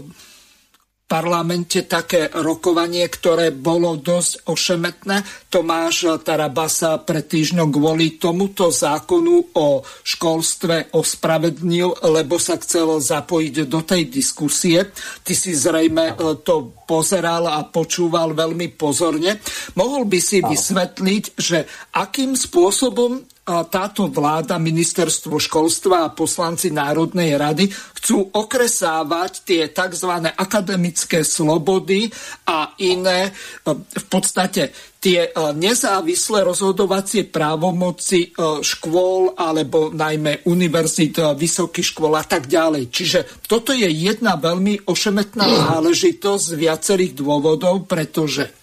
parlamente 1.11 1.83
také 1.83 2.31
rokovanie, 2.31 3.03
ktoré 3.11 3.51
bolo 3.51 3.99
dosť 3.99 4.47
ošemetné. 4.47 5.51
Tomáš 5.51 6.23
Tarabasa 6.23 7.03
pred 7.03 7.27
týždňom 7.27 7.67
kvôli 7.67 8.15
tomuto 8.15 8.71
zákonu 8.71 9.51
o 9.59 9.83
školstve 9.83 10.95
ospravedlnil, 10.95 12.07
lebo 12.15 12.39
sa 12.39 12.55
chcelo 12.55 13.03
zapojiť 13.03 13.67
do 13.67 13.83
tej 13.83 14.07
diskusie. 14.07 14.87
Ty 15.19 15.33
si 15.35 15.51
zrejme 15.51 16.15
e, 16.15 16.39
to 16.47 16.79
pozeral 16.87 17.43
a 17.51 17.67
počúval 17.67 18.31
veľmi 18.31 18.71
pozorne. 18.79 19.43
Mohol 19.75 20.07
by 20.07 20.19
si 20.23 20.39
vysvetliť, 20.39 21.23
že 21.35 21.67
akým 21.91 22.39
spôsobom 22.39 23.30
táto 23.67 24.07
vláda, 24.07 24.55
ministerstvo 24.61 25.35
školstva 25.35 26.07
a 26.07 26.13
poslanci 26.13 26.71
Národnej 26.71 27.35
rady 27.35 27.67
chcú 27.99 28.31
okresávať 28.31 29.31
tie 29.43 29.61
tzv. 29.69 30.11
akademické 30.33 31.21
slobody 31.27 32.09
a 32.47 32.73
iné, 32.81 33.29
e, 33.29 33.31
v 33.75 34.05
podstate 34.09 34.73
tie 34.97 35.27
e, 35.27 35.29
nezávislé 35.53 36.45
rozhodovacie 36.47 37.29
právomoci 37.29 38.29
e, 38.29 38.59
škôl 38.63 39.35
alebo 39.35 39.91
najmä 39.93 40.47
univerzít, 40.47 41.21
vysokých 41.37 41.91
škôl 41.93 42.13
a 42.17 42.25
tak 42.25 42.49
ďalej. 42.49 42.89
Čiže 42.89 43.19
toto 43.45 43.75
je 43.75 43.89
jedna 43.89 44.39
veľmi 44.39 44.87
ošemetná 44.87 45.45
záležitosť 45.45 46.43
z 46.45 46.53
viacerých 46.57 47.13
dôvodov, 47.17 47.89
pretože 47.89 48.60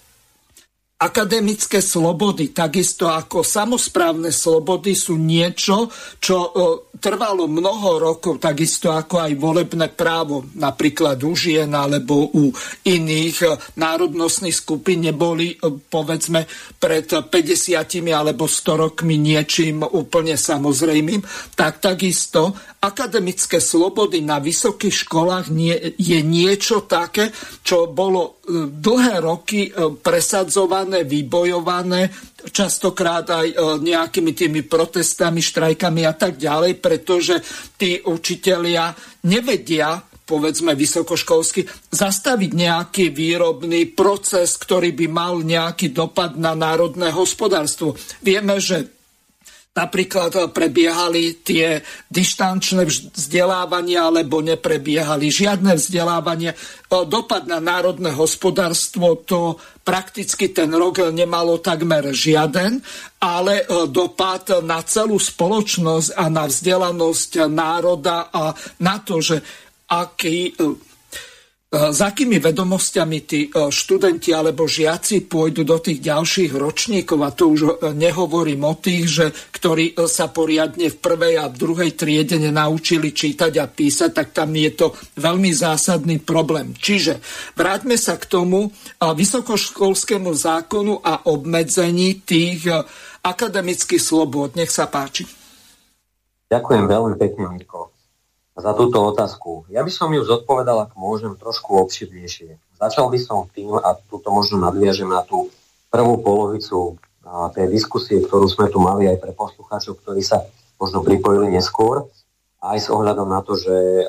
akademické 0.99 1.79
slobody, 1.79 2.51
takisto 2.51 3.07
ako 3.07 3.39
samozprávne 3.39 4.35
slobody 4.35 4.91
sú 4.91 5.15
niečo, 5.15 5.87
čo 6.19 6.37
e, 6.43 6.49
trvalo 6.99 7.47
mnoho 7.47 8.03
rokov, 8.03 8.43
takisto 8.43 8.91
ako 8.91 9.23
aj 9.23 9.31
volebné 9.39 9.87
právo, 9.95 10.43
napríklad 10.59 11.15
u 11.23 11.31
žien 11.31 11.71
alebo 11.71 12.27
u 12.35 12.51
iných. 12.83 13.37
Národnostných 13.79 14.51
skupín 14.51 15.07
neboli, 15.07 15.55
e, 15.55 15.71
povedzme, 15.71 16.43
pred 16.75 17.07
50 17.07 17.31
alebo 18.11 18.43
100 18.43 18.83
rokmi 18.83 19.15
niečím 19.15 19.87
úplne 19.87 20.35
samozrejmým, 20.35 21.23
tak 21.55 21.79
takisto 21.79 22.59
akademické 22.79 23.59
slobody 23.59 24.23
na 24.23 24.39
vysokých 24.39 25.03
školách 25.03 25.51
nie, 25.51 25.75
je 25.99 26.19
niečo 26.23 26.87
také, 26.87 27.27
čo 27.59 27.91
bolo 27.91 28.39
dlhé 28.49 29.19
roky 29.19 29.67
presadzované, 29.99 31.03
vybojované, 31.03 32.07
častokrát 32.47 33.27
aj 33.27 33.47
e, 33.51 33.55
nejakými 33.83 34.31
tými 34.31 34.61
protestami, 34.63 35.43
štrajkami 35.43 36.07
a 36.07 36.15
tak 36.15 36.39
ďalej, 36.39 36.79
pretože 36.79 37.43
tí 37.75 37.99
učitelia 37.99 38.95
nevedia 39.27 39.99
povedzme 40.29 40.77
vysokoškolsky, 40.77 41.65
zastaviť 41.89 42.51
nejaký 42.53 43.09
výrobný 43.09 43.89
proces, 43.97 44.61
ktorý 44.61 44.93
by 44.93 45.07
mal 45.09 45.41
nejaký 45.41 45.89
dopad 45.89 46.37
na 46.37 46.53
národné 46.53 47.09
hospodárstvo. 47.09 47.97
Vieme, 48.21 48.61
že 48.61 48.98
napríklad 49.69 50.51
prebiehali 50.51 51.45
tie 51.45 51.79
dištančné 52.09 52.83
vzdelávania 53.15 54.09
alebo 54.09 54.41
neprebiehali 54.41 55.29
žiadne 55.29 55.77
vzdelávanie. 55.77 56.57
Dopad 56.89 57.45
na 57.45 57.61
národné 57.61 58.11
hospodárstvo 58.11 59.23
to 59.23 59.61
prakticky 59.85 60.51
ten 60.51 60.73
rok 60.73 61.13
nemalo 61.13 61.61
takmer 61.61 62.11
žiaden, 62.11 62.81
ale 63.21 63.63
dopad 63.87 64.65
na 64.65 64.81
celú 64.83 65.21
spoločnosť 65.21 66.17
a 66.17 66.25
na 66.27 66.49
vzdelanosť 66.49 67.47
národa 67.47 68.33
a 68.33 68.51
na 68.81 68.95
to, 68.99 69.21
že 69.21 69.37
aký 69.89 70.53
Eh, 71.69 71.93
s 71.93 72.01
akými 72.01 72.41
vedomosťami 72.41 73.19
tí 73.29 73.45
eh, 73.45 73.69
študenti 73.69 74.33
alebo 74.33 74.65
žiaci 74.65 75.29
pôjdu 75.29 75.61
do 75.61 75.77
tých 75.77 76.01
ďalších 76.01 76.57
ročníkov, 76.57 77.21
a 77.21 77.29
to 77.29 77.53
už 77.53 77.61
eh, 77.61 77.93
nehovorím 77.93 78.65
o 78.65 78.73
tých, 78.73 79.05
že, 79.05 79.25
ktorí 79.53 79.93
sa 80.09 80.33
poriadne 80.33 80.89
v 80.89 80.97
prvej 80.97 81.37
a 81.37 81.45
v 81.45 81.59
druhej 81.61 81.93
triede 81.93 82.41
nenaučili 82.41 83.13
čítať 83.13 83.53
a 83.61 83.69
písať, 83.69 84.09
tak 84.09 84.33
tam 84.33 84.49
je 84.57 84.73
to 84.73 84.97
veľmi 85.21 85.53
zásadný 85.53 86.17
problém. 86.17 86.73
Čiže 86.73 87.21
vráťme 87.53 88.01
sa 88.01 88.17
k 88.17 88.25
tomu 88.25 88.73
vysokoškolskému 88.97 90.33
zákonu 90.33 91.05
a 91.05 91.29
obmedzení 91.29 92.25
tých 92.25 92.65
akademických 93.21 94.01
slobod. 94.01 94.57
Nech 94.57 94.73
sa 94.73 94.89
páči. 94.89 95.29
Ďakujem 96.49 96.85
veľmi 96.89 97.15
pekne, 97.19 97.45
Mirko 97.53 97.98
za 98.59 98.71
túto 98.75 98.99
otázku. 99.01 99.65
Ja 99.71 99.81
by 99.81 99.91
som 99.91 100.11
ju 100.11 100.21
zodpovedal, 100.27 100.85
ak 100.85 100.99
môžem, 100.99 101.33
trošku 101.39 101.79
obširnejšie. 101.87 102.59
Začal 102.79 103.07
by 103.07 103.19
som 103.19 103.47
tým, 103.51 103.71
a 103.79 103.95
túto 104.07 104.29
možno 104.31 104.59
nadviažem 104.59 105.07
na 105.07 105.23
tú 105.23 105.47
prvú 105.87 106.19
polovicu 106.19 106.99
tej 107.55 107.67
diskusie, 107.71 108.19
ktorú 108.23 108.47
sme 108.51 108.67
tu 108.67 108.79
mali 108.81 109.07
aj 109.07 109.19
pre 109.21 109.31
poslucháčov, 109.35 110.01
ktorí 110.03 110.23
sa 110.23 110.43
možno 110.79 111.03
pripojili 111.03 111.51
neskôr, 111.51 112.07
aj 112.59 112.77
s 112.79 112.87
ohľadom 112.91 113.27
na 113.27 113.39
to, 113.43 113.55
že 113.55 114.07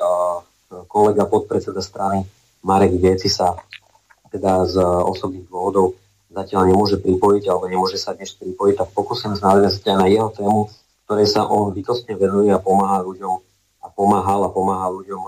kolega 0.87 1.27
podpredseda 1.27 1.83
strany 1.83 2.23
Marek 2.63 2.95
Vieci 2.95 3.27
sa 3.27 3.55
teda 4.31 4.63
z 4.63 4.79
osobných 4.83 5.51
dôvodov 5.51 5.99
zatiaľ 6.31 6.71
nemôže 6.71 6.95
pripojiť 7.03 7.43
alebo 7.51 7.67
nemôže 7.67 7.99
sa 7.99 8.15
dnes 8.15 8.31
pripojiť, 8.31 8.79
tak 8.79 8.89
pokúsim 8.95 9.35
nadviazať 9.35 9.83
aj 9.83 9.97
na 9.99 10.07
jeho 10.07 10.31
tému, 10.31 10.71
ktorej 11.03 11.27
sa 11.27 11.43
on 11.43 11.75
bytostne 11.75 12.15
venuje 12.15 12.55
a 12.55 12.63
pomáha 12.63 13.03
ľuďom 13.03 13.35
a 13.35 13.39
pomáhal 13.95 14.47
a 14.47 14.53
pomáha 14.53 14.87
ľuďom 14.91 15.21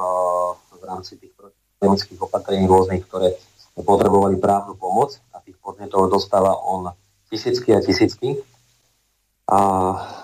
v 0.79 0.83
rámci 0.83 1.15
tých 1.19 1.31
protiepidemických 1.35 2.19
opatrení 2.19 2.65
rôznych, 2.67 3.03
ktoré 3.07 3.35
potrebovali 3.79 4.37
právnu 4.37 4.77
pomoc 4.77 5.17
a 5.33 5.41
tých 5.41 5.57
podnetov 5.57 6.11
dostáva 6.11 6.53
on 6.53 6.93
tisícky 7.33 7.73
a 7.73 7.81
tisícky. 7.81 8.37
A 9.49 9.59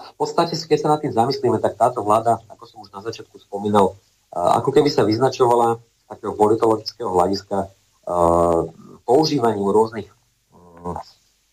v 0.10 0.14
podstate, 0.16 0.53
keď 0.53 0.78
sa 0.78 0.91
nad 0.94 0.99
tým 1.02 1.16
zamyslíme, 1.16 1.57
tak 1.57 1.80
táto 1.80 2.06
vláda, 2.06 2.38
ako 2.52 2.64
som 2.70 2.78
už 2.86 2.94
na 2.94 3.02
začiatku 3.02 3.40
spomínal, 3.41 3.98
ako 4.30 4.70
keby 4.70 4.94
sa 4.94 5.02
vyznačovala 5.02 5.82
z 5.82 6.03
takého 6.06 6.34
politologického 6.38 7.10
hľadiska 7.10 7.72
v 8.10 8.98
používaním 9.06 9.70
rôznych 9.70 10.10
mm, 10.53 10.98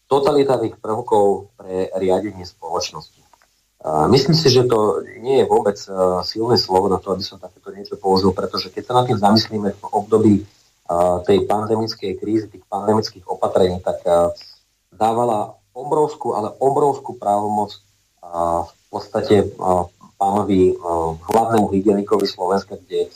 totalitárnych 0.09 0.77
prvkov 0.81 1.53
pre 1.57 1.89
riadenie 1.97 2.45
spoločnosti. 2.45 3.16
Myslím 3.87 4.35
si, 4.35 4.51
že 4.51 4.67
to 4.67 5.07
nie 5.23 5.39
je 5.39 5.47
vôbec 5.47 5.79
silné 6.27 6.59
slovo 6.59 6.91
na 6.91 6.99
to, 6.99 7.15
aby 7.15 7.23
som 7.23 7.39
takéto 7.39 7.71
niečo 7.71 7.95
použil, 7.95 8.35
pretože 8.35 8.75
keď 8.75 8.83
sa 8.83 8.97
nad 8.99 9.07
tým 9.07 9.15
zamyslíme 9.15 9.79
v 9.79 9.83
období 9.95 10.43
tej 11.23 11.39
pandemickej 11.47 12.19
krízy, 12.19 12.51
tých 12.51 12.67
pandemických 12.67 13.23
opatrení, 13.31 13.79
tak 13.79 14.03
dávala 14.91 15.55
obrovskú, 15.71 16.35
ale 16.35 16.51
obrovskú 16.59 17.15
právomoc 17.15 17.79
v 18.67 18.73
podstate 18.91 19.55
pánovi 20.19 20.75
hlavnému 21.31 21.71
hygienikovi 21.71 22.27
Slovenska, 22.27 22.75
kde 22.83 23.07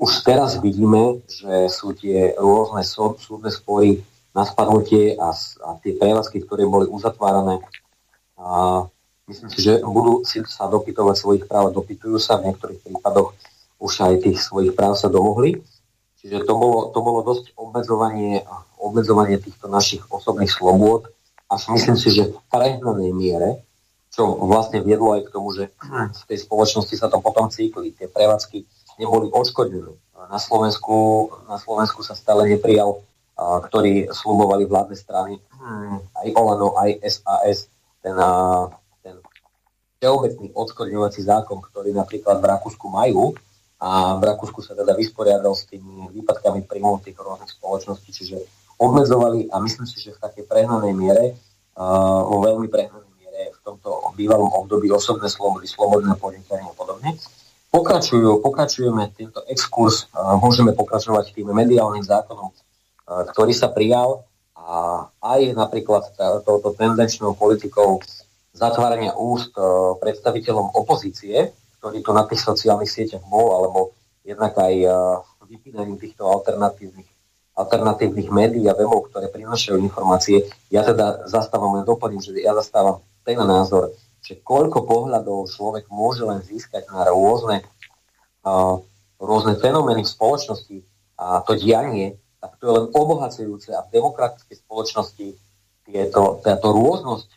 už 0.00 0.24
teraz 0.24 0.56
vidíme, 0.60 1.20
že 1.28 1.68
sú 1.68 1.92
tie 1.92 2.32
rôzne 2.40 2.84
súdne 3.20 3.52
spory 3.52 4.00
na 4.32 4.48
spadnutie 4.48 5.16
a, 5.16 5.32
a 5.36 5.68
tie 5.80 5.92
prevádzky, 5.96 6.44
ktoré 6.44 6.64
boli 6.64 6.88
uzatvárané. 6.88 7.60
A 8.36 8.84
že 9.58 9.82
budú 9.82 10.22
si 10.22 10.42
sa 10.46 10.70
dopytovať 10.70 11.14
svojich 11.18 11.44
práv 11.50 11.70
a 11.70 11.76
dopytujú 11.76 12.18
sa. 12.22 12.38
V 12.38 12.52
niektorých 12.52 12.80
prípadoch 12.82 13.34
už 13.82 13.92
aj 14.06 14.14
tých 14.22 14.38
svojich 14.38 14.72
práv 14.72 14.94
sa 14.94 15.10
domohli. 15.10 15.58
Čiže 16.22 16.46
to 16.46 16.54
bolo, 16.54 16.90
to 16.94 16.98
bolo 17.02 17.20
dosť 17.26 17.54
obmedzovanie, 17.58 18.46
obmedzovanie 18.78 19.38
týchto 19.42 19.66
našich 19.66 20.02
osobných 20.10 20.50
slobôd. 20.50 21.10
Až 21.46 21.70
myslím 21.74 21.98
si, 21.98 22.10
že 22.10 22.30
v 22.30 22.38
prehnanej 22.50 23.10
miere, 23.14 23.62
čo 24.10 24.26
vlastne 24.46 24.82
viedlo 24.82 25.14
aj 25.14 25.30
k 25.30 25.32
tomu, 25.34 25.54
že 25.54 25.70
v 25.86 26.24
tej 26.26 26.38
spoločnosti 26.42 26.94
sa 26.98 27.06
to 27.06 27.22
potom 27.22 27.50
cykli. 27.50 27.94
Tie 27.94 28.10
prevádzky 28.10 28.58
neboli 28.98 29.30
odškodnené. 29.30 29.92
Na 30.26 30.40
Slovensku, 30.42 31.28
na 31.46 31.60
Slovensku 31.60 32.02
sa 32.02 32.18
stále 32.18 32.50
neprijal 32.50 33.02
ktorí 33.36 34.08
slubovali 34.08 34.64
vládne 34.64 34.96
strany, 34.96 35.32
hmm. 35.36 36.16
aj 36.24 36.26
Olano, 36.32 36.72
aj 36.80 37.04
SAS, 37.04 37.68
ten 38.00 38.16
všeobecný 40.06 40.54
odškodňovací 40.54 41.26
zákon, 41.26 41.58
ktorý 41.58 41.90
napríklad 41.90 42.38
v 42.38 42.46
Rakúsku 42.46 42.86
majú 42.86 43.34
a 43.82 44.14
v 44.14 44.22
Rakúsku 44.22 44.62
sa 44.62 44.78
teda 44.78 44.94
vysporiadal 44.94 45.50
s 45.58 45.66
tými 45.66 46.14
výpadkami 46.14 46.62
príjmov 46.62 47.02
tých 47.02 47.18
rôznych 47.18 47.50
spoločností, 47.50 48.14
čiže 48.14 48.38
obmedzovali 48.78 49.50
a 49.50 49.58
myslím 49.58 49.90
si, 49.90 49.98
že 49.98 50.14
v 50.14 50.22
takej 50.22 50.46
prehnanej 50.46 50.94
miere, 50.94 51.34
uh, 51.74 52.22
vo 52.22 52.38
veľmi 52.38 52.70
prehnanej 52.70 53.12
miere 53.18 53.50
v 53.50 53.58
tomto 53.66 54.14
bývalom 54.14 54.46
období 54.46 54.94
osobné 54.94 55.26
slobody, 55.26 55.66
slobodné 55.66 56.14
podnikanie 56.14 56.70
a 56.70 56.76
podobne. 56.78 57.18
Pokračujú, 57.74 58.40
pokračujeme 58.46 59.10
tento 59.12 59.42
exkurs, 59.50 60.06
uh, 60.14 60.38
môžeme 60.38 60.70
pokračovať 60.70 61.34
tým 61.34 61.50
mediálnym 61.50 62.06
zákonom 62.06 62.54
ktorý 63.06 63.54
sa 63.54 63.70
prijal 63.70 64.26
a 64.58 65.06
aj 65.22 65.54
napríklad 65.54 66.10
touto 66.42 66.74
tendenčnou 66.74 67.38
politikou 67.38 68.02
zatvárania 68.56 69.12
úst 69.12 69.52
e, 69.52 69.62
predstaviteľom 70.00 70.72
opozície, 70.72 71.52
ktorý 71.78 72.00
tu 72.00 72.10
na 72.16 72.24
tých 72.24 72.40
sociálnych 72.40 72.88
sieťach 72.88 73.22
bol, 73.28 73.52
alebo 73.52 73.92
jednak 74.24 74.56
aj 74.56 74.74
e, 74.74 74.88
vypínaním 75.46 76.00
týchto 76.00 76.26
alternatívnych, 76.26 77.06
alternatívnych 77.54 78.28
médií 78.32 78.64
a 78.66 78.74
webov, 78.74 79.12
ktoré 79.12 79.28
prinašajú 79.28 79.78
informácie. 79.78 80.48
Ja 80.72 80.82
teda 80.82 81.28
zastávam 81.28 81.78
len 81.78 81.84
doplním, 81.86 82.24
že 82.24 82.34
ja 82.40 82.56
zastávam 82.56 83.04
ten 83.22 83.38
názor, 83.38 83.92
že 84.24 84.40
koľko 84.42 84.88
pohľadov 84.88 85.46
človek 85.52 85.86
môže 85.92 86.26
len 86.26 86.42
získať 86.42 86.90
na 86.90 87.06
rôzne, 87.06 87.62
uh, 88.42 88.82
rôzne 89.22 89.54
fenomény 89.62 90.02
v 90.02 90.12
spoločnosti 90.18 90.76
a 91.14 91.46
to 91.46 91.54
dianie, 91.54 92.18
tak 92.42 92.58
to 92.58 92.62
je 92.66 92.72
len 92.74 92.86
obohacujúce 92.90 93.70
a 93.70 93.86
v 93.86 94.02
demokratickej 94.02 94.56
spoločnosti 94.66 95.26
tieto, 95.86 96.42
táto 96.42 96.74
rôznosť 96.74 97.30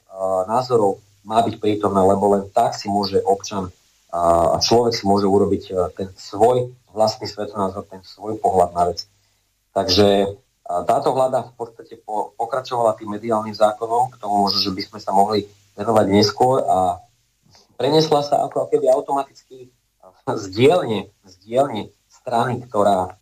názorov 0.50 1.00
má 1.30 1.46
byť 1.46 1.62
prítomná, 1.62 2.02
lebo 2.02 2.34
len 2.34 2.50
tak 2.50 2.74
si 2.74 2.90
môže 2.90 3.22
občan 3.22 3.70
a 4.10 4.58
človek 4.58 4.98
si 4.98 5.06
môže 5.06 5.30
urobiť 5.30 5.64
uh, 5.70 5.94
ten 5.94 6.10
svoj 6.18 6.74
vlastný 6.90 7.30
svetonázor, 7.30 7.86
ten 7.86 8.02
svoj 8.02 8.42
pohľad 8.42 8.74
na 8.74 8.90
vec. 8.90 9.06
Takže 9.70 10.34
táto 10.66 11.14
vláda 11.14 11.46
v 11.46 11.54
podstate 11.54 12.02
po, 12.02 12.34
pokračovala 12.34 12.98
tým 12.98 13.14
mediálnym 13.14 13.54
zákonom, 13.54 14.10
k 14.10 14.18
tomu 14.18 14.50
možno, 14.50 14.66
že 14.66 14.74
by 14.74 14.82
sme 14.82 14.98
sa 14.98 15.14
mohli 15.14 15.46
venovať 15.78 16.06
neskôr 16.10 16.66
a 16.66 16.98
prenesla 17.78 18.26
sa 18.26 18.50
ako 18.50 18.66
keby 18.66 18.90
automaticky 18.90 19.70
z 20.26 20.46
dielne, 20.50 21.14
z 21.30 21.34
dielne 21.46 21.94
strany, 22.10 22.66
ktorá 22.66 23.14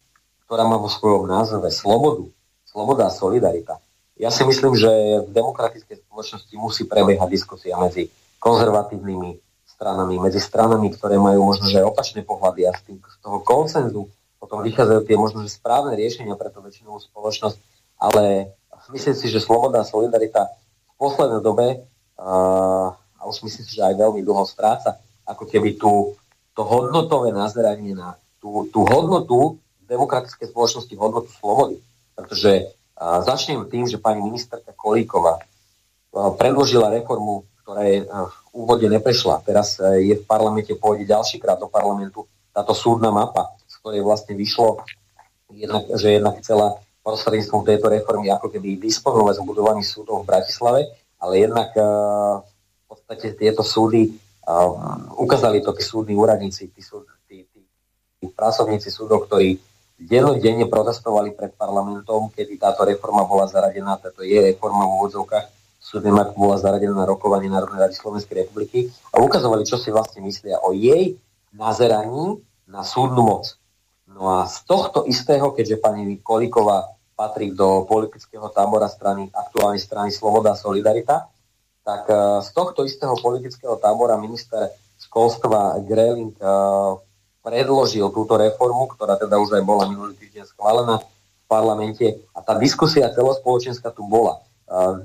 ktorá 0.47 0.63
má 0.63 0.79
vo 0.79 0.87
svojom 0.87 1.27
názve 1.27 1.67
slobodu, 1.67 2.23
sloboda 2.63 3.11
a 3.11 3.13
solidarita. 3.13 3.83
Ja 4.17 4.33
si 4.33 4.41
myslím, 4.43 4.73
že 4.73 4.89
v 5.25 5.29
demokratickej 5.29 6.09
spoločnosti 6.09 6.53
musí 6.57 6.89
prebiehať 6.89 7.29
diskusia 7.29 7.77
medzi 7.77 8.09
konzervatívnymi 8.41 9.37
stranami, 9.69 10.17
medzi 10.17 10.41
stranami, 10.41 10.89
ktoré 10.89 11.21
majú 11.21 11.53
možno 11.53 11.69
že 11.69 11.85
opačné 11.85 12.25
pohľady 12.25 12.65
a 12.65 12.73
z, 12.73 12.81
tým, 12.89 12.97
z 12.97 13.17
toho 13.21 13.45
koncenzu 13.45 14.09
potom 14.41 14.65
vychádzajú 14.65 15.01
tie 15.05 15.17
možno 15.17 15.45
že 15.45 15.53
správne 15.53 15.93
riešenia 15.93 16.33
pre 16.33 16.49
tú 16.49 16.61
väčšinovú 16.65 16.97
spoločnosť, 17.09 17.57
ale 18.01 18.53
myslím 18.93 19.13
si, 19.17 19.29
že 19.29 19.41
sloboda 19.41 19.81
a 19.81 19.89
solidarita 19.89 20.49
v 20.49 20.93
poslednej 20.97 21.41
dobe 21.45 21.67
uh, 22.17 22.89
a 22.93 23.21
už 23.25 23.45
myslím 23.45 23.65
si, 23.65 23.77
že 23.77 23.85
aj 23.85 23.97
veľmi 24.01 24.21
dlho 24.25 24.45
stráca 24.49 24.97
ako 25.27 25.43
keby 25.45 25.75
tú, 25.75 26.17
to 26.57 26.61
hodnotové 26.63 27.35
nazeranie 27.35 27.93
na 27.93 28.15
tú, 28.39 28.65
tú 28.71 28.87
hodnotu 28.87 29.59
demokratickej 29.85 30.49
spoločnosti 30.49 30.93
hodnotu 30.95 31.29
slobody. 31.35 31.77
Pretože 32.15 32.76
a, 32.97 33.21
začnem 33.21 33.69
tým, 33.69 33.85
že 33.85 34.01
pani 34.01 34.19
ministerka 34.25 34.73
Kolíková 34.73 35.37
a, 35.37 35.43
predložila 36.33 36.89
reformu, 36.89 37.45
ktorá 37.61 37.85
je 37.85 37.97
a, 38.03 38.27
v 38.27 38.35
úvode 38.57 38.89
neprešla. 38.89 39.45
Teraz 39.45 39.77
a, 39.77 40.01
je 40.01 40.17
v 40.17 40.25
parlamente, 40.25 40.73
pôjde 40.73 41.05
ďalší 41.05 41.37
krát 41.37 41.61
do 41.61 41.69
parlamentu 41.69 42.25
táto 42.49 42.73
súdna 42.73 43.13
mapa, 43.13 43.53
z 43.69 43.77
ktorej 43.77 44.01
vlastne 44.01 44.33
vyšlo, 44.33 44.81
jednak, 45.53 45.85
že 45.93 46.17
jednak 46.17 46.41
chcela 46.41 46.81
prostredníctvom 47.05 47.63
tejto 47.63 47.87
reformy 47.87 48.27
ako 48.33 48.51
keby 48.51 48.81
disponovať 48.83 49.39
z 49.39 49.47
budovaní 49.47 49.79
súdov 49.85 50.25
v 50.25 50.29
Bratislave, 50.33 50.91
ale 51.23 51.33
jednak 51.39 51.71
v 51.71 52.83
podstate 52.83 53.31
tieto 53.39 53.63
súdy 53.63 54.11
ukázali 55.15 55.63
to 55.63 55.71
tí 55.71 55.83
súdni 55.87 56.19
úradníci, 56.19 56.67
tí, 56.67 56.83
súd, 56.83 57.07
tí, 57.31 57.47
tí, 57.47 57.63
tí 58.19 58.25
pracovníci 58.27 58.91
súdov, 58.91 59.23
ktorí 59.31 59.55
dennodenne 59.97 60.69
protestovali 60.69 61.33
pred 61.33 61.57
parlamentom, 61.57 62.29
kedy 62.29 62.61
táto 62.61 62.85
reforma 62.85 63.25
bola 63.25 63.49
zaradená, 63.49 63.97
táto 63.97 64.21
je 64.21 64.37
reforma 64.53 64.85
v 64.85 64.93
úvodzovkách, 65.01 65.45
súdne 65.81 66.13
bola 66.37 66.61
zaradená 66.61 66.93
na 66.93 67.09
rokovanie 67.09 67.49
Národnej 67.49 67.89
rady 67.89 67.95
Slovenskej 67.97 68.45
republiky 68.45 68.93
a 69.09 69.19
ukazovali, 69.19 69.65
čo 69.65 69.81
si 69.81 69.89
vlastne 69.89 70.21
myslia 70.21 70.61
o 70.61 70.75
jej 70.75 71.17
nazeraní 71.55 72.43
na 72.69 72.85
súdnu 72.85 73.23
moc. 73.23 73.57
No 74.07 74.39
a 74.39 74.45
z 74.45 74.63
tohto 74.67 75.03
istého, 75.07 75.51
keďže 75.51 75.81
pani 75.81 76.19
Kolíková 76.19 76.97
patrí 77.17 77.49
do 77.49 77.83
politického 77.89 78.45
tábora 78.53 78.85
strany, 78.85 79.33
aktuálnej 79.33 79.81
strany 79.81 80.13
Sloboda 80.13 80.53
a 80.53 80.59
Solidarita, 80.59 81.25
tak 81.81 82.05
e, 82.05 82.13
z 82.45 82.49
tohto 82.53 82.85
istého 82.85 83.17
politického 83.17 83.79
tábora 83.81 84.19
minister 84.21 84.69
školstva 85.01 85.81
Greling 85.81 86.35
e, 86.37 86.45
predložil 87.47 88.11
túto 88.11 88.35
reformu, 88.35 88.91
ktorá 88.91 89.15
teda 89.15 89.39
už 89.39 89.55
aj 89.55 89.63
bola 89.63 89.87
minulý 89.87 90.19
týždeň 90.19 90.51
schválená 90.51 90.99
v 90.99 91.45
parlamente 91.47 92.19
a 92.35 92.43
tá 92.43 92.59
diskusia 92.59 93.07
celospoločenská 93.07 93.95
tu 93.95 94.03
bola. 94.03 94.43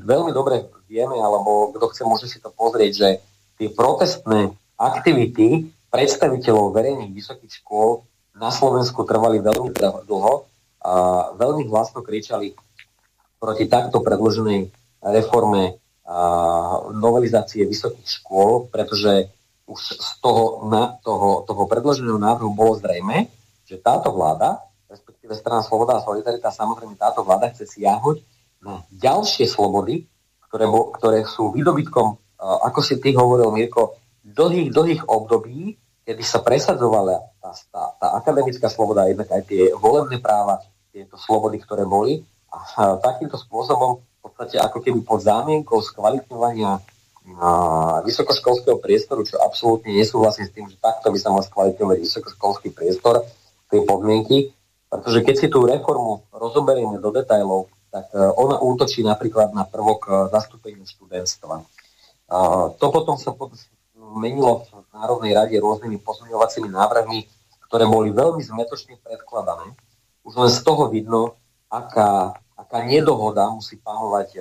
Veľmi 0.03 0.35
dobre 0.35 0.67
vieme, 0.91 1.23
alebo 1.23 1.71
kto 1.71 1.95
chce, 1.95 2.03
môže 2.03 2.27
si 2.27 2.43
to 2.43 2.51
pozrieť, 2.51 2.93
že 2.99 3.09
tie 3.63 3.71
protestné 3.71 4.51
aktivity 4.75 5.71
predstaviteľov 5.95 6.75
verejných 6.75 7.15
vysokých 7.15 7.63
škôl 7.63 8.03
na 8.35 8.51
Slovensku 8.51 9.07
trvali 9.07 9.39
veľmi 9.39 9.71
dlho 10.11 10.35
a 10.83 10.93
veľmi 11.39 11.71
hlasno 11.71 12.03
kričali 12.03 12.59
proti 13.39 13.71
takto 13.71 14.03
predloženej 14.03 14.67
reforme 15.15 15.79
a 16.03 16.19
novelizácie 16.91 17.63
vysokých 17.71 18.19
škôl, 18.19 18.67
pretože 18.67 19.31
už 19.73 19.81
z 19.97 20.11
toho, 20.21 20.69
na, 20.69 21.01
toho, 21.01 21.49
toho 21.49 21.65
predloženého 21.65 22.21
návrhu 22.21 22.53
bolo 22.53 22.77
zrejme, 22.77 23.33
že 23.65 23.81
táto 23.81 24.13
vláda, 24.13 24.61
respektíve 24.93 25.33
strana 25.33 25.65
Sloboda 25.65 25.97
a 25.97 26.05
Solidarita, 26.05 26.53
samozrejme 26.53 27.01
táto 27.01 27.25
vláda 27.25 27.49
chce 27.49 27.65
siahnuť 27.65 28.17
na 28.61 28.85
ďalšie 28.93 29.49
slobody, 29.49 30.05
ktoré, 30.47 30.69
bo, 30.69 30.93
ktoré 30.93 31.25
sú 31.25 31.49
výdobytkom, 31.51 32.39
ako 32.43 32.81
si 32.85 33.01
ty 33.01 33.17
hovoril, 33.17 33.49
Mirko, 33.49 33.97
dlhých, 34.21 34.71
dlhých 34.71 35.03
období, 35.09 35.75
kedy 36.05 36.23
sa 36.23 36.45
presadzovala 36.45 37.33
tá, 37.41 37.51
tá, 37.73 37.83
tá 37.97 38.07
akademická 38.19 38.69
sloboda, 38.69 39.09
jednak 39.09 39.31
aj 39.33 39.43
tie 39.49 39.73
volebné 39.73 40.21
práva, 40.21 40.61
tieto 40.93 41.17
slobody, 41.17 41.57
ktoré 41.63 41.89
boli. 41.89 42.21
A, 42.53 42.59
a 42.61 42.83
takýmto 43.01 43.41
spôsobom 43.41 44.03
v 44.03 44.19
podstate 44.21 44.61
ako 44.61 44.85
keby 44.85 45.01
pod 45.03 45.25
zámienkou 45.25 45.81
skvalitňovania 45.81 46.79
vysokoškolského 48.03 48.83
priestoru, 48.83 49.23
čo 49.23 49.39
absolútne 49.39 49.95
nesúhlasím 49.95 50.47
s 50.47 50.53
tým, 50.53 50.67
že 50.67 50.77
takto 50.83 51.15
by 51.15 51.19
sa 51.23 51.31
mal 51.31 51.47
skvalitňovať 51.47 51.99
vysokoškolský 52.03 52.75
priestor, 52.75 53.23
tie 53.71 53.81
podmienky, 53.87 54.53
pretože 54.93 55.25
keď 55.25 55.35
si 55.39 55.47
tú 55.49 55.65
reformu 55.65 56.27
rozoberieme 56.35 57.01
do 57.01 57.09
detajlov, 57.09 57.73
tak 57.89 58.13
ona 58.13 58.61
útočí 58.61 59.01
napríklad 59.05 59.57
na 59.57 59.65
prvok 59.65 60.29
zastúpenia 60.33 60.85
študentstva. 60.85 61.65
To 62.81 62.87
potom 62.93 63.17
sa 63.17 63.33
menilo 64.17 64.69
v 64.69 64.85
Národnej 64.93 65.33
rade 65.33 65.57
rôznymi 65.57 66.01
pozmeňovacími 66.05 66.69
návrhmi, 66.69 67.25
ktoré 67.69 67.89
boli 67.89 68.13
veľmi 68.13 68.45
zmetočne 68.45 69.01
predkladané. 69.01 69.73
Už 70.25 70.37
len 70.37 70.53
z 70.53 70.61
toho 70.61 70.93
vidno, 70.93 71.41
aká, 71.73 72.37
aká 72.57 72.85
nedohoda 72.85 73.49
musí 73.49 73.81
panovať 73.81 74.37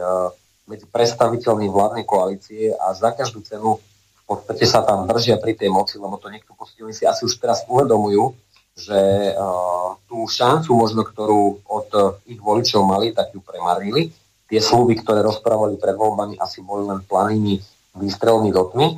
medzi 0.70 0.86
predstaviteľmi 0.88 1.68
vládnej 1.68 2.06
koalície 2.06 2.72
a 2.74 2.94
za 2.94 3.12
každú 3.12 3.42
cenu 3.44 3.78
v 3.78 4.24
podstate 4.26 4.64
sa 4.64 4.86
tam 4.86 5.10
držia 5.10 5.36
pri 5.42 5.58
tej 5.58 5.68
moci, 5.74 6.00
lebo 6.00 6.16
to 6.16 6.32
niekto 6.32 6.56
si 6.96 7.04
asi 7.04 7.28
už 7.28 7.36
teraz 7.42 7.68
uvedomujú, 7.68 8.32
že 8.78 9.36
uh, 9.36 10.00
tú 10.08 10.24
šancu 10.24 10.72
možno, 10.72 11.04
ktorú 11.04 11.60
od 11.68 11.90
uh, 11.92 12.16
ich 12.24 12.40
voličov 12.40 12.88
mali, 12.88 13.12
tak 13.12 13.36
ju 13.36 13.44
premarnili. 13.44 14.12
Tie 14.48 14.60
slúby, 14.64 15.00
ktoré 15.04 15.24
rozprávali 15.24 15.76
pred 15.76 15.96
voľbami, 15.96 16.40
asi 16.40 16.64
boli 16.64 16.88
len 16.88 17.04
planými 17.04 17.60
výstrelmi 18.00 18.52
do 18.56 18.72
tmy. 18.72 18.96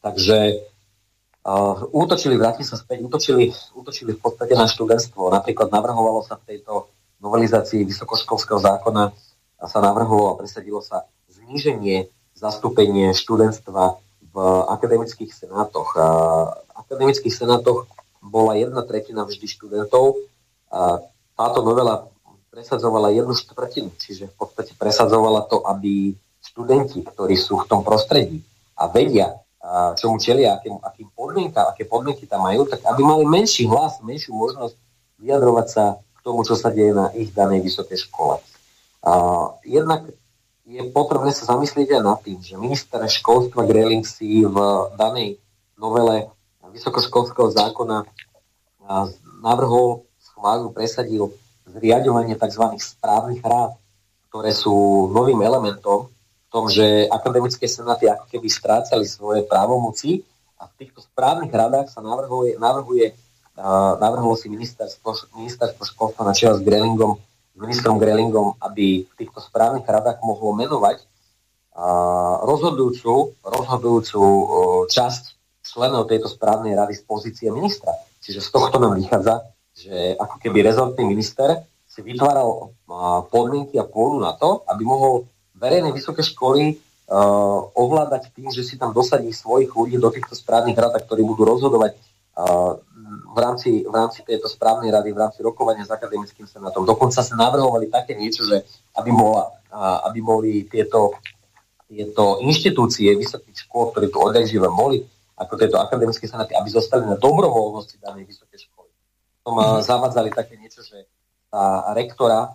Takže 0.00 0.36
uh, 1.44 1.84
útočili, 1.92 2.40
vrátim 2.40 2.64
sa 2.64 2.80
späť, 2.80 3.04
útočili, 3.04 3.52
útočili 3.76 4.16
v 4.16 4.20
podstate 4.20 4.56
na 4.56 4.64
študentstvo. 4.64 5.28
Napríklad 5.28 5.68
navrhovalo 5.68 6.24
sa 6.24 6.40
v 6.40 6.56
tejto 6.56 6.88
novelizácii 7.20 7.84
vysokoškolského 7.84 8.60
zákona 8.60 9.12
sa 9.66 9.78
navrhlo 9.80 10.34
a 10.34 10.38
presadilo 10.38 10.80
sa 10.84 11.08
zníženie 11.30 12.08
zastúpenie 12.34 13.14
študentstva 13.14 13.96
v 14.34 14.36
akademických 14.68 15.30
senátoch. 15.30 15.94
A 15.96 16.06
v 16.58 16.70
akademických 16.74 17.34
senátoch 17.34 17.86
bola 18.24 18.58
jedna 18.58 18.82
tretina 18.82 19.22
vždy 19.22 19.46
študentov 19.46 20.18
a 20.72 21.04
táto 21.38 21.60
novela 21.62 22.10
presadzovala 22.50 23.10
jednu 23.10 23.34
štvrtinu, 23.34 23.90
čiže 23.98 24.30
v 24.30 24.34
podstate 24.38 24.72
presadzovala 24.78 25.46
to, 25.50 25.62
aby 25.66 26.14
študenti, 26.38 27.02
ktorí 27.02 27.34
sú 27.34 27.62
v 27.62 27.66
tom 27.66 27.82
prostredí 27.82 28.42
a 28.78 28.86
vedia, 28.86 29.34
čomu 29.98 30.20
čelia, 30.20 30.60
akým, 30.60 30.76
akým 30.78 31.08
podmienka, 31.16 31.66
aké 31.66 31.88
podmienky 31.88 32.28
tam 32.28 32.44
majú, 32.46 32.68
tak 32.68 32.84
aby 32.84 33.00
mali 33.02 33.24
menší 33.26 33.66
hlas, 33.66 33.98
menšiu 34.04 34.36
možnosť 34.36 34.76
vyjadrovať 35.18 35.66
sa 35.66 35.84
k 35.98 36.18
tomu, 36.20 36.44
čo 36.44 36.54
sa 36.54 36.68
deje 36.68 36.92
na 36.92 37.10
ich 37.16 37.32
danej 37.32 37.64
vysokej 37.64 37.98
škole. 38.06 38.38
Jednak 39.64 40.08
je 40.64 40.80
potrebné 40.88 41.30
sa 41.36 41.52
zamyslieť 41.52 42.00
aj 42.00 42.02
nad 42.02 42.18
tým, 42.24 42.40
že 42.40 42.56
minister 42.56 43.00
školstva 43.04 43.68
Greling 43.68 44.04
si 44.04 44.48
v 44.48 44.56
danej 44.96 45.36
novele 45.76 46.32
vysokoškolského 46.72 47.52
zákona 47.52 48.08
navrhol, 49.44 50.08
schválil, 50.16 50.72
presadil 50.72 51.36
zriadovanie 51.68 52.36
tzv. 52.36 52.64
správnych 52.80 53.44
rád, 53.44 53.76
ktoré 54.32 54.56
sú 54.56 55.06
novým 55.12 55.40
elementom 55.44 56.08
v 56.08 56.48
tom, 56.48 56.66
že 56.72 57.06
akademické 57.12 57.68
senáty 57.68 58.08
ako 58.08 58.24
keby 58.30 58.48
strácali 58.48 59.04
svoje 59.04 59.44
právomoci 59.44 60.24
a 60.56 60.64
v 60.64 60.72
týchto 60.80 61.04
správnych 61.04 61.52
radách 61.52 61.92
sa 61.92 62.00
navrhuje, 62.00 62.56
navrhuje 62.56 63.12
navrhlo 64.02 64.34
si 64.34 64.50
ministerstvo, 64.50 65.38
ministerstvo 65.38 65.82
školstva 65.86 66.22
na 66.26 66.34
čele 66.34 66.58
s 66.58 66.62
Grelingom, 66.66 67.22
ministrom 67.54 67.98
Grelingom, 67.98 68.58
aby 68.58 69.06
v 69.06 69.14
týchto 69.14 69.38
správnych 69.38 69.86
radách 69.86 70.18
mohlo 70.26 70.54
menovať 70.54 71.06
rozhodujúcu, 72.44 73.34
rozhodujúcu 73.42 74.22
časť 74.86 75.22
členov 75.64 76.06
tejto 76.06 76.30
správnej 76.30 76.78
rady 76.78 76.94
z 76.94 77.02
pozície 77.02 77.48
ministra. 77.50 77.90
Čiže 78.22 78.40
z 78.44 78.48
tohto 78.54 78.78
nám 78.78 78.94
vychádza, 78.94 79.42
že 79.74 80.14
ako 80.14 80.38
keby 80.38 80.62
rezortný 80.62 81.02
minister 81.02 81.66
si 81.82 82.02
vytváral 82.02 82.70
podmienky 83.30 83.78
a 83.78 83.86
pôdu 83.86 84.22
na 84.22 84.38
to, 84.38 84.62
aby 84.70 84.82
mohol 84.86 85.26
verejné 85.54 85.90
vysoké 85.90 86.22
školy 86.22 86.74
uh, 86.74 87.58
ovládať 87.74 88.34
tým, 88.34 88.50
že 88.50 88.66
si 88.66 88.74
tam 88.78 88.90
dosadí 88.94 89.30
svojich 89.30 89.70
ľudí 89.70 89.98
do 89.98 90.10
týchto 90.10 90.34
správnych 90.34 90.78
rad, 90.78 90.94
ktorí 90.94 91.22
budú 91.22 91.46
rozhodovať 91.46 91.98
v 93.34 93.38
rámci, 93.42 93.82
v 93.82 93.90
rámci 93.90 94.22
tejto 94.22 94.46
správnej 94.46 94.94
rady, 94.94 95.10
v 95.10 95.18
rámci 95.18 95.42
rokovania 95.42 95.82
s 95.82 95.90
akademickým 95.90 96.46
senátom. 96.46 96.86
Dokonca 96.86 97.18
sa 97.18 97.34
navrhovali 97.34 97.90
také 97.90 98.14
niečo, 98.14 98.46
že 98.46 98.62
aby, 98.94 99.10
bola, 99.10 99.50
aby 100.06 100.22
boli 100.22 100.52
tieto, 100.70 101.18
tieto 101.90 102.38
inštitúcie 102.46 103.10
vysokých 103.18 103.66
škôl, 103.66 103.90
ktoré 103.90 104.06
tu 104.06 104.22
odjak 104.22 104.46
boli, 104.70 105.02
ako 105.34 105.58
tieto 105.58 105.82
akademické 105.82 106.30
senáty, 106.30 106.54
aby 106.54 106.70
zostali 106.70 107.02
na 107.10 107.18
dobrovoľnosti 107.18 107.98
danej 107.98 108.30
vysokej 108.30 108.70
školy. 108.70 108.90
Tom 109.42 109.58
mm. 109.58 109.82
zavádzali 109.82 110.30
také 110.30 110.54
niečo, 110.54 110.86
že 110.86 111.10
tá 111.50 111.90
rektora, 111.90 112.54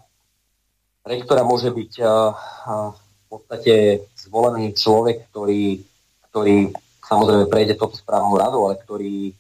rektora 1.04 1.44
môže 1.44 1.70
byť 1.76 1.92
uh, 2.00 2.08
uh, 2.08 2.90
v 2.96 3.26
podstate 3.28 4.08
zvolený 4.16 4.74
človek, 4.74 5.28
ktorý, 5.30 5.84
ktorý 6.32 6.72
samozrejme 7.04 7.46
prejde 7.52 7.76
toto 7.76 8.00
správnu 8.00 8.40
radu, 8.40 8.64
ale 8.64 8.80
ktorý 8.80 9.36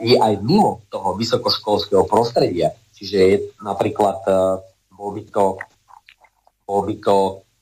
je 0.00 0.16
aj 0.16 0.40
mimo 0.40 0.84
toho 0.88 1.12
vysokoškolského 1.18 2.08
prostredia. 2.08 2.72
Čiže 2.94 3.16
je 3.18 3.36
napríklad 3.60 4.18
uh, 4.26 4.62
bol 4.94 5.10
by 5.12 5.22
to, 5.28 5.44
bol 6.64 6.80
by 6.86 6.94
to 7.02 7.16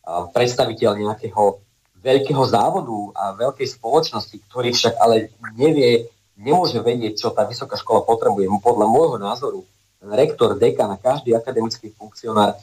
uh, 0.05 0.29
predstaviteľ 0.31 0.91
nejakého 0.99 1.59
veľkého 2.03 2.43
závodu 2.45 2.99
a 3.15 3.25
veľkej 3.39 3.79
spoločnosti, 3.79 4.37
ktorý 4.51 4.75
však 4.75 4.95
ale 4.99 5.31
nevie, 5.55 6.11
nemôže 6.35 6.83
vedieť, 6.83 7.15
čo 7.15 7.29
tá 7.31 7.47
vysoká 7.47 7.79
škola 7.79 8.03
potrebuje. 8.03 8.51
Podľa 8.59 8.87
môjho 8.91 9.17
názoru, 9.23 9.63
rektor, 10.03 10.59
dekan 10.59 10.91
a 10.91 10.99
každý 10.99 11.31
akademický 11.39 11.95
funkcionár 11.95 12.59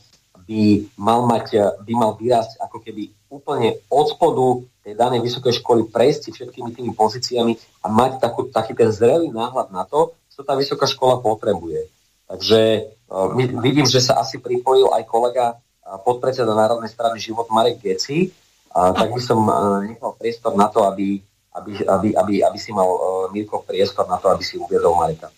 by 0.50 0.90
mal, 0.98 1.30
mať, 1.30 1.78
by 1.86 1.94
mal 1.94 2.18
vyrásť 2.18 2.58
ako 2.58 2.82
keby 2.82 3.14
úplne 3.30 3.78
od 3.86 4.06
spodu 4.10 4.66
tej 4.82 4.98
danej 4.98 5.22
vysokej 5.22 5.62
školy, 5.62 5.86
prejsť 5.94 6.34
všetkými 6.34 6.74
tými 6.74 6.92
pozíciami 6.98 7.54
a 7.86 7.88
mať 7.94 8.18
takú, 8.18 8.50
taký 8.50 8.74
ten 8.74 8.90
zrelý 8.90 9.30
náhľad 9.30 9.70
na 9.70 9.86
to, 9.86 10.18
čo 10.34 10.42
tá 10.42 10.58
vysoká 10.58 10.90
škola 10.90 11.22
potrebuje. 11.22 11.86
Takže 12.26 12.90
uh, 13.14 13.30
vidím, 13.62 13.86
že 13.86 14.02
sa 14.02 14.18
asi 14.18 14.42
pripojil 14.42 14.90
aj 14.90 15.06
kolega 15.06 15.62
podpredseda 16.06 16.54
Národnej 16.54 16.90
strany 16.90 17.18
Život 17.22 17.50
Marek 17.54 17.82
Geci, 17.82 18.30
a 18.70 18.94
tak 18.94 19.10
by 19.10 19.22
som 19.22 19.42
nechal 19.82 20.14
priestor 20.14 20.54
na 20.54 20.70
to, 20.70 20.86
aby, 20.86 21.18
aby, 21.58 21.72
aby, 21.90 22.10
aby, 22.14 22.34
aby 22.46 22.58
si 22.62 22.70
mal 22.70 22.86
uh, 22.86 23.26
Mirko 23.34 23.66
priestor 23.66 24.06
na 24.06 24.22
to, 24.22 24.30
aby 24.30 24.46
si 24.46 24.62
uviedol 24.62 24.94
Mareka. 24.94 25.34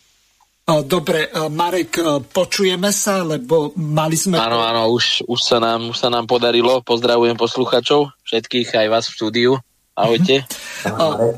Dobre, 0.87 1.27
Marek, 1.51 1.99
počujeme 2.31 2.95
sa, 2.95 3.27
lebo 3.27 3.75
mali 3.75 4.15
sme... 4.15 4.39
Áno, 4.39 4.63
áno, 4.63 4.95
už, 4.95 5.27
už, 5.27 5.39
sa 5.41 5.57
nám, 5.59 5.91
už 5.91 5.97
sa 5.99 6.07
nám 6.07 6.29
podarilo. 6.29 6.79
Pozdravujem 6.79 7.35
posluchačov, 7.35 8.15
všetkých, 8.23 8.71
aj 8.79 8.87
vás 8.87 9.05
v 9.11 9.15
štúdiu. 9.19 9.51
Ahojte. 9.95 10.43
Uh-huh. 10.81 11.37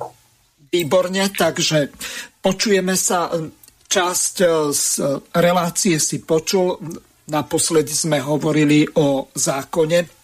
Výborne, 0.71 1.27
takže 1.27 1.91
počujeme 2.39 2.95
sa. 2.95 3.27
Časť 3.91 4.35
z 4.71 4.85
relácie 5.35 5.99
si 5.99 6.23
počul. 6.23 6.79
Naposledy 7.27 7.91
sme 7.91 8.23
hovorili 8.23 8.87
o 8.95 9.27
zákone 9.35 10.23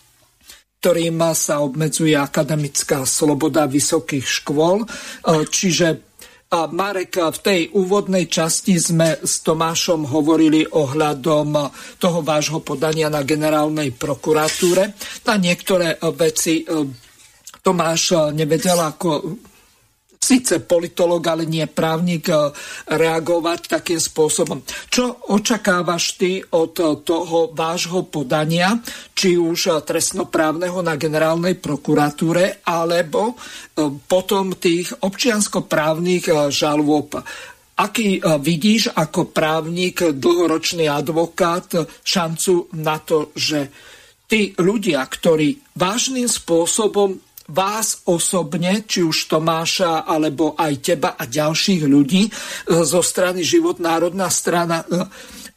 ktorým 0.80 1.20
sa 1.36 1.60
obmedzuje 1.60 2.16
akademická 2.16 3.04
sloboda 3.04 3.68
vysokých 3.68 4.24
škôl. 4.24 4.88
E, 4.88 4.88
čiže 6.50 6.74
Marek, 6.74 7.14
v 7.14 7.40
tej 7.46 7.62
úvodnej 7.78 8.26
časti 8.26 8.82
sme 8.82 9.22
s 9.22 9.46
Tomášom 9.46 10.10
hovorili 10.10 10.66
ohľadom 10.66 11.54
toho 12.02 12.20
vášho 12.26 12.66
podania 12.66 13.06
na 13.06 13.22
generálnej 13.22 13.94
prokuratúre. 13.94 14.98
Na 15.30 15.38
niektoré 15.38 16.02
veci 16.18 16.66
e, 16.66 16.90
Tomáš 17.62 18.34
nevedel, 18.34 18.82
ako 18.82 19.10
síce 20.20 20.60
politolog, 20.60 21.24
ale 21.24 21.48
nie 21.48 21.64
právnik, 21.64 22.28
e, 22.28 22.52
reagovať 22.92 23.80
takým 23.80 23.98
spôsobom. 23.98 24.60
Čo 24.92 25.32
očakávaš 25.32 26.20
ty 26.20 26.44
od 26.44 26.76
toho 27.08 27.56
vášho 27.56 28.04
podania, 28.12 28.84
či 29.16 29.40
už 29.40 29.88
trestnoprávneho 29.88 30.84
na 30.84 31.00
generálnej 31.00 31.56
prokuratúre, 31.56 32.62
alebo 32.68 33.34
e, 33.34 33.36
potom 34.06 34.60
tých 34.60 34.92
občianskoprávnych 35.00 36.26
e, 36.28 36.34
žalôb? 36.52 37.16
Aký 37.80 38.20
vidíš 38.20 38.92
ako 38.92 39.32
právnik, 39.32 40.04
dlhoročný 40.04 40.92
advokát, 40.92 41.88
šancu 42.04 42.76
na 42.76 43.00
to, 43.00 43.32
že 43.32 43.72
tí 44.28 44.52
ľudia, 44.60 45.00
ktorí 45.08 45.80
vážnym 45.80 46.28
spôsobom 46.28 47.18
vás 47.50 48.06
osobne, 48.06 48.86
či 48.86 49.02
už 49.02 49.28
Tomáša, 49.28 50.06
alebo 50.06 50.54
aj 50.54 50.74
teba 50.80 51.10
a 51.18 51.26
ďalších 51.26 51.84
ľudí 51.86 52.30
e, 52.30 52.32
zo 52.86 53.02
strany 53.02 53.42
Život 53.42 53.82
národná 53.82 54.30
strana, 54.30 54.86
e, 54.86 55.04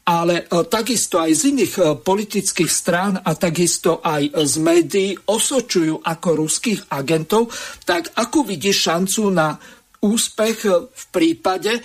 ale 0.03 0.43
e, 0.43 0.65
takisto 0.67 1.21
aj 1.21 1.31
z 1.31 1.41
iných 1.55 1.73
politických 2.03 2.71
strán 2.71 3.15
a 3.21 3.31
takisto 3.37 4.01
aj 4.03 4.35
z 4.35 4.53
médií 4.59 5.09
osočujú 5.15 6.03
ako 6.03 6.29
ruských 6.43 6.91
agentov, 6.91 7.53
tak 7.87 8.11
ako 8.17 8.43
vidíš 8.49 8.77
šancu 8.91 9.21
na 9.31 9.55
úspech 10.03 10.67
v 10.91 11.03
prípade 11.15 11.79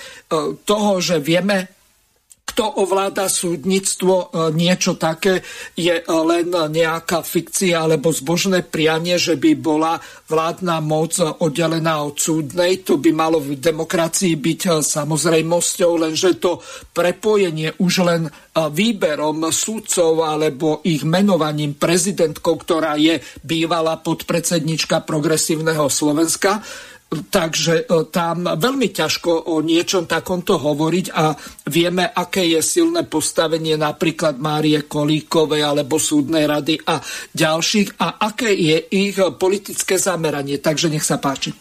toho, 0.67 0.93
že 0.99 1.23
vieme 1.23 1.78
kto 2.49 2.81
ovláda 2.81 3.29
súdnictvo, 3.29 4.15
e, 4.15 4.27
niečo 4.57 4.97
také 4.97 5.45
je 5.77 6.01
len 6.09 6.49
nejaká 6.49 7.21
fikcia 7.21 7.85
alebo 7.85 8.09
zbožné 8.09 8.65
prianie, 8.65 9.21
že 9.21 9.37
by 9.37 9.53
bola 9.55 10.01
vládna 10.27 10.81
moc 10.81 11.21
oddelená 11.21 12.01
od 12.01 12.17
súdnej. 12.17 12.83
To 12.89 12.97
by 12.97 13.11
malo 13.13 13.39
v 13.39 13.61
demokracii 13.61 14.35
byť 14.41 14.81
samozrejmosťou, 14.81 15.91
lenže 16.09 16.41
to 16.41 16.65
prepojenie 16.97 17.77
už 17.79 17.95
len 18.05 18.23
výberom 18.59 19.47
súdcov 19.55 20.27
alebo 20.27 20.83
ich 20.83 21.07
menovaním 21.07 21.79
prezidentkou, 21.79 22.59
ktorá 22.59 22.99
je 22.99 23.23
bývalá 23.47 24.03
podpredsednička 24.03 25.07
progresívneho 25.07 25.87
Slovenska, 25.87 26.59
Takže 27.09 27.89
e, 27.89 28.05
tam 28.13 28.45
veľmi 28.45 28.93
ťažko 28.93 29.49
o 29.49 29.65
niečom 29.65 30.05
takomto 30.05 30.61
hovoriť 30.61 31.07
a 31.17 31.33
vieme, 31.73 32.05
aké 32.05 32.45
je 32.45 32.61
silné 32.61 33.09
postavenie 33.09 33.81
napríklad 33.81 34.37
Márie 34.37 34.85
Kolíkovej 34.85 35.65
alebo 35.65 35.97
súdnej 35.97 36.45
rady 36.45 36.77
a 36.85 37.01
ďalších 37.33 37.97
a 38.05 38.21
aké 38.29 38.53
je 38.53 38.77
ich 38.93 39.17
politické 39.41 39.97
zameranie. 39.97 40.61
Takže 40.61 40.93
nech 40.93 41.01
sa 41.01 41.17
páči. 41.17 41.57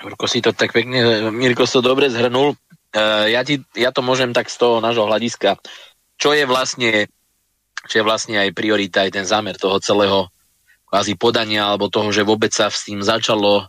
Mirko 0.00 0.24
si 0.24 0.40
to 0.40 0.56
tak 0.56 0.72
pekne, 0.72 1.28
Mirko 1.28 1.68
to 1.68 1.84
dobre 1.84 2.08
zhrnul. 2.08 2.56
E, 2.88 3.04
ja, 3.28 3.44
ti, 3.44 3.60
ja 3.76 3.92
to 3.92 4.00
môžem 4.00 4.32
tak 4.32 4.48
z 4.48 4.56
toho 4.56 4.80
nášho 4.80 5.04
hľadiska. 5.04 5.60
Čo 6.16 6.32
je 6.32 6.48
vlastne, 6.48 7.12
čo 7.84 7.94
je 8.00 8.06
vlastne 8.08 8.40
aj 8.40 8.56
priorita, 8.56 9.04
aj 9.04 9.20
ten 9.20 9.28
zámer 9.28 9.60
toho 9.60 9.76
celého 9.84 10.32
kvázi 10.88 11.12
podania, 11.20 11.68
alebo 11.68 11.92
toho, 11.92 12.08
že 12.08 12.24
vôbec 12.24 12.56
sa 12.56 12.72
s 12.72 12.88
tým 12.88 13.04
začalo 13.04 13.68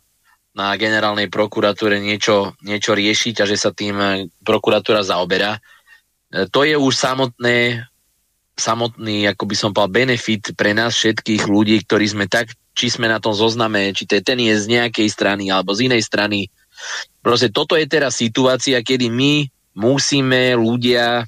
na 0.60 0.76
generálnej 0.76 1.32
prokuratúre 1.32 2.04
niečo, 2.04 2.60
niečo 2.68 2.92
riešiť 2.92 3.36
a 3.40 3.46
že 3.48 3.56
sa 3.56 3.72
tým 3.72 3.96
e, 3.96 4.28
prokuratúra 4.44 5.08
zaoberá. 5.08 5.56
E, 5.56 6.52
to 6.52 6.68
je 6.68 6.76
už 6.76 6.92
samotné, 6.92 7.88
samotný, 8.60 9.24
ako 9.32 9.44
by 9.48 9.56
som 9.56 9.72
povedal, 9.72 10.04
benefit 10.04 10.52
pre 10.60 10.76
nás 10.76 11.00
všetkých 11.00 11.48
ľudí, 11.48 11.80
ktorí 11.88 12.12
sme 12.12 12.28
tak, 12.28 12.52
či 12.76 12.92
sme 12.92 13.08
na 13.08 13.24
tom 13.24 13.32
zozname, 13.32 13.96
či 13.96 14.04
to 14.04 14.20
je 14.20 14.24
ten 14.28 14.36
je 14.36 14.52
z 14.60 14.68
nejakej 14.68 15.08
strany 15.08 15.48
alebo 15.48 15.72
z 15.72 15.88
inej 15.88 16.04
strany. 16.04 16.52
Proste 17.24 17.48
toto 17.56 17.80
je 17.80 17.88
teraz 17.88 18.20
situácia, 18.20 18.84
kedy 18.84 19.08
my 19.08 19.48
musíme 19.80 20.60
ľudia 20.60 21.24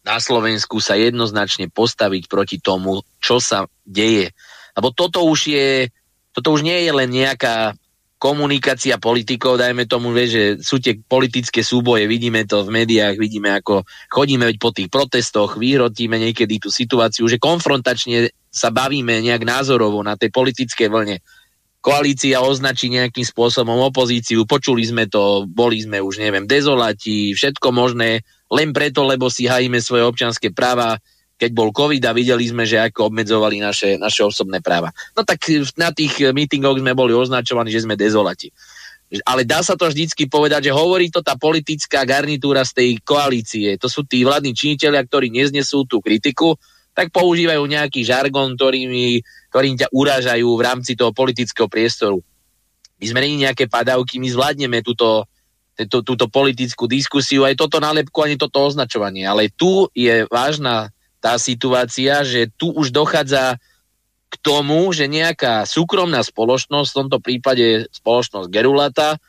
na 0.00 0.16
Slovensku 0.16 0.80
sa 0.80 0.96
jednoznačne 0.96 1.68
postaviť 1.68 2.24
proti 2.24 2.56
tomu, 2.56 3.04
čo 3.20 3.36
sa 3.36 3.68
deje. 3.84 4.32
Lebo 4.72 4.96
toto 4.96 5.28
už 5.28 5.52
je, 5.52 5.92
toto 6.32 6.56
už 6.56 6.64
nie 6.64 6.88
je 6.88 6.92
len 6.96 7.12
nejaká 7.12 7.76
komunikácia 8.20 9.00
politikov, 9.00 9.56
dajme 9.56 9.88
tomu, 9.88 10.12
vie, 10.12 10.28
že 10.28 10.42
sú 10.60 10.76
tie 10.76 10.92
politické 11.00 11.64
súboje, 11.64 12.04
vidíme 12.04 12.44
to 12.44 12.68
v 12.68 12.84
médiách, 12.84 13.16
vidíme 13.16 13.48
ako 13.56 13.88
chodíme 14.12 14.44
po 14.60 14.76
tých 14.76 14.92
protestoch, 14.92 15.56
vyhrotíme 15.56 16.20
niekedy 16.20 16.60
tú 16.60 16.68
situáciu, 16.68 17.24
že 17.24 17.40
konfrontačne 17.40 18.28
sa 18.52 18.68
bavíme 18.68 19.24
nejak 19.24 19.40
názorovo 19.40 20.04
na 20.04 20.20
tej 20.20 20.28
politickej 20.36 20.92
vlne. 20.92 21.16
Koalícia 21.80 22.44
označí 22.44 22.92
nejakým 22.92 23.24
spôsobom 23.24 23.80
opozíciu, 23.88 24.44
počuli 24.44 24.84
sme 24.84 25.08
to, 25.08 25.48
boli 25.48 25.80
sme 25.80 26.04
už, 26.04 26.20
neviem, 26.20 26.44
dezolati, 26.44 27.32
všetko 27.32 27.72
možné, 27.72 28.20
len 28.52 28.76
preto, 28.76 29.08
lebo 29.08 29.32
si 29.32 29.48
hajíme 29.48 29.80
svoje 29.80 30.04
občianské 30.04 30.52
práva, 30.52 31.00
keď 31.40 31.50
bol 31.56 31.72
COVID 31.72 32.04
a 32.04 32.12
videli 32.12 32.44
sme, 32.44 32.68
že 32.68 32.76
ako 32.76 33.08
obmedzovali 33.08 33.64
naše, 33.64 33.96
naše 33.96 34.28
osobné 34.28 34.60
práva. 34.60 34.92
No 35.16 35.24
tak 35.24 35.48
na 35.80 35.88
tých 35.88 36.28
mítingoch 36.36 36.76
sme 36.76 36.92
boli 36.92 37.16
označovaní, 37.16 37.72
že 37.72 37.88
sme 37.88 37.96
dezolati. 37.96 38.52
Ale 39.24 39.48
dá 39.48 39.64
sa 39.64 39.74
to 39.74 39.88
vždycky 39.88 40.28
povedať, 40.28 40.68
že 40.68 40.76
hovorí 40.76 41.08
to 41.08 41.24
tá 41.24 41.34
politická 41.40 42.04
garnitúra 42.04 42.62
z 42.62 42.72
tej 42.76 42.90
koalície. 43.00 43.74
To 43.80 43.88
sú 43.88 44.04
tí 44.04 44.22
vládni 44.22 44.52
činiteľia, 44.52 45.02
ktorí 45.02 45.32
neznesú 45.32 45.88
tú 45.88 46.04
kritiku, 46.04 46.54
tak 46.92 47.08
používajú 47.10 47.64
nejaký 47.64 48.04
žargon, 48.04 48.54
ktorými, 48.54 49.24
ktorým 49.48 49.74
ťa 49.80 49.88
urážajú 49.90 50.46
v 50.46 50.62
rámci 50.62 50.92
toho 50.94 51.10
politického 51.16 51.66
priestoru. 51.66 52.20
My 53.00 53.06
sme 53.08 53.24
není 53.24 53.48
nejaké 53.48 53.64
padavky, 53.64 54.20
my 54.20 54.28
zvládneme 54.28 54.84
túto, 54.84 55.24
túto, 55.74 56.04
túto 56.04 56.26
politickú 56.28 56.84
diskusiu, 56.84 57.48
aj 57.48 57.56
toto 57.56 57.80
nálepku, 57.80 58.20
ani 58.20 58.36
toto 58.36 58.60
označovanie. 58.60 59.24
Ale 59.24 59.48
tu 59.48 59.88
je 59.96 60.28
vážna 60.28 60.92
tá 61.20 61.36
situácia, 61.36 62.24
že 62.24 62.48
tu 62.56 62.72
už 62.72 62.90
dochádza 62.90 63.60
k 64.30 64.34
tomu, 64.40 64.88
že 64.96 65.10
nejaká 65.10 65.68
súkromná 65.68 66.24
spoločnosť, 66.24 66.88
v 66.90 66.98
tomto 66.98 67.18
prípade 67.20 67.86
spoločnosť 67.92 68.48
Gerulata, 68.48 69.20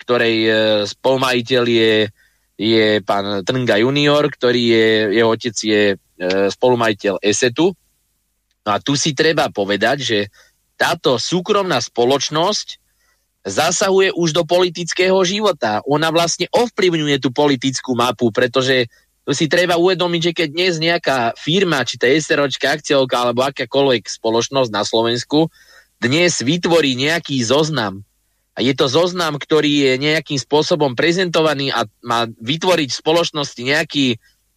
ktorej 0.00 0.36
e, 0.46 0.50
spolumajiteľ 0.88 1.64
je, 1.68 1.94
je 2.56 2.86
pán 3.04 3.44
Trnga 3.44 3.80
junior, 3.82 4.24
ktorý 4.30 4.62
je, 4.62 4.86
jeho 5.20 5.28
otec 5.28 5.56
je 5.56 5.82
e, 5.92 5.96
spolumajiteľ 6.52 7.20
ESETu. 7.20 7.72
No 8.64 8.70
a 8.70 8.78
tu 8.80 8.96
si 8.96 9.16
treba 9.16 9.48
povedať, 9.48 9.96
že 10.00 10.18
táto 10.80 11.20
súkromná 11.20 11.80
spoločnosť 11.80 12.80
zasahuje 13.44 14.12
už 14.16 14.36
do 14.36 14.44
politického 14.44 15.16
života. 15.24 15.80
Ona 15.88 16.12
vlastne 16.12 16.48
ovplyvňuje 16.52 17.16
tú 17.20 17.32
politickú 17.32 17.96
mapu, 17.96 18.28
pretože 18.28 18.88
to 18.88 19.09
si 19.36 19.46
treba 19.50 19.76
uvedomiť, 19.76 20.20
že 20.30 20.36
keď 20.36 20.48
dnes 20.50 20.74
nejaká 20.80 21.36
firma, 21.36 21.84
či 21.84 22.00
to 22.00 22.08
je 22.08 22.18
SROčka, 22.20 22.76
akciovka 22.76 23.16
alebo 23.16 23.46
akákoľvek 23.46 24.08
spoločnosť 24.08 24.70
na 24.72 24.82
Slovensku, 24.82 25.52
dnes 26.00 26.40
vytvorí 26.40 26.96
nejaký 26.96 27.44
zoznam 27.44 28.02
a 28.56 28.64
je 28.64 28.74
to 28.74 28.90
zoznam, 28.90 29.38
ktorý 29.38 29.88
je 29.88 29.92
nejakým 29.96 30.36
spôsobom 30.36 30.98
prezentovaný 30.98 31.70
a 31.70 31.86
má 32.02 32.26
vytvoriť 32.28 32.88
v 32.90 33.00
spoločnosti 33.00 33.60
nejaký 33.62 34.06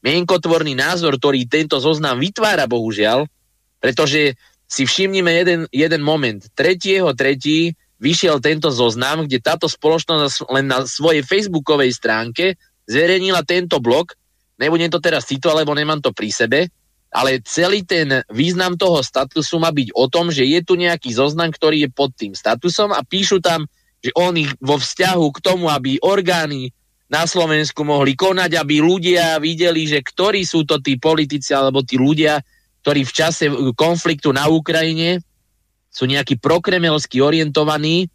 mienkotvorný 0.03 0.75
názor, 0.75 1.15
ktorý 1.15 1.47
tento 1.47 1.79
zoznam 1.79 2.19
vytvára, 2.19 2.67
bohužiaľ, 2.67 3.29
pretože 3.79 4.35
si 4.67 4.83
všimnime 4.83 5.31
jeden, 5.31 5.61
jeden 5.69 6.01
moment. 6.01 6.41
3.3. 6.57 7.13
vyšiel 8.01 8.41
tento 8.41 8.73
zoznam, 8.73 9.29
kde 9.29 9.39
táto 9.39 9.69
spoločnosť 9.69 10.49
len 10.49 10.65
na 10.67 10.83
svojej 10.83 11.21
facebookovej 11.23 11.93
stránke 11.93 12.59
zverejnila 12.89 13.45
tento 13.47 13.79
blok, 13.79 14.17
nebudem 14.59 14.89
to 14.89 15.01
teraz 15.01 15.29
citovať, 15.29 15.65
lebo 15.65 15.73
nemám 15.73 15.99
to 16.01 16.13
pri 16.13 16.29
sebe, 16.29 16.59
ale 17.13 17.45
celý 17.45 17.85
ten 17.85 18.25
význam 18.33 18.73
toho 18.73 19.05
statusu 19.05 19.61
má 19.61 19.69
byť 19.69 19.93
o 19.93 20.09
tom, 20.09 20.33
že 20.33 20.49
je 20.49 20.59
tu 20.65 20.73
nejaký 20.73 21.13
zoznam, 21.13 21.53
ktorý 21.53 21.85
je 21.85 21.89
pod 21.93 22.09
tým 22.17 22.33
statusom 22.33 22.89
a 22.89 23.05
píšu 23.05 23.37
tam, 23.37 23.69
že 24.01 24.09
oni 24.17 24.49
vo 24.57 24.81
vzťahu 24.81 25.25
k 25.37 25.39
tomu, 25.39 25.69
aby 25.69 26.01
orgány 26.01 26.73
na 27.13 27.29
Slovensku 27.29 27.85
mohli 27.85 28.17
konať, 28.17 28.57
aby 28.57 28.81
ľudia 28.81 29.37
videli, 29.37 29.85
že 29.85 30.01
ktorí 30.01 30.41
sú 30.41 30.65
to 30.65 30.81
tí 30.81 30.97
politici 30.97 31.53
alebo 31.53 31.85
tí 31.85 32.01
ľudia, 32.01 32.41
ktorí 32.81 33.05
v 33.05 33.13
čase 33.13 33.45
konfliktu 33.77 34.33
na 34.33 34.49
Ukrajine 34.49 35.21
sú 35.93 36.09
nejakí 36.09 36.41
prokremelsky 36.41 37.21
orientovaní, 37.21 38.09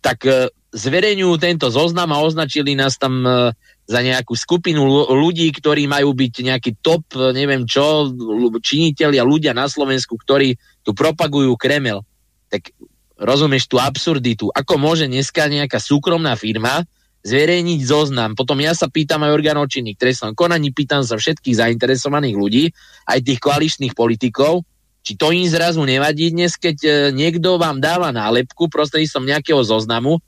tak 0.00 0.24
e, 0.24 0.48
zverejňujú 0.72 1.34
tento 1.36 1.68
zoznam 1.68 2.08
a 2.16 2.24
označili 2.24 2.72
nás 2.72 2.96
tam 2.96 3.20
e, 3.20 3.52
za 3.86 4.02
nejakú 4.02 4.34
skupinu 4.34 4.82
ľudí, 5.14 5.46
ktorí 5.54 5.86
majú 5.86 6.10
byť 6.10 6.34
nejaký 6.42 6.70
top, 6.82 7.06
neviem 7.30 7.62
čo, 7.70 8.10
činiteľi 8.58 9.22
a 9.22 9.24
ľudia 9.24 9.54
na 9.54 9.70
Slovensku, 9.70 10.18
ktorí 10.18 10.58
tu 10.82 10.90
propagujú 10.90 11.54
Kremel. 11.54 12.02
Tak 12.50 12.74
rozumieš 13.16 13.70
tú 13.70 13.78
absurditu. 13.78 14.50
Ako 14.50 14.76
môže 14.76 15.06
dneska 15.06 15.46
nejaká 15.46 15.78
súkromná 15.78 16.34
firma 16.34 16.82
zverejniť 17.22 17.80
zoznam? 17.86 18.34
Potom 18.34 18.58
ja 18.58 18.74
sa 18.74 18.90
pýtam 18.90 19.22
aj 19.22 19.34
orgánov 19.38 19.70
činných 19.70 19.96
trestnom 19.96 20.34
konaní, 20.34 20.74
pýtam 20.74 21.06
sa 21.06 21.14
všetkých 21.14 21.56
zainteresovaných 21.56 22.36
ľudí, 22.36 22.64
aj 23.06 23.18
tých 23.22 23.38
koaličných 23.38 23.94
politikov, 23.94 24.66
či 25.06 25.14
to 25.14 25.30
im 25.30 25.46
zrazu 25.46 25.86
nevadí 25.86 26.34
dnes, 26.34 26.58
keď 26.58 26.76
e, 26.82 26.90
niekto 27.14 27.62
vám 27.62 27.78
dáva 27.78 28.10
nálepku 28.10 28.66
prostredníctvom 28.66 29.30
nejakého 29.30 29.62
zoznamu, 29.62 30.18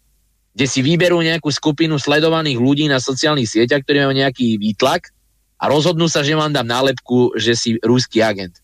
kde 0.59 0.67
si 0.67 0.83
vyberú 0.83 1.23
nejakú 1.23 1.55
skupinu 1.55 2.03
sledovaných 2.03 2.59
ľudí 2.59 2.91
na 2.91 2.99
sociálnych 2.99 3.47
sieťach, 3.47 3.87
ktorí 3.87 4.03
majú 4.03 4.19
nejaký 4.19 4.59
výtlak 4.59 5.15
a 5.55 5.71
rozhodnú 5.71 6.11
sa, 6.11 6.27
že 6.27 6.35
vám 6.35 6.51
dám 6.51 6.67
nálepku, 6.67 7.39
že 7.39 7.55
si 7.55 7.79
ruský 7.79 8.27
agent. 8.27 8.59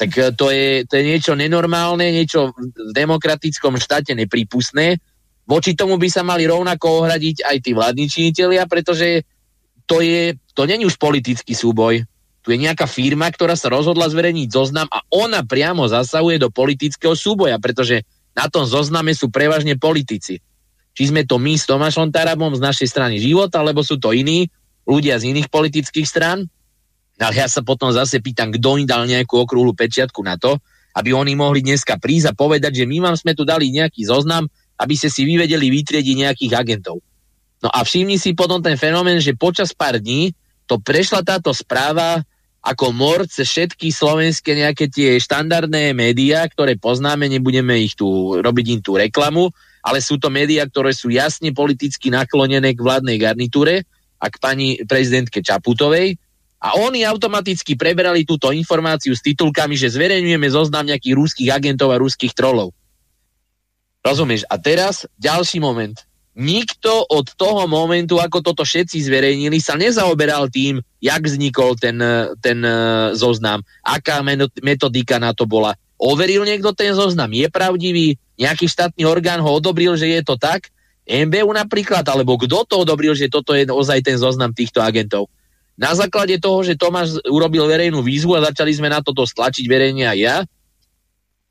Tak 0.00 0.10
e, 0.16 0.32
to 0.32 0.48
je, 0.48 0.88
to 0.88 0.96
je 0.96 1.04
niečo 1.04 1.36
nenormálne, 1.36 2.08
niečo 2.08 2.56
v 2.56 2.92
demokratickom 2.96 3.76
štáte 3.76 4.16
neprípustné. 4.16 4.96
Voči 5.44 5.76
tomu 5.76 6.00
by 6.00 6.08
sa 6.08 6.24
mali 6.24 6.48
rovnako 6.48 7.04
ohradiť 7.04 7.52
aj 7.52 7.56
tí 7.60 7.76
vládni 7.76 8.08
činitelia, 8.08 8.64
pretože 8.64 9.28
to, 9.84 10.00
je, 10.00 10.40
to 10.56 10.64
není 10.64 10.88
už 10.88 10.96
politický 10.96 11.52
súboj. 11.52 12.00
Tu 12.40 12.48
je 12.48 12.64
nejaká 12.64 12.88
firma, 12.88 13.28
ktorá 13.28 13.60
sa 13.60 13.68
rozhodla 13.68 14.08
zverejniť 14.08 14.48
zoznam 14.48 14.88
a 14.88 15.04
ona 15.12 15.44
priamo 15.44 15.84
zasahuje 15.84 16.40
do 16.40 16.48
politického 16.48 17.12
súboja, 17.12 17.60
pretože 17.60 18.08
na 18.32 18.48
tom 18.48 18.64
zozname 18.64 19.12
sú 19.12 19.28
prevažne 19.28 19.76
politici 19.76 20.40
či 20.94 21.10
sme 21.10 21.26
to 21.26 21.42
my 21.42 21.58
s 21.58 21.66
Tomášom 21.66 22.14
Tarabom 22.14 22.54
z 22.54 22.62
našej 22.62 22.88
strany 22.88 23.18
život, 23.18 23.50
alebo 23.58 23.82
sú 23.82 23.98
to 23.98 24.14
iní 24.14 24.46
ľudia 24.86 25.18
z 25.18 25.34
iných 25.34 25.50
politických 25.50 26.06
strán. 26.06 26.46
Ale 27.18 27.34
ja 27.34 27.46
sa 27.50 27.62
potom 27.62 27.90
zase 27.90 28.22
pýtam, 28.22 28.50
kto 28.54 28.78
im 28.78 28.86
dal 28.86 29.06
nejakú 29.06 29.42
okrúhlu 29.42 29.74
pečiatku 29.74 30.22
na 30.22 30.38
to, 30.38 30.58
aby 30.94 31.10
oni 31.10 31.34
mohli 31.34 31.62
dneska 31.62 31.98
prísť 31.98 32.30
a 32.30 32.38
povedať, 32.38 32.82
že 32.82 32.84
my 32.86 33.02
vám 33.02 33.18
sme 33.18 33.34
tu 33.34 33.42
dali 33.42 33.70
nejaký 33.74 34.06
zoznam, 34.06 34.46
aby 34.78 34.94
ste 34.94 35.10
si 35.10 35.26
vyvedeli 35.26 35.70
vytriediť 35.70 36.14
nejakých 36.14 36.52
agentov. 36.54 37.02
No 37.62 37.70
a 37.70 37.82
všimni 37.82 38.18
si 38.18 38.34
potom 38.34 38.62
ten 38.62 38.78
fenomén, 38.78 39.18
že 39.18 39.34
počas 39.34 39.74
pár 39.74 39.98
dní 39.98 40.34
to 40.70 40.78
prešla 40.78 41.22
táto 41.26 41.50
správa 41.50 42.22
ako 42.64 42.96
mor 42.96 43.28
cez 43.28 43.44
všetky 43.44 43.92
slovenské 43.92 44.56
nejaké 44.56 44.88
tie 44.88 45.20
štandardné 45.20 45.92
médiá, 45.92 46.48
ktoré 46.48 46.80
poznáme, 46.80 47.28
nebudeme 47.28 47.76
ich 47.84 47.92
tu 47.92 48.40
robiť 48.40 48.66
im 48.72 48.80
tú 48.80 48.96
reklamu, 48.96 49.52
ale 49.84 50.00
sú 50.00 50.16
to 50.16 50.32
médiá, 50.32 50.64
ktoré 50.64 50.96
sú 50.96 51.12
jasne 51.12 51.52
politicky 51.52 52.08
naklonené 52.08 52.72
k 52.72 52.80
vládnej 52.80 53.20
garnitúre 53.20 53.84
a 54.16 54.26
k 54.32 54.40
pani 54.40 54.80
prezidentke 54.88 55.44
Čaputovej. 55.44 56.16
A 56.64 56.80
oni 56.80 57.04
automaticky 57.04 57.76
preberali 57.76 58.24
túto 58.24 58.48
informáciu 58.48 59.12
s 59.12 59.20
titulkami, 59.20 59.76
že 59.76 59.92
zverejňujeme 59.92 60.48
zoznam 60.48 60.88
nejakých 60.88 61.12
rúských 61.12 61.50
agentov 61.52 61.92
a 61.92 62.00
rúských 62.00 62.32
trolov. 62.32 62.72
Rozumieš? 64.00 64.48
A 64.48 64.56
teraz 64.56 65.04
ďalší 65.20 65.60
moment 65.60 66.00
nikto 66.34 67.06
od 67.06 67.30
toho 67.38 67.70
momentu, 67.70 68.18
ako 68.18 68.42
toto 68.42 68.66
všetci 68.66 69.06
zverejnili, 69.06 69.62
sa 69.62 69.78
nezaoberal 69.78 70.50
tým, 70.50 70.82
jak 70.98 71.22
vznikol 71.22 71.78
ten, 71.78 71.96
ten 72.42 72.58
e, 72.58 72.74
zoznam, 73.14 73.62
aká 73.86 74.18
metodika 74.60 75.22
na 75.22 75.30
to 75.30 75.46
bola. 75.46 75.78
Overil 76.00 76.42
niekto 76.42 76.74
ten 76.74 76.92
zoznam, 76.92 77.30
je 77.30 77.46
pravdivý, 77.46 78.18
nejaký 78.34 78.66
štátny 78.66 79.06
orgán 79.06 79.38
ho 79.38 79.50
odobril, 79.50 79.94
že 79.94 80.10
je 80.10 80.22
to 80.26 80.34
tak, 80.34 80.74
MBU 81.04 81.52
napríklad, 81.52 82.02
alebo 82.08 82.40
kto 82.40 82.64
to 82.64 82.74
odobril, 82.80 83.12
že 83.12 83.28
toto 83.28 83.52
je 83.52 83.68
ozaj 83.68 84.00
ten 84.00 84.16
zoznam 84.16 84.56
týchto 84.56 84.80
agentov. 84.80 85.28
Na 85.74 85.92
základe 85.92 86.38
toho, 86.38 86.62
že 86.64 86.78
Tomáš 86.78 87.18
urobil 87.26 87.66
verejnú 87.66 88.00
výzvu 88.00 88.38
a 88.38 88.46
začali 88.48 88.72
sme 88.72 88.88
na 88.88 89.02
toto 89.04 89.26
stlačiť 89.26 89.66
verejne 89.66 90.06
aj 90.06 90.18
ja, 90.18 90.36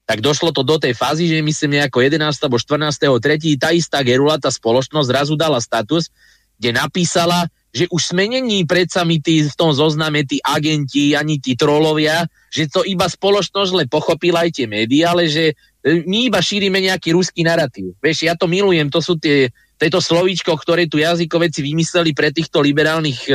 tak 0.04 0.20
došlo 0.20 0.52
to 0.52 0.68
do 0.68 0.76
tej 0.80 0.92
fázy, 0.96 1.32
že 1.32 1.40
myslím 1.40 1.80
nejako 1.80 2.04
11. 2.04 2.20
alebo 2.44 2.60
14. 2.60 3.00
3. 3.00 3.62
tá 3.62 3.72
istá 3.72 4.04
Gerula, 4.04 4.36
tá 4.36 4.52
spoločnosť 4.52 5.08
zrazu 5.08 5.34
dala 5.40 5.64
status, 5.64 6.12
kde 6.60 6.76
napísala, 6.76 7.48
že 7.74 7.90
už 7.90 8.14
sme 8.14 8.30
není 8.30 8.64
predsa 8.70 9.02
my 9.02 9.18
tí, 9.18 9.42
v 9.44 9.56
tom 9.58 9.74
zozname 9.74 10.22
tí 10.24 10.38
agenti, 10.46 11.18
ani 11.18 11.42
tí 11.42 11.58
trolovia, 11.58 12.30
že 12.54 12.70
to 12.70 12.86
iba 12.86 13.10
spoločnosť 13.10 13.72
le 13.74 13.86
pochopila 13.90 14.46
aj 14.46 14.62
tie 14.62 14.68
médiá, 14.70 15.18
ale 15.18 15.26
že 15.26 15.58
e, 15.82 16.06
my 16.06 16.30
iba 16.30 16.38
šírime 16.38 16.78
nejaký 16.78 17.18
ruský 17.18 17.42
narratív. 17.42 17.98
Vieš, 17.98 18.30
ja 18.30 18.38
to 18.38 18.46
milujem, 18.46 18.94
to 18.94 19.02
sú 19.02 19.18
tie, 19.18 19.50
tieto 19.82 19.98
slovíčko, 19.98 20.54
ktoré 20.54 20.86
tu 20.86 21.02
jazykoveci 21.02 21.66
vymysleli 21.66 22.14
pre 22.14 22.30
týchto 22.30 22.62
liberálnych 22.62 23.20
e, 23.26 23.34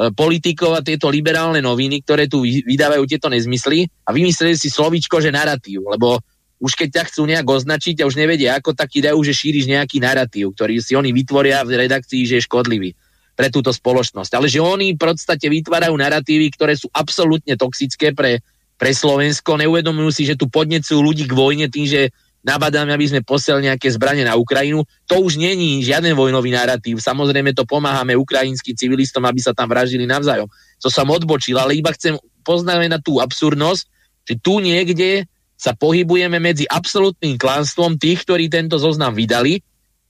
E, 0.00 0.08
politikov 0.16 0.80
a 0.80 0.80
tieto 0.80 1.12
liberálne 1.12 1.60
noviny, 1.60 2.00
ktoré 2.00 2.24
tu 2.24 2.40
vydávajú 2.48 3.04
tieto 3.04 3.28
nezmysly 3.28 3.84
a 4.08 4.16
vymysleli 4.16 4.56
si 4.56 4.72
slovíčko, 4.72 5.20
že 5.20 5.28
narratív, 5.28 5.84
lebo 5.92 6.16
už 6.60 6.72
keď 6.72 6.88
ťa 6.88 7.04
chcú 7.12 7.22
nejak 7.28 7.44
označiť 7.44 8.00
a 8.00 8.08
už 8.08 8.16
nevedia 8.16 8.56
ako, 8.56 8.72
tak 8.72 8.92
dajú, 8.92 9.20
že 9.20 9.36
šíriš 9.36 9.68
nejaký 9.68 10.00
narratív, 10.00 10.56
ktorý 10.56 10.80
si 10.80 10.96
oni 10.96 11.12
vytvoria 11.12 11.64
v 11.64 11.84
redakcii, 11.84 12.24
že 12.24 12.40
je 12.40 12.46
škodlivý 12.48 12.96
pre 13.40 13.48
túto 13.48 13.72
spoločnosť. 13.72 14.36
Ale 14.36 14.52
že 14.52 14.60
oni 14.60 14.92
v 14.92 15.00
podstate 15.00 15.48
vytvárajú 15.48 15.96
narratívy, 15.96 16.52
ktoré 16.52 16.76
sú 16.76 16.92
absolútne 16.92 17.56
toxické 17.56 18.12
pre, 18.12 18.44
pre 18.76 18.92
Slovensko, 18.92 19.56
neuvedomujú 19.56 20.12
si, 20.12 20.28
že 20.28 20.36
tu 20.36 20.44
podnecujú 20.52 21.00
ľudí 21.00 21.24
k 21.24 21.32
vojne 21.32 21.72
tým, 21.72 21.88
že 21.88 22.12
nabadáme, 22.44 22.92
aby 22.92 23.08
sme 23.08 23.24
posielali 23.24 23.72
nejaké 23.72 23.88
zbranie 23.88 24.28
na 24.28 24.36
Ukrajinu. 24.36 24.84
To 25.08 25.24
už 25.24 25.40
není 25.40 25.80
žiaden 25.80 26.12
vojnový 26.12 26.52
narratív. 26.52 27.00
Samozrejme 27.00 27.56
to 27.56 27.64
pomáhame 27.64 28.12
ukrajinským 28.12 28.76
civilistom, 28.76 29.24
aby 29.24 29.40
sa 29.40 29.56
tam 29.56 29.72
vraždili 29.72 30.04
navzájom. 30.04 30.48
To 30.84 30.88
som 30.92 31.08
odbočil, 31.08 31.56
ale 31.56 31.80
iba 31.80 31.92
chcem 31.96 32.20
poznamenať 32.44 33.00
tú 33.00 33.24
absurdnosť, 33.24 33.82
že 34.28 34.34
tu 34.36 34.60
niekde 34.60 35.24
sa 35.56 35.76
pohybujeme 35.76 36.40
medzi 36.40 36.64
absolútnym 36.68 37.36
klánstvom 37.36 37.96
tých, 38.00 38.24
ktorí 38.24 38.48
tento 38.48 38.80
zoznam 38.80 39.12
vydali 39.12 39.60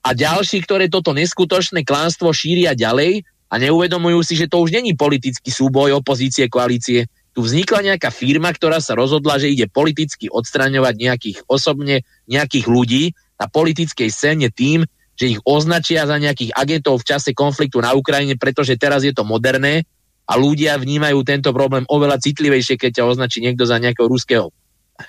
a 0.01 0.09
ďalší, 0.17 0.65
ktoré 0.65 0.89
toto 0.89 1.13
neskutočné 1.13 1.85
klánstvo 1.85 2.33
šíria 2.33 2.73
ďalej 2.73 3.21
a 3.51 3.55
neuvedomujú 3.61 4.19
si, 4.25 4.33
že 4.33 4.49
to 4.49 4.63
už 4.65 4.73
není 4.73 4.97
politický 4.97 5.53
súboj 5.53 6.01
opozície, 6.01 6.49
koalície, 6.49 7.05
tu 7.31 7.45
vznikla 7.45 7.95
nejaká 7.95 8.11
firma, 8.11 8.51
ktorá 8.51 8.83
sa 8.83 8.97
rozhodla, 8.97 9.39
že 9.39 9.51
ide 9.51 9.69
politicky 9.71 10.27
odstraňovať 10.27 10.95
nejakých 10.99 11.37
osobne 11.47 12.03
nejakých 12.27 12.65
ľudí 12.67 13.03
na 13.39 13.47
politickej 13.47 14.09
scéne 14.11 14.51
tým, 14.51 14.83
že 15.15 15.37
ich 15.37 15.39
označia 15.47 16.03
za 16.09 16.19
nejakých 16.19 16.51
agentov 16.57 16.99
v 16.99 17.07
čase 17.07 17.31
konfliktu 17.31 17.79
na 17.79 17.95
Ukrajine, 17.95 18.35
pretože 18.35 18.75
teraz 18.75 19.07
je 19.07 19.15
to 19.15 19.23
moderné 19.23 19.87
a 20.27 20.33
ľudia 20.35 20.75
vnímajú 20.75 21.23
tento 21.23 21.55
problém 21.55 21.87
oveľa 21.87 22.19
citlivejšie, 22.19 22.75
keď 22.75 23.01
ťa 23.01 23.07
označí 23.07 23.39
niekto 23.39 23.63
za 23.63 23.79
nejakého 23.79 24.07
ruského, 24.07 24.47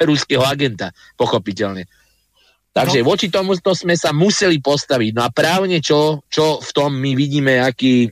ruského 0.03 0.45
agenta, 0.47 0.95
pochopiteľne. 1.19 1.91
Takže 2.73 3.05
no. 3.05 3.13
voči 3.13 3.29
tomu 3.29 3.53
to 3.61 3.77
sme 3.77 3.93
sa 3.93 4.17
museli 4.17 4.57
postaviť. 4.57 5.13
No 5.13 5.29
a 5.29 5.31
právne 5.31 5.85
čo, 5.85 6.25
čo 6.33 6.57
v 6.57 6.71
tom 6.73 6.97
my 6.97 7.13
vidíme, 7.13 7.61
aký, 7.61 8.09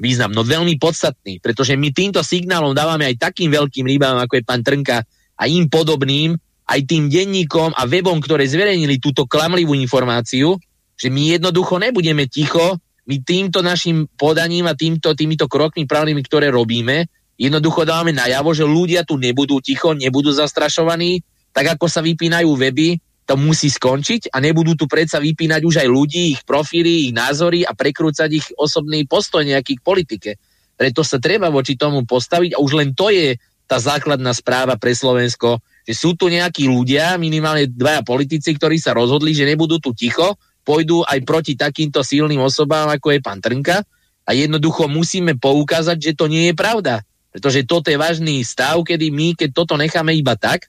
význam, 0.00 0.32
no 0.32 0.40
veľmi 0.40 0.80
podstatný, 0.80 1.38
pretože 1.44 1.76
my 1.76 1.92
týmto 1.92 2.24
signálom 2.24 2.72
dávame 2.72 3.04
aj 3.12 3.30
takým 3.30 3.52
veľkým 3.52 3.84
rybám, 3.84 4.24
ako 4.24 4.40
je 4.40 4.44
pán 4.48 4.64
Trnka 4.64 5.04
a 5.36 5.42
im 5.44 5.68
podobným, 5.68 6.32
aj 6.64 6.80
tým 6.88 7.12
denníkom 7.12 7.76
a 7.76 7.84
webom, 7.84 8.18
ktoré 8.24 8.48
zverejnili 8.48 8.96
túto 8.96 9.28
klamlivú 9.28 9.76
informáciu, 9.76 10.56
že 10.96 11.12
my 11.12 11.36
jednoducho 11.36 11.76
nebudeme 11.76 12.24
ticho, 12.24 12.80
my 13.04 13.20
týmto 13.20 13.60
našim 13.60 14.08
podaním 14.16 14.64
a 14.64 14.72
týmto, 14.72 15.12
týmito 15.12 15.44
krokmi 15.44 15.84
právnymi, 15.84 16.24
ktoré 16.24 16.48
robíme, 16.48 17.04
jednoducho 17.36 17.84
dávame 17.84 18.16
najavo, 18.16 18.56
že 18.56 18.64
ľudia 18.64 19.04
tu 19.04 19.20
nebudú 19.20 19.60
ticho, 19.60 19.92
nebudú 19.92 20.32
zastrašovaní, 20.32 21.20
tak 21.52 21.76
ako 21.76 21.84
sa 21.84 22.00
vypínajú 22.00 22.48
weby, 22.48 22.96
to 23.24 23.40
musí 23.40 23.72
skončiť 23.72 24.32
a 24.32 24.40
nebudú 24.40 24.76
tu 24.76 24.84
predsa 24.84 25.16
vypínať 25.16 25.62
už 25.64 25.74
aj 25.80 25.88
ľudí, 25.88 26.36
ich 26.36 26.42
profily, 26.44 27.08
ich 27.08 27.12
názory 27.16 27.64
a 27.64 27.72
prekrúcať 27.72 28.30
ich 28.30 28.46
osobný 28.60 29.08
postoj 29.08 29.40
nejaký 29.40 29.80
k 29.80 29.84
politike. 29.84 30.30
Preto 30.76 31.00
sa 31.00 31.16
treba 31.16 31.48
voči 31.48 31.78
tomu 31.78 32.04
postaviť 32.04 32.56
a 32.56 32.60
už 32.60 32.72
len 32.76 32.92
to 32.92 33.08
je 33.08 33.40
tá 33.64 33.80
základná 33.80 34.36
správa 34.36 34.76
pre 34.76 34.92
Slovensko, 34.92 35.56
že 35.88 35.96
sú 35.96 36.12
tu 36.20 36.28
nejakí 36.28 36.68
ľudia, 36.68 37.16
minimálne 37.16 37.64
dvaja 37.64 38.04
politici, 38.04 38.52
ktorí 38.52 38.76
sa 38.76 38.92
rozhodli, 38.92 39.32
že 39.32 39.48
nebudú 39.48 39.80
tu 39.80 39.96
ticho, 39.96 40.36
pôjdu 40.64 41.00
aj 41.04 41.20
proti 41.24 41.56
takýmto 41.56 42.04
silným 42.04 42.44
osobám, 42.44 42.92
ako 42.92 43.16
je 43.16 43.20
pán 43.24 43.40
Trnka 43.40 43.84
a 44.24 44.30
jednoducho 44.32 44.88
musíme 44.88 45.36
poukázať, 45.36 45.96
že 46.00 46.12
to 46.16 46.28
nie 46.28 46.52
je 46.52 46.54
pravda. 46.56 47.04
Pretože 47.32 47.64
toto 47.68 47.88
je 47.88 48.00
vážny 48.00 48.44
stav, 48.44 48.80
kedy 48.80 49.12
my, 49.12 49.36
keď 49.36 49.48
toto 49.52 49.76
necháme 49.76 50.16
iba 50.16 50.36
tak, 50.36 50.68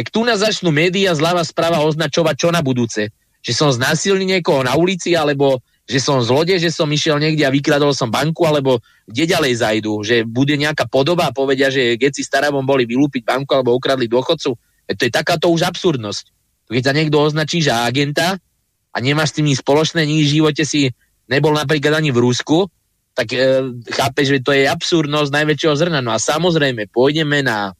tak 0.00 0.08
tu 0.08 0.24
nás 0.24 0.40
začnú 0.40 0.72
médiá 0.72 1.12
zľava 1.12 1.44
správa 1.44 1.84
označovať 1.84 2.34
čo 2.40 2.48
na 2.48 2.64
budúce. 2.64 3.12
Že 3.44 3.52
som 3.52 3.68
znásilnil 3.68 4.40
niekoho 4.40 4.64
na 4.64 4.72
ulici, 4.72 5.12
alebo 5.12 5.60
že 5.84 6.00
som 6.00 6.24
zlodej, 6.24 6.56
že 6.56 6.72
som 6.72 6.88
išiel 6.88 7.20
niekde 7.20 7.44
a 7.44 7.52
vykradol 7.52 7.92
som 7.92 8.08
banku, 8.08 8.48
alebo 8.48 8.80
kde 9.04 9.28
ďalej 9.28 9.60
zajdu, 9.60 9.92
že 10.00 10.16
bude 10.24 10.56
nejaká 10.56 10.88
podoba 10.88 11.28
a 11.28 11.36
povedia, 11.36 11.68
že 11.68 12.00
si 12.16 12.24
staravom 12.24 12.64
boli 12.64 12.88
vylúpiť 12.88 13.28
banku 13.28 13.52
alebo 13.52 13.76
ukradli 13.76 14.08
dôchodcu. 14.08 14.56
E 14.88 14.96
to 14.96 15.04
je 15.04 15.12
takáto 15.12 15.52
už 15.52 15.68
absurdnosť. 15.68 16.24
Keď 16.72 16.80
sa 16.80 16.96
niekto 16.96 17.20
označí, 17.20 17.60
že 17.60 17.76
agenta 17.76 18.40
a 18.88 18.96
nemáš 19.04 19.36
s 19.36 19.36
tým 19.36 19.52
nič 19.52 19.60
spoločné, 19.60 20.08
nič 20.08 20.32
v 20.32 20.36
živote 20.40 20.64
si 20.64 20.88
nebol 21.28 21.52
napríklad 21.52 21.92
ani 22.00 22.08
v 22.08 22.24
Rusku, 22.24 22.72
tak 23.12 23.36
e, 23.36 23.68
chápeš, 23.84 24.26
že 24.32 24.40
to 24.40 24.56
je 24.56 24.64
absurdnosť 24.64 25.28
najväčšieho 25.28 25.76
zrna. 25.76 26.00
No 26.00 26.16
a 26.16 26.22
samozrejme, 26.22 26.88
pôjdeme 26.88 27.44
na 27.44 27.76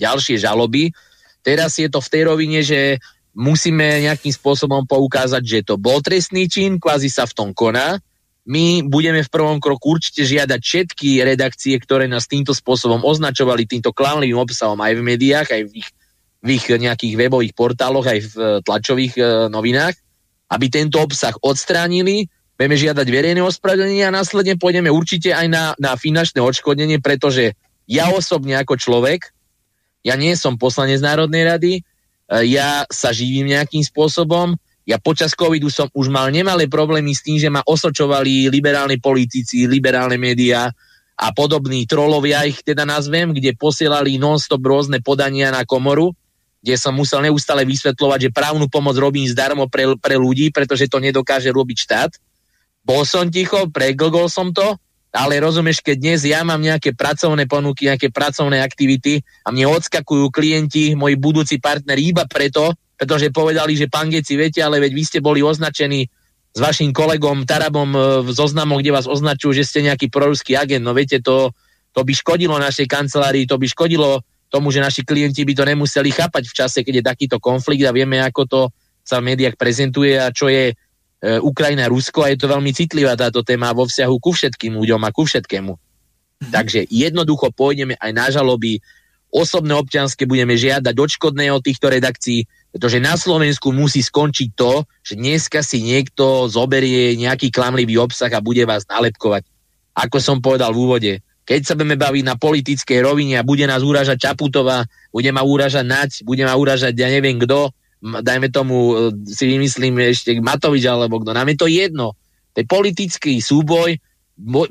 ďalšie 0.00 0.40
žaloby, 0.40 0.90
Teraz 1.46 1.78
je 1.78 1.86
to 1.86 2.02
v 2.02 2.10
tej 2.10 2.22
rovine, 2.26 2.58
že 2.66 2.98
musíme 3.38 4.02
nejakým 4.02 4.34
spôsobom 4.34 4.82
poukázať, 4.90 5.42
že 5.46 5.58
to 5.62 5.78
bol 5.78 6.02
trestný 6.02 6.50
čin, 6.50 6.82
kvázi 6.82 7.06
sa 7.06 7.22
v 7.22 7.36
tom 7.38 7.48
koná. 7.54 8.02
My 8.50 8.82
budeme 8.82 9.22
v 9.22 9.30
prvom 9.30 9.62
kroku 9.62 9.94
určite 9.94 10.26
žiadať 10.26 10.58
všetky 10.58 11.22
redakcie, 11.22 11.78
ktoré 11.78 12.10
nás 12.10 12.26
týmto 12.26 12.50
spôsobom 12.50 13.06
označovali 13.06 13.62
týmto 13.62 13.94
klamlivým 13.94 14.42
obsahom 14.42 14.78
aj 14.82 14.98
v 14.98 15.06
médiách, 15.06 15.48
aj 15.54 15.62
v 15.70 15.72
ich, 15.82 15.88
v 16.42 16.48
ich 16.58 16.66
nejakých 16.66 17.14
webových 17.14 17.54
portáloch, 17.54 18.06
aj 18.06 18.20
v 18.22 18.32
e, 18.34 18.42
tlačových 18.62 19.14
e, 19.18 19.22
novinách, 19.50 19.94
aby 20.50 20.66
tento 20.70 21.02
obsah 21.02 21.34
odstránili, 21.42 22.30
budeme 22.54 22.78
žiadať 22.78 23.06
verejné 23.06 23.42
ospravedlnenie 23.42 24.06
a 24.06 24.14
následne 24.14 24.54
pôjdeme 24.58 24.88
určite 24.94 25.34
aj 25.34 25.46
na, 25.50 25.64
na 25.76 25.98
finančné 25.98 26.38
odškodnenie, 26.38 27.02
pretože 27.02 27.54
ja 27.90 28.10
osobne 28.14 28.58
ako 28.62 28.78
človek 28.78 29.35
ja 30.06 30.14
nie 30.14 30.38
som 30.38 30.54
poslanec 30.54 31.02
Národnej 31.02 31.42
rady, 31.42 31.72
e, 31.74 31.82
ja 32.46 32.86
sa 32.86 33.10
živím 33.10 33.50
nejakým 33.50 33.82
spôsobom, 33.82 34.54
ja 34.86 35.02
počas 35.02 35.34
covidu 35.34 35.66
som 35.66 35.90
už 35.90 36.06
mal 36.06 36.30
nemalé 36.30 36.70
problémy 36.70 37.10
s 37.10 37.26
tým, 37.26 37.42
že 37.42 37.50
ma 37.50 37.58
osočovali 37.66 38.46
liberálni 38.46 39.02
politici, 39.02 39.66
liberálne 39.66 40.14
médiá 40.14 40.70
a 41.18 41.28
podobní 41.34 41.90
trolovia, 41.90 42.46
ich 42.46 42.62
teda 42.62 42.86
nazvem, 42.86 43.34
kde 43.34 43.58
posielali 43.58 44.14
non-stop 44.14 44.62
rôzne 44.62 45.02
podania 45.02 45.50
na 45.50 45.66
komoru, 45.66 46.14
kde 46.62 46.78
som 46.78 46.94
musel 46.94 47.26
neustále 47.26 47.66
vysvetľovať, 47.66 48.30
že 48.30 48.34
právnu 48.36 48.70
pomoc 48.70 48.94
robím 48.94 49.26
zdarmo 49.26 49.66
pre, 49.66 49.98
pre 49.98 50.14
ľudí, 50.14 50.54
pretože 50.54 50.86
to 50.86 51.02
nedokáže 51.02 51.50
robiť 51.50 51.78
štát. 51.82 52.12
Bol 52.86 53.02
som 53.02 53.26
ticho, 53.26 53.66
preglgol 53.66 54.30
som 54.30 54.54
to 54.54 54.78
ale 55.16 55.40
rozumieš, 55.40 55.80
keď 55.80 55.96
dnes 55.96 56.20
ja 56.28 56.44
mám 56.44 56.60
nejaké 56.60 56.92
pracovné 56.92 57.48
ponuky, 57.48 57.88
nejaké 57.88 58.12
pracovné 58.12 58.60
aktivity 58.60 59.24
a 59.42 59.48
mne 59.48 59.72
odskakujú 59.72 60.28
klienti, 60.28 60.92
moji 60.92 61.16
budúci 61.16 61.56
partneri 61.56 62.12
iba 62.12 62.28
preto, 62.28 62.76
pretože 63.00 63.32
povedali, 63.32 63.72
že 63.72 63.88
pán 63.88 64.12
Geci, 64.12 64.36
viete, 64.36 64.60
ale 64.60 64.76
veď 64.76 64.92
vy 64.92 65.02
ste 65.08 65.18
boli 65.24 65.40
označení 65.40 66.04
s 66.56 66.58
vašim 66.60 66.92
kolegom 66.92 67.44
Tarabom 67.44 67.90
e, 67.92 68.00
v 68.24 68.30
zoznamu, 68.32 68.80
kde 68.80 68.92
vás 68.92 69.04
označujú, 69.04 69.56
že 69.56 69.64
ste 69.68 69.84
nejaký 69.84 70.08
proruský 70.08 70.56
agent. 70.56 70.80
No 70.80 70.96
viete, 70.96 71.20
to, 71.20 71.52
to 71.92 72.00
by 72.00 72.12
škodilo 72.16 72.56
našej 72.56 72.88
kancelárii, 72.88 73.44
to 73.44 73.60
by 73.60 73.68
škodilo 73.68 74.24
tomu, 74.48 74.72
že 74.72 74.80
naši 74.80 75.04
klienti 75.04 75.44
by 75.44 75.52
to 75.52 75.64
nemuseli 75.68 76.08
chápať 76.12 76.48
v 76.48 76.56
čase, 76.56 76.78
keď 76.80 76.94
je 77.00 77.04
takýto 77.04 77.36
konflikt 77.36 77.84
a 77.84 77.92
vieme, 77.92 78.20
ako 78.24 78.42
to 78.48 78.60
sa 79.04 79.20
v 79.20 79.32
médiách 79.32 79.60
prezentuje 79.60 80.16
a 80.16 80.32
čo 80.32 80.48
je 80.48 80.72
Ukrajina, 81.22 81.88
Rusko 81.88 82.28
a 82.28 82.30
je 82.32 82.38
to 82.38 82.52
veľmi 82.52 82.70
citlivá 82.76 83.16
táto 83.16 83.40
téma 83.40 83.72
vo 83.72 83.88
vzťahu 83.88 84.14
ku 84.20 84.36
všetkým 84.36 84.76
ľuďom 84.76 85.00
a 85.00 85.10
ku 85.10 85.24
všetkému. 85.24 85.72
Mhm. 85.72 86.52
Takže 86.52 86.80
jednoducho 86.92 87.48
pôjdeme 87.56 87.96
aj 87.96 88.10
na 88.12 88.26
žaloby, 88.28 88.84
osobné 89.32 89.74
občianske 89.76 90.28
budeme 90.28 90.56
žiadať 90.56 90.92
odškodné 90.92 91.50
od 91.52 91.64
týchto 91.64 91.92
redakcií, 91.92 92.48
pretože 92.72 93.00
na 93.00 93.16
Slovensku 93.16 93.72
musí 93.72 94.04
skončiť 94.04 94.48
to, 94.52 94.84
že 95.00 95.16
dneska 95.16 95.64
si 95.64 95.80
niekto 95.80 96.48
zoberie 96.48 97.16
nejaký 97.16 97.48
klamlivý 97.48 97.96
obsah 98.00 98.32
a 98.32 98.44
bude 98.44 98.64
vás 98.68 98.84
nalepkovať. 98.88 99.48
Ako 99.96 100.20
som 100.20 100.44
povedal 100.44 100.76
v 100.76 100.80
úvode, 100.84 101.12
keď 101.46 101.60
sa 101.62 101.72
budeme 101.78 101.96
baviť 101.96 102.24
na 102.26 102.34
politickej 102.36 103.06
rovine 103.06 103.38
a 103.38 103.46
bude 103.46 103.64
nás 103.64 103.80
uražať 103.80 104.28
Čaputová, 104.28 104.84
bude 105.14 105.30
ma 105.30 105.46
uražať 105.46 105.84
Nať, 105.86 106.10
bude 106.26 106.42
ma 106.42 106.52
uražať 106.52 106.92
ja 106.92 107.08
neviem 107.08 107.38
kto, 107.38 107.70
dajme 108.06 108.48
tomu, 108.54 108.76
e, 108.94 108.94
si 109.26 109.44
vymyslím 109.50 109.98
ešte 110.00 110.36
Matovič 110.38 110.84
alebo 110.86 111.18
kto, 111.20 111.34
nám 111.34 111.50
je 111.50 111.58
to 111.58 111.68
jedno. 111.68 112.14
To 112.54 112.56
je 112.62 112.66
politický 112.66 113.42
súboj, 113.42 113.98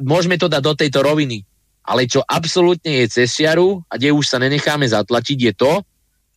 môžeme 0.01 0.39
to 0.39 0.49
dať 0.49 0.61
do 0.61 0.73
tejto 0.73 0.99
roviny. 1.05 1.45
Ale 1.85 2.09
čo 2.09 2.25
absolútne 2.25 3.05
je 3.05 3.21
cez 3.21 3.29
a 3.45 3.93
kde 3.93 4.09
už 4.09 4.25
sa 4.25 4.41
nenecháme 4.41 4.89
zatlačiť, 4.89 5.37
je 5.37 5.53
to, 5.53 5.73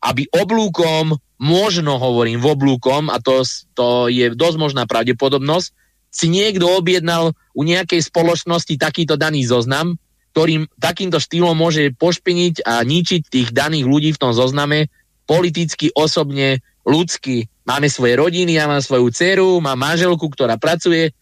aby 0.05 0.29
oblúkom 0.29 1.17
možno 1.39 1.97
hovorím 1.97 2.43
v 2.43 2.51
oblúkom, 2.53 3.09
a 3.09 3.17
to, 3.23 3.47
to 3.73 4.13
je 4.13 4.35
dosť 4.35 4.57
možná 4.59 4.85
pravdepodobnosť, 4.85 5.71
si 6.09 6.27
niekto 6.29 6.67
objednal 6.69 7.33
u 7.55 7.63
nejakej 7.63 8.01
spoločnosti 8.11 8.75
takýto 8.77 9.15
daný 9.15 9.47
zoznam, 9.47 9.97
ktorým 10.35 10.69
takýmto 10.77 11.23
štýlom 11.23 11.57
môže 11.57 11.95
pošpiniť 11.97 12.67
a 12.67 12.83
ničiť 12.85 13.23
tých 13.29 13.49
daných 13.55 13.87
ľudí 13.87 14.11
v 14.15 14.21
tom 14.21 14.33
zozname 14.35 14.93
politicky, 15.29 15.93
osobne, 15.93 16.65
ľudsky. 16.85 17.49
Máme 17.67 17.87
svoje 17.91 18.17
rodiny, 18.17 18.57
ja 18.57 18.67
mám 18.69 18.81
svoju 18.81 19.13
dceru, 19.13 19.61
mám 19.61 19.77
manželku, 19.77 20.29
ktorá 20.31 20.57
pracuje 20.57 21.13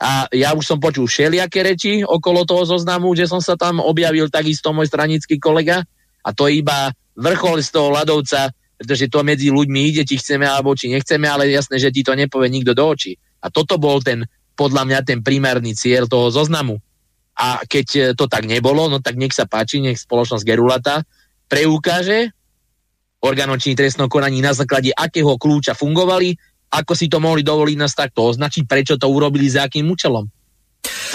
a 0.00 0.26
ja 0.34 0.52
už 0.52 0.64
som 0.66 0.78
počul 0.82 1.06
všelijaké 1.06 1.64
reči 1.64 1.92
okolo 2.04 2.44
toho 2.44 2.66
zoznamu, 2.66 3.14
že 3.16 3.30
som 3.30 3.40
sa 3.40 3.54
tam 3.54 3.80
objavil 3.80 4.28
takisto 4.28 4.74
môj 4.74 4.90
stranický 4.90 5.40
kolega 5.40 5.86
a 6.20 6.28
to 6.34 6.50
je 6.50 6.60
iba 6.60 6.92
vrchol 7.14 7.62
z 7.62 7.70
toho 7.70 7.94
ľadovca 7.94 8.52
pretože 8.84 9.08
to 9.08 9.22
medzi 9.22 9.48
ľuďmi 9.54 9.80
ide, 9.94 10.02
či 10.02 10.18
chceme 10.18 10.44
alebo 10.44 10.74
či 10.74 10.90
nechceme, 10.90 11.24
ale 11.24 11.48
jasné, 11.48 11.78
že 11.78 11.94
ti 11.94 12.02
to 12.02 12.12
nepovie 12.12 12.50
nikto 12.50 12.74
do 12.74 12.84
očí. 12.84 13.14
A 13.40 13.48
toto 13.48 13.78
bol 13.78 14.02
ten, 14.02 14.26
podľa 14.58 14.84
mňa, 14.84 14.98
ten 15.06 15.22
primárny 15.22 15.72
cieľ 15.78 16.10
toho 16.10 16.28
zoznamu. 16.28 16.82
A 17.34 17.62
keď 17.66 18.14
to 18.14 18.26
tak 18.26 18.46
nebolo, 18.46 18.86
no 18.90 19.00
tak 19.00 19.16
nech 19.18 19.34
sa 19.34 19.46
páči, 19.46 19.82
nech 19.82 19.98
spoločnosť 19.98 20.44
Gerulata 20.44 21.00
preukáže 21.48 22.34
orgánom 23.24 23.56
či 23.56 23.72
trestnom 23.72 24.12
konaní 24.12 24.44
na 24.44 24.52
základe 24.52 24.92
akého 24.92 25.40
kľúča 25.40 25.72
fungovali, 25.72 26.36
ako 26.76 26.92
si 26.92 27.08
to 27.08 27.18
mohli 27.18 27.40
dovoliť 27.40 27.76
nás 27.80 27.96
takto 27.96 28.28
označiť, 28.28 28.68
prečo 28.68 28.94
to 29.00 29.08
urobili 29.08 29.48
za 29.48 29.64
akým 29.64 29.88
účelom. 29.88 30.28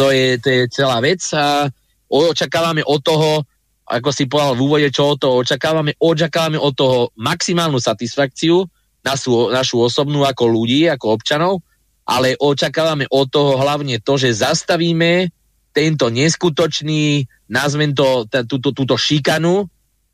To 0.01 0.09
je, 0.09 0.41
to 0.41 0.47
je 0.49 0.61
celá 0.73 0.97
vec 1.03 1.21
a 1.37 1.69
očakávame 2.09 2.81
od 2.81 3.01
toho 3.05 3.45
ako 3.89 4.09
si 4.13 4.29
povedal 4.29 4.53
v 4.53 4.63
úvode, 4.69 4.87
čo 4.93 5.17
od 5.17 5.17
toho 5.17 5.41
očakávame, 5.41 5.97
očakávame 5.97 6.61
od 6.61 6.77
toho 6.77 7.09
maximálnu 7.17 7.81
satisfakciu, 7.81 8.61
našu, 9.01 9.49
našu 9.49 9.81
osobnú 9.81 10.21
ako 10.29 10.45
ľudí, 10.45 10.85
ako 10.85 11.17
občanov, 11.17 11.65
ale 12.05 12.37
očakávame 12.37 13.09
od 13.09 13.25
toho 13.33 13.57
hlavne 13.57 13.97
to, 13.97 14.13
že 14.21 14.45
zastavíme 14.45 15.33
tento 15.73 16.13
neskutočný, 16.13 17.25
nazvem 17.49 17.97
to, 17.97 18.29
túto, 18.45 18.77
túto 18.77 18.93
šikanu, 18.93 19.65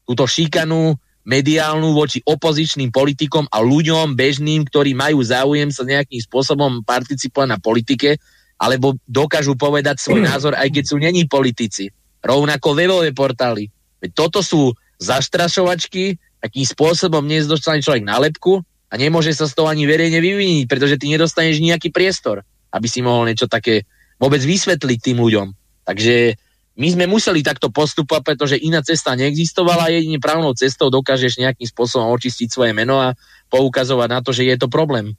túto 0.07 0.23
šikanu 0.23 0.95
mediálnu 1.25 1.91
voči 1.97 2.21
opozičným 2.21 2.93
politikom 2.93 3.49
a 3.49 3.57
ľuďom 3.59 4.13
bežným, 4.13 4.61
ktorí 4.69 4.93
majú 4.93 5.25
záujem 5.25 5.73
sa 5.73 5.81
nejakým 5.81 6.21
spôsobom 6.21 6.85
participovať 6.85 7.47
na 7.49 7.57
politike, 7.57 8.21
alebo 8.61 8.95
dokážu 9.09 9.57
povedať 9.57 9.99
svoj 9.99 10.21
názor, 10.29 10.53
aj 10.53 10.69
keď 10.69 10.83
sú 10.85 10.95
není 11.01 11.25
politici 11.25 11.89
rovnako 12.25 12.77
webové 12.77 13.13
portály. 13.13 13.69
Veď 14.01 14.11
toto 14.13 14.39
sú 14.45 14.73
zastrašovačky, 15.01 16.17
akým 16.41 16.65
spôsobom 16.65 17.25
dnes 17.25 17.49
dostane 17.49 17.81
človek 17.81 18.05
nálepku 18.05 18.61
a 18.89 18.93
nemôže 18.97 19.33
sa 19.33 19.49
z 19.49 19.53
toho 19.57 19.69
ani 19.69 19.89
verejne 19.89 20.21
vyviniť, 20.21 20.65
pretože 20.69 20.97
ty 21.01 21.09
nedostaneš 21.09 21.61
nejaký 21.61 21.89
priestor, 21.89 22.45
aby 22.69 22.85
si 22.85 23.01
mohol 23.01 23.29
niečo 23.29 23.49
také 23.49 23.85
vôbec 24.21 24.41
vysvetliť 24.41 24.99
tým 25.01 25.17
ľuďom. 25.21 25.47
Takže 25.85 26.37
my 26.75 26.87
sme 26.91 27.05
museli 27.07 27.39
takto 27.39 27.71
postupovať, 27.71 28.35
pretože 28.35 28.59
iná 28.59 28.83
cesta 28.83 29.15
neexistovala 29.15 29.95
jedine 29.95 30.19
právnou 30.19 30.51
cestou 30.51 30.91
dokážeš 30.91 31.39
nejakým 31.39 31.67
spôsobom 31.67 32.11
očistiť 32.11 32.51
svoje 32.51 32.71
meno 32.75 32.99
a 32.99 33.15
poukazovať 33.47 34.09
na 34.11 34.19
to, 34.19 34.35
že 34.35 34.43
je 34.43 34.55
to 34.59 34.67
problém, 34.67 35.15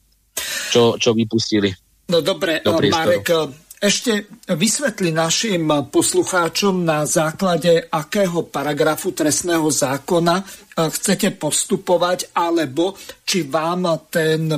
čo, 0.69 1.01
čo 1.01 1.17
vypustili. 1.17 1.73
No 2.13 2.21
dobre, 2.21 2.61
Marek, 2.63 3.33
ešte 3.77 4.25
vysvetli 4.53 5.13
našim 5.13 5.69
poslucháčom 5.93 6.81
na 6.81 7.05
základe 7.05 7.89
akého 7.93 8.49
paragrafu 8.49 9.13
trestného 9.13 9.69
zákona 9.69 10.41
chcete 10.77 11.37
postupovať, 11.37 12.33
alebo 12.37 12.97
či 13.25 13.45
vám 13.45 14.09
ten 14.09 14.49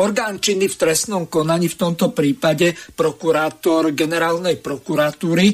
orgán 0.00 0.40
činný 0.40 0.72
v 0.72 0.80
trestnom 0.80 1.28
konaní, 1.28 1.68
v 1.68 1.80
tomto 1.80 2.16
prípade 2.16 2.72
prokurátor 2.96 3.92
generálnej 3.92 4.56
prokuratúry, 4.56 5.52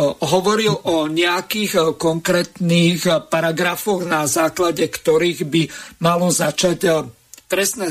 hovoril 0.00 0.72
o 0.86 1.10
nejakých 1.10 1.98
konkrétnych 1.98 3.04
paragrafoch, 3.26 4.06
na 4.06 4.24
základe 4.30 4.86
ktorých 4.86 5.40
by 5.44 5.62
malo 6.00 6.30
začať 6.30 7.10
trestné 7.50 7.90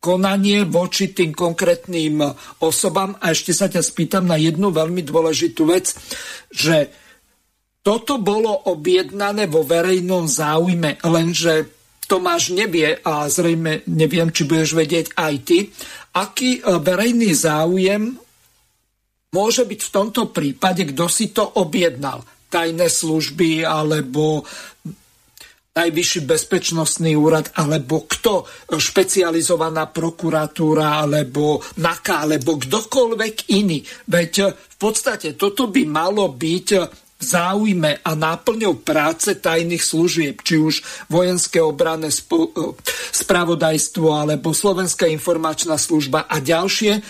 konanie 0.00 0.64
voči 0.64 1.12
tým 1.12 1.36
konkrétnym 1.36 2.24
osobám. 2.64 3.20
A 3.20 3.36
ešte 3.36 3.52
sa 3.52 3.68
ťa 3.68 3.84
spýtam 3.84 4.24
na 4.24 4.40
jednu 4.40 4.72
veľmi 4.72 5.04
dôležitú 5.04 5.68
vec, 5.68 5.92
že 6.48 6.88
toto 7.84 8.16
bolo 8.16 8.52
objednané 8.72 9.44
vo 9.44 9.60
verejnom 9.60 10.24
záujme, 10.24 11.04
lenže 11.04 11.79
Tomáš 12.10 12.50
nevie 12.50 12.98
a 13.06 13.30
zrejme 13.30 13.86
neviem, 13.86 14.34
či 14.34 14.42
budeš 14.42 14.74
vedieť 14.74 15.14
aj 15.14 15.34
ty, 15.46 15.70
aký 16.18 16.58
e, 16.58 16.62
verejný 16.82 17.30
záujem 17.30 18.18
môže 19.30 19.62
byť 19.62 19.80
v 19.86 19.92
tomto 19.94 20.34
prípade, 20.34 20.90
kto 20.90 21.06
si 21.06 21.30
to 21.30 21.46
objednal 21.62 22.26
tajné 22.50 22.90
služby 22.90 23.62
alebo 23.62 24.42
najvyšší 25.70 26.20
bezpečnostný 26.26 27.14
úrad, 27.14 27.54
alebo 27.54 28.02
kto, 28.10 28.42
špecializovaná 28.74 29.86
prokuratúra, 29.94 31.06
alebo 31.06 31.62
NAKA, 31.78 32.26
alebo 32.26 32.58
kdokoľvek 32.58 33.54
iný. 33.54 33.78
Veď 34.10 34.50
v 34.50 34.76
podstate 34.76 35.38
toto 35.38 35.70
by 35.70 35.86
malo 35.86 36.26
byť 36.34 36.68
v 37.20 37.24
záujme 37.24 38.00
a 38.00 38.10
náplňou 38.16 38.80
práce 38.80 39.36
tajných 39.36 39.84
služieb, 39.84 40.40
či 40.40 40.56
už 40.56 40.80
vojenské 41.12 41.60
obrané 41.60 42.08
spravodajstvo 43.12 44.08
alebo 44.08 44.56
Slovenská 44.56 45.04
informačná 45.04 45.76
služba 45.76 46.24
a 46.24 46.40
ďalšie 46.40 47.04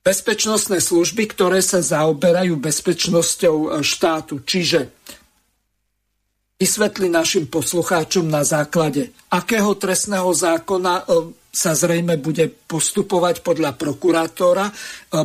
bezpečnostné 0.00 0.80
služby, 0.80 1.28
ktoré 1.36 1.60
sa 1.60 1.84
zaoberajú 1.84 2.56
bezpečnosťou 2.56 3.84
štátu. 3.84 4.40
Čiže 4.40 4.88
vysvetli 6.56 7.08
našim 7.12 7.48
poslucháčom 7.48 8.28
na 8.28 8.44
základe 8.44 9.12
akého 9.32 9.72
trestného 9.76 10.28
zákona 10.32 10.94
e, 11.00 11.04
sa 11.50 11.74
zrejme 11.74 12.22
bude 12.22 12.46
postupovať 12.46 13.42
podľa 13.42 13.74
prokurátora. 13.74 14.70
E, 14.70 14.72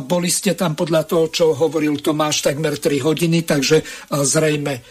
boli 0.02 0.26
ste 0.26 0.58
tam 0.58 0.74
podľa 0.74 1.06
toho, 1.06 1.26
čo 1.30 1.54
hovoril 1.54 2.02
Tomáš, 2.02 2.42
takmer 2.42 2.76
3 2.76 3.06
hodiny, 3.06 3.46
takže 3.46 3.80
e, 3.80 3.84
zrejme, 4.26 4.82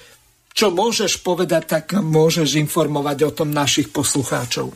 čo 0.55 0.71
môžeš 0.71 1.19
povedať, 1.19 1.63
tak 1.67 1.85
môžeš 1.99 2.55
informovať 2.55 3.17
o 3.27 3.31
tom 3.35 3.51
našich 3.51 3.91
poslucháčov. 3.91 4.71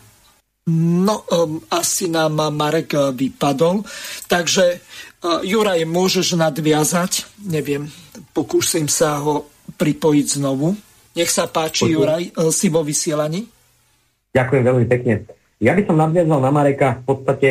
No, 0.70 1.26
um, 1.34 1.66
asi 1.74 2.12
nám 2.12 2.38
Marek 2.54 2.94
vypadol, 2.94 3.82
takže 4.30 4.78
uh, 4.78 5.42
Juraj, 5.42 5.82
môžeš 5.90 6.38
nadviazať, 6.38 7.26
neviem, 7.50 7.90
pokúsim 8.38 8.86
sa 8.86 9.18
ho 9.18 9.50
pripojiť 9.82 10.26
znovu. 10.38 10.78
Nech 11.18 11.32
sa 11.32 11.50
páči, 11.50 11.90
Počuť. 11.90 11.96
Juraj, 11.96 12.24
e, 12.30 12.32
si 12.54 12.70
vo 12.70 12.86
vysielaní. 12.86 13.50
Ďakujem 14.36 14.64
veľmi 14.64 14.86
pekne. 14.86 15.39
Ja 15.60 15.76
by 15.76 15.84
som 15.84 16.00
nadviazal 16.00 16.40
na 16.40 16.52
Mareka 16.56 17.04
v 17.04 17.04
podstate 17.04 17.50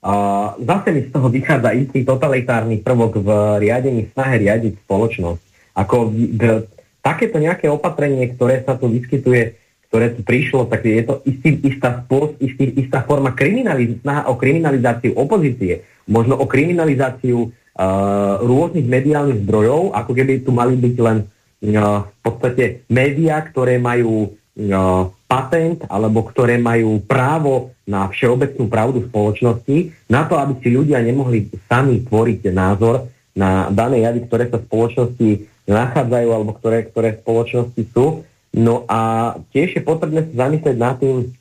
uh, 0.00 0.56
zase 0.56 0.88
mi 0.96 1.00
z 1.04 1.12
toho 1.12 1.28
vychádza 1.28 1.76
istý 1.76 2.00
totalitárny 2.00 2.80
prvok 2.80 3.20
v 3.20 3.28
riadení, 3.60 4.08
snahe 4.16 4.40
riadiť 4.40 4.80
spoločnosť. 4.88 5.42
Ako 5.76 6.08
v, 6.08 6.64
takéto 7.04 7.36
nejaké 7.36 7.68
opatrenie, 7.68 8.32
ktoré 8.32 8.64
sa 8.64 8.80
tu 8.80 8.88
vyskytuje, 8.88 9.60
ktoré 9.92 10.16
tu 10.16 10.24
prišlo, 10.24 10.66
tak 10.72 10.88
je 10.88 11.04
to 11.04 11.20
istý, 11.28 11.60
istá, 11.68 12.00
spôsob, 12.00 12.40
istý, 12.40 12.72
istá 12.80 13.04
forma 13.04 13.36
kriminaliz- 13.36 14.00
snaha 14.00 14.26
o 14.32 14.40
kriminalizáciu 14.40 15.12
opozície, 15.12 15.84
možno 16.08 16.40
o 16.40 16.48
kriminalizáciu 16.48 17.52
uh, 17.52 18.40
rôznych 18.40 18.88
mediálnych 18.88 19.44
zdrojov, 19.44 19.92
ako 19.92 20.10
keby 20.16 20.42
tu 20.42 20.50
mali 20.50 20.80
byť 20.80 20.96
len 20.96 21.28
uh, 21.76 22.08
v 22.08 22.18
podstate 22.24 22.88
médiá, 22.88 23.44
ktoré 23.44 23.76
majú 23.76 24.32
uh, 24.32 25.12
patent 25.24 25.82
alebo 25.88 26.22
ktoré 26.26 26.60
majú 26.60 27.00
právo 27.02 27.74
na 27.88 28.08
všeobecnú 28.08 28.68
pravdu 28.68 29.04
spoločnosti, 29.08 29.92
na 30.08 30.24
to, 30.28 30.36
aby 30.36 30.60
si 30.60 30.68
ľudia 30.72 31.00
nemohli 31.00 31.52
sami 31.68 32.04
tvoriť 32.04 32.52
názor 32.52 33.08
na 33.34 33.68
dané 33.68 34.06
javy, 34.06 34.24
ktoré 34.30 34.46
sa 34.46 34.62
v 34.62 34.66
spoločnosti 34.70 35.30
nachádzajú 35.66 36.28
alebo 36.30 36.52
ktoré, 36.54 36.86
ktoré 36.86 37.16
v 37.16 37.22
spoločnosti 37.24 37.82
sú. 37.90 38.22
No 38.54 38.86
a 38.86 39.34
tiež 39.50 39.74
je 39.74 39.82
potrebné 39.82 40.30
sa 40.30 40.46
zamyslieť 40.46 40.76
nad 40.78 40.94
tým, 41.02 41.34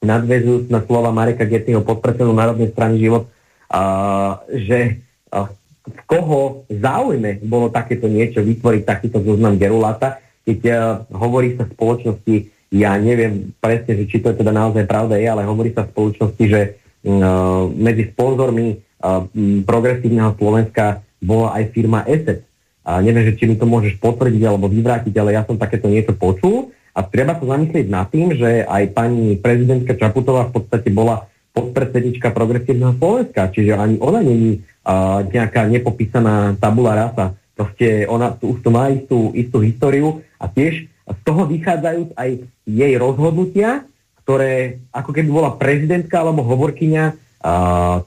nadvezujúc 0.00 0.72
na 0.72 0.80
slova 0.84 1.12
Mareka 1.12 1.44
Gettyho, 1.44 1.84
podpredsedu 1.84 2.32
Národnej 2.32 2.72
strany 2.72 3.00
život, 3.00 3.28
a, 3.68 4.40
že 4.48 5.04
a, 5.28 5.52
v 5.84 6.00
koho 6.08 6.64
záujme 6.72 7.44
bolo 7.44 7.68
takéto 7.68 8.08
niečo 8.08 8.40
vytvoriť 8.40 8.82
takýto 8.84 9.20
zoznam 9.20 9.60
Gerulata, 9.60 10.20
keď 10.48 10.60
a, 10.64 10.74
hovorí 11.12 11.56
sa 11.60 11.68
v 11.68 11.74
spoločnosti, 11.76 12.36
ja 12.74 12.98
neviem 12.98 13.54
presne, 13.62 13.94
že 14.02 14.10
či 14.10 14.18
to 14.18 14.34
je 14.34 14.42
teda 14.42 14.50
naozaj 14.50 14.82
pravda 14.90 15.14
je, 15.14 15.30
ale 15.30 15.46
hovorí 15.46 15.70
sa 15.70 15.86
v 15.86 15.94
spoločnosti, 15.94 16.44
že 16.50 16.60
a, 16.66 17.70
medzi 17.70 18.10
sponzormi 18.10 18.66
m, 18.74 19.62
progresívneho 19.62 20.34
Slovenska 20.34 21.06
bola 21.22 21.54
aj 21.54 21.70
firma 21.70 22.02
ESET 22.02 22.42
a 22.84 23.00
neviem, 23.00 23.30
že 23.30 23.38
či 23.38 23.48
mi 23.48 23.56
to 23.56 23.64
môžeš 23.64 23.96
potvrdiť 23.96 24.42
alebo 24.44 24.68
vyvrátiť, 24.68 25.14
ale 25.16 25.38
ja 25.38 25.46
som 25.46 25.56
takéto 25.56 25.88
niečo 25.88 26.12
počul. 26.12 26.74
A 26.94 27.02
treba 27.02 27.34
sa 27.34 27.42
zamyslieť 27.42 27.90
nad 27.90 28.06
tým, 28.06 28.38
že 28.38 28.62
aj 28.62 28.94
pani 28.94 29.34
prezidentka 29.34 29.98
Čaputová 29.98 30.46
v 30.46 30.62
podstate 30.62 30.94
bola 30.94 31.26
podpredsednička 31.50 32.30
progresívneho 32.30 32.94
Slovenska, 33.02 33.50
čiže 33.50 33.74
ani 33.74 33.98
ona 33.98 34.22
není 34.22 34.62
uh, 34.62 35.26
nejaká 35.26 35.66
nepopísaná 35.66 36.54
tabula 36.54 36.94
rasa. 36.94 37.34
Proste 37.58 38.06
ona 38.06 38.30
tu, 38.34 38.54
už 38.54 38.62
to 38.62 38.70
má 38.70 38.94
istú, 38.94 39.34
istú 39.34 39.58
históriu 39.58 40.22
a 40.38 40.46
tiež 40.46 40.86
z 41.04 41.18
toho 41.24 41.44
vychádzajú 41.44 42.16
aj 42.16 42.30
jej 42.64 42.92
rozhodnutia, 42.96 43.84
ktoré 44.24 44.80
ako 44.88 45.10
keby 45.12 45.28
bola 45.28 45.52
prezidentka 45.52 46.24
alebo 46.24 46.40
hovorkyňa 46.40 47.04
uh, 47.12 47.14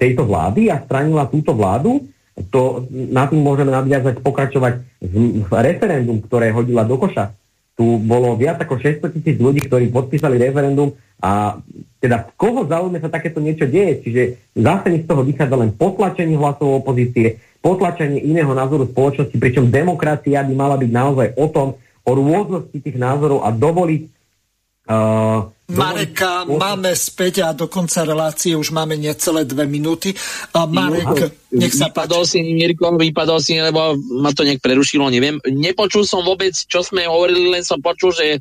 tejto 0.01 0.25
vlády 0.25 0.73
a 0.73 0.81
stranila 0.81 1.29
túto 1.29 1.53
vládu 1.53 2.01
to, 2.49 2.85
na 2.89 3.25
tým 3.25 3.41
môžeme 3.41 3.73
nadviazať, 3.73 4.21
pokračovať 4.21 4.73
v 5.41 5.51
referendum, 5.51 6.21
ktoré 6.21 6.53
hodila 6.53 6.85
do 6.85 7.01
koša. 7.01 7.33
Tu 7.77 7.85
bolo 8.01 8.33
viac 8.37 8.61
ako 8.61 8.77
600 8.77 9.13
tisíc 9.17 9.37
ľudí, 9.37 9.65
ktorí 9.65 9.89
podpísali 9.89 10.37
referendum 10.41 10.93
a 11.17 11.57
teda 11.97 12.29
v 12.29 12.31
koho 12.37 12.61
záujme 12.65 13.01
sa 13.01 13.09
takéto 13.09 13.41
niečo 13.41 13.65
deje. 13.65 14.05
Čiže 14.05 14.21
zase 14.53 14.85
mi 14.93 15.01
z 15.01 15.09
toho 15.09 15.21
vychádza 15.25 15.55
len 15.57 15.73
potlačenie 15.73 16.37
hlasov 16.37 16.85
opozície, 16.85 17.41
potlačenie 17.61 18.21
iného 18.21 18.53
názoru 18.53 18.85
spoločnosti, 18.85 19.33
pričom 19.33 19.73
demokracia 19.73 20.45
by 20.45 20.53
mala 20.53 20.77
byť 20.77 20.91
naozaj 20.93 21.27
o 21.37 21.45
tom, 21.49 21.67
o 22.07 22.11
rôznosti 22.15 22.77
tých 22.79 22.95
názorov 22.95 23.43
a 23.43 23.51
dovoliť 23.51 24.03
uh, 24.87 25.51
Mareka 25.67 26.47
máme 26.47 26.95
späť 26.95 27.43
a 27.43 27.51
do 27.51 27.67
konca 27.67 28.07
relácie 28.07 28.55
už 28.55 28.71
máme 28.71 28.95
necelé 28.95 29.43
dve 29.43 29.67
minúty. 29.67 30.15
A 30.55 30.63
Marek, 30.63 31.35
nech 31.51 31.75
sa 31.75 31.91
vypadol 31.91 32.23
páči. 32.23 32.39
si, 32.39 32.55
Mirko, 32.55 32.95
vypadol 32.95 33.39
si, 33.43 33.59
lebo 33.59 33.99
ma 34.23 34.31
to 34.31 34.47
nejak 34.47 34.63
prerušilo, 34.63 35.11
neviem. 35.11 35.43
Nepočul 35.43 36.07
som 36.07 36.23
vôbec, 36.23 36.55
čo 36.55 36.87
sme 36.87 37.03
hovorili, 37.03 37.51
len 37.51 37.67
som 37.67 37.83
počul, 37.83 38.15
že 38.15 38.39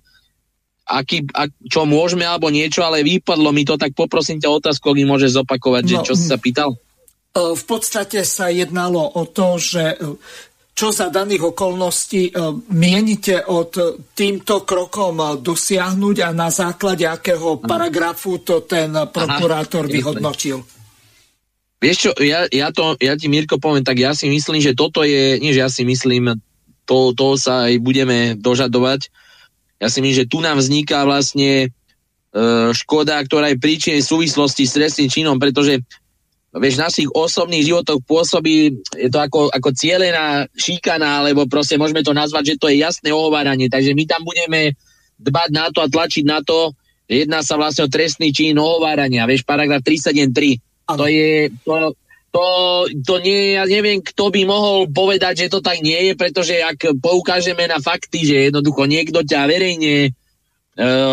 aký, 0.86 1.26
ak, 1.34 1.51
čo 1.66 1.82
môžeme 1.82 2.22
alebo 2.22 2.47
niečo, 2.47 2.86
ale 2.86 3.02
vypadlo 3.02 3.51
mi 3.51 3.66
to, 3.66 3.74
tak 3.74 3.90
poprosím 3.98 4.38
ťa 4.38 4.62
otázku, 4.62 4.94
ak 4.94 4.98
mi 5.02 5.02
môžeš 5.02 5.43
zopakovať, 5.43 5.82
no, 5.82 5.90
že 5.90 5.97
čo 6.06 6.14
si 6.14 6.30
sa 6.30 6.38
pýtal? 6.38 6.78
V 7.36 7.64
podstate 7.68 8.22
sa 8.24 8.48
jednalo 8.48 9.02
o 9.02 9.26
to, 9.28 9.60
že 9.60 9.98
čo 10.77 10.93
za 10.93 11.09
daných 11.09 11.57
okolností 11.57 12.28
e, 12.28 12.32
mienite 12.77 13.40
od 13.48 14.05
týmto 14.12 14.69
krokom 14.69 15.16
e, 15.16 15.27
dosiahnuť 15.40 16.16
a 16.20 16.28
na 16.36 16.53
základe 16.53 17.09
akého 17.09 17.65
paragrafu 17.65 18.44
to 18.44 18.69
ten 18.69 18.93
prokurátor 18.93 19.89
Aha, 19.89 19.94
vyhodnotil? 19.97 20.61
Vieš 21.81 21.97
čo, 21.97 22.11
ja, 22.20 22.44
ja, 22.53 22.69
to, 22.77 22.93
ja 23.01 23.16
ti 23.16 23.32
Mirko 23.32 23.57
poviem, 23.57 23.89
tak 23.89 23.97
ja 23.97 24.12
si 24.12 24.28
myslím, 24.28 24.61
že 24.61 24.77
toto 24.77 25.01
je, 25.01 25.40
nie 25.40 25.57
že 25.57 25.65
ja 25.65 25.73
si 25.73 25.89
myslím, 25.89 26.36
to, 26.85 27.16
to 27.16 27.40
sa 27.40 27.73
aj 27.73 27.81
budeme 27.81 28.36
dožadovať. 28.36 29.09
Ja 29.81 29.89
si 29.89 30.05
myslím, 30.05 30.24
že 30.24 30.28
tu 30.28 30.44
nám 30.44 30.61
vzniká 30.61 31.09
vlastne 31.09 31.69
e, 31.69 31.69
škoda, 32.77 33.16
ktorá 33.24 33.48
je 33.48 33.61
príčinej 33.61 34.05
súvislosti 34.05 34.69
s 34.69 34.77
trestným 34.77 35.09
činom, 35.09 35.36
pretože 35.40 35.81
vieš, 36.57 36.81
v 36.81 36.85
našich 36.85 37.09
osobných 37.12 37.65
životoch 37.69 38.01
pôsobí, 38.05 38.81
je 38.97 39.09
to 39.12 39.19
ako, 39.20 39.53
ako 39.53 39.69
cielená 39.77 40.49
šíkana, 40.57 41.23
alebo 41.24 41.45
proste 41.49 41.77
môžeme 41.77 42.01
to 42.01 42.16
nazvať, 42.16 42.55
že 42.55 42.61
to 42.61 42.66
je 42.73 42.81
jasné 42.81 43.12
ohováranie. 43.12 43.69
Takže 43.69 43.93
my 43.93 44.05
tam 44.09 44.24
budeme 44.24 44.73
dbať 45.20 45.49
na 45.53 45.66
to 45.73 45.85
a 45.85 45.91
tlačiť 45.91 46.24
na 46.24 46.41
to, 46.41 46.73
jedná 47.09 47.41
sa 47.41 47.55
vlastne 47.57 47.87
o 47.87 47.93
trestný 47.93 48.35
čin 48.35 48.59
ohovárania. 48.59 49.28
Vieš, 49.28 49.47
paragraf 49.47 49.85
373. 49.85 50.91
To 50.97 51.07
je, 51.11 51.51
to, 51.66 51.95
to, 52.31 52.45
to 53.03 53.15
nie, 53.23 53.59
ja 53.59 53.65
neviem, 53.66 54.03
kto 54.03 54.31
by 54.31 54.43
mohol 54.47 54.87
povedať, 54.91 55.47
že 55.47 55.53
to 55.53 55.65
tak 55.65 55.83
nie 55.83 56.11
je, 56.11 56.12
pretože 56.15 56.55
ak 56.62 57.01
poukážeme 57.01 57.65
na 57.66 57.83
fakty, 57.83 58.27
že 58.27 58.37
jednoducho 58.51 58.87
niekto 58.87 59.24
ťa 59.24 59.51
verejne 59.51 59.97
e, 60.07 60.11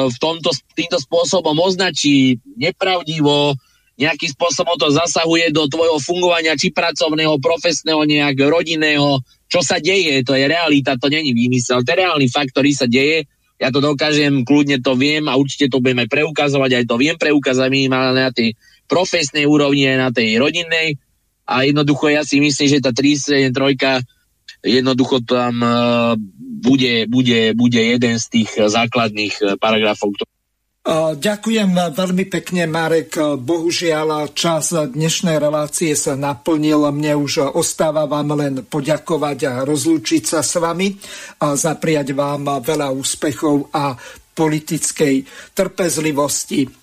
v 0.09 0.17
tomto, 0.21 0.53
týmto 0.77 0.99
spôsobom 1.01 1.57
označí 1.57 2.37
nepravdivo, 2.59 3.57
nejakým 3.93 4.33
spôsobom 4.33 4.73
to 4.75 4.89
zasahuje 4.89 5.53
do 5.53 5.69
tvojho 5.69 6.01
fungovania, 6.01 6.57
či 6.57 6.73
pracovného, 6.73 7.37
profesného, 7.37 8.01
nejak 8.03 8.37
rodinného, 8.41 9.21
čo 9.45 9.61
sa 9.61 9.77
deje, 9.77 10.25
to 10.25 10.33
je 10.33 10.49
realita, 10.49 10.97
to 10.97 11.13
není 11.13 11.29
výmysel, 11.29 11.85
to 11.85 11.93
je 11.93 12.01
reálny 12.01 12.25
fakt, 12.25 12.49
ktorý 12.57 12.73
sa 12.73 12.89
deje, 12.89 13.29
ja 13.61 13.69
to 13.69 13.79
dokážem, 13.79 14.41
kľudne 14.41 14.81
to 14.81 14.97
viem 14.97 15.29
a 15.29 15.37
určite 15.37 15.69
to 15.69 15.77
budeme 15.77 16.09
preukazovať, 16.09 16.83
aj 16.83 16.85
to 16.89 16.95
viem 16.97 17.15
preukázať 17.15 17.69
minimálne 17.69 18.17
na 18.17 18.33
tej 18.33 18.57
profesnej 18.89 19.45
úrovni, 19.45 19.87
aj 19.87 19.99
na 20.03 20.09
tej 20.11 20.41
rodinnej. 20.41 20.97
A 21.45 21.63
jednoducho 21.63 22.11
ja 22.11 22.25
si 22.25 22.43
myslím, 22.43 22.67
že 22.67 22.83
tá 22.83 22.91
373 22.91 23.53
jednoducho 24.63 25.23
tam 25.27 25.59
uh, 25.59 26.15
bude, 26.63 27.07
bude, 27.07 27.51
bude 27.55 27.81
jeden 27.83 28.15
z 28.15 28.25
tých 28.31 28.49
základných 28.57 29.35
uh, 29.43 29.47
paragrafov, 29.59 30.15
ktorý 30.15 30.32
Ďakujem 30.83 31.95
veľmi 31.95 32.27
pekne, 32.27 32.67
Marek. 32.67 33.15
Bohužiaľ, 33.39 34.35
čas 34.35 34.75
dnešnej 34.75 35.39
relácie 35.39 35.95
sa 35.95 36.19
naplnil. 36.19 36.83
Mne 36.91 37.23
už 37.23 37.55
ostáva 37.55 38.03
vám 38.03 38.35
len 38.35 38.67
poďakovať 38.67 39.39
a 39.47 39.53
rozlúčiť 39.63 40.23
sa 40.27 40.43
s 40.43 40.59
vami 40.59 40.91
a 41.39 41.55
zapriať 41.55 42.11
vám 42.11 42.59
veľa 42.59 42.91
úspechov 42.99 43.71
a 43.71 43.95
politickej 44.35 45.23
trpezlivosti. 45.55 46.82